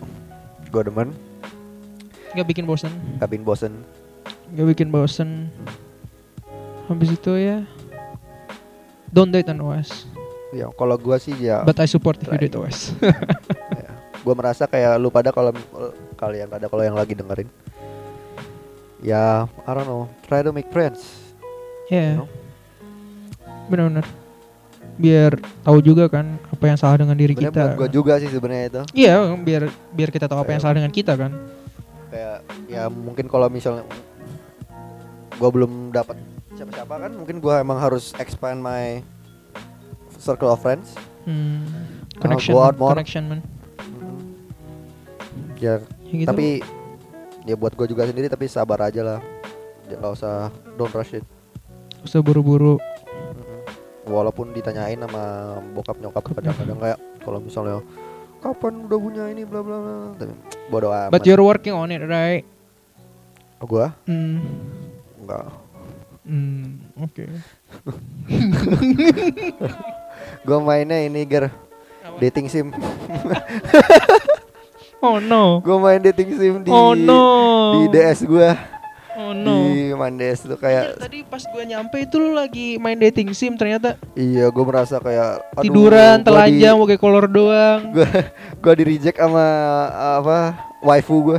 gua 0.71 0.87
demen. 0.87 1.11
Gak 2.39 2.47
bikin 2.47 2.71
bosen. 2.71 2.95
Kabin 3.19 3.43
bosen. 3.43 3.83
Gak 4.55 4.67
bikin 4.71 4.95
bosen. 4.95 5.51
Habis 6.87 7.19
itu 7.19 7.35
ya. 7.35 7.67
Don't 9.11 9.35
date 9.35 9.51
on 9.51 9.59
OS. 9.59 10.07
Ya, 10.55 10.71
kalau 10.75 10.95
gua 10.95 11.19
sih 11.19 11.35
ya, 11.35 11.67
But 11.67 11.83
I 11.83 11.91
support 11.91 12.23
if 12.23 12.31
you 12.31 12.39
date 12.39 12.55
OS. 12.55 12.95
ya, 13.83 13.91
gua 14.23 14.35
merasa 14.39 14.71
kayak 14.71 15.03
lu 15.03 15.11
pada 15.11 15.35
kalau 15.35 15.51
kalian 16.15 16.47
pada 16.47 16.71
kalau 16.71 16.83
yang 16.87 16.95
lagi 16.95 17.19
dengerin. 17.19 17.51
Ya, 19.03 19.51
I 19.67 19.71
don't 19.75 19.87
know, 19.91 20.07
try 20.31 20.47
to 20.47 20.55
make 20.55 20.71
friends. 20.71 21.35
Ya. 21.91 22.15
You 22.15 22.23
know? 22.23 22.40
Bener-bener. 23.71 24.07
Biar 25.01 25.33
tahu 25.65 25.79
juga 25.81 26.11
kan 26.11 26.27
apa 26.45 26.65
yang 26.67 26.77
salah 26.77 26.99
dengan 26.99 27.17
diri 27.17 27.33
Sebenarnya 27.33 27.73
kita. 27.73 27.79
gua 27.79 27.89
juga 27.89 28.13
sih 28.19 28.29
sebenarnya 28.29 28.65
itu. 28.67 28.81
Iya, 28.99 29.15
biar 29.39 29.63
biar 29.91 30.09
kita 30.11 30.27
tahu 30.27 30.37
apa 30.37 30.51
yang 30.51 30.59
Kayak- 30.59 30.63
salah 30.63 30.77
dengan 30.77 30.93
kita 30.93 31.13
kan. 31.15 31.33
Kayak 32.11 32.39
ya 32.67 32.83
mungkin 32.91 33.25
kalau 33.25 33.47
misalnya 33.47 33.87
gua 35.39 35.49
belum 35.49 35.89
dapat 35.89 36.19
siapa-siapa 36.53 36.95
kan, 37.01 37.13
mungkin 37.15 37.39
gua 37.39 37.63
emang 37.63 37.81
harus 37.81 38.13
expand 38.19 38.61
my 38.61 39.01
circle 40.13 40.51
of 40.51 40.61
friends. 40.61 40.93
Hmm. 41.23 41.65
Connection, 42.19 42.53
go 42.53 42.61
out 42.61 42.77
more. 42.77 42.93
connection 42.93 43.25
man. 43.27 43.41
Ya, 45.57 45.81
Ya 46.05 46.17
gitu. 46.19 46.29
tapi 46.29 46.61
ya 47.45 47.53
buat 47.53 47.73
gue 47.73 47.87
juga 47.87 48.05
sendiri 48.05 48.29
tapi 48.29 48.49
sabar 48.49 48.81
aja 48.83 49.01
lah 49.01 49.21
nggak 49.87 50.13
usah 50.13 50.49
don't 50.77 50.89
rush 50.91 51.13
it 51.15 51.25
usah 52.01 52.21
buru-buru. 52.21 52.81
Walaupun 54.11 54.51
ditanyain 54.51 54.99
sama 54.99 55.57
bokap 55.73 55.97
nyokap 55.97 56.23
kadang-kadang 56.29 56.77
kayak 56.77 56.99
kalau 57.23 57.39
misalnya 57.39 57.79
kapan 58.41 58.85
udah 58.85 58.99
punya 58.99 59.25
ini 59.29 59.45
bla 59.45 59.61
bla 59.61 59.77
bla 59.79 59.95
tapi 60.19 60.33
bodo 60.67 60.91
amat 60.91 61.11
But 61.11 61.25
you're 61.25 61.41
working 61.41 61.73
on 61.73 61.89
it, 61.89 62.03
right? 62.03 62.45
Oh, 63.61 63.65
gua 63.65 63.97
Hmm. 64.05 64.45
enggak 65.17 65.47
Hmm, 66.21 66.79
oke. 66.97 67.27
gua 70.47 70.59
mainnya 70.61 71.01
ini 71.01 71.25
ger 71.25 71.49
dating 72.19 72.47
sim 72.47 72.67
Oh 75.01 75.17
no. 75.17 75.65
gua 75.65 75.81
main 75.81 75.99
dating 75.99 76.37
sim 76.37 76.55
di 76.61 76.69
Oh 76.69 76.93
no. 76.93 77.21
di 77.73 77.81
DS 77.91 78.21
gua 78.25 78.57
Oh 79.21 79.37
no. 79.37 79.69
di 79.69 79.93
main 79.93 80.17
DS 80.17 80.49
tuh 80.49 80.57
kayak 80.57 80.97
tadi 80.97 81.21
pas 81.29 81.45
gue 81.45 81.65
nyampe 81.69 82.01
itu 82.01 82.17
lu 82.17 82.33
lagi 82.33 82.81
main 82.81 82.97
dating 82.97 83.37
sim 83.37 83.53
ternyata 83.61 84.01
iya 84.17 84.49
gua 84.49 84.65
merasa 84.65 84.97
kayak 84.97 85.45
aduh, 85.53 85.63
tiduran 85.63 86.25
telanjang 86.25 86.75
pakai 86.81 86.97
kolor 86.97 87.29
doang. 87.29 87.93
gua 87.93 88.09
gua 88.65 88.73
di 88.73 88.85
reject 88.89 89.21
sama 89.21 89.45
apa 90.17 90.57
waifu 90.81 91.21
gua 91.21 91.39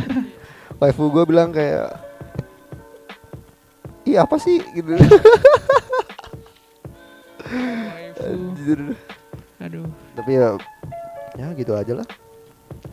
waifu 0.80 1.10
gua 1.10 1.26
bilang 1.26 1.50
kayak 1.50 1.98
iya 4.06 4.22
apa 4.22 4.38
sih 4.38 4.62
gitu 4.70 4.94
Anjir. 8.22 8.94
Aduh, 9.58 9.90
tapi 10.14 10.38
ya 10.38 10.54
ya 11.34 11.50
gitu 11.58 11.74
aja 11.74 11.92
lah 11.98 12.06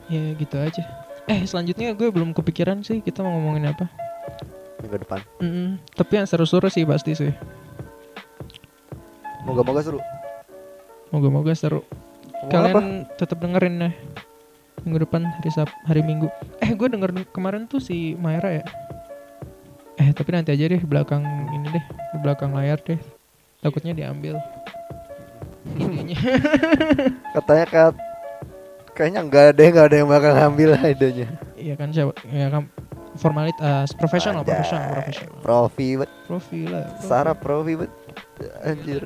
ya 0.09 0.33
gitu 0.35 0.57
aja. 0.57 0.83
Eh 1.29 1.45
selanjutnya 1.45 1.93
gue 1.93 2.09
belum 2.09 2.33
kepikiran 2.33 2.81
sih 2.81 3.05
kita 3.05 3.21
mau 3.21 3.37
ngomongin 3.37 3.69
apa. 3.69 3.85
Minggu 4.79 4.97
depan 5.03 5.19
Mm-mm, 5.43 5.67
tapi 5.93 6.11
yang 6.19 6.27
seru-seru 6.27 6.67
sih 6.71 6.87
pasti 6.87 7.11
sih. 7.15 7.33
moga-moga 9.43 9.83
seru 9.83 9.99
Moga-moga 11.09 11.57
seru. 11.57 11.81
Ngomong 12.45 12.53
Kalian 12.53 12.75
apa? 12.77 12.81
tetap 13.17 13.41
dengerin 13.41 13.81
ya. 13.81 13.91
Minggu 14.85 15.09
depan 15.09 15.25
hari 15.25 15.49
Sab 15.49 15.65
hari 15.89 16.05
Minggu. 16.05 16.29
Eh 16.61 16.69
gue 16.77 16.85
denger 16.85 17.11
kemarin 17.33 17.65
tuh 17.65 17.81
si 17.81 18.13
Maira 18.13 18.61
ya. 18.61 18.65
Eh 19.97 20.13
tapi 20.13 20.37
nanti 20.37 20.53
aja 20.53 20.69
deh 20.69 20.77
belakang 20.85 21.25
ini 21.49 21.67
deh, 21.73 21.85
di 22.13 22.17
belakang 22.21 22.53
layar 22.53 22.77
deh. 22.85 23.01
Takutnya 23.59 23.97
diambil. 23.97 24.37
Idenya. 25.75 26.17
katanya 27.35 27.65
kat 27.65 27.95
kayaknya 28.93 29.19
enggak 29.25 29.43
ada 29.53 29.61
nggak 29.65 29.87
ada 29.89 29.95
yang 29.97 30.09
bakal 30.09 30.31
ngambil 30.33 30.69
idenya 30.81 31.27
Iya 31.59 31.75
kan 31.75 31.91
siapa? 31.91 32.15
Ya 32.25 32.47
kan 32.47 32.71
formalitas 33.13 33.91
profesional, 33.93 34.41
Anjay. 34.41 34.55
profesional, 34.55 34.89
profesional. 34.95 35.37
profi 35.41 35.87
bet 35.95 36.09
Profil 36.23 36.65
lah. 36.67 36.85
profi. 36.87 37.03
Sarah 37.03 37.35
profi 37.35 37.73
bet 37.75 37.91
anjir 38.61 39.03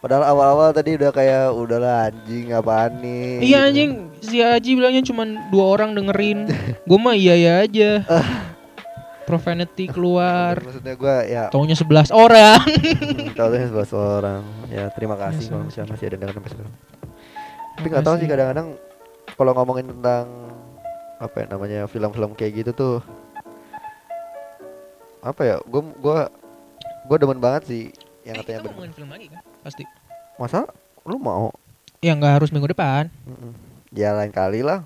padahal 0.00 0.24
awal-awal 0.26 0.72
tadi 0.72 0.96
udah 0.96 1.10
kayak 1.10 1.52
udahlah 1.52 2.08
anjing 2.08 2.50
apaan 2.50 2.98
nih 2.98 3.38
Iya 3.44 3.68
anjing, 3.68 3.90
si 4.18 4.40
Aji 4.40 4.74
bilangnya 4.74 5.02
cuma 5.02 5.22
dua 5.48 5.64
orang 5.70 5.92
dengerin. 5.92 6.48
Gue 6.88 6.98
mah 6.98 7.12
iya 7.12 7.36
iya 7.36 7.52
aja. 7.62 7.90
Profanity 9.28 9.86
keluar. 9.86 10.58
maksudnya 10.66 10.94
gua 10.94 11.22
ya 11.22 11.44
Taunya 11.48 11.76
11 11.76 12.10
orang. 12.10 12.58
tahunya 13.30 13.66
sebelas 13.68 13.92
orang 13.92 14.42
ya 14.66 14.90
terima 14.90 15.14
kasih 15.14 15.38
Yes, 15.38 15.48
kalau 15.48 15.64
misalnya 15.64 15.88
masih 15.92 16.04
ada 16.04 16.16
dengar 16.18 16.34
sampai 16.34 16.50
sekarang 16.50 16.74
tapi 17.70 17.86
nggak 17.86 18.02
tahu 18.02 18.12
sih 18.12 18.18
kasih. 18.18 18.30
kadang-kadang 18.30 18.66
kalau 19.32 19.52
ngomongin 19.54 19.86
tentang 19.88 20.24
apa 21.20 21.36
ya 21.36 21.46
namanya 21.48 21.80
film-film 21.84 22.32
kayak 22.32 22.52
gitu 22.58 22.70
tuh 22.72 22.96
apa 25.20 25.42
ya 25.42 25.56
gue 25.60 25.82
gua 25.98 26.32
gue 27.04 27.16
demen 27.18 27.36
banget 27.36 27.62
sih 27.66 27.82
yang 28.22 28.34
Eh, 28.34 28.40
katanya 28.40 28.58
kita 28.58 28.68
ngomongin 28.70 28.92
film 28.94 29.08
lagi 29.08 29.26
kan? 29.28 29.40
Pasti. 29.60 29.84
masa 30.34 30.64
lu 31.02 31.16
mau 31.16 31.52
Ya 32.00 32.12
nggak 32.14 32.32
harus 32.34 32.48
minggu 32.48 32.64
depan. 32.66 33.12
Mm-mm. 33.22 33.52
ya 33.92 34.14
lain 34.14 34.30
kali 34.30 34.60
lah 34.60 34.80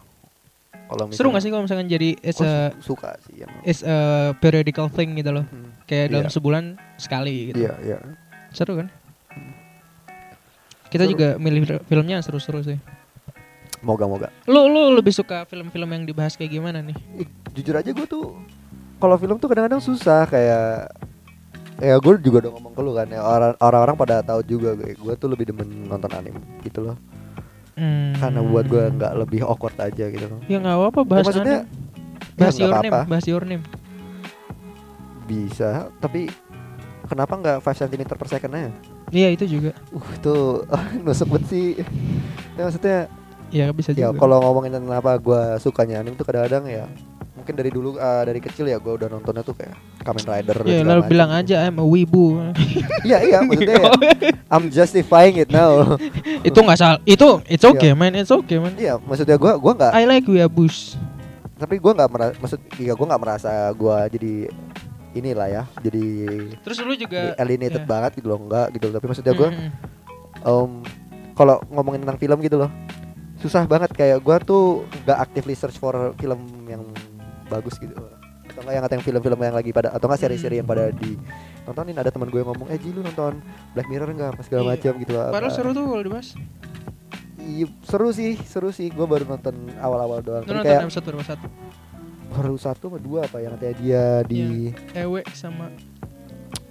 kalau 0.84 1.06
Seru 1.08 1.30
nggak 1.30 1.40
sih 1.40 1.48
kalau 1.48 1.62
misalkan 1.62 1.86
jadi 1.86 2.18
Gua 2.18 2.34
a, 2.34 2.34
su- 2.74 2.82
suka 2.84 3.14
sih 3.22 3.40
emang. 3.40 3.62
as 3.62 3.80
a 3.80 3.96
periodical 4.34 4.86
thing 4.86 5.14
gitu 5.14 5.30
loh. 5.30 5.46
Hmm. 5.46 5.70
Kayak 5.84 6.10
dalam 6.10 6.26
Iya. 6.26 6.34
sebulan 6.34 6.64
sekali 6.96 7.34
gitu. 7.48 7.58
iya 7.60 7.72
iya 7.80 7.98
Seru 8.50 8.74
kan? 8.74 8.90
Kita 10.88 11.04
Seru. 11.04 11.12
juga 11.12 11.28
milih 11.36 11.62
fil- 11.62 11.84
filmnya 11.84 12.18
seru-seru 12.18 12.60
sih. 12.60 12.78
Moga 13.84 14.04
moga 14.04 14.28
Lu 14.44 14.66
lu 14.66 14.92
lebih 14.92 15.10
suka 15.10 15.44
film-film 15.44 15.86
yang 15.86 16.04
dibahas 16.04 16.34
kayak 16.34 16.50
gimana 16.52 16.80
nih? 16.80 16.96
Ih, 17.16 17.28
jujur 17.52 17.74
aja 17.74 17.86
gue 17.86 18.04
tuh 18.04 18.34
kalau 18.96 19.14
film 19.14 19.36
tuh 19.36 19.46
kadang-kadang 19.46 19.78
susah 19.78 20.24
kayak 20.24 20.88
ya 21.76 21.94
gue 21.94 22.12
juga 22.18 22.38
udah 22.40 22.52
ngomong 22.52 22.72
ke 22.72 22.80
lu 22.80 22.92
kan 22.92 23.06
ya 23.06 23.20
orang 23.20 23.52
orang-orang 23.58 23.94
pada 23.94 24.14
tahu 24.20 24.40
juga 24.42 24.72
gue 24.72 24.94
gue 24.94 25.14
tuh 25.14 25.26
lebih 25.26 25.44
demen 25.46 25.66
nonton 25.84 26.10
anime 26.10 26.40
gitu 26.60 26.82
loh 26.82 26.96
Hmm. 27.74 28.14
karena 28.14 28.38
buat 28.40 28.64
gue 28.64 28.86
nggak 28.88 29.12
lebih 29.18 29.42
awkward 29.42 29.74
aja 29.76 30.06
gitu 30.06 30.22
loh 30.24 30.38
Ya 30.46 30.56
nggak 30.56 30.78
apa-apa 30.78 31.00
bahas 31.02 31.26
maksudnya, 31.26 31.66
anime. 31.66 32.38
bahas 32.38 32.54
ya 32.54 32.60
your 32.60 32.74
name, 32.78 32.94
bahas 33.04 33.26
your 33.26 33.42
name. 33.44 33.64
bisa 35.24 35.70
tapi 35.98 36.28
kenapa 37.04 37.34
nggak 37.34 37.56
5 37.58 37.82
cm 37.82 38.02
per 38.06 38.28
second 38.28 38.52
aja 38.54 38.70
Iya 39.10 39.28
itu 39.30 39.44
juga. 39.48 39.70
uh 39.90 40.06
itu 40.12 40.34
nusuk 41.04 41.28
banget 41.28 41.44
sih 41.46 41.66
ya 42.54 42.62
maksudnya 42.62 42.98
Ya 43.48 43.70
bisa 43.70 43.90
ya 43.90 44.08
juga. 44.08 44.18
kalau 44.18 44.40
ngomongin 44.40 44.72
tentang 44.72 44.94
apa 44.94 45.16
gue 45.16 45.40
sukanya 45.58 45.98
anime 45.98 46.14
tuh 46.14 46.24
kadang-kadang 46.24 46.64
ya 46.64 46.84
mungkin 47.34 47.54
dari 47.54 47.68
dulu 47.68 47.94
eh, 47.94 48.22
dari 48.24 48.38
kecil 48.38 48.64
ya 48.64 48.76
gue 48.76 48.92
udah 48.94 49.06
nontonnya 49.06 49.40
tuh 49.40 49.52
kayak 49.52 49.74
Kamen 50.00 50.22
Rider 50.22 50.56
Ya 50.58 50.64
segala 50.74 50.86
lalu 50.86 50.98
macam 50.98 51.10
bilang 51.10 51.30
gitu. 51.30 51.40
aja 51.40 51.56
I'm 51.62 51.76
a 51.76 51.84
wibu. 51.84 52.24
iya 53.06 53.18
iya 53.20 53.38
maksudnya 53.40 53.76
ya 53.76 53.90
I'm 54.52 54.66
justifying 54.68 55.36
it 55.36 55.48
now 55.48 55.98
itu 56.48 56.56
nggak 56.56 56.76
salah. 56.76 56.98
Itu 57.04 57.42
it's 57.44 57.62
okay 57.62 57.92
man, 57.92 58.12
it's 58.12 58.30
okay 58.30 58.56
man. 58.56 58.74
iya 58.74 58.96
maksudnya 58.96 59.34
gue 59.34 59.52
gua 59.54 59.72
nggak 59.72 59.92
I 59.92 60.04
like 60.04 60.24
weeaboos. 60.24 60.96
tapi 61.54 61.78
gue 61.78 61.92
nggak 61.92 62.10
merasa 62.10 62.34
maksud 62.36 62.58
iya 62.76 62.92
gue 62.92 63.06
nggak 63.06 63.22
merasa 63.22 63.50
gue 63.70 63.96
jadi 64.10 64.32
inilah 65.14 65.48
ya 65.48 65.62
jadi 65.78 66.04
Terus 66.58 66.76
lu 66.82 66.94
juga 66.94 67.30
alienated 67.36 67.80
ya. 67.80 67.88
banget 67.88 68.18
gitu 68.18 68.26
loh 68.26 68.40
enggak 68.40 68.74
gitu 68.74 68.90
tapi 68.90 69.06
maksudnya 69.06 69.32
gue 69.32 69.48
Mm-mm. 69.48 69.70
um, 70.42 70.82
kalau 71.32 71.62
ngomongin 71.68 72.02
tentang 72.02 72.18
film 72.18 72.38
gitu 72.40 72.58
loh 72.58 72.70
susah 73.44 73.68
banget 73.68 73.92
kayak 73.92 74.18
gua 74.18 74.40
tuh 74.40 74.64
nggak 75.04 75.18
actively 75.20 75.52
search 75.52 75.76
for 75.76 75.92
film 76.16 76.40
yang 76.64 76.80
bagus 77.46 77.76
gitu. 77.76 77.92
Atau 78.48 78.60
enggak 78.64 78.74
yang 78.74 78.84
yang 78.88 79.04
film-film 79.04 79.36
yang 79.36 79.52
lagi 79.52 79.70
pada 79.70 79.92
atau 79.92 80.06
enggak 80.06 80.20
seri-seri 80.22 80.56
yang 80.58 80.66
pada 80.66 80.88
di 80.88 81.20
nontonin. 81.64 81.92
Ada 81.94 82.08
teman 82.08 82.28
gue 82.28 82.38
yang 82.38 82.48
ngomong 82.48 82.68
eh 82.70 82.78
Ji 82.78 82.88
lu 82.88 83.02
nonton 83.02 83.42
Black 83.72 83.86
Mirror 83.86 84.10
enggak 84.10 84.30
apa 84.32 84.42
segala 84.42 84.62
Iya. 84.64 84.70
macam 84.72 84.92
gitu. 84.96 85.12
Lah 85.12 85.28
Padahal 85.28 85.52
seru 85.52 85.70
tuh 85.70 85.84
kalau 85.84 86.02
dibahas. 86.02 86.28
iya 87.36 87.66
seru 87.84 88.08
sih 88.10 88.40
seru 88.40 88.70
sih. 88.70 88.88
Gue 88.88 89.04
baru 89.04 89.26
nonton 89.26 89.52
awal-awal 89.76 90.22
doang. 90.22 90.42
Lu 90.42 90.54
nonton 90.54 90.64
kayak 90.64 90.88
episode 90.88 91.04
berapa 91.04 91.26
satu? 91.26 91.46
baru 92.24 92.56
satu 92.58 92.90
sama 92.90 92.98
dua 92.98 93.30
apa 93.30 93.38
yang 93.38 93.54
katanya 93.54 93.74
dia 93.78 94.04
di 94.26 94.74
Ewe 94.90 95.22
sama 95.30 95.70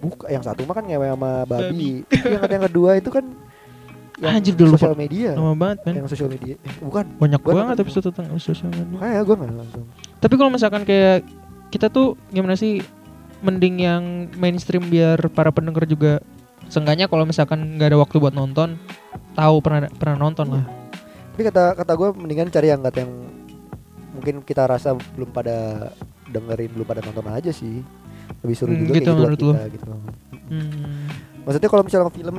buka 0.04 0.28
yang 0.28 0.44
satu 0.44 0.68
mah 0.68 0.76
kan 0.76 0.84
ngewe 0.84 1.08
sama 1.08 1.32
babi. 1.46 2.04
Yang 2.12 2.42
kata 2.42 2.52
yang 2.52 2.66
kedua 2.68 2.90
itu 3.00 3.10
kan 3.10 3.26
yang 4.24 4.34
Anjir, 4.34 4.54
udah 4.54 4.66
lupa. 4.66 4.78
sosial 4.80 4.96
media 4.96 5.30
lama 5.34 5.54
banget 5.54 5.78
man. 5.82 5.94
yang 5.94 6.08
sosial 6.08 6.28
media 6.28 6.54
eh, 6.58 6.74
bukan 6.80 7.06
Banyak 7.18 7.42
Gua 7.42 7.54
banget 7.54 7.76
episode 7.82 8.06
tentang 8.08 8.26
sosial 8.38 8.70
media. 8.70 8.96
kayak 8.98 9.22
gue 9.22 9.36
nggak 9.36 9.52
langsung 9.54 9.84
Tapi 10.18 10.34
kalau 10.34 10.50
misalkan 10.50 10.82
kayak 10.82 11.18
kita 11.68 11.88
tuh 11.88 12.16
gimana 12.30 12.54
sih 12.54 12.80
mending 13.40 13.76
yang 13.78 14.04
mainstream 14.34 14.88
biar 14.88 15.20
para 15.28 15.50
pendengar 15.50 15.84
juga 15.84 16.24
seenggaknya 16.66 17.06
kalau 17.06 17.24
misalkan 17.24 17.76
nggak 17.76 17.90
ada 17.90 18.00
waktu 18.00 18.16
buat 18.18 18.32
nonton 18.32 18.80
tahu 19.34 19.56
pernah 19.60 19.92
pernah 19.92 20.18
nonton 20.22 20.48
lah. 20.50 20.66
Tapi 21.30 21.42
kata 21.44 21.76
kata 21.76 21.92
gue 21.92 22.10
mendingan 22.16 22.48
cari 22.48 22.68
yang 22.68 22.80
kata 22.80 22.98
yang 23.00 23.14
mungkin 24.12 24.36
kita 24.40 24.64
rasa 24.64 24.94
belum 25.12 25.30
pada 25.30 25.90
dengerin 26.26 26.72
belum 26.72 26.86
pada 26.86 27.02
nonton 27.02 27.26
aja 27.28 27.50
sih 27.50 27.82
lebih 28.40 28.56
seru 28.56 28.72
Hmm, 28.72 28.80
juga 28.80 28.94
gitu 28.94 29.02
kayak 29.02 29.04
gitu 29.04 29.20
menurut 29.20 29.40
lu. 29.40 29.52
kita 29.52 29.64
gitu. 29.70 29.92
Hmm. 30.46 31.06
Maksudnya 31.44 31.68
kalau 31.68 31.84
misalnya 31.84 32.08
film 32.10 32.36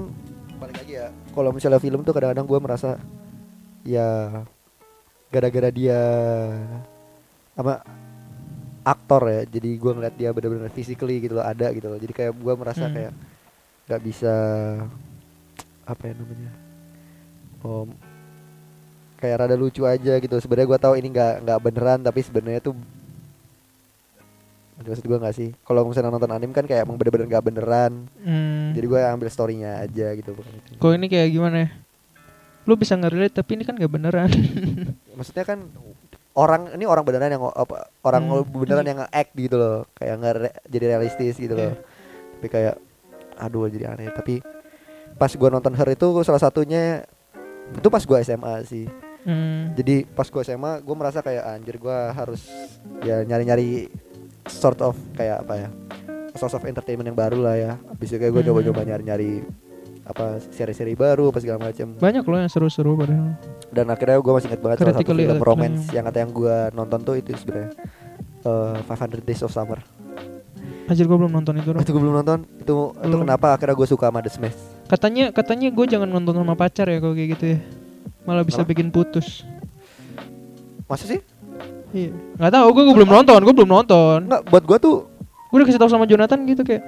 balik 0.56 0.76
lagi 0.78 0.92
ya 0.94 1.06
kalau 1.34 1.50
misalnya 1.50 1.82
film 1.82 2.00
tuh 2.00 2.14
kadang-kadang 2.14 2.46
gue 2.46 2.58
merasa 2.62 2.90
ya 3.82 4.40
gara-gara 5.28 5.68
dia 5.68 6.00
apa 7.52 7.82
aktor 8.84 9.22
ya 9.26 9.42
jadi 9.44 9.70
gue 9.74 9.92
ngeliat 9.92 10.14
dia 10.14 10.30
benar-benar 10.30 10.70
physically 10.70 11.18
gitu 11.18 11.36
loh 11.36 11.44
ada 11.44 11.74
gitu 11.74 11.90
loh 11.90 11.98
jadi 11.98 12.12
kayak 12.12 12.32
gue 12.38 12.54
merasa 12.54 12.86
Hmm. 12.86 12.94
kayak 12.94 13.12
nggak 13.84 14.00
bisa 14.00 14.34
apa 15.84 16.02
ya 16.08 16.14
namanya 16.16 16.50
om 17.60 17.88
kayak 19.20 19.36
rada 19.40 19.56
lucu 19.56 19.84
aja 19.84 20.16
gitu 20.20 20.36
sebenarnya 20.40 20.68
gue 20.68 20.80
tahu 20.80 20.94
ini 20.96 21.08
nggak 21.12 21.34
nggak 21.44 21.60
beneran 21.60 22.00
tapi 22.00 22.20
sebenarnya 22.20 22.60
tuh 22.60 22.76
maksud 24.76 25.02
gue 25.02 25.14
nggak 25.16 25.32
sih 25.32 25.50
kalau 25.60 25.86
misalnya 25.86 26.10
nonton 26.10 26.28
anime 26.28 26.50
kan 26.50 26.64
kayak 26.64 26.82
emang 26.82 26.94
bener-bener 26.94 27.26
nggak 27.28 27.44
beneran 27.44 27.92
Hmm. 28.18 28.74
jadi 28.74 28.84
gue 28.84 29.00
ambil 29.00 29.28
storynya 29.28 29.78
aja 29.78 30.10
gitu 30.12 30.32
bukan 30.32 30.50
itu. 30.52 30.70
Kok 30.76 30.92
ini 30.92 31.06
kayak 31.06 31.28
gimana 31.30 31.56
ya? 31.60 31.68
Lu 32.64 32.74
bisa 32.74 32.92
ngerelate 32.92 33.34
tapi 33.34 33.54
ini 33.54 33.62
kan 33.62 33.76
gak 33.76 33.86
beneran. 33.88 34.32
Maksudnya 35.16 35.44
kan 35.44 35.62
orang 36.32 36.72
ini 36.72 36.82
orang 36.82 37.04
beneran 37.04 37.30
yang 37.30 37.44
apa 37.46 37.86
orang 38.00 38.24
Hmm. 38.24 38.42
beneran 38.42 38.82
yang 38.82 38.98
nge-act 38.98 39.30
gitu 39.36 39.54
loh, 39.54 39.84
kayak 39.94 40.14
nggak 40.16 40.34
re- 40.34 40.58
jadi 40.66 40.84
realistis 40.90 41.36
gitu 41.36 41.54
loh. 41.54 41.70
Iya. 41.70 41.78
Tapi 42.34 42.46
kayak 42.48 42.74
aduh 43.36 43.68
jadi 43.68 43.84
aneh. 43.90 44.10
Tapi 44.10 44.40
pas 45.14 45.30
gua 45.30 45.48
nonton 45.48 45.70
Her 45.70 45.86
itu 45.88 46.06
salah 46.20 46.40
satunya 46.40 47.04
itu 47.70 47.86
pas 47.86 48.02
gua 48.02 48.18
SMA 48.18 48.64
sih. 48.64 48.88
Hmm. 49.22 49.70
Jadi 49.72 50.04
pas 50.06 50.26
gua 50.26 50.42
SMA 50.42 50.80
gua 50.80 50.96
merasa 50.98 51.20
kayak 51.20 51.44
anjir 51.46 51.76
gua 51.76 52.10
harus 52.10 52.48
ya 53.00 53.22
nyari-nyari 53.22 53.92
sort 54.46 54.80
of 54.80 54.94
kayak 55.12 55.42
apa 55.42 55.54
ya? 55.58 55.68
source 56.34 56.52
of 56.52 56.64
entertainment 56.64 57.06
yang 57.06 57.14
baru 57.14 57.38
lah 57.38 57.54
ya. 57.54 57.72
Habis 57.86 58.10
itu 58.10 58.18
kayak 58.18 58.30
gua 58.30 58.42
Hmm. 58.42 58.50
coba-coba 58.50 58.80
nyari-nyari 58.84 59.46
apa 60.04 60.24
seri-seri 60.44 60.92
baru 60.92 61.30
apa 61.30 61.38
segala 61.38 61.58
macam. 61.62 61.94
Banyak 61.94 62.22
loh 62.22 62.38
yang 62.38 62.50
seru-seru 62.50 62.92
padahal. 62.94 63.38
dan 63.70 63.86
akhirnya 63.88 64.16
gue 64.16 64.32
masih 64.32 64.46
inget 64.46 64.60
banget 64.60 64.76
salah 64.80 64.94
satu 64.94 65.10
film 65.10 65.40
romance 65.40 65.90
yang 65.90 66.04
kata 66.04 66.18
yang 66.20 66.30
gue 66.30 66.56
nonton 66.70 66.98
tuh 67.00 67.14
itu 67.16 67.34
sebenarnya 67.34 67.74
eh, 68.44 68.76
500 68.84 69.18
Days 69.20 69.40
of 69.40 69.50
Summer 69.50 69.82
Anjir 70.84 71.06
gue 71.06 71.16
belum 71.16 71.32
nonton 71.32 71.56
itu. 71.56 71.72
Itu 71.72 71.90
gue 71.90 71.98
belum 71.98 72.16
nonton 72.16 72.38
itu 72.54 72.60
itu 72.60 72.74
Belum. 73.00 73.24
kenapa 73.24 73.56
akhirnya 73.56 73.72
gue 73.72 73.88
suka 73.88 74.06
sama 74.06 74.20
The 74.20 74.30
Smash 74.30 74.58
Katanya 74.84 75.24
katanya 75.30 75.68
gue 75.70 75.86
jangan 75.88 76.06
nonton 76.06 76.36
sama 76.36 76.54
pacar 76.54 76.86
ya 76.86 76.98
kalau 76.98 77.14
kayak 77.14 77.30
gitu 77.34 77.44
ya. 77.50 77.58
Malah 78.22 78.42
bisa 78.42 78.60
Kenapa? 78.60 78.70
bikin 78.70 78.88
putus. 78.90 79.42
masa 80.84 81.08
sih 81.08 81.18
Iya. 81.94 82.10
Gak 82.36 82.52
tau 82.52 82.66
gue 82.68 82.82
belum 82.84 83.06
nonton, 83.08 83.38
gue 83.40 83.54
belum 83.54 83.70
nonton. 83.70 84.18
Enggak 84.26 84.42
buat 84.44 84.64
gue 84.66 84.78
tuh 84.82 84.96
Gue 85.48 85.62
udah 85.62 85.66
kasih 85.70 85.78
tau 85.78 85.86
sama 85.86 86.04
Jonathan 86.04 86.42
gitu 86.44 86.60
kayak. 86.60 86.82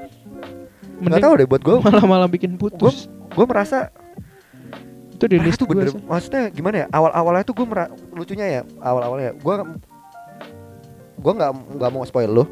nggak 0.97 1.21
tahu 1.21 1.33
deh 1.37 1.47
buat 1.47 1.61
gue 1.61 1.77
malah 2.03 2.27
bikin 2.27 2.57
putus. 2.57 3.07
gue 3.07 3.45
merasa 3.45 3.93
itu 5.13 5.25
di 5.25 5.37
mereka 5.37 5.45
list 5.47 5.59
tuh 5.61 5.67
bener 5.67 5.87
maksudnya 6.03 6.49
gimana 6.49 6.77
ya 6.79 6.87
awal 6.91 7.13
awalnya 7.13 7.45
tuh 7.45 7.53
gue 7.55 7.65
mera- 7.65 7.93
lucunya 8.11 8.47
ya 8.51 8.63
awal 8.81 9.03
awalnya 9.03 9.33
gue 9.33 9.55
gue 11.17 11.33
nggak 11.33 11.51
nggak 11.77 11.91
mau 11.91 12.01
spoil 12.03 12.33
lo 12.33 12.45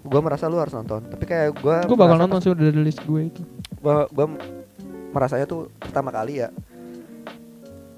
gue 0.00 0.20
merasa 0.20 0.46
lu 0.46 0.58
harus 0.58 0.70
nonton 0.72 1.06
tapi 1.06 1.22
kayak 1.22 1.54
gue 1.54 1.76
Gue 1.86 1.94
bakal 1.94 2.18
nonton 2.18 2.38
sih 2.38 2.50
udah 2.50 2.66
di 2.66 2.82
list 2.82 2.98
gue 3.00 3.20
itu. 3.24 3.42
gue 3.72 3.96
gue 4.08 4.26
merasanya 5.10 5.46
tuh 5.46 5.70
pertama 5.74 6.10
kali 6.10 6.38
ya 6.38 6.50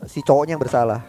si 0.04 0.20
cowoknya 0.20 0.56
yang 0.56 0.62
bersalah 0.62 1.04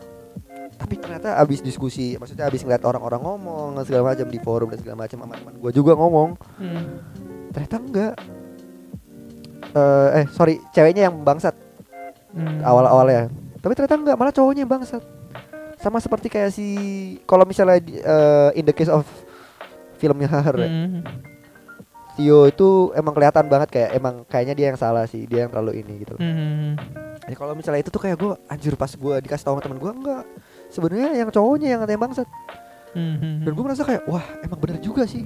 tapi 0.81 0.97
ternyata 0.97 1.37
abis 1.37 1.61
diskusi 1.61 2.17
maksudnya 2.17 2.49
abis 2.49 2.65
ngeliat 2.65 2.81
orang-orang 2.81 3.21
ngomong 3.21 3.77
segala 3.85 4.11
macam 4.11 4.25
di 4.25 4.39
forum 4.39 4.67
dan 4.67 4.81
segala 4.81 4.97
macam 4.99 5.17
sama 5.19 5.33
teman 5.35 5.53
gue 5.55 5.71
juga 5.71 5.93
ngomong 5.93 6.29
Hmm. 6.57 6.85
ternyata 7.49 7.77
enggak 7.77 8.15
Eh, 9.71 10.09
eh 10.19 10.25
sorry 10.29 10.59
ceweknya 10.69 11.07
yang 11.07 11.21
bangsat 11.21 11.55
Hmm. 12.31 12.59
awal-awalnya 12.61 13.27
tapi 13.57 13.71
ternyata 13.71 13.95
enggak 13.95 14.15
malah 14.15 14.31
cowoknya 14.31 14.63
yang 14.63 14.71
bangsat 14.71 15.03
sama 15.77 15.99
seperti 15.99 16.27
kayak 16.27 16.49
si 16.49 16.65
kalau 17.23 17.43
misalnya 17.43 17.79
eh, 17.79 18.49
in 18.55 18.63
the 18.63 18.71
case 18.71 18.87
of 18.87 19.03
filmnya 19.95 20.27
Her 20.27 20.55
ya, 20.55 20.67
Hmm. 20.67 21.03
Tio 22.11 22.43
itu 22.45 22.67
emang 22.91 23.13
kelihatan 23.13 23.47
banget 23.47 23.69
kayak 23.69 23.89
emang 23.93 24.25
kayaknya 24.25 24.53
dia 24.53 24.65
yang 24.67 24.75
salah 24.75 25.05
sih 25.05 25.23
dia 25.23 25.45
yang 25.45 25.51
terlalu 25.51 25.79
ini 25.79 26.03
gitu 26.03 26.15
Hmm. 26.17 26.75
Ya 27.21 27.35
kalau 27.35 27.53
misalnya 27.53 27.79
itu 27.79 27.87
tuh 27.87 28.01
kayak 28.01 28.17
gue 28.17 28.33
anjir 28.47 28.73
pas 28.75 28.89
gue 28.89 29.15
dikasih 29.21 29.45
tahu 29.45 29.55
sama 29.55 29.63
temen 29.63 29.77
gue 29.77 29.91
enggak 29.93 30.23
sebenarnya 30.71 31.09
yang 31.15 31.29
cowoknya 31.29 31.67
yang 31.69 31.79
katanya 31.83 32.01
bangsat. 32.01 32.27
Hmm. 32.91 33.47
dan 33.47 33.55
gue 33.55 33.63
merasa 33.63 33.87
kayak 33.87 34.03
wah 34.03 34.23
emang 34.41 34.59
bener 34.59 34.77
juga 34.79 35.03
sih. 35.05 35.23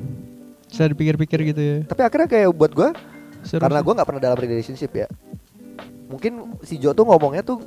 Bisa 0.66 0.86
dipikir-pikir 0.86 1.40
gitu 1.50 1.62
ya. 1.62 1.78
tapi 1.86 2.02
akhirnya 2.02 2.28
kayak 2.28 2.50
buat 2.52 2.70
gue 2.70 2.90
Seru 3.42 3.58
karena 3.58 3.82
gue 3.82 3.94
nggak 3.94 4.06
pernah 4.06 4.22
dalam 4.22 4.38
relationship 4.38 4.92
ya. 4.92 5.08
Mungkin 6.06 6.62
si 6.62 6.78
Jo 6.78 6.94
tuh 6.94 7.06
ngomongnya 7.06 7.42
tuh 7.42 7.58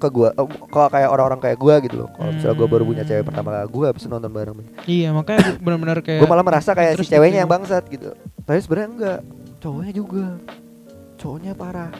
ke 0.00 0.08
gua 0.08 0.32
eh, 0.32 0.46
kalau 0.66 0.88
kayak 0.88 1.08
orang-orang 1.10 1.40
kayak 1.42 1.58
gua 1.58 1.76
gitu 1.78 1.98
loh. 1.98 2.08
Kalau 2.14 2.30
misalnya 2.32 2.56
gua 2.56 2.68
baru 2.70 2.84
punya 2.86 3.02
Hmm. 3.02 3.10
cewek 3.10 3.24
pertama 3.26 3.50
gua 3.68 3.88
bisa 3.90 4.06
nonton 4.06 4.30
bareng 4.30 4.56
Iya, 4.86 5.08
makanya 5.12 5.58
benar-benar 5.58 5.98
kayak 6.06 6.20
gue 6.22 6.28
malah 6.30 6.46
merasa 6.46 6.70
kayak 6.72 6.96
si 6.96 7.04
ceweknya 7.04 7.28
gitu. 7.36 7.42
yang 7.42 7.50
bangsat 7.50 7.84
gitu. 7.86 8.10
Tapi 8.46 8.58
sebenarnya 8.62 8.88
enggak 8.88 9.18
cowoknya 9.58 9.92
juga. 9.92 10.26
Cowoknya 11.18 11.52
parah 11.52 11.90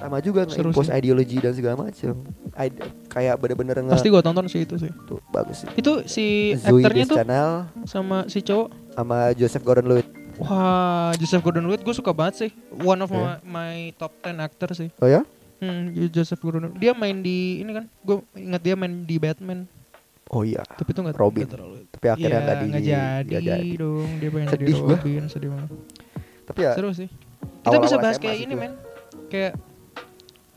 sama 0.00 0.16
juga 0.18 0.40
nge-impose 0.42 0.88
sih. 0.88 0.96
ideologi 0.96 1.36
dan 1.36 1.52
segala 1.52 1.76
macam 1.78 2.12
Ide- 2.52 2.80
kayak 3.06 3.34
bener-bener 3.36 3.76
nge 3.80 3.92
pasti 3.92 4.08
gua 4.08 4.20
tonton 4.20 4.46
sih 4.46 4.60
itu 4.60 4.74
sih. 4.76 4.88
tuh 5.04 5.20
bagus 5.28 5.60
sih 5.60 5.68
Itu 5.74 5.92
si 6.04 6.24
Zoe 6.56 6.80
aktornya 6.80 7.04
tuh 7.04 7.16
Deschanel 7.16 7.50
sama 7.84 8.24
si 8.26 8.40
cowok 8.40 8.68
sama 8.90 9.16
Joseph 9.32 9.60
Gordon-Levitt 9.60 10.08
Wah, 10.40 11.12
Joseph 11.14 11.40
Gordon-Levitt 11.40 11.82
gue 11.82 11.92
suka 11.92 12.10
banget 12.10 12.34
sih. 12.38 12.50
One 12.72 12.96
of 12.98 13.10
Iya. 13.10 13.44
my, 13.44 13.44
my 13.44 13.72
top 13.94 14.16
10 14.18 14.40
actor 14.40 14.72
sih. 14.72 14.88
oh 14.94 15.04
ya 15.06 15.20
Hmm, 15.60 15.92
Joseph 16.08 16.40
Gordon. 16.40 16.72
Dia 16.74 16.96
main 16.96 17.20
di 17.20 17.60
ini 17.60 17.68
kan. 17.70 17.84
Gue 18.00 18.24
ingat 18.32 18.56
dia 18.58 18.72
main 18.72 19.04
di 19.04 19.16
Batman. 19.16 19.68
oh 20.26 20.40
iya 20.40 20.64
Tapi 20.64 20.88
itu 20.88 21.00
nggak 21.02 21.12
Robin. 21.14 21.44
nggak 21.44 21.52
terlalu. 21.52 21.76
tapi 21.90 22.06
akhirnya 22.08 22.24
Iya, 22.32 22.40
nggak 22.40 22.56
di 22.56 22.64
nggak 22.64 22.82
jadi, 22.82 23.28
nggak 23.28 23.42
jadi. 23.44 23.70
dong. 23.76 24.08
Dia 24.16 24.28
pengen 24.30 24.48
Sedih 24.48 24.64
jadi 24.64 24.72
gua. 24.74 24.88
Robin, 24.90 25.22
sedih 25.28 25.48
banget. 25.50 25.70
tapi 26.46 26.60
ya 26.62 26.72
Seru 26.72 26.90
sih. 26.90 27.08
Kita 27.60 27.76
bisa 27.78 27.96
bahas 27.98 28.16
kayak 28.16 28.38
ini, 28.40 28.54
men. 28.54 28.72
Kayak 29.28 29.52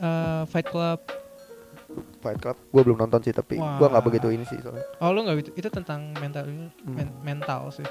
eh, 0.03 0.43
Fight 0.45 0.67
Club. 0.67 0.99
Fight 2.19 2.37
Club 2.37 2.57
gue 2.57 2.81
belum 2.81 2.97
nonton 2.97 3.19
sih 3.21 3.31
tapi 3.31 3.55
gue 3.55 3.87
nggak 3.87 4.03
begitu 4.03 4.27
ini 4.27 4.43
sih 4.43 4.57
soalnya 4.57 4.83
Oh, 4.97 5.09
lu 5.09 5.21
nggak 5.21 5.35
itu, 5.39 5.51
itu 5.55 5.69
tentang 5.69 6.11
mental 6.15 6.43
Hmm. 6.43 6.67
men- 6.85 7.15
mental 7.23 7.69
sih. 7.69 7.85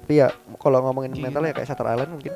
tapi 0.00 0.14
ya 0.16 0.32
kalau 0.56 0.80
ngomongin 0.82 1.12
Gila. 1.12 1.28
mental 1.28 1.42
ya 1.42 1.52
kayak 1.52 1.66
Shutter 1.66 1.84
Island 1.86 2.10
mungkin 2.10 2.32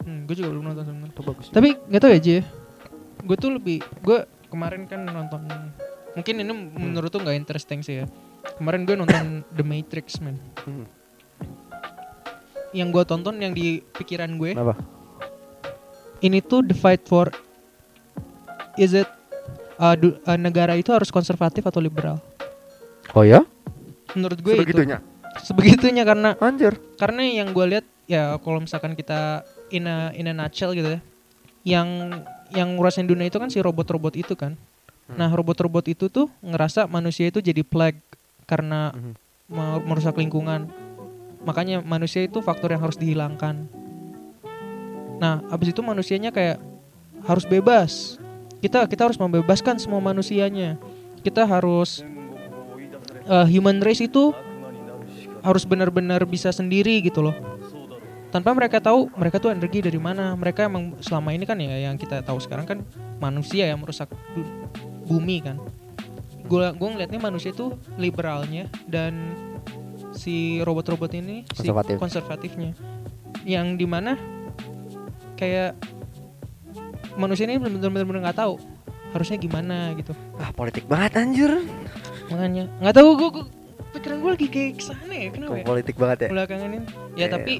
Hmm, 0.00 0.28
gue 0.28 0.34
juga 0.34 0.48
belum 0.50 0.64
nonton 0.66 0.84
sebenarnya. 0.84 1.16
bagus. 1.18 1.46
Tapi 1.48 1.68
nggak 1.80 1.96
tahu 1.98 2.12
ya, 2.12 2.20
Ji. 2.20 2.36
Gue 3.20 3.36
tuh 3.38 3.50
lebih 3.50 3.80
gue 3.98 4.18
kemarin 4.46 4.84
kan 4.84 5.00
nonton 5.02 5.48
mungkin 6.12 6.34
ini 6.36 6.52
menurut 6.74 7.08
tuh 7.08 7.18
nggak 7.18 7.32
interesting 7.34 7.80
sih 7.80 8.00
ya. 8.00 8.06
Kemarin 8.54 8.84
gue 8.84 8.92
nonton 8.94 9.24
The 9.56 9.62
Matrix, 9.62 10.20
man. 10.20 10.36
Hmm. 10.60 10.84
Yang 12.70 12.88
gue 12.90 13.04
tonton 13.06 13.34
yang 13.38 13.52
di 13.52 13.80
pikiran 13.80 14.34
gue 14.34 14.50
kenapa 14.50 14.76
ini 16.20 16.40
tuh 16.40 16.60
the 16.60 16.74
fight 16.74 17.00
for 17.02 17.32
is 18.76 18.92
it 18.94 19.08
uh, 19.78 19.94
du- 19.98 20.18
uh, 20.24 20.38
negara 20.38 20.74
itu 20.78 20.90
harus 20.94 21.10
konservatif 21.10 21.64
atau 21.66 21.82
liberal? 21.82 22.18
oh 23.12 23.22
ya? 23.26 23.42
Menurut 24.14 24.38
gue 24.40 24.54
sebegitunya 24.54 24.98
itu. 25.02 25.42
Sebegitunya. 25.42 26.02
Karena 26.06 26.30
anjir. 26.38 26.78
karena 26.94 27.22
yang 27.26 27.50
gue 27.50 27.66
lihat 27.66 27.86
ya 28.06 28.36
kalau 28.38 28.62
misalkan 28.62 28.94
kita 28.94 29.42
in 29.72 29.88
a 29.88 30.12
in 30.14 30.30
a 30.30 30.34
nutshell 30.36 30.76
gitu 30.76 30.98
ya 30.98 31.00
yang 31.64 31.88
yang 32.52 32.76
ngurasin 32.76 33.08
dunia 33.08 33.26
itu 33.26 33.40
kan 33.40 33.48
si 33.48 33.58
robot-robot 33.58 34.14
itu 34.14 34.36
kan. 34.36 34.54
Hmm. 35.04 35.20
nah 35.20 35.28
robot-robot 35.28 35.84
itu 35.84 36.08
tuh 36.08 36.32
ngerasa 36.40 36.88
manusia 36.88 37.28
itu 37.28 37.44
jadi 37.44 37.60
plague 37.60 38.00
karena 38.48 38.92
me- 39.48 39.82
merusak 39.84 40.16
lingkungan. 40.16 40.68
Makanya 41.44 41.84
manusia 41.84 42.24
itu 42.24 42.40
faktor 42.40 42.72
yang 42.72 42.80
harus 42.80 42.96
dihilangkan. 42.96 43.68
Nah 45.20 45.44
abis 45.52 45.76
itu 45.76 45.80
manusianya 45.84 46.32
kayak 46.32 46.56
harus 47.24 47.44
bebas 47.44 48.16
kita 48.64 48.88
kita 48.88 49.04
harus 49.04 49.20
membebaskan 49.20 49.76
semua 49.76 50.00
manusianya. 50.00 50.80
Kita 51.20 51.44
harus 51.44 52.00
uh, 53.28 53.44
human 53.44 53.84
race 53.84 54.00
itu 54.00 54.32
harus 55.44 55.68
benar-benar 55.68 56.24
bisa 56.24 56.48
sendiri 56.48 57.04
gitu 57.04 57.20
loh. 57.20 57.36
Tanpa 58.32 58.56
mereka 58.56 58.80
tahu 58.80 59.12
mereka 59.20 59.36
tuh 59.36 59.52
energi 59.52 59.84
dari 59.84 60.00
mana. 60.00 60.32
Mereka 60.32 60.64
emang 60.64 60.96
selama 61.04 61.36
ini 61.36 61.44
kan 61.44 61.60
ya 61.60 61.92
yang 61.92 62.00
kita 62.00 62.24
tahu 62.24 62.40
sekarang 62.40 62.64
kan 62.64 62.80
manusia 63.20 63.68
yang 63.68 63.84
merusak 63.84 64.08
bumi 65.04 65.44
kan. 65.44 65.60
Gue 66.48 66.72
gue 66.72 66.88
ngeliatnya 66.88 67.20
manusia 67.20 67.52
itu 67.52 67.76
liberalnya 68.00 68.72
dan 68.88 69.36
si 70.16 70.64
robot-robot 70.64 71.12
ini 71.20 71.44
Konservatif. 71.52 71.96
si 71.96 72.00
konservatifnya. 72.00 72.72
Yang 73.44 73.66
di 73.76 73.86
mana 73.86 74.16
kayak 75.36 75.76
manusia 77.16 77.44
ini 77.44 77.56
benar-benar 77.56 78.04
nggak 78.24 78.38
tahu 78.38 78.58
harusnya 79.10 79.36
gimana 79.36 79.94
gitu. 79.94 80.10
Ah 80.36 80.50
politik 80.50 80.84
banget 80.84 81.14
anjir. 81.14 81.50
Makanya 82.26 82.66
nggak 82.78 82.94
tahu 82.94 83.08
gue, 83.14 83.30
pikiran 83.92 84.18
gue 84.18 84.30
lagi 84.32 84.46
kayak 84.48 84.70
ke 84.74 84.84
sana 84.84 85.06
ya 85.08 85.28
kenapa 85.30 85.54
ya? 85.54 85.64
politik 85.64 85.94
banget 85.94 86.18
ya? 86.26 86.28
Belakangan 86.30 86.70
ini. 86.72 86.86
Ya 87.14 87.20
Iya. 87.20 87.26
tapi 87.30 87.54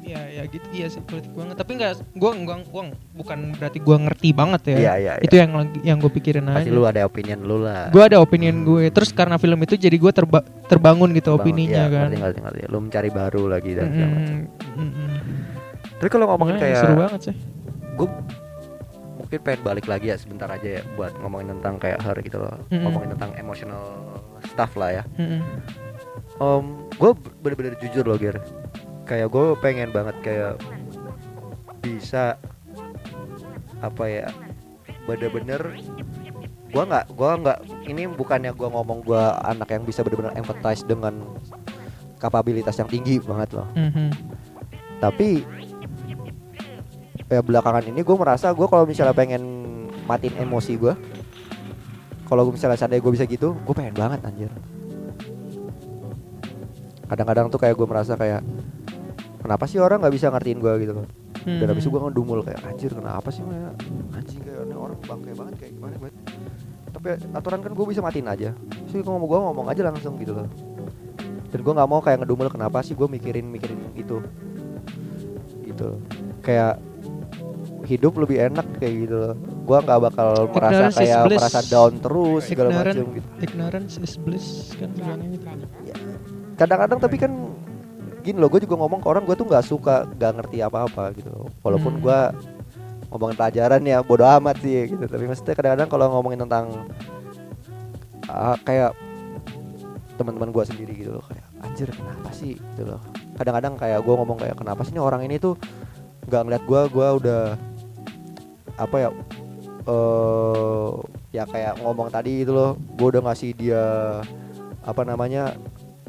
ya 0.00 0.24
ya 0.24 0.42
gitu 0.48 0.64
iya 0.72 0.88
sih 0.88 1.04
politik 1.04 1.28
banget. 1.36 1.60
Tapi 1.60 1.70
nggak 1.76 1.92
gua 2.16 2.32
gua 2.40 2.56
gua 2.64 2.82
bukan 3.12 3.38
berarti 3.52 3.78
gua 3.78 3.96
ngerti 4.00 4.28
banget 4.32 4.62
ya. 4.64 4.76
Iya, 4.80 4.92
iya, 4.96 5.12
itu 5.20 5.34
yang 5.36 5.52
lagi 5.52 5.78
yang 5.84 6.00
gue 6.00 6.08
pikirin 6.08 6.48
pasti 6.48 6.72
aja. 6.72 6.72
lu 6.72 6.82
ada 6.82 7.04
opinion 7.04 7.44
lu 7.44 7.60
lah. 7.60 7.92
Gue 7.92 8.00
ada 8.00 8.16
opinion 8.16 8.64
gue. 8.64 8.88
Terus 8.88 9.12
karena 9.12 9.36
film 9.36 9.60
itu 9.60 9.76
jadi 9.76 9.92
gue 9.92 10.08
terba 10.08 10.40
terbangun 10.64 11.12
gitu 11.12 11.36
Bangun, 11.36 11.44
opininya 11.44 11.84
iya, 11.84 11.92
kan. 11.92 12.08
ngerti, 12.08 12.16
ngerti, 12.24 12.40
ngerti. 12.40 12.60
lu 12.72 12.78
mencari 12.80 13.10
baru 13.12 13.42
lagi 13.44 13.70
dan 13.76 13.86
segala 13.92 14.08
macam. 14.08 14.36
Mm-mm, 14.72 14.88
mm-mm. 14.88 15.10
tapi 15.98 16.08
kalau 16.08 16.24
ngomongin 16.24 16.54
Makanya 16.56 16.72
kayak 16.72 16.80
seru 16.80 16.94
banget 16.96 17.20
sih. 17.20 17.34
gue 17.98 18.08
mungkin 19.28 19.44
pengen 19.44 19.60
balik 19.60 19.84
lagi 19.84 20.08
ya 20.08 20.16
sebentar 20.16 20.48
aja 20.48 20.80
ya 20.80 20.82
buat 20.96 21.12
ngomongin 21.20 21.52
tentang 21.60 21.76
kayak 21.76 22.00
her 22.00 22.16
gitu 22.18 22.40
loh 22.40 22.56
Mm-mm. 22.66 22.80
ngomongin 22.80 23.12
tentang 23.12 23.36
emotional 23.36 23.84
stuff 24.42 24.72
lah 24.72 24.90
ya 24.90 25.02
Mm-mm. 25.14 25.44
um, 26.40 26.88
gue 26.90 27.12
bener-bener 27.44 27.76
jujur 27.76 28.08
loh 28.08 28.16
Ger 28.16 28.40
kayak 29.04 29.28
gue 29.28 29.44
pengen 29.60 29.92
banget 29.92 30.16
kayak 30.24 30.56
bisa 31.78 32.40
apa 33.78 34.04
ya 34.04 34.26
bener-bener 35.04 35.76
gua 36.68 36.84
nggak 36.84 37.06
gua 37.12 37.30
nggak 37.36 37.58
ini 37.84 38.08
bukannya 38.08 38.52
gua 38.52 38.68
ngomong 38.70 39.00
gua 39.00 39.40
anak 39.40 39.68
yang 39.70 39.84
bisa 39.84 40.00
bener-bener 40.00 40.36
empathize 40.36 40.84
dengan 40.84 41.24
kapabilitas 42.16 42.76
yang 42.76 42.88
tinggi 42.88 43.20
banget 43.20 43.52
loh 43.54 43.68
Mhm. 43.72 44.08
tapi 44.98 45.44
ya 47.28 47.40
belakangan 47.44 47.84
ini 47.84 48.00
gue 48.00 48.16
merasa 48.16 48.50
gue 48.50 48.66
kalau 48.66 48.88
misalnya 48.88 49.12
pengen 49.12 49.42
matiin 50.08 50.32
emosi 50.40 50.80
gue 50.80 50.92
kalau 52.24 52.48
gue 52.48 52.56
misalnya 52.56 52.76
sadar 52.76 52.96
gue 52.96 53.12
bisa 53.12 53.24
gitu 53.24 53.52
gue 53.56 53.74
pengen 53.76 53.96
banget 53.96 54.20
anjir. 54.24 54.52
Kadang-kadang 57.08 57.48
tuh 57.48 57.56
kayak 57.56 57.72
gue 57.72 57.86
merasa 57.88 58.20
kayak 58.20 58.44
kenapa 59.40 59.64
sih 59.64 59.80
orang 59.80 60.04
nggak 60.04 60.12
bisa 60.12 60.28
ngertiin 60.28 60.60
gue 60.60 60.72
gitu 60.84 60.92
loh? 60.92 61.06
Dan 61.48 61.64
Mhm. 61.64 61.70
habis 61.72 61.84
itu 61.84 61.90
gue 61.90 62.00
ngedumul 62.04 62.38
kayak 62.44 62.60
anjir 62.68 62.92
kenapa 62.92 63.28
sih 63.32 63.40
kayak 63.40 63.72
anjing 64.12 64.40
kayak 64.44 64.60
ini 64.68 64.74
orang 64.76 64.98
bangke 65.00 65.32
banget 65.32 65.54
kayak 65.56 65.72
gimana 65.78 65.94
banget 65.96 66.16
tapi 66.88 67.06
aturan 67.30 67.60
kan 67.62 67.72
gue 67.72 67.86
bisa 67.86 68.00
matiin 68.02 68.28
aja. 68.28 68.50
Sih 68.90 69.00
ngomong 69.00 69.28
gue 69.28 69.38
ngomong 69.38 69.66
aja 69.70 69.86
langsung 69.86 70.16
gitu 70.18 70.32
loh. 70.34 70.48
Dan 71.48 71.60
gue 71.64 71.72
nggak 71.72 71.88
mau 71.88 72.00
kayak 72.04 72.24
ngedumel 72.24 72.48
kenapa 72.52 72.84
sih 72.84 72.92
gue 72.92 73.08
mikirin 73.08 73.48
mikirin 73.48 73.80
itu 73.94 74.20
gitu. 75.64 75.96
Kayak 76.44 76.76
hidup 77.88 78.12
lebih 78.20 78.36
enak 78.52 78.66
kayak 78.76 78.94
gitu 79.08 79.16
loh. 79.16 79.34
Gue 79.64 79.78
nggak 79.80 80.00
bakal 80.12 80.28
merasa 80.52 80.68
Ignorance 80.92 80.96
kayak 81.00 81.16
merasa 81.24 81.60
down 81.64 81.92
terus 81.96 82.42
segala 82.44 82.68
macam 82.70 83.04
gitu. 83.16 83.28
ignorance 83.40 83.94
is 83.98 84.14
bliss 84.20 84.76
kan 84.76 84.92
bilangnya 84.92 85.28
gitu. 85.34 85.48
Kadang-kadang 86.54 86.98
tapi 87.00 87.16
kan 87.16 87.32
gini 88.20 88.36
loh 88.36 88.52
gue 88.52 88.60
juga 88.60 88.76
ngomong 88.76 89.00
ke 89.00 89.08
orang 89.08 89.24
gue 89.24 89.32
tuh 89.32 89.46
nggak 89.48 89.64
suka 89.64 90.04
nggak 90.12 90.32
ngerti 90.36 90.58
apa-apa 90.60 91.16
gitu. 91.16 91.32
Walaupun 91.64 91.96
Hmm. 91.96 92.04
gue 92.04 92.18
ngomongin 93.08 93.36
pelajaran 93.40 93.80
ya 93.82 93.98
bodo 94.04 94.24
amat 94.28 94.60
sih 94.60 94.84
gitu. 94.84 95.04
Tapi 95.08 95.24
maksudnya 95.24 95.56
kadang-kadang 95.56 95.88
kalau 95.88 96.06
ngomongin 96.12 96.44
tentang 96.44 96.84
ah, 98.28 98.56
kayak 98.60 98.92
teman-teman 100.18 100.50
gue 100.50 100.64
sendiri 100.66 100.92
gitu 100.92 101.16
loh 101.16 101.24
kayak 101.24 101.46
anjir 101.64 101.88
kenapa 101.88 102.28
sih? 102.36 102.52
Gitu 102.52 102.84
loh. 102.84 103.00
Kadang-kadang 103.38 103.80
kayak 103.80 104.04
gue 104.04 104.14
ngomong 104.14 104.36
kayak 104.36 104.56
kenapa 104.58 104.84
sih 104.84 104.92
nih 104.92 105.00
orang 105.00 105.24
ini 105.24 105.40
tuh 105.40 105.56
nggak 106.28 106.42
ngeliat 106.44 106.64
gue 106.66 106.80
gue 106.92 107.08
udah 107.24 107.42
apa 108.78 108.96
ya 108.96 109.08
eh 109.84 110.90
ya 111.30 111.44
kayak 111.44 111.82
ngomong 111.82 112.08
tadi 112.08 112.42
itu 112.42 112.52
loh 112.52 112.72
gue 112.94 113.06
udah 113.08 113.22
ngasih 113.24 113.50
dia 113.52 113.84
apa 114.80 115.02
namanya 115.02 115.52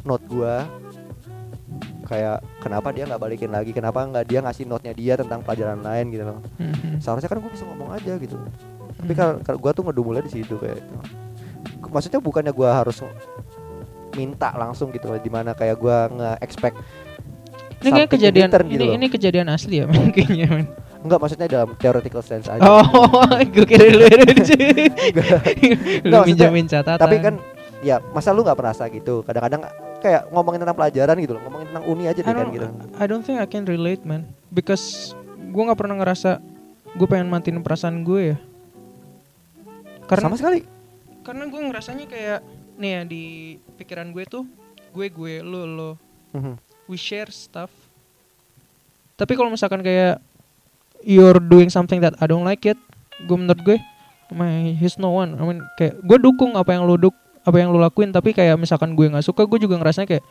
note 0.04 0.24
gua 0.26 0.64
kayak 2.06 2.42
kenapa 2.60 2.90
dia 2.90 3.06
nggak 3.06 3.22
balikin 3.22 3.52
lagi 3.52 3.70
kenapa 3.70 4.02
nggak 4.02 4.26
dia 4.26 4.40
ngasih 4.42 4.66
note-nya 4.66 4.94
dia 4.94 5.14
tentang 5.14 5.42
pelajaran 5.42 5.80
lain 5.80 6.06
gitu 6.10 6.24
loh 6.26 6.40
Mhm. 6.58 6.98
seharusnya 6.98 7.30
kan 7.30 7.38
gue 7.38 7.52
bisa 7.52 7.66
ngomong 7.66 7.90
aja 7.94 8.14
gitu 8.16 8.38
tapi 8.98 9.14
Mhm. 9.14 9.20
kalau 9.20 9.34
kalau 9.44 9.60
gue 9.60 9.72
tuh 9.74 9.84
ngedumulnya 9.86 10.24
di 10.26 10.32
situ 10.34 10.56
kayak 10.58 10.82
maksudnya 11.90 12.20
bukannya 12.20 12.52
gua 12.52 12.70
harus 12.76 13.02
minta 14.12 14.50
langsung 14.54 14.90
gitu 14.90 15.08
loh 15.08 15.18
di 15.18 15.30
mana 15.30 15.54
kayak 15.54 15.78
gua 15.78 16.10
nge-expect 16.10 16.78
ini 17.80 17.90
kayak 17.94 18.10
kejadian 18.10 18.50
return 18.50 18.66
ini 18.66 18.74
gitu 18.74 18.84
ini 18.90 19.06
kejadian 19.08 19.48
asli 19.48 19.76
ya 19.80 19.86
kayaknya. 20.16 20.66
Enggak 21.00 21.20
maksudnya 21.20 21.48
dalam 21.48 21.70
theoretical 21.80 22.20
sense 22.20 22.48
aja. 22.48 22.60
Oh, 22.60 23.24
gue 23.54 23.66
kira 23.66 23.88
lu 23.88 24.04
lu 26.04 26.16
minjamin 26.28 26.68
catatan. 26.68 27.00
tapi 27.00 27.16
kan 27.24 27.36
ya 27.80 28.04
masa 28.12 28.36
lu 28.36 28.44
nggak 28.44 28.60
merasa 28.60 28.84
gitu? 28.92 29.24
Kadang-kadang 29.24 29.64
kayak 30.00 30.28
ngomongin 30.32 30.60
tentang 30.64 30.78
pelajaran 30.80 31.16
gitu 31.20 31.36
loh 31.36 31.42
ngomongin 31.48 31.68
tentang 31.72 31.86
uni 31.88 32.04
aja 32.08 32.20
deh 32.20 32.28
kan 32.28 32.48
gitu. 32.52 32.68
I 33.00 33.06
don't 33.08 33.24
think 33.24 33.40
I 33.40 33.48
can 33.48 33.64
relate 33.64 34.04
man. 34.04 34.28
Because 34.52 35.16
gue 35.40 35.62
nggak 35.64 35.80
pernah 35.80 35.96
ngerasa 36.00 36.40
gue 36.96 37.08
pengen 37.08 37.32
matiin 37.32 37.64
perasaan 37.64 38.04
gue 38.04 38.36
ya. 38.36 38.38
Karena 40.06 40.32
sama 40.32 40.38
sekali. 40.40 40.62
karena 41.20 41.46
gue 41.46 41.62
ngerasanya 41.62 42.06
kayak 42.10 42.40
nih 42.80 42.90
ya 42.90 43.02
di 43.06 43.24
pikiran 43.78 44.10
gue 44.10 44.26
tuh 44.26 44.44
gue 44.92 45.08
gue 45.08 45.34
lo 45.46 45.64
lo. 45.64 45.92
Mhm. 46.34 46.58
we 46.90 46.98
share 46.98 47.30
stuff. 47.30 47.70
Tapi 49.14 49.38
kalau 49.38 49.54
misalkan 49.54 49.86
kayak 49.86 50.18
you're 51.04 51.40
doing 51.40 51.72
something 51.72 52.04
that 52.04 52.16
I 52.20 52.28
don't 52.28 52.44
like 52.44 52.64
it 52.68 52.80
gue 53.28 53.36
menurut 53.36 53.60
gue 53.64 53.78
my 54.30 54.78
he's 54.78 55.02
no 55.02 55.10
one. 55.10 55.36
I 55.36 55.44
mean 55.44 55.60
kayak 55.76 56.00
gue 56.06 56.18
dukung 56.22 56.54
apa 56.54 56.78
yang 56.78 56.86
lu 56.86 56.96
duk 56.96 57.16
apa 57.42 57.56
yang 57.58 57.74
lu 57.74 57.82
lakuin 57.82 58.14
tapi 58.14 58.32
kayak 58.36 58.56
misalkan 58.62 58.94
gue 58.94 59.10
nggak 59.10 59.26
suka 59.26 59.44
gue 59.50 59.58
juga 59.58 59.80
ngerasanya 59.82 60.08
kayak 60.08 60.26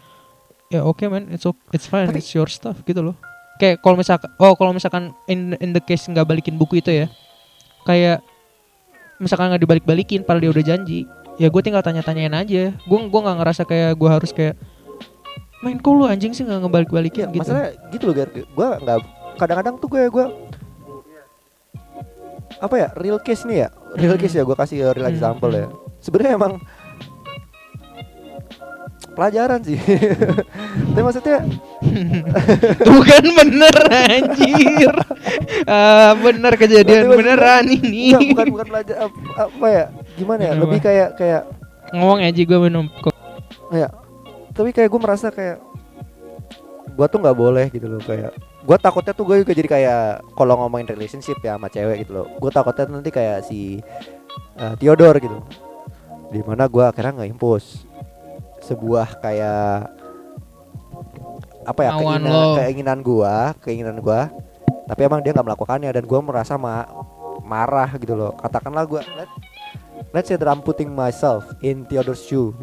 ya 0.71 0.85
oke 0.85 1.03
man 1.11 1.27
it's 1.35 1.49
okay, 1.49 1.75
it's 1.75 1.89
fine 1.91 2.07
Tapi- 2.07 2.21
it's 2.23 2.31
your 2.31 2.47
stuff 2.47 2.79
gitu 2.87 3.03
loh. 3.03 3.17
Kayak 3.59 3.83
kalau 3.83 3.99
misalkan 3.99 4.31
oh 4.39 4.55
kalau 4.55 4.71
misalkan 4.71 5.11
in 5.27 5.59
in 5.59 5.75
the 5.75 5.83
case 5.83 6.07
nggak 6.07 6.23
balikin 6.25 6.55
buku 6.55 6.79
itu 6.79 6.95
ya 6.95 7.07
kayak 7.83 8.23
misalkan 9.19 9.51
nggak 9.51 9.67
dibalik-balikin 9.67 10.23
padahal 10.23 10.47
dia 10.47 10.51
udah 10.55 10.65
janji 10.65 11.01
ya 11.43 11.51
gue 11.51 11.63
tinggal 11.63 11.83
tanya-tanyain 11.83 12.35
aja. 12.35 12.71
Gue 12.87 12.99
gue 13.03 13.21
nggak 13.21 13.37
ngerasa 13.43 13.63
kayak 13.67 13.99
gue 13.99 14.11
harus 14.11 14.31
kayak 14.31 14.55
main 15.59 15.75
kok 15.83 15.91
lu 15.91 16.07
anjing 16.07 16.31
sih 16.31 16.47
nggak 16.47 16.63
ngebalik-balikin? 16.63 17.31
Ya 17.31 17.35
gitu. 17.35 17.51
masalah 17.51 17.75
gitu 17.91 18.05
loh 18.07 18.15
gue 18.15 18.69
nggak 18.87 18.99
kadang-kadang 19.43 19.75
tuh 19.83 19.89
gue 19.91 20.03
gue 20.07 20.27
apa 22.57 22.75
ya 22.75 22.89
real 22.95 23.19
case 23.19 23.45
nih 23.45 23.59
ya? 23.63 23.69
Real 23.93 24.15
Hmm. 24.15 24.23
case 24.23 24.35
ya 24.35 24.43
gue 24.43 24.57
kasih 24.57 24.77
real 24.89 25.05
Hmm, 25.05 25.13
example 25.13 25.51
hmm. 25.51 25.59
ya 25.59 25.67
sebenarnya 25.99 26.33
emang 26.35 26.53
pelajaran 29.11 29.61
sih. 29.61 29.79
Tapi 30.95 31.03
maksudnya 31.03 31.39
Tuh 32.87 33.01
kan 33.03 33.25
bener 33.27 33.77
anjir. 33.91 34.93
Ah, 35.69 36.17
Bener 36.17 36.55
kejadian 36.55 37.11
beneran 37.11 37.67
ini. 37.67 38.15
Enggak, 38.15 38.31
bukan 38.33 38.47
bukan 38.55 38.67
belajar 38.69 38.97
ap- 39.05 39.21
apa 39.37 39.67
ya 39.67 39.85
gimana 40.15 40.41
ya 40.43 40.53
lebih 40.55 40.79
kayak 40.79 41.09
kayak 41.15 41.43
Ngomong 41.91 42.21
aja 42.21 42.37
gue 42.39 42.59
minum 42.59 42.87
kok. 42.95 43.13
Ya 43.69 43.89
tapi 44.51 44.73
kayak 44.73 44.89
gue 44.89 44.99
merasa 44.99 45.29
kayak 45.29 45.63
gue 46.89 47.07
tuh 47.07 47.19
nggak 47.19 47.37
boleh 47.37 47.67
gitu 47.69 47.87
loh 47.87 48.01
kayak 48.01 48.35
gue 48.59 48.77
takutnya 48.79 49.15
tuh 49.15 49.23
gue 49.23 49.47
juga 49.47 49.55
jadi 49.55 49.69
kayak 49.71 50.03
kalau 50.35 50.59
ngomongin 50.59 50.91
relationship 50.91 51.39
ya 51.39 51.55
sama 51.55 51.71
cewek 51.71 52.03
gitu 52.03 52.23
loh 52.23 52.27
gue 52.27 52.51
takutnya 52.51 52.91
nanti 52.91 53.11
kayak 53.15 53.47
si 53.47 53.79
uh, 54.59 54.75
Theodore 54.77 55.19
gitu. 55.23 55.39
Di 56.29 56.41
mana 56.45 56.69
gue 56.69 56.85
akhirnya 56.85 57.23
nggak 57.23 57.31
impus 57.39 57.87
sebuah 58.67 59.23
kayak 59.23 59.95
apa 61.65 61.81
ya 61.85 61.91
keinginan 62.01 62.33
lo. 62.33 62.57
keinginan 62.57 62.99
gue 63.05 63.35
keinginan 63.61 63.97
gue 64.01 64.21
tapi 64.89 65.01
emang 65.05 65.21
dia 65.21 65.37
nggak 65.37 65.47
melakukannya 65.53 65.91
dan 65.93 66.05
gue 66.05 66.21
merasa 66.25 66.57
ma- 66.57 66.89
marah 67.45 67.93
gitu 67.97 68.17
loh. 68.17 68.33
Katakanlah 68.37 68.85
gue 68.89 69.01
let, 69.17 69.31
let's 70.13 70.29
say 70.29 70.37
that 70.37 70.49
I'm 70.49 70.65
putting 70.65 70.93
myself 70.93 71.45
in 71.61 71.85
Theodore's 71.87 72.25
shoe 72.25 72.57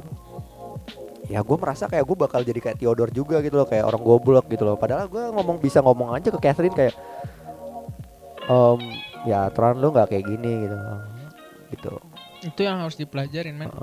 ya 1.25 1.39
gue 1.41 1.57
merasa 1.57 1.89
kayak 1.89 2.05
gue 2.05 2.17
bakal 2.17 2.41
jadi 2.45 2.59
kayak 2.61 2.77
Theodore 2.77 3.11
juga 3.11 3.41
gitu 3.41 3.57
loh 3.57 3.67
kayak 3.67 3.85
orang 3.85 4.01
goblok 4.01 4.45
gitu 4.49 4.63
loh. 4.63 4.77
Padahal 4.77 5.09
gue 5.09 5.23
ngomong 5.33 5.57
bisa 5.57 5.81
ngomong 5.81 6.13
aja 6.13 6.29
ke 6.29 6.39
Catherine 6.39 6.75
kayak 6.75 6.93
um, 8.49 8.77
ya 9.25 9.49
aturan 9.49 9.81
lu 9.81 9.89
nggak 9.89 10.13
kayak 10.13 10.25
gini 10.25 10.69
gitu. 10.69 10.77
Gitu. 11.73 11.93
Itu 12.45 12.59
yang 12.61 12.81
harus 12.85 12.95
dipelajarin 12.97 13.57
man 13.57 13.73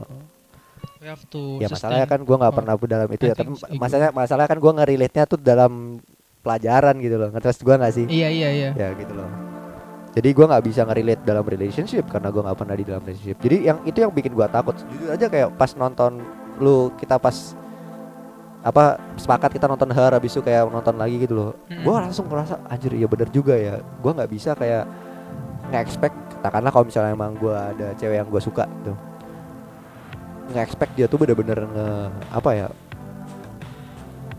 We 1.02 1.10
have 1.10 1.26
to 1.34 1.58
ya 1.58 1.66
masalahnya 1.66 2.06
kan 2.06 2.22
gue 2.22 2.36
nggak 2.38 2.54
pernah 2.54 2.74
dalam 2.78 3.10
itu 3.10 3.24
ya 3.26 3.34
tapi 3.34 3.58
masalahnya 3.74 4.14
masalahnya 4.14 4.50
kan 4.54 4.58
gue 4.62 4.72
nge-relate 4.78 5.14
nya 5.18 5.24
tuh 5.26 5.38
dalam 5.42 5.98
pelajaran 6.46 6.94
gitu 7.02 7.16
loh. 7.18 7.28
Ngerti 7.34 7.46
maksud 7.50 7.62
gue 7.66 7.74
nggak 7.74 7.94
sih? 7.94 8.06
Iya 8.06 8.28
iya 8.30 8.48
iya. 8.54 8.70
Ya 8.78 8.88
gitu 8.94 9.14
loh. 9.18 9.26
Jadi 10.12 10.28
gue 10.30 10.46
nggak 10.46 10.62
bisa 10.62 10.80
nge-relate 10.86 11.22
dalam 11.26 11.42
relationship 11.42 12.04
karena 12.06 12.28
gue 12.30 12.42
nggak 12.44 12.58
pernah 12.58 12.74
di 12.78 12.84
dalam 12.86 13.02
relationship. 13.02 13.38
Jadi 13.42 13.56
yang 13.66 13.78
itu 13.82 13.98
yang 13.98 14.12
bikin 14.14 14.30
gue 14.30 14.46
takut. 14.46 14.78
Jujur 14.78 15.10
aja 15.10 15.26
kayak 15.26 15.48
pas 15.58 15.74
nonton 15.74 16.22
lu 16.62 16.94
kita 16.94 17.18
pas 17.18 17.34
apa 18.62 18.94
sepakat 19.18 19.58
kita 19.58 19.66
nonton 19.66 19.90
Her 19.90 20.14
habis 20.14 20.30
itu 20.30 20.38
kayak 20.38 20.70
nonton 20.70 20.94
lagi 20.94 21.18
gitu 21.18 21.34
loh 21.34 21.50
Mm-mm. 21.66 21.82
gue 21.82 21.92
langsung 21.98 22.30
merasa 22.30 22.62
anjir 22.70 22.94
iya 22.94 23.10
bener 23.10 23.26
juga 23.34 23.58
ya 23.58 23.82
gue 23.82 24.10
nggak 24.14 24.30
bisa 24.30 24.54
kayak 24.54 24.86
nge-expect 25.74 26.14
katakanlah 26.38 26.70
kalau 26.70 26.86
misalnya 26.86 27.10
emang 27.10 27.34
gue 27.34 27.50
ada 27.50 27.90
cewek 27.98 28.22
yang 28.22 28.28
gue 28.30 28.38
suka 28.38 28.70
gitu 28.70 28.94
nge-expect 30.54 30.92
dia 30.94 31.06
tuh 31.10 31.18
bener-bener 31.18 31.58
nge 31.66 31.88
apa 32.30 32.50
ya 32.54 32.66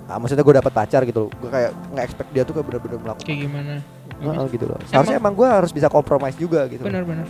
ah, 0.08 0.18
maksudnya 0.24 0.48
gue 0.48 0.56
dapat 0.56 0.72
pacar 0.72 1.04
gitu 1.04 1.28
gue 1.28 1.50
kayak 1.52 1.72
nge-expect 1.92 2.30
dia 2.32 2.44
tuh 2.48 2.54
kayak 2.56 2.68
bener-bener 2.72 3.00
melakukan 3.04 3.28
Kayak 3.28 3.42
gimana 3.44 3.76
Heeh, 4.24 4.46
gitu 4.56 4.72
loh. 4.72 4.80
Seharusnya 4.88 5.20
emang, 5.20 5.36
gue 5.36 5.44
harus 5.44 5.76
bisa 5.76 5.92
kompromis 5.92 6.32
juga 6.40 6.64
gitu. 6.72 6.80
loh. 6.80 6.96
Benar-benar 6.96 7.28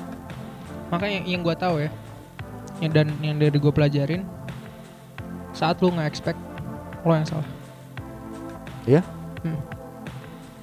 Makanya 0.93 1.25
yang 1.25 1.41
gue 1.41 1.55
tahu 1.57 1.81
ya 1.81 1.89
yang 2.85 2.91
dan 2.93 3.07
yang 3.17 3.35
dari 3.41 3.57
gue 3.57 3.73
pelajarin 3.73 4.21
saat 5.53 5.77
lu 5.79 5.89
nggak 5.89 6.05
expect 6.05 6.39
lo 7.01 7.13
yang 7.13 7.23
salah 7.23 7.47
Iya? 8.83 8.99
Hmm. 9.41 9.59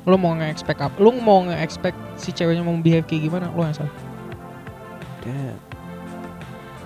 lo 0.02 0.16
mau 0.16 0.32
nggak 0.32 0.50
expect 0.50 0.78
apa 0.78 0.96
lu 0.96 1.14
mau 1.14 1.40
nggak 1.42 1.60
expect 1.60 1.96
si 2.16 2.30
ceweknya 2.30 2.60
mau 2.60 2.74
behave 2.74 3.04
kayak 3.04 3.22
gimana 3.24 3.48
lo 3.48 3.62
yang 3.62 3.76
salah 3.76 3.92
Damn. 5.20 5.56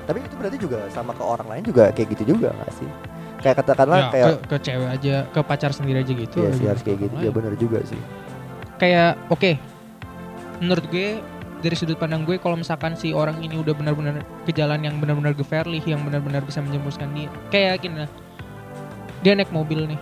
Tapi 0.05 0.19
itu 0.21 0.35
berarti 0.35 0.59
juga 0.59 0.79
sama 0.91 1.11
ke 1.11 1.23
orang 1.23 1.47
lain 1.49 1.63
juga 1.65 1.89
kayak 1.89 2.13
gitu 2.13 2.35
juga 2.35 2.51
gak 2.53 2.75
sih? 2.75 2.89
Kayak 3.41 3.63
katakanlah 3.63 4.01
Ya, 4.01 4.09
kayak 4.11 4.27
ke, 4.27 4.35
ke 4.45 4.57
cewek 4.61 4.89
aja 4.91 5.15
ke 5.31 5.41
pacar 5.41 5.71
sendiri 5.71 6.03
aja 6.03 6.13
gitu 6.13 6.37
Iya 6.41 6.51
sih 6.53 6.67
harus 6.67 6.83
kayak 6.83 6.99
gitu. 6.99 7.15
Ya 7.21 7.31
bener 7.31 7.55
juga 7.55 7.79
sih. 7.87 7.97
kayak 8.75 9.15
oke 9.31 9.55
menurut 10.59 10.85
gue 10.91 11.23
dari 11.65 11.73
sudut 11.73 11.97
pandang 11.97 12.29
gue 12.29 12.37
kalau 12.37 12.61
misalkan 12.61 12.93
si 12.93 13.17
orang 13.17 13.41
ini 13.41 13.57
udah 13.57 13.73
benar-benar 13.73 14.21
ke 14.45 14.53
jalan 14.53 14.85
yang 14.85 15.01
benar-benar 15.01 15.33
gefairly 15.33 15.81
yang 15.89 16.05
benar-benar 16.05 16.45
bisa 16.45 16.61
menjemuskan 16.61 17.09
dia. 17.17 17.33
Kayak 17.49 17.81
gini 17.81 18.05
lah. 18.05 18.11
Dia 19.25 19.33
naik 19.33 19.49
mobil 19.49 19.89
nih. 19.89 20.01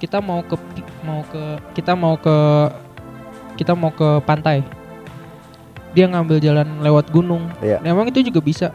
Kita 0.00 0.24
mau 0.24 0.40
ke 0.40 0.56
mau 1.04 1.20
ke 1.28 1.60
kita 1.76 1.92
mau 1.92 2.16
ke 2.16 2.36
kita 3.60 3.76
mau 3.76 3.92
ke 3.92 4.24
pantai. 4.24 4.64
Dia 5.92 6.08
ngambil 6.08 6.40
jalan 6.40 6.80
lewat 6.80 7.12
gunung. 7.12 7.52
Iya. 7.60 7.84
Nah, 7.84 7.92
emang 7.92 8.08
itu 8.08 8.24
juga 8.24 8.40
bisa. 8.40 8.72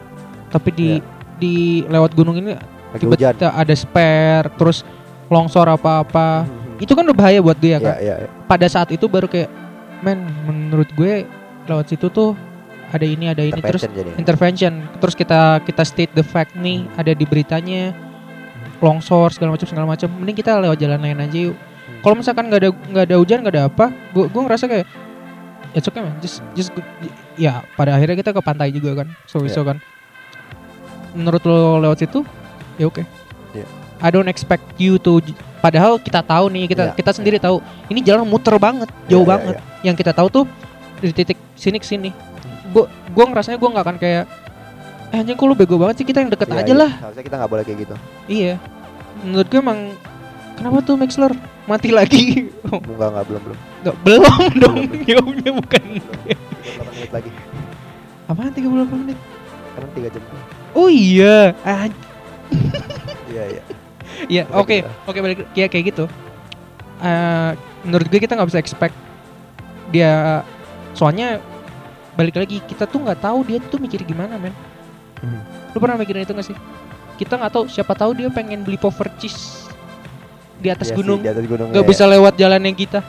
Tapi 0.54 0.70
di 0.70 0.88
Iya. 0.96 1.04
di 1.42 1.54
lewat 1.90 2.14
gunung 2.14 2.38
ini 2.38 2.54
tiba-tiba 2.94 3.50
ada 3.50 3.74
spare 3.74 4.46
terus 4.54 4.86
longsor 5.26 5.66
apa-apa. 5.66 6.46
Mhm. 6.46 6.58
itu 6.80 6.96
kan 6.96 7.04
udah 7.04 7.12
bahaya 7.12 7.44
buat 7.44 7.60
dia 7.60 7.76
kan? 7.76 8.00
Iya, 8.00 8.00
iya, 8.00 8.14
iya. 8.24 8.28
pada 8.48 8.64
saat 8.64 8.88
itu 8.88 9.04
baru 9.04 9.28
kayak 9.28 9.52
men 10.00 10.24
menurut 10.48 10.88
gue 10.96 11.28
lewat 11.70 11.86
situ 11.88 12.10
tuh 12.10 12.34
ada 12.90 13.06
ini 13.06 13.30
ada 13.30 13.40
ini 13.40 13.54
terus 13.54 13.86
Intervention 13.86 13.90
jadi. 13.94 14.10
intervention. 14.18 14.72
Terus 14.98 15.14
kita 15.14 15.40
kita 15.62 15.82
state 15.82 16.12
the 16.12 16.22
fact 16.22 16.52
nih 16.54 16.90
ada 16.94 17.14
di 17.14 17.22
beritanya 17.22 17.94
longsor 18.78 19.30
segala 19.30 19.54
macam 19.54 19.66
segala 19.66 19.86
macam. 19.86 20.08
Mending 20.10 20.36
kita 20.36 20.58
lewat 20.58 20.76
jalan 20.76 20.98
lain 20.98 21.18
aja 21.18 21.38
yuk. 21.50 21.56
Kalau 22.00 22.14
misalkan 22.14 22.48
nggak 22.48 22.60
ada 22.60 22.70
nggak 22.70 23.04
ada 23.06 23.16
hujan 23.16 23.38
nggak 23.40 23.54
ada 23.54 23.64
apa 23.66 23.86
gue 24.10 24.24
gue 24.26 24.42
ngerasa 24.42 24.64
kayak 24.66 24.86
it's 25.70 25.86
okay 25.86 26.02
man. 26.02 26.18
Just 26.18 26.42
just 26.52 26.70
go- 26.70 26.86
ya 27.34 27.62
pada 27.74 27.94
akhirnya 27.94 28.18
kita 28.18 28.30
ke 28.30 28.40
pantai 28.40 28.68
juga 28.70 29.04
kan 29.04 29.08
so 29.24 29.38
Iya. 29.38 29.52
so 29.52 29.62
kan. 29.62 29.78
Menurut 31.12 31.42
lo 31.42 31.78
lewat 31.78 31.98
situ 32.00 32.22
ya 32.74 32.86
oke. 32.86 33.02
Iya. 33.52 33.66
I 34.00 34.08
don't 34.08 34.26
expect 34.26 34.64
you 34.78 34.96
to 34.96 35.20
padahal 35.60 36.00
kita 36.00 36.24
tahu 36.24 36.48
nih 36.48 36.64
kita 36.66 36.82
Iya, 36.88 36.96
kita 36.96 37.10
sendiri 37.12 37.36
tahu 37.36 37.60
ini 37.86 38.00
jalan 38.00 38.24
muter 38.24 38.56
banget 38.56 38.88
jauh 39.06 39.20
Iya, 39.20 39.28
iya, 39.28 39.30
banget. 39.30 39.54
yang 39.84 39.94
kita 39.94 40.10
tahu 40.10 40.28
tuh 40.32 40.44
dari 41.00 41.12
titik 41.12 41.38
sini 41.54 41.76
ke 41.76 41.86
sini 41.86 42.10
gua 42.70 42.84
gua 43.10 43.24
ngerasanya 43.26 43.56
gua 43.56 43.70
nggak 43.72 43.84
akan 43.84 43.96
kayak 43.96 44.24
eh 45.10 45.18
anjing 45.18 45.34
kok 45.34 45.42
lu 45.42 45.54
bego 45.54 45.74
banget 45.74 45.96
sih 45.96 46.06
kita 46.06 46.22
yang 46.22 46.30
deket 46.30 46.46
Iya, 46.46 46.56
aja 46.56 46.68
iya. 46.68 46.78
lah 46.78 46.90
Harusnya 47.02 47.24
kita 47.24 47.36
nggak 47.36 47.50
boleh 47.50 47.64
kayak 47.64 47.78
gitu. 47.80 47.94
iya 48.26 48.54
menurut 49.20 49.46
gue 49.46 49.58
emang 49.58 49.80
kenapa 50.54 50.76
tuh 50.80 50.94
Maxler 50.94 51.32
mati 51.66 51.90
lagi 51.90 52.46
Enggak 52.70 53.08
enggak 53.10 53.24
belum 53.26 53.42
belum. 53.42 53.58
nggak 53.80 53.96
belum 54.00 54.34
dong 54.56 54.76
ya 55.02 55.16
udah 55.18 55.52
bukan 55.56 55.82
Belum 55.90 56.38
8 56.78 56.94
menit 56.94 57.10
lagi. 57.10 57.30
apaan 58.24 58.52
38 58.52 58.70
menit 58.94 59.18
Kan 59.70 59.88
3 59.90 60.14
jam. 60.14 60.22
oh 60.72 60.86
iya 60.86 61.58
ah, 61.60 61.90
Iya 63.26 63.44
iya. 63.48 63.62
Iya, 64.22 64.42
Kayak 64.44 64.58
oke, 64.58 64.76
oke 65.06 65.18
balik 65.18 65.38
ya 65.54 65.66
kayak 65.66 65.84
gitu. 65.86 66.04
Eh, 67.00 67.50
menurut 67.80 68.04
gue 68.04 68.18
kita 68.18 68.34
nggak 68.34 68.48
bisa 68.48 68.58
expect 68.58 68.92
dia, 69.88 70.42
soalnya 70.94 71.38
balik 72.18 72.36
lagi 72.36 72.60
kita 72.66 72.84
tuh 72.84 73.00
nggak 73.06 73.22
tahu 73.22 73.46
dia 73.46 73.58
tuh 73.62 73.78
mikir 73.80 74.02
gimana 74.04 74.36
men. 74.36 74.54
Hmm. 75.20 75.40
Lu 75.72 75.78
pernah 75.78 76.00
mikirin 76.00 76.24
itu 76.24 76.32
gak 76.32 76.48
sih? 76.48 76.56
Kita 77.20 77.36
nggak 77.36 77.52
tahu, 77.52 77.64
siapa 77.68 77.92
tahu 77.92 78.16
dia 78.16 78.32
pengen 78.32 78.64
beli 78.64 78.80
power 78.80 79.12
cheese 79.20 79.68
di 80.60 80.68
atas 80.72 80.88
Iya 80.88 80.96
sih, 80.96 80.98
gunung, 81.00 81.20
di 81.20 81.28
atas 81.28 81.44
gunung. 81.44 81.68
nggak 81.72 81.84
iya, 81.84 81.90
bisa 81.92 82.04
lewat 82.08 82.34
jalan 82.36 82.60
yang 82.64 82.76
kita. 82.76 83.00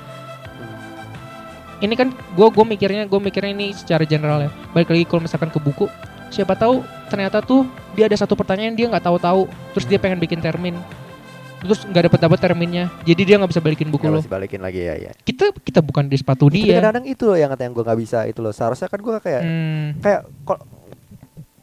Ini 1.82 1.94
kan 1.98 2.14
gue 2.14 2.48
gue 2.52 2.66
mikirnya 2.68 3.04
gue 3.10 3.20
mikirnya 3.20 3.52
ini 3.52 3.68
secara 3.74 4.04
general 4.06 4.44
ya. 4.46 4.52
Balik 4.76 4.92
lagi 4.92 5.04
kalau 5.08 5.22
misalkan 5.24 5.50
ke 5.50 5.60
buku, 5.60 5.88
siapa 6.30 6.54
tahu 6.56 6.84
ternyata 7.08 7.44
tuh 7.44 7.68
dia 7.96 8.08
ada 8.08 8.16
satu 8.16 8.36
pertanyaan 8.36 8.76
dia 8.76 8.88
nggak 8.88 9.04
tahu-tahu, 9.04 9.48
terus 9.76 9.86
dia 9.88 10.00
pengen 10.00 10.20
bikin 10.20 10.40
termin, 10.40 10.76
terus 11.62 11.80
nggak 11.84 12.04
dapat 12.08 12.20
dapat 12.20 12.40
terminnya, 12.40 12.90
jadi 13.02 13.22
dia 13.22 13.36
nggak 13.38 13.52
bisa 13.52 13.62
balikin 13.62 13.88
buku 13.88 14.04
Nggak 14.04 14.18
lo. 14.18 14.28
balikin 14.28 14.60
lagi 14.60 14.82
ya 14.82 14.96
ya. 15.00 15.12
Kita 15.16 15.54
kita 15.54 15.80
bukan 15.80 16.06
di 16.06 16.16
sepatu 16.16 16.46
Tapi 16.46 16.58
dia. 16.60 16.76
kadang-kadang 16.76 17.06
itu 17.06 17.24
loh 17.24 17.36
yang 17.36 17.48
kata 17.48 17.62
yang 17.62 17.74
gue 17.74 17.84
nggak 17.84 18.00
bisa 18.00 18.20
itu 18.26 18.40
loh. 18.40 18.50
Seharusnya 18.50 18.88
kan 18.88 19.00
gue 19.00 19.16
kayak 19.20 19.42
Hmm, 19.42 19.86
kayak 20.00 20.22
kok 20.42 20.60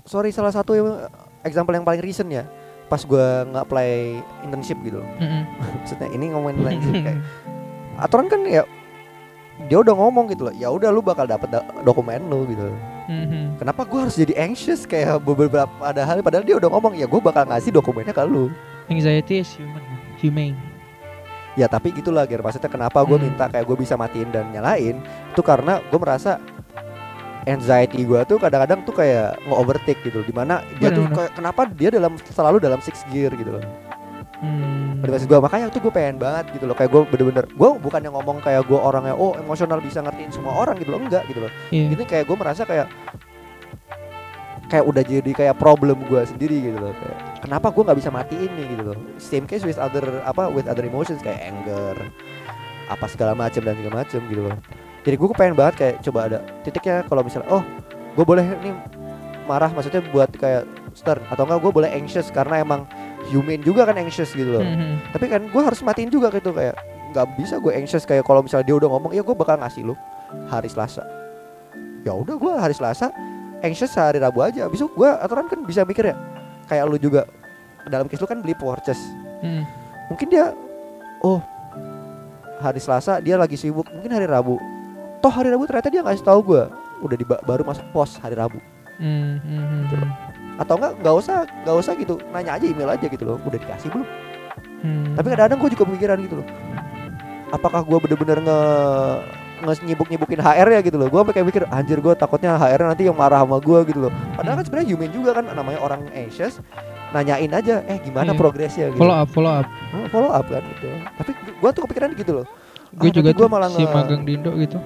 sorry 0.05 0.31
salah 0.31 0.51
satu 0.51 0.73
yang- 0.73 1.05
example 1.41 1.71
yang 1.71 1.83
paling 1.83 2.01
recent 2.01 2.29
ya 2.29 2.47
pas 2.87 3.03
gua 3.03 3.45
nge-apply 3.47 3.89
internship 4.43 4.81
gitu 4.81 4.99
loh 4.99 5.09
Mm-mm. 5.15 5.43
maksudnya 5.77 6.09
ini 6.09 6.25
ngomongin 6.29 6.57
internship 6.59 6.95
kayak 7.05 7.21
aturan 7.97 8.27
kan 8.27 8.41
ya 8.43 8.63
dia 9.63 9.77
udah 9.77 9.93
ngomong 9.93 10.25
gitu 10.27 10.49
loh 10.49 10.55
ya 10.55 10.69
udah 10.69 10.89
lu 10.89 10.99
bakal 10.99 11.25
dapet 11.25 11.47
da- 11.49 11.69
dokumen 11.83 12.25
lu 12.25 12.47
gitu 12.47 12.65
Mhm. 13.07 13.57
kenapa 13.57 13.85
gua 13.85 14.05
harus 14.05 14.15
jadi 14.15 14.37
anxious 14.39 14.85
kayak 14.85 15.17
beberapa 15.19 15.57
ada 15.79 16.01
hal 16.03 16.21
padahal 16.21 16.43
dia 16.43 16.57
udah 16.57 16.69
ngomong 16.69 16.93
ya 16.95 17.05
gua 17.05 17.21
bakal 17.23 17.45
ngasih 17.45 17.69
dokumennya 17.71 18.11
ke 18.11 18.21
lu 18.23 18.49
Anxiety 18.87 19.41
is 19.41 19.53
human, 19.53 19.77
man. 19.79 19.88
Humane. 20.19 20.59
ya 21.55 21.67
tapi 21.67 21.91
gitulah 21.91 22.23
Ger 22.23 22.39
maksudnya 22.39 22.69
kenapa 22.69 23.03
gue 23.03 23.15
Hmm. 23.15 23.27
minta 23.27 23.47
kayak 23.47 23.67
gue 23.67 23.77
bisa 23.77 23.95
matiin 23.95 24.31
dan 24.31 24.47
nyalain 24.49 25.03
itu 25.03 25.43
karena 25.43 25.83
gue 25.83 25.99
merasa 25.99 26.39
anxiety 27.45 28.05
gue 28.05 28.21
tuh 28.25 28.37
kadang-kadang 28.37 28.85
tuh 28.85 28.95
kayak 28.95 29.43
nge-overtake 29.43 29.99
gitu 30.03 30.21
di 30.21 30.31
mana 30.31 30.61
dia 30.77 30.89
tuh 30.89 31.03
Bener-bener. 31.03 31.17
kayak 31.17 31.33
kenapa 31.35 31.61
dia 31.67 31.89
dalam 31.89 32.15
selalu 32.21 32.59
dalam 32.59 32.79
six 32.79 33.03
gear 33.09 33.33
gitu 33.33 33.53
loh 33.53 33.65
Hmm. 34.39 35.03
Gue 35.03 35.43
makanya 35.43 35.67
tuh 35.67 35.83
gue 35.83 35.91
pengen 35.91 36.15
banget 36.15 36.47
gitu 36.55 36.71
loh 36.71 36.79
kayak 36.79 36.95
gue 36.95 37.03
bener-bener 37.11 37.43
gue 37.45 37.69
bukan 37.75 37.99
yang 37.99 38.15
ngomong 38.15 38.39
kayak 38.39 38.63
gue 38.63 38.79
orangnya 38.79 39.11
oh 39.11 39.35
emosional 39.35 39.83
bisa 39.83 39.99
ngertiin 39.99 40.31
semua 40.31 40.55
orang 40.55 40.79
gitu 40.79 40.95
loh 40.95 41.03
enggak 41.03 41.27
gitu 41.27 41.43
loh 41.43 41.51
Iya. 41.75 41.91
ini 41.91 42.05
kayak 42.07 42.23
gue 42.23 42.37
merasa 42.39 42.63
kayak 42.63 42.87
kayak 44.69 44.85
udah 44.85 45.03
jadi 45.03 45.31
kayak 45.33 45.57
problem 45.57 46.05
gue 46.07 46.23
sendiri 46.29 46.57
gitu 46.61 46.77
loh 46.77 46.93
kayak 46.93 47.19
kenapa 47.41 47.73
gue 47.73 47.83
nggak 47.89 47.99
bisa 47.99 48.11
matiin 48.13 48.51
nih? 48.53 48.67
gitu 48.77 48.83
loh. 48.93 48.99
Same 49.17 49.49
case 49.49 49.65
with 49.65 49.81
other 49.81 50.05
apa 50.23 50.53
with 50.53 50.69
other 50.69 50.85
emotions 50.85 51.25
kayak 51.25 51.41
anger 51.41 51.97
apa 52.89 53.05
segala 53.09 53.33
macam 53.33 53.61
dan 53.65 53.75
segala 53.77 54.05
macam 54.05 54.21
gitu 54.29 54.43
loh. 54.45 54.57
Jadi 55.05 55.15
gue 55.17 55.27
pengen 55.33 55.57
banget 55.57 55.75
kayak 55.81 55.95
coba 56.05 56.19
ada 56.29 56.39
titiknya 56.65 57.01
kalau 57.09 57.25
misalnya 57.25 57.49
oh 57.49 57.65
gue 58.13 58.25
boleh 58.25 58.45
nih 58.45 58.75
marah 59.49 59.73
maksudnya 59.73 60.05
buat 60.13 60.29
kayak 60.37 60.69
stern 60.93 61.25
atau 61.33 61.49
enggak 61.49 61.61
gue 61.65 61.73
boleh 61.73 61.89
anxious 61.89 62.29
karena 62.29 62.61
emang 62.61 62.85
human 63.33 63.65
juga 63.65 63.89
kan 63.89 63.97
anxious 63.97 64.37
gitu 64.37 64.61
loh. 64.61 64.65
Mhm. 64.65 65.17
tapi 65.17 65.33
kan 65.33 65.41
gue 65.49 65.63
harus 65.65 65.81
matiin 65.81 66.13
juga 66.13 66.29
gitu 66.29 66.53
kayak 66.53 66.77
nggak 67.17 67.27
bisa 67.41 67.57
gue 67.57 67.73
anxious 67.73 68.05
kayak 68.05 68.21
kalau 68.29 68.45
misalnya 68.45 68.69
dia 68.69 68.77
udah 68.77 68.89
ngomong 68.93 69.17
ya 69.17 69.25
gue 69.25 69.33
bakal 69.33 69.57
ngasih 69.57 69.89
lu 69.89 69.95
hari 70.53 70.69
Selasa. 70.69 71.01
Ya 72.05 72.13
udah 72.13 72.37
gue 72.37 72.53
hari 72.53 72.77
Selasa 72.77 73.09
anxious 73.61 73.93
hari 73.93 74.19
Rabu 74.19 74.41
aja 74.41 74.65
abis 74.65 74.79
itu 74.79 74.89
gue 74.89 75.09
aturan 75.09 75.47
kan 75.47 75.59
bisa 75.63 75.83
mikir 75.83 76.11
ya 76.11 76.17
kayak 76.67 76.85
lu 76.85 76.97
juga 76.97 77.27
dalam 77.85 78.07
case 78.07 78.19
lu 78.19 78.27
kan 78.27 78.39
beli 78.39 78.55
purchase 78.55 79.01
Mhm. 79.39 79.63
mungkin 80.09 80.27
dia 80.29 80.51
oh 81.21 81.39
hari 82.59 82.79
Selasa 82.79 83.19
dia 83.19 83.35
lagi 83.35 83.55
sibuk 83.55 83.87
mungkin 83.89 84.11
hari 84.11 84.27
Rabu 84.27 84.59
toh 85.19 85.31
hari 85.31 85.49
Rabu 85.49 85.65
ternyata 85.65 85.89
dia 85.89 86.03
ngasih 86.03 86.23
tahu 86.23 86.41
gue 86.45 86.63
udah 87.01 87.17
di 87.17 87.25
baru 87.25 87.63
masuk 87.63 87.87
pos 87.91 88.17
hari 88.17 88.35
Rabu 88.35 88.59
Mhm. 88.99 89.87
Gitu 89.87 89.95
loh. 89.95 90.11
atau 90.59 90.75
enggak 90.75 90.93
nggak 90.99 91.15
usah 91.17 91.37
nggak 91.63 91.77
usah 91.77 91.93
gitu 91.95 92.15
nanya 92.29 92.59
aja 92.59 92.67
email 92.67 92.91
aja 92.91 93.07
gitu 93.07 93.23
loh 93.23 93.39
udah 93.41 93.55
dikasih 93.57 93.89
belum 93.89 94.09
Mhm. 94.83 95.15
tapi 95.15 95.27
kadang-kadang 95.29 95.59
gue 95.61 95.71
juga 95.71 95.85
pemikiran 95.87 96.19
gitu 96.19 96.35
loh 96.37 96.47
apakah 97.49 97.81
gue 97.81 97.99
bener-bener 98.01 98.39
nge 98.41 98.61
nge 99.61 99.83
nyibuk 99.83 100.07
nyibukin 100.07 100.39
HR 100.39 100.69
ya 100.71 100.81
gitu 100.81 100.97
loh 100.97 101.07
gue 101.07 101.21
kayak 101.29 101.45
mikir 101.45 101.63
anjir 101.69 101.99
gue 101.99 102.15
takutnya 102.15 102.55
HR 102.55 102.87
nanti 102.87 103.05
yang 103.05 103.15
marah 103.15 103.43
sama 103.43 103.59
gue 103.59 103.79
gitu 103.85 104.01
loh 104.01 104.13
padahal 104.33 104.57
kan 104.57 104.65
sebenarnya 104.65 104.89
human 104.89 105.11
juga 105.11 105.31
kan 105.33 105.45
namanya 105.49 105.79
orang 105.79 106.01
anxious 106.11 106.63
nanyain 107.09 107.51
aja 107.51 107.83
eh 107.85 107.99
gimana 107.99 108.31
Iya. 108.31 108.39
progresnya 108.39 108.87
gitu 108.89 108.99
follow 108.99 109.17
up, 109.17 109.29
follow 109.29 109.53
up. 109.55 109.67
Hmm, 109.91 110.07
follow 110.09 110.31
up 110.31 110.45
kan 110.45 110.63
gitu 110.63 110.89
tapi 111.15 111.31
gue 111.35 111.71
tuh 111.71 111.83
kepikiran 111.85 112.11
gitu 112.15 112.33
loh 112.35 112.47
Gue 112.91 113.07
Ah, 113.07 113.15
juga 113.15 113.31
gua 113.33 113.49
malah 113.51 113.69
si 113.69 113.85
magang 113.85 114.25
di 114.25 114.33
Indo 114.33 114.49
gitu. 114.57 114.81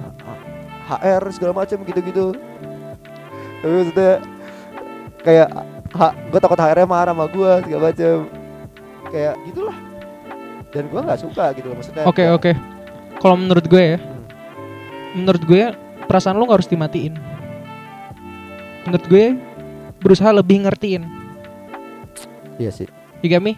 HR 0.90 1.23
segala 1.31 1.53
macam 1.57 1.78
gitu-gitu 1.81 2.35
tapi 3.59 3.73
maksudnya 3.73 4.12
kayak 5.23 5.49
gue 6.27 6.40
takut 6.40 6.59
HR-nya 6.59 6.82
marah 6.85 7.15
sama 7.15 7.27
gue 7.28 7.51
segala 7.62 7.82
macam 7.89 8.15
kayak 9.07 9.35
gitulah 9.44 9.77
dan 10.73 10.82
gue 10.85 11.01
nggak 11.01 11.20
suka 11.20 11.44
gitu 11.53 11.66
loh 11.69 11.77
maksudnya 11.78 12.03
Oke, 12.05 12.16
kayak- 12.19 12.35
oke. 12.35 12.53
Kalau 13.20 13.36
menurut 13.36 13.62
gue 13.62 13.82
ya, 13.86 13.97
Hmm. 13.97 14.12
Menurut 15.13 15.43
gue 15.45 15.73
perasaan 16.05 16.37
lu 16.37 16.49
gak 16.49 16.63
harus 16.63 16.71
dimatiin. 16.71 17.15
Menurut 18.85 19.05
gue 19.07 19.25
berusaha 20.03 20.35
lebih 20.35 20.67
ngertiin. 20.67 21.07
iya 22.61 22.69
sih 22.69 22.87
You 23.23 23.31
get 23.31 23.39
me? 23.41 23.55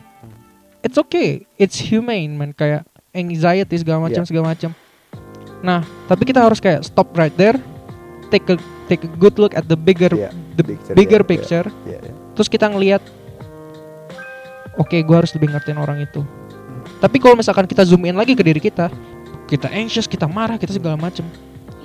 It's 0.85 1.01
okay. 1.01 1.49
It's 1.57 1.81
humane 1.81 2.37
man 2.37 2.53
kayak 2.53 2.85
anxiety 3.17 3.81
segala 3.81 4.05
macam 4.07 4.21
Iya. 4.21 4.29
segala 4.29 4.53
macam. 4.53 4.71
Nah, 5.65 5.81
tapi 6.05 6.29
kita 6.29 6.45
harus 6.45 6.61
kayak 6.61 6.85
stop 6.85 7.09
right 7.17 7.33
there. 7.41 7.57
Take 8.29 8.45
a 8.53 8.57
take 8.85 9.09
a 9.09 9.11
good 9.17 9.41
look 9.41 9.57
at 9.57 9.65
the 9.65 9.79
bigger 9.79 10.13
Iya, 10.13 10.29
the 10.61 10.65
picture, 10.67 10.93
bigger 10.93 11.23
iya, 11.25 11.29
picture. 11.29 11.67
Iya, 11.89 11.99
iya. 12.05 12.13
Terus 12.37 12.49
kita 12.53 12.69
ngelihat 12.69 13.01
Oke, 14.75 14.99
gua 15.07 15.23
harus 15.23 15.31
lebih 15.39 15.55
ngertiin 15.55 15.79
orang 15.79 16.03
itu. 16.03 16.27
Tapi 16.99 17.23
kalau 17.23 17.39
misalkan 17.39 17.63
kita 17.65 17.87
zoom 17.87 18.03
in 18.05 18.19
lagi 18.19 18.35
ke 18.35 18.43
diri 18.43 18.59
kita, 18.59 18.91
kita 19.45 19.69
anxious, 19.69 20.07
kita 20.07 20.25
marah, 20.25 20.57
kita 20.57 20.73
segala 20.73 20.97
macam. 20.97 21.25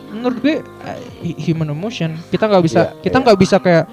Menurut 0.09 0.37
gue 0.41 0.55
uh, 0.61 0.99
human 1.37 1.69
emotion, 1.69 2.17
kita 2.29 2.49
nggak 2.49 2.63
bisa 2.65 2.79
Iya, 2.81 3.01
kita 3.05 3.17
iya. 3.19 3.23
nggak 3.25 3.39
bisa 3.39 3.55
kayak 3.61 3.85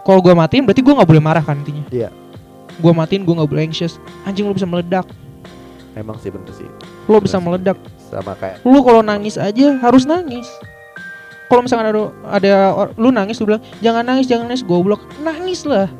kalau 0.00 0.22
gua 0.22 0.32
matiin 0.32 0.62
berarti 0.62 0.80
gua 0.80 1.02
nggak 1.02 1.10
boleh 1.10 1.22
marah 1.22 1.42
kan 1.42 1.58
intinya. 1.58 1.84
Iya. 1.90 2.08
Gua 2.78 2.94
matiin 2.94 3.26
gua 3.26 3.42
nggak 3.42 3.50
boleh 3.50 3.62
anxious. 3.66 3.98
Anjing 4.22 4.46
lu 4.46 4.54
bisa 4.54 4.64
meledak. 4.64 5.04
emang 5.96 6.20
sih 6.20 6.28
bener 6.28 6.52
sih 6.52 6.68
Lu 7.08 7.16
bisa 7.18 7.36
Bener 7.36 7.40
sih. 7.40 7.44
meledak. 7.44 7.78
sama 8.06 8.32
kayak 8.38 8.62
Lu 8.62 8.78
kalau 8.80 9.02
nangis 9.02 9.34
aja 9.34 9.76
harus 9.82 10.06
nangis. 10.06 10.46
Kalau 11.46 11.62
misalkan 11.62 11.90
ada 11.90 12.00
ada 12.26 12.52
lu 12.94 13.10
nangis 13.10 13.38
lu 13.38 13.46
bilang 13.46 13.62
jangan 13.78 14.02
nangis 14.02 14.26
jangan 14.26 14.46
nangis 14.46 14.62
goblok 14.62 15.02
nangis 15.20 15.66
lah. 15.66 15.90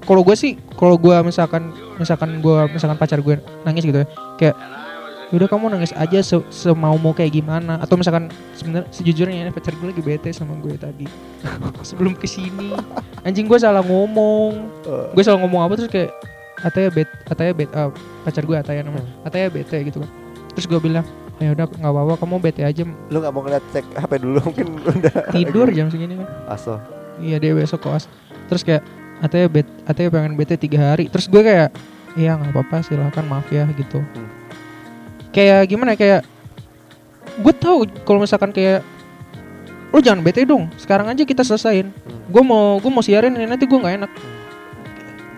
Kalau 0.00 0.24
gue 0.24 0.32
sih 0.32 0.56
kalau 0.74 0.96
gue 0.96 1.12
misalkan 1.20 1.68
misalkan 1.94 2.40
gue 2.40 2.58
misalkan 2.72 2.96
pacar 2.96 3.20
gue 3.20 3.36
nangis 3.62 3.84
gitu 3.84 4.00
ya 4.00 4.06
kayak 4.36 4.56
udah 5.30 5.46
kamu 5.46 5.70
nangis 5.70 5.94
aja 5.94 6.18
se 6.20 6.36
semau 6.50 6.98
mau 6.98 7.14
kayak 7.14 7.38
gimana. 7.38 7.78
Atau 7.78 7.94
misalkan 7.94 8.30
sebenarnya 8.58 8.90
sejujurnya 8.90 9.46
ya, 9.46 9.50
pacar 9.54 9.74
gue 9.78 9.88
lagi 9.94 10.02
bete 10.02 10.30
sama 10.34 10.58
gue 10.58 10.74
tadi. 10.74 11.06
Sebelum 11.88 12.18
ke 12.18 12.26
sini. 12.26 12.74
Anjing 13.22 13.46
gue 13.46 13.58
salah 13.58 13.84
ngomong. 13.86 14.52
Eh, 14.84 15.06
gue 15.14 15.22
salah 15.22 15.38
ngomong 15.42 15.66
apa 15.66 15.78
terus 15.78 15.90
kayak 15.90 16.10
Ataya 16.60 16.92
bet 16.92 17.08
Ataya 17.24 17.56
bet 17.56 17.70
ah, 17.72 17.88
pacar 18.26 18.42
gue 18.44 18.56
Ataya 18.58 18.82
namanya. 18.82 19.08
Ataya 19.22 19.46
bete 19.48 19.78
gitu 19.86 20.02
kan. 20.02 20.10
Terus 20.58 20.66
gue 20.66 20.80
bilang 20.82 21.06
ya 21.40 21.56
udah 21.56 21.66
nggak 21.72 21.92
apa-apa 21.94 22.14
kamu 22.20 22.36
bete 22.42 22.62
aja. 22.66 22.82
Lu 22.84 23.16
nggak 23.22 23.32
mau 23.32 23.42
ngeliat 23.46 23.64
cek 23.72 23.86
HP 23.96 24.12
dulu 24.20 24.38
mungkin 24.50 24.66
udah 24.82 25.14
tidur 25.34 25.66
jam 25.72 25.88
segini 25.88 26.20
kan. 26.20 26.28
Aso 26.50 26.76
iya 27.20 27.36
dia 27.36 27.52
besok 27.52 27.84
koas 27.84 28.08
terus 28.48 28.64
kayak 28.64 28.80
Ataya 29.20 29.52
bet 29.52 29.68
Ataya 29.84 30.08
pengen 30.08 30.34
bete 30.36 30.56
tiga 30.56 30.92
hari. 30.92 31.08
Terus 31.08 31.28
gue 31.28 31.40
kayak 31.40 31.70
iya 32.18 32.36
nggak 32.36 32.52
apa-apa 32.56 32.82
silahkan 32.84 33.24
maaf 33.24 33.48
ya 33.48 33.64
gitu. 33.76 34.00
Hmm. 34.00 34.39
Kayak 35.30 35.70
gimana 35.70 35.94
ya, 35.94 35.98
kayak 35.98 36.20
gue 37.40 37.54
tahu 37.54 37.86
kalau 38.02 38.20
misalkan 38.22 38.50
kayak 38.50 38.82
lu 39.90 39.98
jangan 39.98 40.22
bete 40.22 40.46
dong 40.46 40.70
sekarang 40.78 41.10
aja 41.10 41.22
kita 41.26 41.42
selesain. 41.42 41.90
Hmm. 41.90 42.20
gue 42.30 42.42
mau 42.46 42.78
gue 42.78 42.90
mau 42.90 43.02
siarin 43.02 43.34
ini 43.34 43.46
nanti 43.46 43.66
gue 43.66 43.78
nggak 43.78 43.94
enak. 44.02 44.12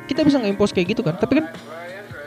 Kita 0.08 0.28
bisa 0.28 0.36
nge-impose 0.42 0.76
kayak 0.76 0.96
gitu 0.96 1.00
kan 1.00 1.16
tapi 1.16 1.40
kan 1.40 1.46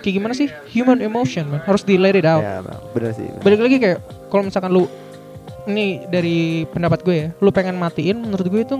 kayak 0.02 0.14
gimana 0.22 0.34
sih? 0.34 0.50
Human 0.74 1.02
emotion 1.02 1.50
man. 1.50 1.62
Harus 1.66 1.86
di 1.86 1.98
let 1.98 2.18
it 2.18 2.26
out. 2.26 2.42
Ya 2.42 2.62
bener 2.94 3.14
sih 3.14 3.30
bener. 3.30 3.42
balik 3.46 3.60
lagi 3.62 3.78
kayak 3.82 4.00
kalau 4.34 4.44
misalkan 4.46 4.72
lu 4.74 4.90
ini 5.66 6.06
dari 6.10 6.66
pendapat 6.70 7.02
gue 7.02 7.16
ya 7.18 7.28
lu 7.42 7.50
pengen 7.50 7.78
matiin 7.78 8.22
menurut 8.22 8.46
gue 8.46 8.62
itu 8.62 8.76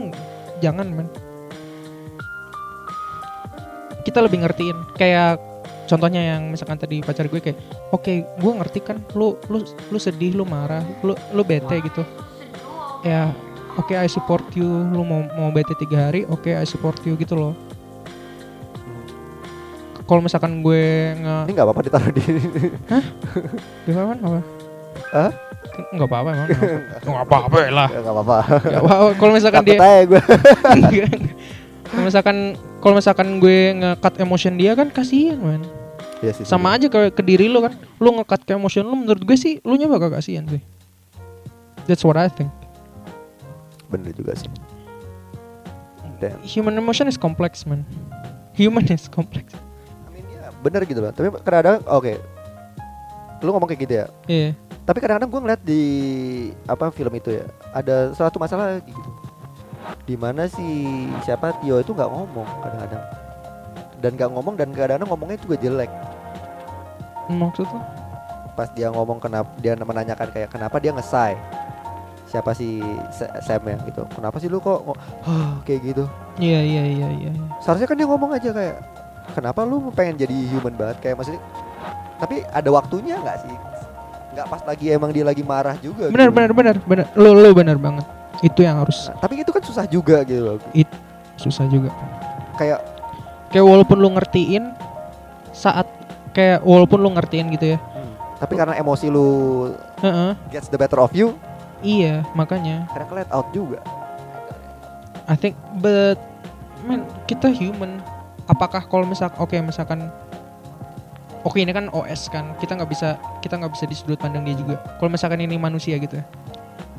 jangan 0.62 0.90
man. 0.90 1.08
Kita 4.06 4.22
lebih 4.22 4.46
ngertiin. 4.46 4.78
Kayak 4.98 5.42
contohnya 5.86 6.22
yang 6.36 6.50
misalkan 6.50 6.78
tadi 6.78 7.02
pacar 7.02 7.30
gue 7.30 7.40
kayak 7.42 7.58
oke 7.94 8.14
gue 8.26 8.52
ngerti 8.62 8.80
kan 8.82 8.98
lu 9.14 9.38
lu 9.48 9.62
lu 9.90 9.98
sedih 10.02 10.34
lu 10.34 10.44
marah 10.44 10.82
lu 11.06 11.14
lu 11.34 11.42
bete 11.46 11.78
gitu. 11.82 12.02
Ya 13.06 13.30
oke 13.78 13.94
I 13.94 14.10
support 14.10 14.44
you 14.58 14.66
lu 14.66 15.06
mau 15.06 15.22
mau 15.38 15.50
bete 15.54 15.78
tiga 15.78 16.10
hari 16.10 16.26
oke 16.26 16.50
I 16.50 16.66
support 16.66 16.98
you 17.06 17.14
gitu 17.16 17.38
loh. 17.38 17.54
Kalau 20.06 20.22
misalkan 20.22 20.62
gue 20.62 21.18
nge 21.18 21.36
ini 21.50 21.52
nggak 21.54 21.66
apa-apa 21.66 21.82
ditaruh 21.82 22.12
di 22.14 22.24
di 23.86 23.92
mana 23.94 24.22
apa? 24.22 24.42
Hah? 25.14 25.32
nggak 25.76 26.08
apa-apa 26.08 26.30
emang 26.32 26.48
nggak 27.04 27.26
apa-apa. 27.28 27.58
Lah. 27.74 27.90
Nggak 27.90 28.14
apa-apa. 28.14 28.38
Nggak 28.64 28.84
apa-apa 28.86 29.10
kalau 29.18 29.32
misalkan 29.34 29.64
dia 29.66 29.78
gue 30.06 30.22
Enggak. 30.72 31.20
kalau 31.90 32.04
misalkan 32.06 32.38
kalau 32.86 32.94
misalkan 33.02 33.28
gue 33.42 33.60
nge-cut 33.82 34.14
emotion 34.22 34.54
dia 34.62 34.78
kan 34.78 34.94
kasihan 34.94 35.42
man 35.42 35.62
Iya 36.24 36.32
sih 36.32 36.46
sama 36.48 36.76
aja 36.76 36.88
ke, 36.88 37.12
ke 37.12 37.22
diri 37.26 37.52
lu 37.52 37.60
kan. 37.60 37.76
Lu 38.00 38.16
nge-cut 38.16 38.48
ke 38.48 38.56
emotion 38.56 38.88
lu 38.88 38.96
menurut 38.96 39.24
gue 39.24 39.38
sih 39.38 39.60
lu 39.68 39.76
nya 39.76 39.90
bakal 39.92 40.12
kasihan 40.12 40.48
sih. 40.48 40.62
That's 41.86 42.02
what 42.02 42.16
I 42.16 42.32
think. 42.32 42.50
Bener 43.92 44.16
juga 44.16 44.34
sih. 44.38 44.50
Damn. 46.16 46.40
human 46.48 46.80
emotion 46.80 47.12
is 47.12 47.20
complex 47.20 47.68
man. 47.68 47.84
Human 48.56 48.88
is 48.88 49.12
complex. 49.12 49.52
I 49.52 50.16
mean, 50.16 50.24
ya, 50.32 50.48
bener 50.64 50.88
gitu 50.88 51.04
loh. 51.04 51.12
Tapi 51.12 51.28
kadang-kadang 51.44 51.84
oke. 51.92 52.14
Lu 53.44 53.52
ngomong 53.52 53.68
kayak 53.68 53.82
gitu 53.84 53.94
ya. 54.00 54.06
Iya. 54.32 54.50
Tapi 54.88 54.98
kadang-kadang 55.04 55.30
gue 55.30 55.42
ngeliat 55.44 55.62
di 55.66 55.82
apa 56.72 56.88
film 56.96 57.12
itu 57.20 57.36
ya 57.36 57.46
ada 57.76 58.16
satu 58.16 58.40
masalah 58.40 58.80
gitu. 58.80 59.10
Di 60.08 60.16
mana 60.16 60.48
si 60.48 60.64
siapa 61.28 61.52
Tio 61.60 61.84
itu 61.84 61.92
nggak 61.92 62.10
ngomong 62.10 62.48
kadang-kadang 62.64 63.04
dan 64.06 64.14
nggak 64.14 64.30
ngomong 64.30 64.54
dan 64.54 64.70
kadang-kadang 64.70 65.10
ngomongnya 65.10 65.38
juga 65.42 65.56
jelek 65.58 65.90
Maksudnya? 67.26 67.82
pas 68.54 68.70
dia 68.72 68.88
ngomong 68.88 69.18
kenapa 69.18 69.50
dia 69.58 69.74
menanyakan 69.76 70.30
kayak 70.30 70.48
kenapa 70.48 70.78
dia 70.78 70.94
ngesai 70.94 71.34
siapa 72.26 72.54
si 72.54 72.80
Sa- 73.12 73.34
Sam 73.42 73.66
ya 73.66 73.76
gitu 73.84 74.06
kenapa 74.08 74.38
sih 74.38 74.48
lu 74.48 74.62
kok 74.62 74.80
ngo- 74.80 75.00
"Hah," 75.22 75.60
kayak 75.66 75.82
gitu 75.84 76.06
Iya 76.38 76.62
iya 76.62 76.84
iya 76.86 77.08
iya. 77.10 77.32
iya. 77.34 77.46
seharusnya 77.60 77.84
kan 77.84 77.98
dia 77.98 78.08
ngomong 78.08 78.32
aja 78.32 78.50
kayak 78.52 78.78
kenapa 79.34 79.66
lu 79.66 79.92
pengen 79.92 80.16
jadi 80.18 80.36
human 80.54 80.72
banget 80.72 80.98
kayak 81.02 81.16
maksudnya 81.18 81.42
tapi 82.16 82.48
ada 82.48 82.70
waktunya 82.70 83.20
nggak 83.20 83.38
sih 83.44 83.56
nggak 84.32 84.48
pas 84.48 84.62
lagi 84.64 84.86
emang 84.88 85.12
dia 85.12 85.24
lagi 85.24 85.44
marah 85.44 85.76
juga 85.78 86.08
Benar 86.08 86.30
gitu. 86.30 86.38
benar 86.38 86.52
benar 86.54 86.76
benar. 86.82 87.06
Lu 87.16 87.32
lu 87.34 87.52
benar 87.52 87.76
banget. 87.76 88.04
Itu 88.40 88.60
yang 88.62 88.84
harus 88.84 89.08
Nah, 89.08 89.16
tapi 89.18 89.40
itu 89.40 89.48
kan 89.48 89.64
susah 89.64 89.84
juga 89.86 90.24
gitu 90.24 90.44
loh 90.44 90.58
susah 91.36 91.68
juga. 91.68 91.92
kayak 92.56 92.80
Kayak 93.56 93.72
walaupun 93.72 93.98
lu 94.04 94.10
ngertiin 94.20 94.64
saat 95.56 95.88
kayak 96.36 96.60
walaupun 96.68 97.00
lu 97.00 97.16
ngertiin 97.16 97.48
gitu 97.56 97.72
ya. 97.74 97.78
hmm, 97.80 98.44
tapi 98.44 98.60
karena 98.60 98.76
emosi 98.76 99.08
lu 99.08 99.72
Heeh. 100.04 100.36
gets 100.52 100.68
the 100.68 100.76
better 100.76 101.00
of 101.00 101.16
you 101.16 101.32
Iya, 101.80 102.28
makanya 102.36 102.84
kadang 102.92 103.16
let 103.16 103.32
out 103.32 103.48
juga 103.56 103.80
I 105.32 105.40
think 105.40 105.56
but 105.82 106.20
man 106.86 107.08
kita 107.26 107.50
human. 107.50 107.98
Apakah 108.46 108.86
kalau 108.86 109.10
misal 109.10 109.34
oke 109.42 109.58
misalkan 109.58 110.06
Oke 111.46 111.62
ini 111.62 111.70
kan 111.70 111.94
OS 111.94 112.26
kan 112.34 112.58
kita 112.58 112.74
nggak 112.74 112.90
bisa 112.90 113.22
kita 113.38 113.62
nggak 113.62 113.70
bisa 113.78 113.86
di 113.86 113.94
sudut 113.94 114.18
pandang 114.18 114.42
dia 114.50 114.58
juga. 114.58 114.82
Kalau 114.98 115.14
misalkan 115.14 115.46
ini 115.46 115.62
manusia 115.62 115.94
gitu 116.02 116.18
ya. 116.18 116.26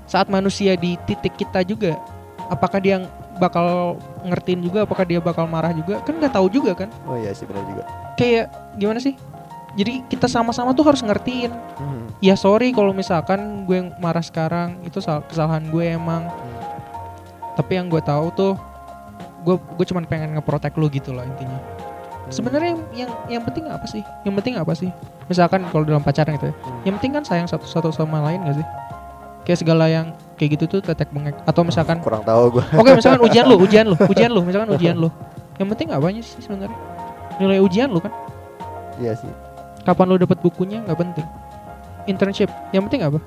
Saat 0.07 0.31
manusia 0.31 0.79
di 0.79 0.95
titik 1.03 1.35
kita 1.35 1.67
juga, 1.67 1.99
apakah 2.47 2.79
dia 2.79 3.03
bakal 3.37 3.97
ngertiin 4.23 4.61
juga? 4.61 4.83
Apakah 4.83 5.05
dia 5.05 5.19
bakal 5.19 5.45
marah 5.45 5.71
juga? 5.71 6.01
Kan 6.03 6.17
nggak 6.17 6.33
tahu 6.33 6.49
juga 6.49 6.73
kan. 6.75 6.89
oh 7.05 7.15
iya 7.15 7.31
sih 7.31 7.45
benar 7.45 7.65
juga 7.65 7.83
Kayak 8.15 8.47
gimana 8.75 8.99
sih? 8.99 9.15
Jadi 9.77 10.09
kita 10.09 10.25
sama-sama 10.25 10.73
tuh 10.73 10.85
harus 10.85 11.05
ngertiin. 11.05 11.53
Hmm, 11.77 12.09
Ya 12.19 12.33
sorry 12.33 12.73
kalau 12.73 12.97
misalkan 12.97 13.65
gue 13.65 13.77
yang 13.77 13.89
marah 13.97 14.25
sekarang 14.25 14.81
itu 14.83 14.99
sal- 14.99 15.21
kesalahan 15.23 15.69
gue 15.69 15.85
emang. 15.85 16.25
Tapi 17.53 17.73
yang 17.75 17.87
gue 17.87 18.01
tahu 18.01 18.33
tuh 18.33 18.53
gue 19.43 19.55
gue 19.55 19.87
cuman 19.87 20.05
pengen 20.05 20.33
ngeprotek 20.33 20.73
lu 20.75 20.89
gitu 20.89 21.13
lah 21.13 21.25
intinya. 21.25 21.61
Sebenarnya 22.27 22.73
yang, 22.73 22.81
yang 22.97 23.11
yang 23.31 23.43
penting 23.45 23.69
apa 23.69 23.85
sih? 23.85 24.03
Yang 24.25 24.35
penting 24.41 24.55
apa 24.57 24.73
sih? 24.73 24.91
Misalkan 25.29 25.63
kalau 25.69 25.85
dalam 25.85 26.01
pacaran 26.01 26.35
gitu 26.35 26.51
ya. 26.51 26.55
Hmm. 26.57 26.81
Yang 26.83 26.95
penting 26.97 27.13
kan 27.13 27.25
sayang 27.25 27.47
satu 27.47 27.65
satu 27.65 27.93
sama 27.93 28.25
lain 28.25 28.43
gak 28.43 28.57
sih? 28.57 28.67
Kayak 29.45 29.59
segala 29.61 29.87
yang 29.87 30.11
kayak 30.37 30.61
gitu 30.61 30.65
tuh 30.69 30.81
tetek 30.85 31.09
bengek 31.11 31.35
atau 31.49 31.65
misalkan 31.65 31.97
kurang 32.05 32.21
tahu 32.23 32.61
gua 32.61 32.65
Oke 32.77 32.93
misalkan 32.93 33.21
ujian 33.25 33.45
lu, 33.49 33.57
ujian 33.67 33.85
lu, 33.89 33.97
ujian 33.97 34.31
lu, 34.31 34.41
misalkan 34.45 34.69
ujian 34.77 34.97
lu. 34.97 35.09
Yang 35.57 35.69
penting 35.73 35.89
apanya 35.97 36.21
sih 36.21 36.41
sebenarnya? 36.45 36.77
Nilai 37.41 37.59
ujian 37.65 37.89
lu 37.89 37.99
kan. 38.01 38.13
iya 39.01 39.17
sih 39.17 39.29
Kapan 39.85 40.07
lu 40.13 40.17
dapat 40.21 40.39
bukunya 40.45 40.83
nggak 40.85 40.99
penting. 40.99 41.27
Internship, 42.07 42.51
yang 42.71 42.85
penting 42.87 43.03
apa? 43.03 43.19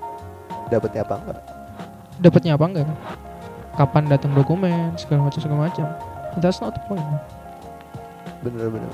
dapetnya 0.70 1.02
apa 1.02 1.16
enggak 1.18 1.42
Dapatnya 2.22 2.52
apa 2.54 2.66
enggak 2.70 2.86
kan? 2.86 2.98
Kapan 3.80 4.04
datang 4.12 4.32
dokumen, 4.36 4.92
segala 5.00 5.26
macam 5.26 5.40
segala 5.40 5.60
macam. 5.72 5.88
That's 6.38 6.62
not 6.62 6.78
the 6.78 6.82
point. 6.86 7.02
man. 7.02 7.22
bener-bener 8.40 8.92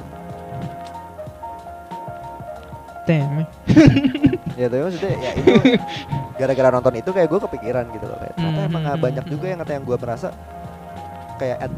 Damn. 3.05 3.45
ya 4.55 4.65
tapi 4.71 4.81
maksudnya 4.87 5.13
ya 5.19 5.31
itu 5.35 5.51
gara-gara 6.39 6.69
nonton 6.71 6.93
itu 6.99 7.09
kayak 7.11 7.27
gue 7.31 7.39
kepikiran 7.47 7.85
gitu 7.91 8.05
loh 8.07 8.17
kayak 8.19 8.33
ternyata 8.35 8.59
Hmm, 8.59 8.69
emang 8.71 8.83
hmm, 8.83 9.03
banyak 9.03 9.25
hmm, 9.27 9.33
juga 9.35 9.45
yang 9.51 9.59
kata 9.63 9.71
yang 9.75 9.85
gue 9.87 9.97
merasa 9.99 10.27
kayak 11.35 11.57
at 11.59 11.73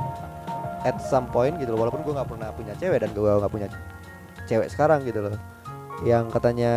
at 0.85 0.97
some 1.01 1.25
point 1.29 1.57
gitu 1.57 1.73
loh 1.73 1.85
walaupun 1.85 2.01
gue 2.05 2.13
nggak 2.13 2.29
pernah 2.29 2.49
punya 2.53 2.73
cewek 2.77 3.01
dan 3.01 3.09
gue 3.13 3.31
nggak 3.41 3.53
punya 3.53 3.67
cewek 4.45 4.69
sekarang 4.69 5.01
gitu 5.03 5.25
loh 5.25 5.35
yang 6.05 6.29
katanya 6.29 6.73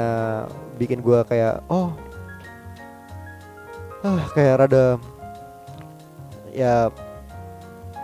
bikin 0.81 1.05
gue 1.05 1.21
kayak 1.29 1.61
oh 1.69 1.93
ah 4.01 4.25
kayak 4.33 4.65
rada 4.65 4.97
ya 6.57 6.89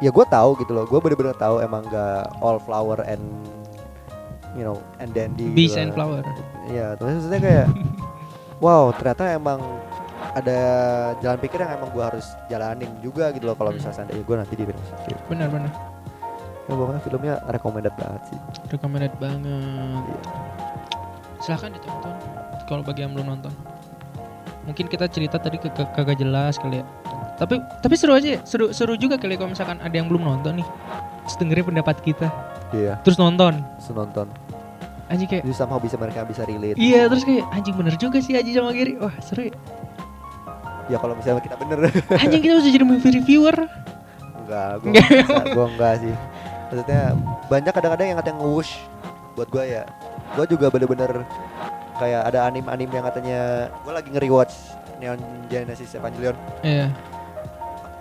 ya 0.04 0.10
gue 0.12 0.24
tahu 0.28 0.60
gitu 0.60 0.76
loh 0.76 0.84
gue 0.84 1.00
bener-bener 1.00 1.32
tahu 1.40 1.64
emang 1.64 1.80
gak 1.88 2.28
all 2.44 2.60
flower 2.60 3.00
and 3.08 3.24
you 4.52 4.64
know 4.64 4.76
and 5.00 5.16
dandy 5.16 5.48
Bees 5.52 5.72
gitu 5.72 5.88
and 5.88 5.92
flower. 5.96 6.20
Iya, 6.66 6.98
terus 6.98 7.22
maksudnya 7.22 7.40
kayak 7.40 7.66
wow, 8.58 8.90
ternyata 8.94 9.24
emang 9.32 9.60
ada 10.36 10.60
jalan 11.24 11.38
pikir 11.40 11.64
yang 11.64 11.80
emang 11.80 11.90
gua 11.96 12.12
harus 12.12 12.26
jalanin 12.50 12.90
juga 13.00 13.32
gitu 13.32 13.48
loh 13.48 13.56
kalau 13.56 13.72
misalnya 13.72 14.04
seandainya 14.04 14.24
gue 14.24 14.36
nanti 14.36 14.54
di 14.56 14.64
film 14.68 14.80
Benar 15.32 15.48
benar. 15.48 15.72
Ya 16.66 16.74
pokoknya 16.74 17.00
filmnya 17.06 17.34
recommended 17.46 17.94
banget 17.94 18.22
sih. 18.28 18.38
Recommended 18.74 19.14
banget. 19.22 20.02
Iya. 20.02 20.20
Silahkan 21.40 21.70
ditonton 21.72 22.14
kalau 22.66 22.82
bagi 22.82 23.06
yang 23.06 23.14
belum 23.14 23.26
nonton. 23.32 23.54
Mungkin 24.66 24.90
kita 24.90 25.06
cerita 25.06 25.38
tadi 25.38 25.62
ke, 25.62 25.70
ke- 25.70 25.90
kagak 25.94 26.18
jelas 26.18 26.58
kali 26.58 26.82
ya. 26.82 26.84
Tapi 27.38 27.62
tapi 27.84 27.94
seru 27.94 28.16
aja, 28.18 28.34
ya. 28.34 28.40
seru 28.42 28.74
seru 28.74 28.98
juga 28.98 29.14
kali 29.14 29.38
kalau 29.38 29.54
misalkan 29.54 29.78
ada 29.78 29.94
yang 29.94 30.10
belum 30.10 30.26
nonton 30.26 30.58
nih. 30.58 30.68
Terus 31.28 31.36
dengerin 31.38 31.64
pendapat 31.70 31.96
kita, 32.02 32.28
Iya, 32.74 32.98
terus 33.02 33.18
nonton. 33.18 33.62
senonton. 33.78 34.26
Anjing 35.06 35.28
kayak 35.28 35.42
Jadi 35.46 35.54
somehow 35.54 35.78
bisa 35.78 35.94
mereka 35.94 36.26
bisa 36.26 36.42
relate. 36.42 36.74
Iya 36.74 37.06
terus 37.06 37.22
kayak 37.22 37.46
anjing 37.50 37.74
bener 37.78 37.94
juga 37.94 38.18
sih 38.18 38.34
Aji 38.34 38.50
sama 38.50 38.74
Giri 38.74 38.98
Wah 38.98 39.14
seru 39.22 39.46
ya 39.46 39.54
Ya 40.86 40.96
kalau 40.98 41.14
misalnya 41.14 41.42
kita 41.42 41.56
bener 41.56 41.78
Anjing 42.22 42.42
kita 42.42 42.54
bisa 42.58 42.70
jadi 42.70 42.84
movie 42.86 43.12
reviewer 43.14 43.56
enggak, 44.42 44.70
gua 44.78 44.90
Enggak. 44.94 45.44
gua 45.54 45.66
enggak 45.68 45.94
sih. 46.00 46.14
Maksudnya 46.66 47.00
banyak 47.46 47.72
kadang-kadang 47.72 48.06
yang 48.06 48.18
katanya 48.18 48.36
nge-wush 48.38 48.72
buat 49.34 49.48
gua 49.50 49.62
ya. 49.62 49.82
Gua 50.34 50.46
juga 50.46 50.66
bener-bener 50.70 51.26
kayak 51.96 52.22
ada 52.26 52.46
anim-anim 52.46 52.86
yang 52.86 53.02
katanya 53.02 53.40
gua 53.82 53.98
lagi 53.98 54.10
nge-rewatch 54.10 54.54
Neon 54.98 55.18
Genesis 55.46 55.90
Evangelion. 55.92 56.38
Iya 56.62 56.90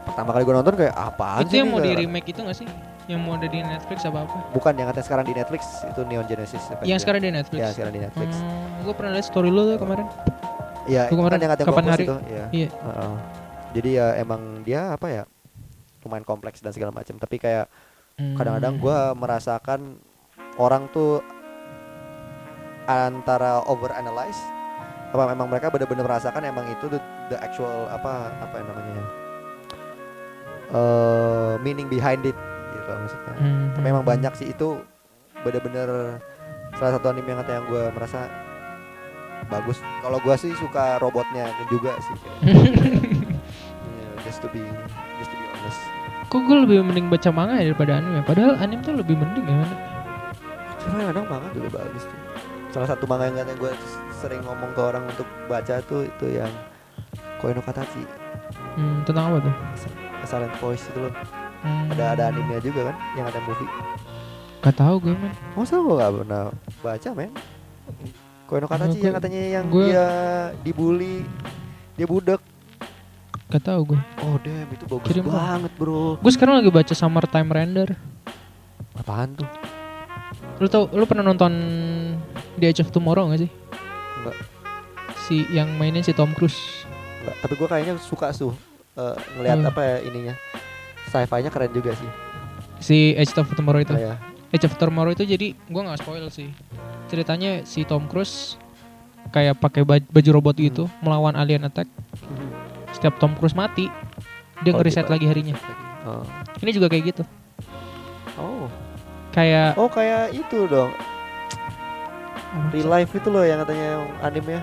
Pertama 0.05 0.31
kali 0.31 0.43
gua 0.45 0.61
nonton 0.61 0.77
kayak 0.77 0.93
apaan 0.93 1.43
Itu 1.43 1.49
sih 1.49 1.57
yang 1.59 1.69
ini?" 1.69 1.73
mau 1.73 1.81
di 1.81 1.91
remake 1.97 2.29
itu 2.29 2.39
gak 2.41 2.57
sih? 2.57 2.67
Yang 3.05 3.19
mau 3.21 3.33
ada 3.33 3.45
di 3.45 3.59
Netflix 3.59 3.99
apa 4.03 4.25
apa? 4.25 4.37
Bukan 4.49 4.73
yang 4.73 4.87
katanya 4.89 5.05
sekarang 5.05 5.25
di 5.25 5.33
Netflix 5.33 5.61
itu 5.83 6.01
Neon 6.03 6.25
Genesis. 6.25 6.63
Evangelion. 6.63 6.89
Yang 6.89 6.99
sekarang 7.01 7.21
di 7.21 7.31
Netflix 7.31 7.59
Ya 7.59 7.69
sekarang 7.69 7.93
di 7.93 8.01
Netflix. 8.01 8.29
Hmm, 8.35 8.81
gue 8.81 8.93
pernah 8.93 9.11
lihat 9.13 9.25
story 9.25 9.49
lu 9.49 9.61
tuh 9.67 9.77
kemarin 9.77 10.07
Iya, 10.85 11.09
kemarin 11.09 11.29
kan 11.31 11.39
yang 11.39 11.51
katanya 11.51 11.69
kapan 11.69 11.85
hari? 11.87 12.03
itu. 12.03 12.15
Iya. 12.25 12.45
Iya 12.51 12.67
Heeh. 12.71 13.13
Jadi 13.73 13.89
ya 13.91 14.07
emang 14.15 14.41
dia 14.61 14.81
apa 14.89 15.07
ya? 15.07 15.23
Lumayan 16.01 16.21
kompleks 16.23 16.61
dan 16.61 16.71
segala 16.71 16.89
macam. 16.89 17.15
Tapi 17.15 17.37
kayak 17.37 17.65
Hmm. 18.15 18.31
kadang-kadang 18.33 18.79
gua 18.79 19.11
merasakan 19.11 19.99
orang 20.55 20.87
tuh 20.89 21.19
antara 22.85 23.59
over 23.65 23.91
analyze 23.91 24.39
apa 25.11 25.27
memang 25.27 25.47
mereka 25.47 25.67
benar-benar 25.67 26.05
merasakan 26.05 26.43
emang 26.43 26.63
itu 26.69 26.87
the, 26.87 26.99
the 27.27 27.37
actual 27.37 27.67
apa 27.87 28.31
apa 28.39 28.55
yang 28.55 28.67
namanya 28.67 28.91
ya, 28.93 29.05
eh 30.71 31.53
meaning 31.59 31.87
behind 31.87 32.23
it 32.23 32.37
gitu 32.85 32.93
maksudnya. 32.93 33.33
Hmm, 33.41 33.73
Tapi 33.73 33.79
hmm, 33.81 33.87
memang 33.89 34.03
hmm. 34.05 34.11
banyak 34.13 34.33
sih 34.37 34.47
itu 34.53 34.79
bener-bener 35.41 36.21
salah 36.77 36.91
satu 36.97 37.09
anime 37.09 37.33
yang 37.33 37.39
kata 37.41 37.51
yang 37.57 37.65
gue 37.65 37.83
merasa 37.93 38.29
bagus. 39.49 39.77
Kalau 40.01 40.17
gua 40.21 40.35
sih 40.37 40.53
suka 40.57 40.97
robotnya 41.01 41.49
juga 41.69 41.97
sih. 42.01 42.15
kayak. 42.21 43.33
Iya, 43.85 44.09
just 44.25 44.41
to 44.41 44.49
be 44.49 44.61
just 45.21 45.29
to 45.29 45.37
be 45.37 45.45
honest. 45.45 45.81
Kok 46.29 46.41
gue 46.41 46.57
lebih 46.65 46.77
mending 46.81 47.07
baca 47.09 47.29
manga 47.29 47.61
ya 47.61 47.69
daripada 47.69 48.01
anime 48.01 48.25
Padahal 48.25 48.57
anime 48.57 48.81
tuh 48.81 48.97
lebih 48.97 49.13
mending 49.13 49.45
ya 49.45 49.55
mana? 49.61 49.75
Cuma 50.81 51.01
kadang 51.05 51.25
manga 51.29 51.47
juga 51.53 51.69
bagus 51.81 52.03
tuh. 52.09 52.19
Salah 52.73 52.87
satu 52.89 53.05
manga 53.05 53.29
yang 53.29 53.45
gue 53.55 53.71
sering 54.17 54.41
ngomong 54.41 54.73
ke 54.73 54.81
orang 54.81 55.05
untuk 55.05 55.29
baca 55.45 55.79
tuh 55.85 56.09
itu 56.09 56.41
yang 56.41 56.49
Koi 57.37 57.53
no 57.53 57.61
Katachi, 57.61 58.01
Hmm, 58.75 59.03
tentang 59.05 59.31
apa 59.31 59.37
tuh? 59.45 59.55
Silent 60.25 60.55
Voice 60.57 60.83
itu 60.89 60.99
loh. 61.05 61.13
Ada 61.89 62.05
ada 62.11 62.23
animenya 62.29 62.61
juga 62.61 62.81
kan, 62.87 62.95
yang 63.13 63.25
ada 63.25 63.39
movie. 63.41 63.69
Gak 64.59 64.75
tau 64.75 64.97
gue 64.97 65.13
man 65.13 65.29
Masa 65.53 65.77
gue 65.77 65.93
gak 65.93 66.09
pernah 66.15 66.43
baca 66.81 67.09
men 67.13 67.29
Koi 68.45 68.57
no 68.57 68.65
Katachi 68.65 68.97
Gua- 68.97 69.05
yang 69.05 69.15
katanya 69.15 69.41
yang 69.43 69.65
gua- 69.67 69.85
dia 69.85 70.07
dibully 70.59 71.21
Dia 71.93 72.05
budek 72.05 72.41
Gak 73.47 73.61
tau 73.61 73.85
gue 73.85 73.99
Oh 74.25 74.41
damn 74.41 74.65
itu 74.67 74.89
bagus 74.89 75.05
Kirim 75.05 75.29
banget 75.29 75.69
bro 75.71 76.17
Gue 76.17 76.31
sekarang 76.33 76.57
lagi 76.57 76.73
baca 76.73 76.93
Summertime 76.93 77.45
Render 77.45 77.93
Apaan 78.95 79.37
tuh? 79.37 79.45
Lu 80.57 80.65
tau, 80.65 80.89
lu 80.89 81.05
pernah 81.05 81.21
nonton 81.23 81.53
The 82.55 82.65
Edge 82.65 82.81
of 82.81 82.89
Tomorrow 82.89 83.29
gak 83.29 83.45
sih? 83.45 83.51
Enggak. 84.17 84.35
Si 85.19 85.45
yang 85.51 85.69
mainnya 85.75 86.01
si 86.01 86.09
Tom 86.09 86.33
Cruise 86.33 86.89
Enggak, 87.21 87.37
tapi 87.37 87.53
gue 87.53 87.67
kayaknya 87.67 87.93
suka 87.99 88.33
tuh 88.33 88.57
eh, 88.95 89.13
ngelihat 89.37 89.57
Hmm. 89.59 89.69
apa 89.69 89.81
ya 89.83 89.97
ininya 90.01 90.33
Sci-fi-nya 91.15 91.47
keren 91.47 91.71
juga 91.71 91.95
sih 91.95 92.09
Si 92.77 92.97
Edge 93.15 93.31
of 93.33 93.47
Tomorrow 93.49 93.79
itu 93.79 93.95
Kayak 93.95 94.19
Edge 94.51 94.65
of 94.67 94.75
Tomorrow 94.75 95.11
itu 95.11 95.23
jadi 95.23 95.55
gue 95.55 95.81
nggak 95.81 95.99
spoil 95.99 96.27
sih 96.27 96.51
ceritanya 97.05 97.63
si 97.63 97.83
Tom 97.83 98.05
Cruise 98.05 98.59
kayak 99.27 99.57
pakai 99.57 99.81
baj- 99.81 100.05
baju 100.05 100.29
robot 100.33 100.55
Hmm. 100.55 100.65
gitu 100.65 100.83
melawan 100.99 101.33
alien 101.33 101.63
attack 101.63 101.87
setiap 102.91 103.15
Tom 103.15 103.31
Cruise 103.33 103.53
mati 103.53 103.87
dia 104.61 104.71
Oh, 104.71 104.77
ngeriset 104.77 105.03
gitu. 105.03 105.13
lagi 105.13 105.25
harinya 105.25 105.55
Oh. 106.03 106.21
Ini 106.61 106.69
juga 106.69 106.85
kayak 106.85 107.03
gitu. 107.09 107.23
Oh. 108.37 108.69
Kayak 109.31 109.73
Oh 109.73 109.89
kayak 109.89 110.29
itu 110.31 110.69
dong. 110.69 110.93
Real 112.69 112.87
life 112.87 113.09
itu 113.11 113.27
loh 113.27 113.41
yang 113.41 113.57
katanya 113.59 113.85
yang 113.97 114.05
anime 114.21 114.51
ya. 114.53 114.61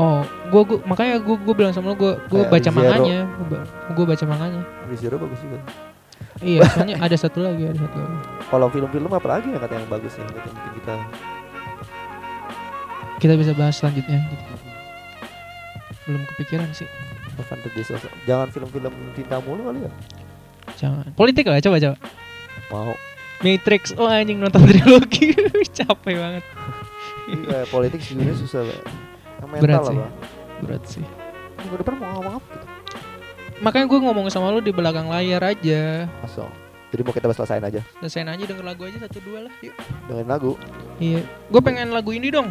Oh, 0.00 0.24
gua, 0.48 0.62
gua 0.64 0.78
makanya 0.88 1.20
gua 1.20 1.36
gua 1.36 1.54
bilang 1.54 1.72
sama 1.76 1.92
lu 1.92 1.96
gua 2.00 2.12
gua 2.32 2.48
Kayak 2.48 2.52
baca 2.52 2.70
Zero. 2.70 2.76
manganya. 2.80 3.18
Gua, 3.44 3.60
gua 3.92 4.04
baca 4.08 4.24
manganya. 4.24 4.60
Rizero 4.88 5.16
bagus 5.20 5.40
juga. 5.44 5.58
Iya, 6.40 6.60
soalnya 6.72 6.96
ada 6.96 7.16
satu 7.18 7.38
lagi, 7.44 7.62
ada 7.68 7.78
satu 7.78 7.96
lagi. 8.00 8.16
Kalau 8.48 8.66
film-film 8.72 9.10
apa 9.12 9.28
lagi 9.28 9.52
yang 9.52 9.60
katanya 9.60 9.80
yang 9.84 9.92
bagus 9.92 10.12
yang 10.16 10.26
katanya 10.32 10.52
mungkin 10.56 10.72
kita 10.80 10.94
Kita 13.20 13.32
bisa 13.38 13.52
bahas 13.54 13.74
selanjutnya 13.78 14.18
gitu. 14.18 14.44
Belum 16.08 16.22
kepikiran 16.34 16.66
sih. 16.74 16.88
Oh. 17.38 17.44
Jangan 18.26 18.48
film-film 18.50 18.92
cinta 19.14 19.38
mulu 19.44 19.70
kali 19.70 19.86
ya. 19.86 19.92
Jangan. 20.80 21.06
Politik 21.14 21.46
lah, 21.46 21.62
coba 21.62 21.76
coba. 21.78 21.96
Mau. 22.72 22.92
Matrix. 23.42 23.94
Oh 23.94 24.10
anjing 24.10 24.40
nonton 24.42 24.62
trilogi. 24.68 25.36
Capek 25.70 26.14
banget. 26.18 26.44
Iya, 27.30 27.62
politik 27.70 28.02
sebenarnya 28.02 28.34
susah, 28.40 28.66
Pak. 28.66 29.11
Yang 29.42 29.50
mental 29.50 29.62
Berat 29.62 29.82
sih. 29.84 29.96
Pak. 29.96 30.10
Berat 30.62 30.84
sih. 30.86 31.04
Minggu 31.58 31.74
depan 31.76 31.94
mau 31.96 32.08
ngomong 32.16 32.34
apa 32.38 32.46
gitu? 32.52 32.66
Makanya 33.58 33.86
gue 33.86 33.98
ngomong 34.00 34.26
sama 34.28 34.50
lu 34.50 34.58
di 34.58 34.70
belakang 34.70 35.06
layar 35.06 35.42
aja. 35.44 36.06
Masuk. 36.18 36.50
Jadi 36.88 37.00
mau 37.00 37.10
kita 37.10 37.24
bahas 37.24 37.38
selesain 37.38 37.62
aja. 37.62 37.80
Selesain 37.98 38.26
aja 38.26 38.42
denger 38.42 38.62
lagu 38.62 38.82
aja 38.82 38.98
satu 39.00 39.18
dua 39.20 39.46
lah. 39.46 39.52
Yuk. 39.60 39.74
Dengerin 40.06 40.28
lagu. 40.28 40.52
Iya. 40.98 41.22
Gue 41.48 41.60
pengen 41.60 41.88
lagu 41.88 42.10
ini 42.10 42.28
dong. 42.28 42.50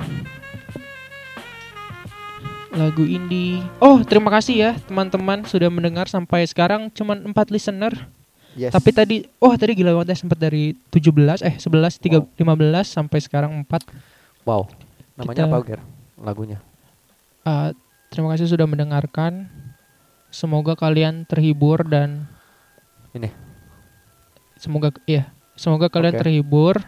Lagu 2.72 3.04
indie. 3.04 3.60
Oh, 3.78 4.00
terima 4.02 4.32
kasih 4.32 4.56
ya 4.58 4.72
teman-teman 4.82 5.44
sudah 5.44 5.68
mendengar 5.68 6.08
sampai 6.08 6.48
sekarang 6.48 6.88
cuman 6.90 7.20
4 7.28 7.52
listener. 7.52 7.92
Yes. 8.56 8.72
Tapi 8.72 8.90
tadi 8.92 9.16
oh 9.38 9.52
tadi 9.56 9.76
gila 9.76 9.96
banget 9.96 10.16
ya 10.16 10.24
sempat 10.24 10.36
dari 10.36 10.76
17 10.88 11.44
eh 11.44 11.56
11 11.56 12.00
3 12.00 12.20
Wow. 12.20 12.28
15 12.36 12.88
sampai 12.88 13.20
sekarang 13.20 13.52
4. 13.64 13.84
wow. 14.44 14.64
Namanya 15.16 15.36
Kita- 15.36 15.52
apa, 15.52 15.58
Ger? 15.64 15.80
Lagunya. 16.16 16.58
Uh, 17.42 17.74
terima 18.14 18.34
kasih 18.34 18.50
sudah 18.50 18.68
mendengarkan. 18.70 19.50
Semoga 20.32 20.80
kalian 20.80 21.28
terhibur 21.28 21.84
dan 21.84 22.30
Ini. 23.12 23.28
Semoga 24.56 24.94
iya, 25.04 25.34
semoga 25.60 25.92
kalian 25.92 26.16
Oke. 26.16 26.22
terhibur 26.24 26.80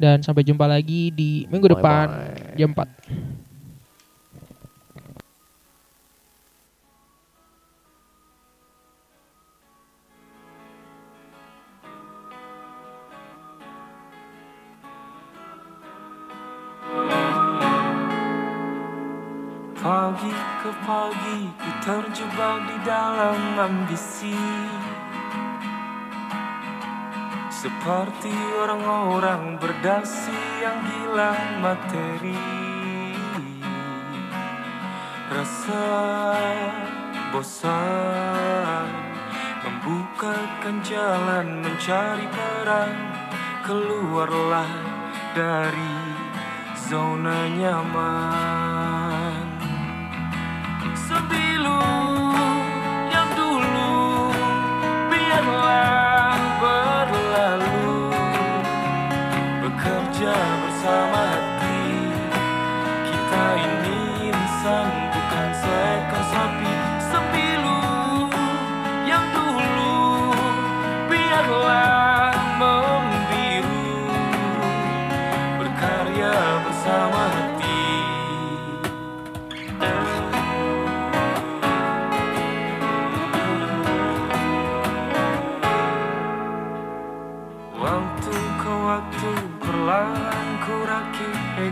dan 0.00 0.24
sampai 0.24 0.42
jumpa 0.42 0.64
lagi 0.64 1.12
di 1.12 1.44
minggu 1.46 1.76
depan 1.76 2.08
Bye-bye. 2.08 2.56
jam 2.56 2.72
4. 2.72 3.49
Pagi 19.80 20.28
ke 20.60 20.68
pagi 20.84 21.48
ku 21.56 21.70
terjebak 21.80 22.68
di 22.68 22.76
dalam 22.84 23.56
ambisi. 23.56 24.36
Seperti 27.48 28.28
orang-orang 28.60 29.56
berdasi 29.56 30.36
yang 30.60 30.84
gila 30.84 31.32
materi. 31.64 32.44
Rasa 35.32 35.84
bosan 37.32 38.84
Membukakan 39.64 40.76
jalan 40.84 41.64
mencari 41.64 42.28
peran. 42.28 42.92
Keluarlah 43.64 44.72
dari 45.32 45.96
zona 46.76 47.48
nyaman 47.48 48.79
sabilu 51.10 51.76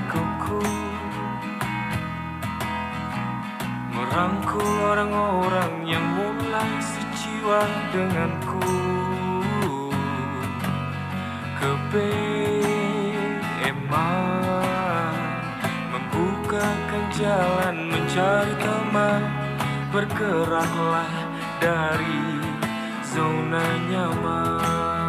egoku 0.09 0.65
Merangkul 3.93 4.65
orang-orang 4.89 5.85
yang 5.85 6.01
mulai 6.17 6.81
sejiwa 6.81 7.61
denganku. 7.93 8.62
Kebeeman 11.61 12.07
Membukakan 15.93 17.05
jalan 17.12 17.77
mencari 17.93 18.55
teman. 18.62 19.23
Bergeraklah 19.93 21.12
dari 21.59 22.23
zona 23.03 23.67
nyaman 23.91 25.09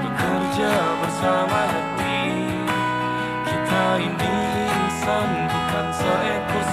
Bekerja 0.00 0.72
bersama 1.04 1.68
hati. 1.68 2.48
Kita 3.44 3.84
ini 4.00 4.36
insan 4.72 5.28
bukan 5.52 5.86
seekor 5.92 6.64